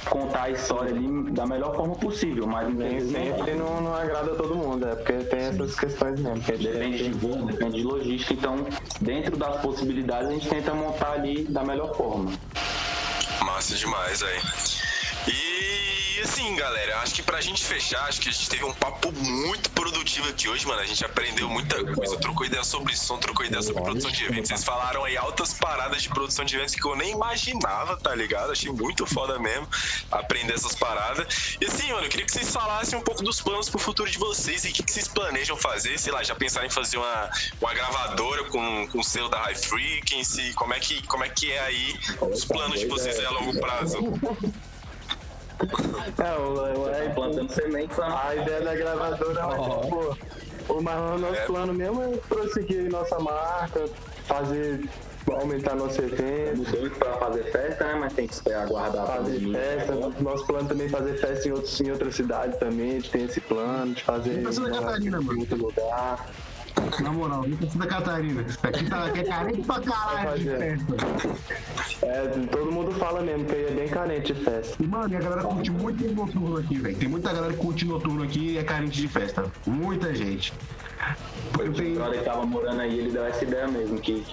contar 0.08 0.44
a 0.44 0.50
história 0.50 0.90
ali 0.92 1.30
da 1.32 1.46
melhor 1.46 1.74
forma 1.74 1.94
possível, 1.94 2.46
mas 2.46 2.72
Nem 2.74 3.00
sempre 3.00 3.54
não, 3.54 3.80
não 3.80 3.94
agrada 3.94 4.32
a 4.32 4.34
todo 4.34 4.54
mundo, 4.54 4.86
é 4.86 4.94
porque 4.94 5.12
tem 5.12 5.40
essas 5.40 5.78
questões 5.78 6.20
mesmo. 6.20 6.40
Que 6.42 6.52
é 6.52 6.56
Depende 6.56 7.04
de 7.04 7.10
voo, 7.10 7.46
depende 7.46 7.76
de 7.78 7.82
logística. 7.82 8.34
Então, 8.34 8.66
dentro 9.00 9.36
das 9.36 9.60
possibilidades, 9.60 10.28
a 10.28 10.32
gente 10.32 10.48
tenta 10.48 10.74
montar 10.74 11.12
ali 11.12 11.44
da 11.44 11.64
melhor 11.64 11.94
forma. 11.96 12.32
Massa 13.44 13.74
demais, 13.74 14.22
aí. 14.22 14.85
Assim, 16.26 16.56
galera, 16.56 16.98
acho 17.02 17.14
que 17.14 17.22
pra 17.22 17.40
gente 17.40 17.64
fechar, 17.64 18.02
acho 18.08 18.20
que 18.20 18.28
a 18.28 18.32
gente 18.32 18.48
teve 18.48 18.64
um 18.64 18.72
papo 18.74 19.12
muito 19.12 19.70
produtivo 19.70 20.28
aqui 20.28 20.48
hoje, 20.48 20.66
mano. 20.66 20.80
A 20.80 20.84
gente 20.84 21.04
aprendeu 21.04 21.48
muita 21.48 21.76
coisa, 21.94 22.16
trocou 22.16 22.44
ideia 22.44 22.64
sobre 22.64 22.96
som, 22.96 23.16
trocou 23.16 23.46
ideia 23.46 23.62
sobre 23.62 23.80
produção 23.80 24.10
de 24.10 24.24
eventos. 24.24 24.48
Vocês 24.48 24.64
falaram 24.64 25.04
aí 25.04 25.16
altas 25.16 25.54
paradas 25.54 26.02
de 26.02 26.08
produção 26.08 26.44
de 26.44 26.56
eventos 26.56 26.74
que 26.74 26.84
eu 26.84 26.96
nem 26.96 27.12
imaginava, 27.12 27.96
tá 27.96 28.12
ligado? 28.12 28.50
Achei 28.50 28.72
muito 28.72 29.06
foda 29.06 29.38
mesmo 29.38 29.68
aprender 30.10 30.54
essas 30.54 30.74
paradas. 30.74 31.56
E 31.60 31.64
assim, 31.64 31.92
mano, 31.92 32.06
eu 32.06 32.10
queria 32.10 32.26
que 32.26 32.32
vocês 32.32 32.52
falassem 32.52 32.98
um 32.98 33.02
pouco 33.02 33.22
dos 33.22 33.40
planos 33.40 33.70
pro 33.70 33.78
futuro 33.78 34.10
de 34.10 34.18
vocês 34.18 34.64
e 34.64 34.70
o 34.70 34.72
que, 34.72 34.82
que 34.82 34.90
vocês 34.90 35.06
planejam 35.06 35.56
fazer. 35.56 35.96
Sei 35.96 36.12
lá, 36.12 36.24
já 36.24 36.34
pensaram 36.34 36.66
em 36.66 36.70
fazer 36.70 36.96
uma, 36.96 37.30
uma 37.60 37.72
gravadora 37.72 38.42
com, 38.50 38.88
com 38.88 38.98
o 38.98 39.04
selo 39.04 39.28
da 39.28 39.38
High 39.42 39.54
Frequency? 39.54 40.52
Como 40.54 40.74
é 40.74 40.80
que, 40.80 41.06
como 41.06 41.22
é, 41.22 41.28
que 41.28 41.52
é 41.52 41.60
aí 41.60 41.96
os 42.20 42.44
planos 42.44 42.80
de 42.80 42.86
vocês 42.86 43.16
aí 43.16 43.26
a 43.26 43.30
longo 43.30 43.56
prazo? 43.60 43.98
É, 46.18 46.38
o, 46.38 46.80
o, 46.82 46.88
é, 46.90 47.08
Plantando 47.10 47.52
sementes 47.52 47.98
a 47.98 48.34
ideia 48.34 48.60
da 48.60 48.74
gravadora 48.74 49.40
é, 49.40 49.80
tipo, 49.80 50.18
o 50.68 50.82
mais 50.82 51.20
nosso 51.20 51.34
É. 51.34 51.44
plano 51.46 51.72
mesmo 51.74 52.02
é 52.02 52.16
prosseguir 52.28 52.90
nossa 52.90 53.18
marca, 53.18 53.84
fazer, 54.26 54.88
aumentar 55.30 55.74
nosso 55.76 56.00
evento, 56.02 56.58
muito 56.58 56.98
pra 56.98 57.14
fazer 57.14 57.44
festa, 57.44 57.84
né? 57.84 57.96
Mas 58.00 58.12
tem 58.12 58.26
que 58.26 58.34
esperar 58.34 58.64
aguardar 58.64 59.06
fazer 59.06 59.40
festa. 59.52 59.94
Nosso 60.20 60.46
plano 60.46 60.68
também 60.68 60.86
é 60.86 60.90
fazer 60.90 61.14
festa 61.18 61.48
em, 61.48 61.52
outros, 61.52 61.80
em 61.80 61.90
outras 61.90 62.14
cidades 62.14 62.58
também, 62.58 62.90
a 62.90 62.94
gente 62.94 63.10
tem 63.10 63.24
esse 63.24 63.40
plano 63.40 63.94
de 63.94 64.02
fazer 64.04 64.42
Em 64.42 64.46
outro 65.40 65.56
lugar. 65.56 66.26
Na 67.00 67.10
moral, 67.12 67.42
vem 67.42 67.56
pra 67.56 67.68
Santa 67.70 67.86
Catarina. 67.86 68.44
Aqui 68.62 68.84
tá 68.88 69.04
aqui 69.06 69.20
é 69.20 69.24
carente 69.24 69.62
pra 69.62 69.80
caralho 69.80 70.38
de 70.38 70.44
festa. 70.50 70.96
É, 72.02 72.26
todo 72.50 72.72
mundo 72.72 72.92
fala 72.92 73.20
mesmo 73.22 73.44
que 73.44 73.54
aí 73.54 73.66
é 73.66 73.70
bem 73.70 73.88
carente 73.88 74.32
de 74.32 74.44
festa. 74.44 74.82
E, 74.82 74.86
mano, 74.86 75.12
e 75.12 75.16
a 75.16 75.20
galera 75.20 75.42
curte 75.42 75.70
muito 75.70 76.14
noturno 76.14 76.58
aqui, 76.58 76.78
velho. 76.78 76.96
Tem 76.96 77.08
muita 77.08 77.32
galera 77.32 77.52
que 77.52 77.58
curte 77.58 77.84
noturno 77.84 78.22
aqui 78.22 78.52
e 78.52 78.58
é 78.58 78.62
carente 78.64 79.00
de 79.00 79.08
festa. 79.08 79.44
Muita 79.66 80.14
gente. 80.14 80.52
Eu 81.58 81.70
O 81.70 81.74
tenho. 81.74 81.94
brother 81.96 82.18
que 82.18 82.24
tava 82.24 82.46
morando 82.46 82.80
aí, 82.80 82.98
ele 82.98 83.10
deu 83.10 83.24
essa 83.26 83.44
ideia 83.44 83.68
mesmo, 83.68 83.98
que 83.98 84.24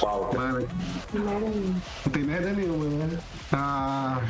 falta. 0.00 0.36
Mano, 0.38 0.66
não 1.14 2.12
tem 2.12 2.22
merda 2.24 2.52
nenhuma, 2.52 2.84
né? 2.84 3.18
Ah, 3.52 4.20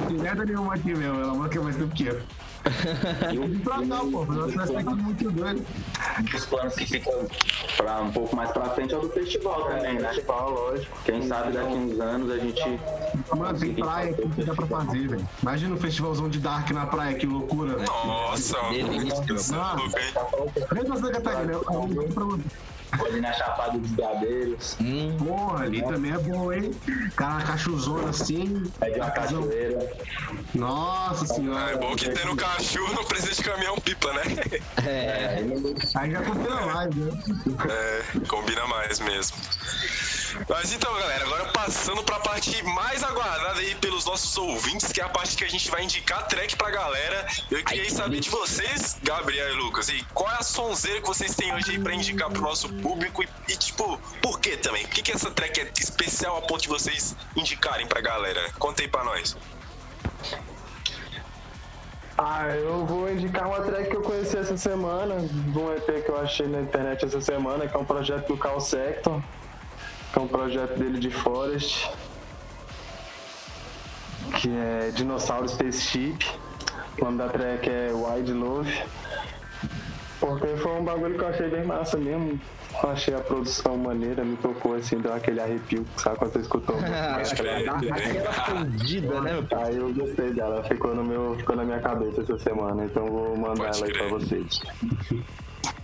não 0.00 0.06
tem 0.08 0.18
merda 0.18 0.44
nenhuma 0.44 0.74
aqui 0.74 0.94
mesmo. 0.94 1.20
Ela 1.20 1.34
mora 1.34 1.48
que 1.48 1.58
é 1.58 1.60
mais 1.60 1.76
tempo 1.76 1.94
que 1.94 2.06
eu. 2.06 2.20
Pra 2.62 3.86
cá, 3.86 4.04
pô. 4.10 4.26
Festa 4.48 4.78
aqui 4.78 4.88
é 4.88 4.94
muito 4.94 5.30
doido. 5.30 5.66
os 6.34 6.46
planos 6.46 6.74
que 6.74 6.86
ficam 6.86 7.26
pra 7.76 8.00
um 8.02 8.12
pouco 8.12 8.36
mais 8.36 8.50
pra 8.52 8.70
frente 8.70 8.94
é 8.94 8.98
o 8.98 9.00
do 9.00 9.08
festival 9.10 9.64
também, 9.64 9.94
né? 9.94 10.08
Festival, 10.08 10.50
lógico. 10.50 10.98
Quem 11.04 11.26
sabe 11.26 11.52
daqui 11.52 11.72
uns 11.72 12.00
anos 12.00 12.30
a 12.30 12.38
gente. 12.38 12.80
Mano, 13.36 13.58
tem 13.58 13.74
praia 13.74 14.10
aqui 14.10 14.28
que 14.28 14.44
dá 14.44 14.54
pra 14.54 14.66
fazer, 14.66 15.08
velho. 15.08 15.28
Imagina 15.42 15.74
um 15.74 15.78
festivalzão 15.78 16.28
de 16.28 16.38
Dark 16.38 16.70
na 16.70 16.86
praia, 16.86 17.14
que 17.16 17.26
loucura. 17.26 17.78
Nossa, 17.78 18.56
Delícia. 18.70 19.56
Louco, 19.56 19.98
hein? 19.98 20.14
Vem 20.72 20.84
pra 20.84 20.96
Santa 20.96 21.12
Catarina, 21.12 21.52
eu 21.52 21.86
digo 21.88 22.14
pra 22.14 22.24
você. 22.24 22.42
Ali 22.92 23.20
na 23.20 23.32
Chapada 23.32 23.78
dos 23.78 23.90
Gadeiros, 23.92 24.76
Hum, 24.80 25.16
Porra, 25.18 25.64
ali 25.64 25.82
também 25.82 26.12
é 26.12 26.18
bom, 26.18 26.52
hein? 26.52 26.70
Cara, 27.16 27.42
cachuzona 27.44 28.10
assim. 28.10 28.64
pede 28.78 29.00
uma 29.00 29.10
casão. 29.10 29.42
cachoeira. 29.42 29.92
Nossa 30.54 31.24
Ah, 31.24 31.26
senhora. 31.26 31.70
é 31.72 31.76
bom 31.76 31.96
que 31.96 32.10
tendo 32.10 32.36
cachorro 32.36 32.92
não 32.94 33.04
precisa 33.04 33.34
de 33.34 33.42
caminhão 33.42 33.76
pipa, 33.76 34.12
né? 34.12 34.22
é. 34.86 35.42
Aí 35.94 36.10
já 36.10 36.22
combina 36.22 36.60
mais, 36.66 36.94
né? 36.94 37.22
É, 37.70 38.20
combina 38.28 38.66
mais 38.66 39.00
mesmo. 39.00 39.36
Mas 40.48 40.72
então, 40.72 40.92
galera, 40.94 41.24
agora 41.24 41.44
passando 41.46 42.02
pra 42.02 42.18
parte 42.20 42.62
mais 42.64 43.02
aguardada 43.02 43.60
aí 43.60 43.74
pelos 43.76 44.04
nossos 44.04 44.36
ouvintes, 44.36 44.90
que 44.90 45.00
é 45.00 45.04
a 45.04 45.08
parte 45.08 45.36
que 45.36 45.44
a 45.44 45.48
gente 45.48 45.70
vai 45.70 45.84
indicar 45.84 46.26
track 46.26 46.56
pra 46.56 46.70
galera. 46.70 47.26
Eu 47.50 47.62
queria 47.64 47.90
saber 47.90 48.20
de 48.20 48.30
vocês, 48.30 48.98
Gabriel 49.02 49.50
e 49.50 49.52
Lucas, 49.54 49.88
e 49.88 50.04
qual 50.14 50.30
é 50.30 50.36
a 50.36 50.42
sonzeira 50.42 51.00
que 51.00 51.06
vocês 51.06 51.34
têm 51.34 51.54
hoje 51.54 51.72
aí 51.72 51.78
pra 51.78 51.94
indicar 51.94 52.30
pro 52.30 52.42
nosso 52.42 52.68
público 52.68 53.22
e, 53.22 53.28
e, 53.48 53.56
tipo, 53.56 53.98
por 54.20 54.40
que 54.40 54.56
também? 54.56 54.86
Por 54.86 54.94
que, 54.94 55.02
que 55.02 55.12
essa 55.12 55.30
track 55.30 55.60
é 55.60 55.70
especial 55.78 56.38
a 56.38 56.42
ponto 56.42 56.62
de 56.62 56.68
vocês 56.68 57.14
indicarem 57.36 57.86
pra 57.86 58.00
galera? 58.00 58.50
Conta 58.58 58.82
aí 58.82 58.88
pra 58.88 59.04
nós. 59.04 59.36
Ah, 62.16 62.46
eu 62.54 62.84
vou 62.86 63.10
indicar 63.10 63.48
uma 63.48 63.60
track 63.60 63.90
que 63.90 63.96
eu 63.96 64.02
conheci 64.02 64.36
essa 64.36 64.56
semana, 64.56 65.16
de 65.18 65.58
um 65.58 65.74
EP 65.74 66.04
que 66.04 66.10
eu 66.10 66.20
achei 66.20 66.46
na 66.46 66.60
internet 66.60 67.04
essa 67.04 67.20
semana, 67.20 67.66
que 67.66 67.74
é 67.74 67.78
um 67.78 67.84
projeto 67.84 68.28
do 68.28 68.36
Carl 68.36 68.60
Sector, 68.60 69.20
que 70.12 70.18
é 70.18 70.22
um 70.22 70.28
projeto 70.28 70.78
dele 70.78 70.98
de 70.98 71.10
Forest, 71.10 71.90
que 74.40 74.50
é 74.50 74.90
Dinossauro 74.94 75.48
Spaceship. 75.48 76.18
O 77.00 77.04
nome 77.04 77.18
da 77.18 77.28
track 77.28 77.68
é 77.68 77.90
Wide 77.92 78.32
Love. 78.32 78.82
Porque 80.20 80.46
foi 80.58 80.72
um 80.72 80.84
bagulho 80.84 81.16
que 81.16 81.24
eu 81.24 81.28
achei 81.28 81.48
bem 81.48 81.64
massa 81.64 81.96
mesmo. 81.96 82.38
Eu 82.82 82.90
achei 82.90 83.14
a 83.14 83.18
produção 83.20 83.76
maneira, 83.76 84.24
me 84.24 84.36
tocou 84.36 84.74
assim, 84.74 84.98
deu 84.98 85.12
aquele 85.12 85.40
arrepio, 85.40 85.84
sabe 85.96 86.16
quando 86.16 86.32
você 86.32 86.38
escutou? 86.40 86.76
Pode 87.14 87.34
crer. 87.34 87.70
Fudida, 88.46 89.20
né, 89.20 89.46
Aí 89.56 89.76
eu 89.76 89.92
gostei 89.92 90.32
dela, 90.32 90.62
ficou, 90.64 90.94
no 90.94 91.04
meu, 91.04 91.34
ficou 91.36 91.54
na 91.56 91.64
minha 91.64 91.80
cabeça 91.80 92.22
essa 92.22 92.38
semana, 92.38 92.84
então 92.84 93.06
vou 93.06 93.36
mandar 93.36 93.64
Pode 93.64 93.78
ela 93.78 93.86
aí 93.86 93.92
crer. 93.92 94.08
pra 94.08 94.18
vocês. 94.18 94.60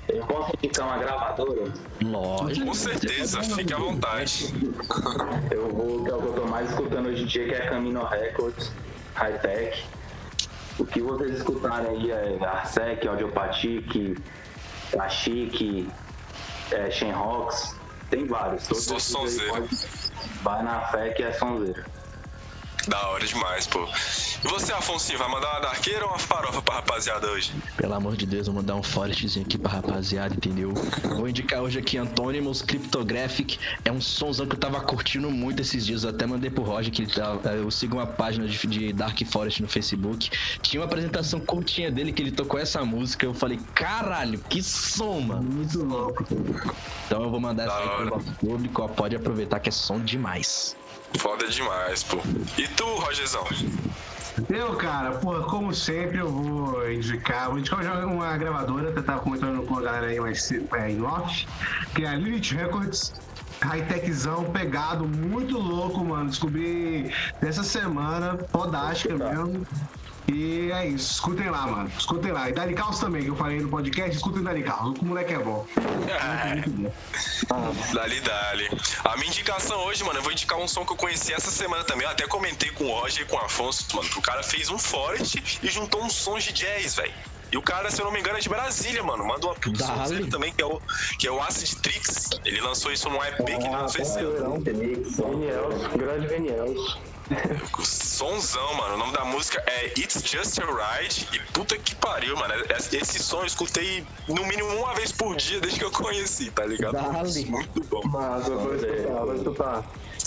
Eu 0.08 0.24
posso 0.26 0.52
indicar 0.56 0.86
uma 0.86 0.98
gravadora? 0.98 1.72
Lógico. 2.02 2.66
Com 2.66 2.74
certeza, 2.74 3.42
fique 3.42 3.72
à 3.72 3.78
vontade. 3.78 4.54
Eu 5.50 5.68
vou, 5.68 6.04
que 6.04 6.10
é 6.10 6.14
o 6.14 6.20
que 6.20 6.26
eu 6.26 6.32
tô 6.32 6.46
mais 6.46 6.70
escutando 6.70 7.06
hoje 7.06 7.22
em 7.22 7.26
dia, 7.26 7.44
que 7.46 7.54
é 7.54 7.68
Camino 7.68 8.04
Records, 8.04 8.72
High 9.14 9.38
Tech. 9.38 9.84
O 10.78 10.86
que 10.86 11.02
vocês 11.02 11.36
escutarem 11.38 11.90
aí 11.90 12.10
é 12.10 12.44
Arsec, 12.44 13.06
Audiopatic, 13.06 14.16
Cachique, 14.92 15.88
é, 16.70 16.90
Shenrox, 16.90 17.76
tem 18.10 18.26
vários. 18.26 18.66
Todos 18.66 18.84
Sou 18.84 19.00
sonzeiro. 19.00 19.68
Vai 20.42 20.62
na 20.62 20.80
fé 20.88 21.10
que 21.10 21.22
é 21.22 21.32
sonzeiro. 21.32 21.84
Da 22.88 23.08
hora 23.08 23.26
demais, 23.26 23.66
pô. 23.66 23.86
E 24.44 24.48
você, 24.48 24.72
Afonso, 24.72 25.16
vai 25.18 25.28
mandar 25.28 25.50
uma 25.50 25.60
darqueira 25.60 26.04
ou 26.04 26.10
uma 26.10 26.18
farofa 26.18 26.62
pra 26.62 26.76
rapaziada 26.76 27.30
hoje? 27.30 27.52
Pelo 27.76 27.92
amor 27.94 28.16
de 28.16 28.24
Deus, 28.24 28.46
eu 28.46 28.52
vou 28.52 28.62
mandar 28.62 28.76
um 28.76 28.82
forestzinho 28.82 29.44
aqui 29.44 29.58
pra 29.58 29.72
rapaziada, 29.72 30.34
entendeu? 30.34 30.72
Vou 31.16 31.28
indicar 31.28 31.60
hoje 31.60 31.78
aqui 31.78 31.98
Anonymous 31.98 32.62
Cryptographic. 32.62 33.58
É 33.84 33.92
um 33.92 34.00
somzão 34.00 34.46
que 34.46 34.54
eu 34.54 34.58
tava 34.58 34.80
curtindo 34.80 35.30
muito 35.30 35.60
esses 35.60 35.84
dias. 35.84 36.04
Eu 36.04 36.10
até 36.10 36.24
mandei 36.26 36.50
pro 36.50 36.62
Roger 36.62 36.90
que 36.92 37.02
ele 37.02 37.10
tá, 37.12 37.36
eu 37.52 37.70
sigo 37.70 37.96
uma 37.96 38.06
página 38.06 38.46
de, 38.46 38.66
de 38.66 38.92
Dark 38.92 39.18
Forest 39.30 39.60
no 39.60 39.68
Facebook. 39.68 40.30
Tinha 40.62 40.80
uma 40.80 40.86
apresentação 40.86 41.40
curtinha 41.40 41.90
dele 41.90 42.12
que 42.12 42.22
ele 42.22 42.32
tocou 42.32 42.58
essa 42.58 42.82
música. 42.84 43.26
Eu 43.26 43.34
falei, 43.34 43.58
caralho, 43.74 44.38
que 44.48 44.62
som, 44.62 45.20
mano. 45.20 45.42
Muito 45.42 45.82
louco. 45.84 46.24
Então 47.06 47.22
eu 47.22 47.30
vou 47.30 47.40
mandar 47.40 47.64
essa 47.64 48.04
Da 48.04 48.10
pro 48.12 48.20
público. 48.40 48.82
ó, 48.82 48.88
Pode 48.88 49.14
aproveitar 49.14 49.60
que 49.60 49.68
é 49.68 49.72
som 49.72 50.00
demais. 50.00 50.74
Foda 51.16 51.48
demais, 51.48 52.02
pô. 52.04 52.18
E 52.56 52.68
tu, 52.68 52.84
Rogerzão? 52.84 53.44
Eu, 54.48 54.76
cara, 54.76 55.12
porra, 55.12 55.42
como 55.44 55.74
sempre, 55.74 56.18
eu 56.18 56.28
vou 56.30 56.90
indicar. 56.90 57.48
Vou 57.48 57.58
indicar 57.58 57.80
uma- 57.80 58.06
uma 58.06 58.36
gravadora 58.36 58.92
que 58.92 58.98
eu 58.98 59.02
tava 59.02 59.20
comentando 59.20 59.62
com 59.66 59.78
a 59.78 59.82
galera 59.82 60.06
aí 60.06 60.20
mais 60.20 60.50
é, 60.52 60.90
em 60.90 61.02
off, 61.02 61.46
que 61.94 62.04
é 62.04 62.08
a 62.08 62.14
Lilith 62.14 62.54
Records. 62.54 63.12
High-techzão, 63.60 64.44
pegado, 64.52 65.04
muito 65.08 65.58
louco, 65.58 66.04
mano. 66.04 66.30
Descobri 66.30 67.12
dessa 67.40 67.64
semana, 67.64 68.38
fodástica 68.52 69.16
mesmo. 69.16 69.66
E 70.32 70.70
é 70.70 70.86
isso, 70.86 71.14
escutem 71.14 71.48
lá, 71.48 71.66
mano. 71.66 71.90
Escutem 71.98 72.32
lá. 72.32 72.50
E 72.50 72.52
Dali 72.52 72.74
Caos 72.74 72.98
também, 72.98 73.22
que 73.22 73.30
eu 73.30 73.36
falei 73.36 73.60
no 73.60 73.68
podcast, 73.68 74.16
escutem 74.16 74.42
Dali 74.42 74.62
Caos. 74.62 74.98
O 74.98 75.04
moleque 75.04 75.32
é 75.32 75.38
bom. 75.38 75.66
Muito 76.52 76.70
bom. 76.70 76.92
Dali, 77.94 78.20
dali. 78.20 78.68
A 79.04 79.16
minha 79.16 79.28
indicação 79.28 79.78
hoje, 79.86 80.04
mano, 80.04 80.18
eu 80.18 80.22
vou 80.22 80.32
indicar 80.32 80.58
um 80.58 80.68
som 80.68 80.84
que 80.84 80.92
eu 80.92 80.96
conheci 80.96 81.32
essa 81.32 81.50
semana 81.50 81.82
também. 81.84 82.04
Eu 82.04 82.10
até 82.10 82.26
comentei 82.26 82.70
com 82.70 82.84
o 82.84 83.00
Roger 83.00 83.22
e 83.22 83.26
com 83.26 83.36
o 83.36 83.40
Afonso, 83.40 83.86
mano, 83.96 84.08
que 84.08 84.18
o 84.18 84.22
cara 84.22 84.42
fez 84.42 84.68
um 84.68 84.78
Forest 84.78 85.60
e 85.62 85.68
juntou 85.68 86.04
uns 86.04 86.14
sons 86.14 86.44
de 86.44 86.52
jazz, 86.52 86.96
velho. 86.96 87.14
E 87.50 87.56
o 87.56 87.62
cara, 87.62 87.90
se 87.90 87.98
eu 88.00 88.04
não 88.04 88.12
me 88.12 88.20
engano, 88.20 88.36
é 88.36 88.40
de 88.40 88.48
Brasília, 88.48 89.02
mano. 89.02 89.24
Manda 89.24 89.46
uma 89.46 89.54
puta 89.54 89.84
também, 90.30 90.52
que 90.52 90.62
é, 90.62 90.66
o, 90.66 90.80
que 91.18 91.26
é 91.26 91.30
o 91.30 91.40
Acid 91.40 91.80
Trix. 91.80 92.28
Ele 92.44 92.60
lançou 92.60 92.92
isso 92.92 93.08
num 93.08 93.24
EP 93.24 93.36
que 93.36 93.52
ele 93.52 93.70
lançou 93.70 94.02
esse 94.02 94.18
ano. 94.18 94.60
Grande 95.96 96.26
Viniels. 96.26 96.98
Sonzão, 97.84 98.74
mano. 98.74 98.94
O 98.94 98.98
nome 98.98 99.12
da 99.12 99.24
música 99.24 99.62
é 99.66 99.86
It's 99.98 100.22
Just 100.24 100.58
a 100.58 100.64
Ride. 100.64 101.28
E 101.32 101.38
puta 101.52 101.76
que 101.78 101.94
pariu, 101.94 102.36
mano. 102.36 102.54
Esse 102.92 103.18
som 103.18 103.40
eu 103.40 103.46
escutei 103.46 104.06
no 104.26 104.44
mínimo 104.46 104.68
uma 104.76 104.94
vez 104.94 105.12
por 105.12 105.36
dia 105.36 105.60
desde 105.60 105.78
que 105.78 105.84
eu 105.84 105.90
conheci, 105.90 106.50
tá 106.50 106.64
ligado? 106.64 106.92
Dali. 106.94 107.44
Muito 107.46 107.84
bom. 107.84 108.02
Mas 108.06 108.48
eu 108.48 108.58
vou 108.58 108.74
escutar, 108.74 109.24
vou 109.24 109.34
escutar. 109.34 109.84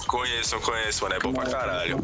Conheço, 0.07 0.59
conheço, 0.59 1.03
mano. 1.03 1.15
É 1.15 1.19
bom 1.19 1.33
pra 1.33 1.45
caralho. 1.45 1.97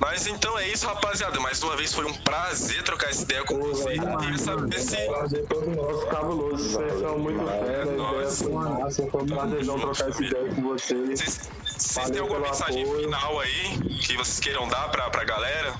Mas 0.00 0.26
então 0.26 0.58
é 0.58 0.68
isso, 0.68 0.86
rapaziada. 0.86 1.38
Mais 1.40 1.62
uma 1.62 1.76
vez 1.76 1.92
foi 1.92 2.04
um 2.04 2.14
prazer 2.14 2.82
trocar 2.82 3.10
essa 3.10 3.22
ideia 3.22 3.44
com 3.44 3.58
vocês. 3.58 4.00
Queria 4.00 4.38
saber 4.38 4.80
se. 4.80 4.96
Prazer 5.06 5.46
todo 5.46 5.70
nosso, 5.70 6.06
cabuloso. 6.06 6.70
Vocês 6.70 7.00
são 7.00 7.18
muito 7.18 7.44
fera, 7.46 7.82
ideia 7.82 7.96
Nossa. 7.96 9.06
foi 9.10 9.22
um 9.22 9.26
prazerzão 9.26 9.78
trocar 9.78 10.08
essa 10.08 10.24
ideia 10.24 10.54
com 10.54 10.62
vocês. 10.62 11.20
Vocês, 11.20 11.50
vocês 11.66 12.10
têm 12.10 12.20
alguma 12.20 12.40
mensagem 12.40 12.84
apoio. 12.84 13.00
final 13.02 13.40
aí 13.40 13.78
que 14.00 14.16
vocês 14.16 14.40
queiram 14.40 14.68
dar 14.68 14.88
pra, 14.90 15.10
pra 15.10 15.24
galera? 15.24 15.74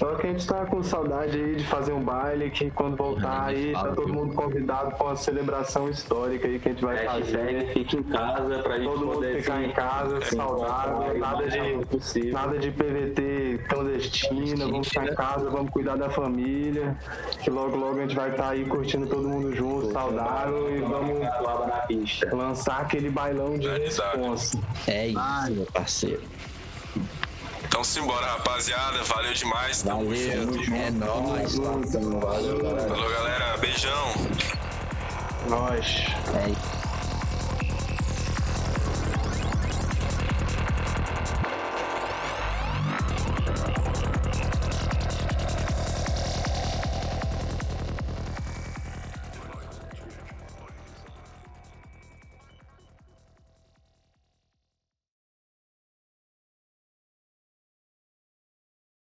Só 0.00 0.14
que 0.14 0.28
a 0.28 0.30
gente 0.30 0.46
tá 0.46 0.64
com 0.64 0.82
saudade 0.82 1.36
aí 1.36 1.56
de 1.56 1.64
fazer 1.66 1.92
um 1.92 2.02
baile, 2.02 2.50
que 2.50 2.70
quando 2.70 2.96
voltar 2.96 3.48
aí 3.48 3.74
tá 3.74 3.88
todo 3.88 4.10
mundo 4.10 4.34
convidado 4.34 4.96
pra 4.96 5.08
uma 5.08 5.16
celebração 5.16 5.90
histórica 5.90 6.48
aí 6.48 6.58
que 6.58 6.70
a 6.70 6.72
gente 6.72 6.82
vai 6.82 7.04
fazer. 7.04 7.70
fica 7.74 7.96
em 7.96 8.02
casa 8.04 8.62
pra 8.62 8.78
gente 8.78 8.88
Todo 8.88 8.98
mundo 8.98 9.12
poder 9.16 9.42
ficar 9.42 9.62
em 9.62 9.72
casa, 9.72 10.24
saudável, 10.24 11.18
nada 11.18 11.46
de, 11.46 12.32
nada 12.32 12.58
de 12.58 12.70
PVT 12.70 13.64
clandestina, 13.68 14.64
vamos 14.64 14.88
ficar 14.88 15.06
em 15.06 15.14
casa, 15.14 15.50
vamos 15.50 15.70
cuidar 15.70 15.96
da 15.96 16.08
família, 16.08 16.96
que 17.42 17.50
logo 17.50 17.76
logo 17.76 17.98
a 17.98 18.00
gente 18.00 18.16
vai 18.16 18.30
estar 18.30 18.48
aí 18.48 18.64
curtindo 18.64 19.06
todo 19.06 19.28
mundo 19.28 19.54
junto, 19.54 19.92
saudável 19.92 20.74
e 20.74 20.80
vamos 20.80 21.20
Lava 21.20 21.66
na 21.66 21.76
pista. 21.82 22.34
lançar 22.34 22.80
aquele 22.80 23.10
bailão 23.10 23.58
de 23.58 23.68
responsa. 23.68 24.58
É 24.88 25.08
isso, 25.08 25.50
meu 25.50 25.66
parceiro. 25.66 26.22
Então 27.70 27.84
simbora, 27.84 28.26
rapaziada. 28.26 29.04
Valeu 29.04 29.32
demais. 29.32 29.80
Tamo 29.80 30.04
Valeu, 30.06 30.52
junto. 30.54 30.74
é 30.74 30.90
nóis. 30.90 31.56
Valeu, 31.56 32.58
galera. 32.60 32.88
Falou, 32.88 33.10
galera. 33.10 33.56
Beijão. 33.58 34.12
Nós. 35.48 35.86
É 36.34 36.50
isso. 36.50 36.79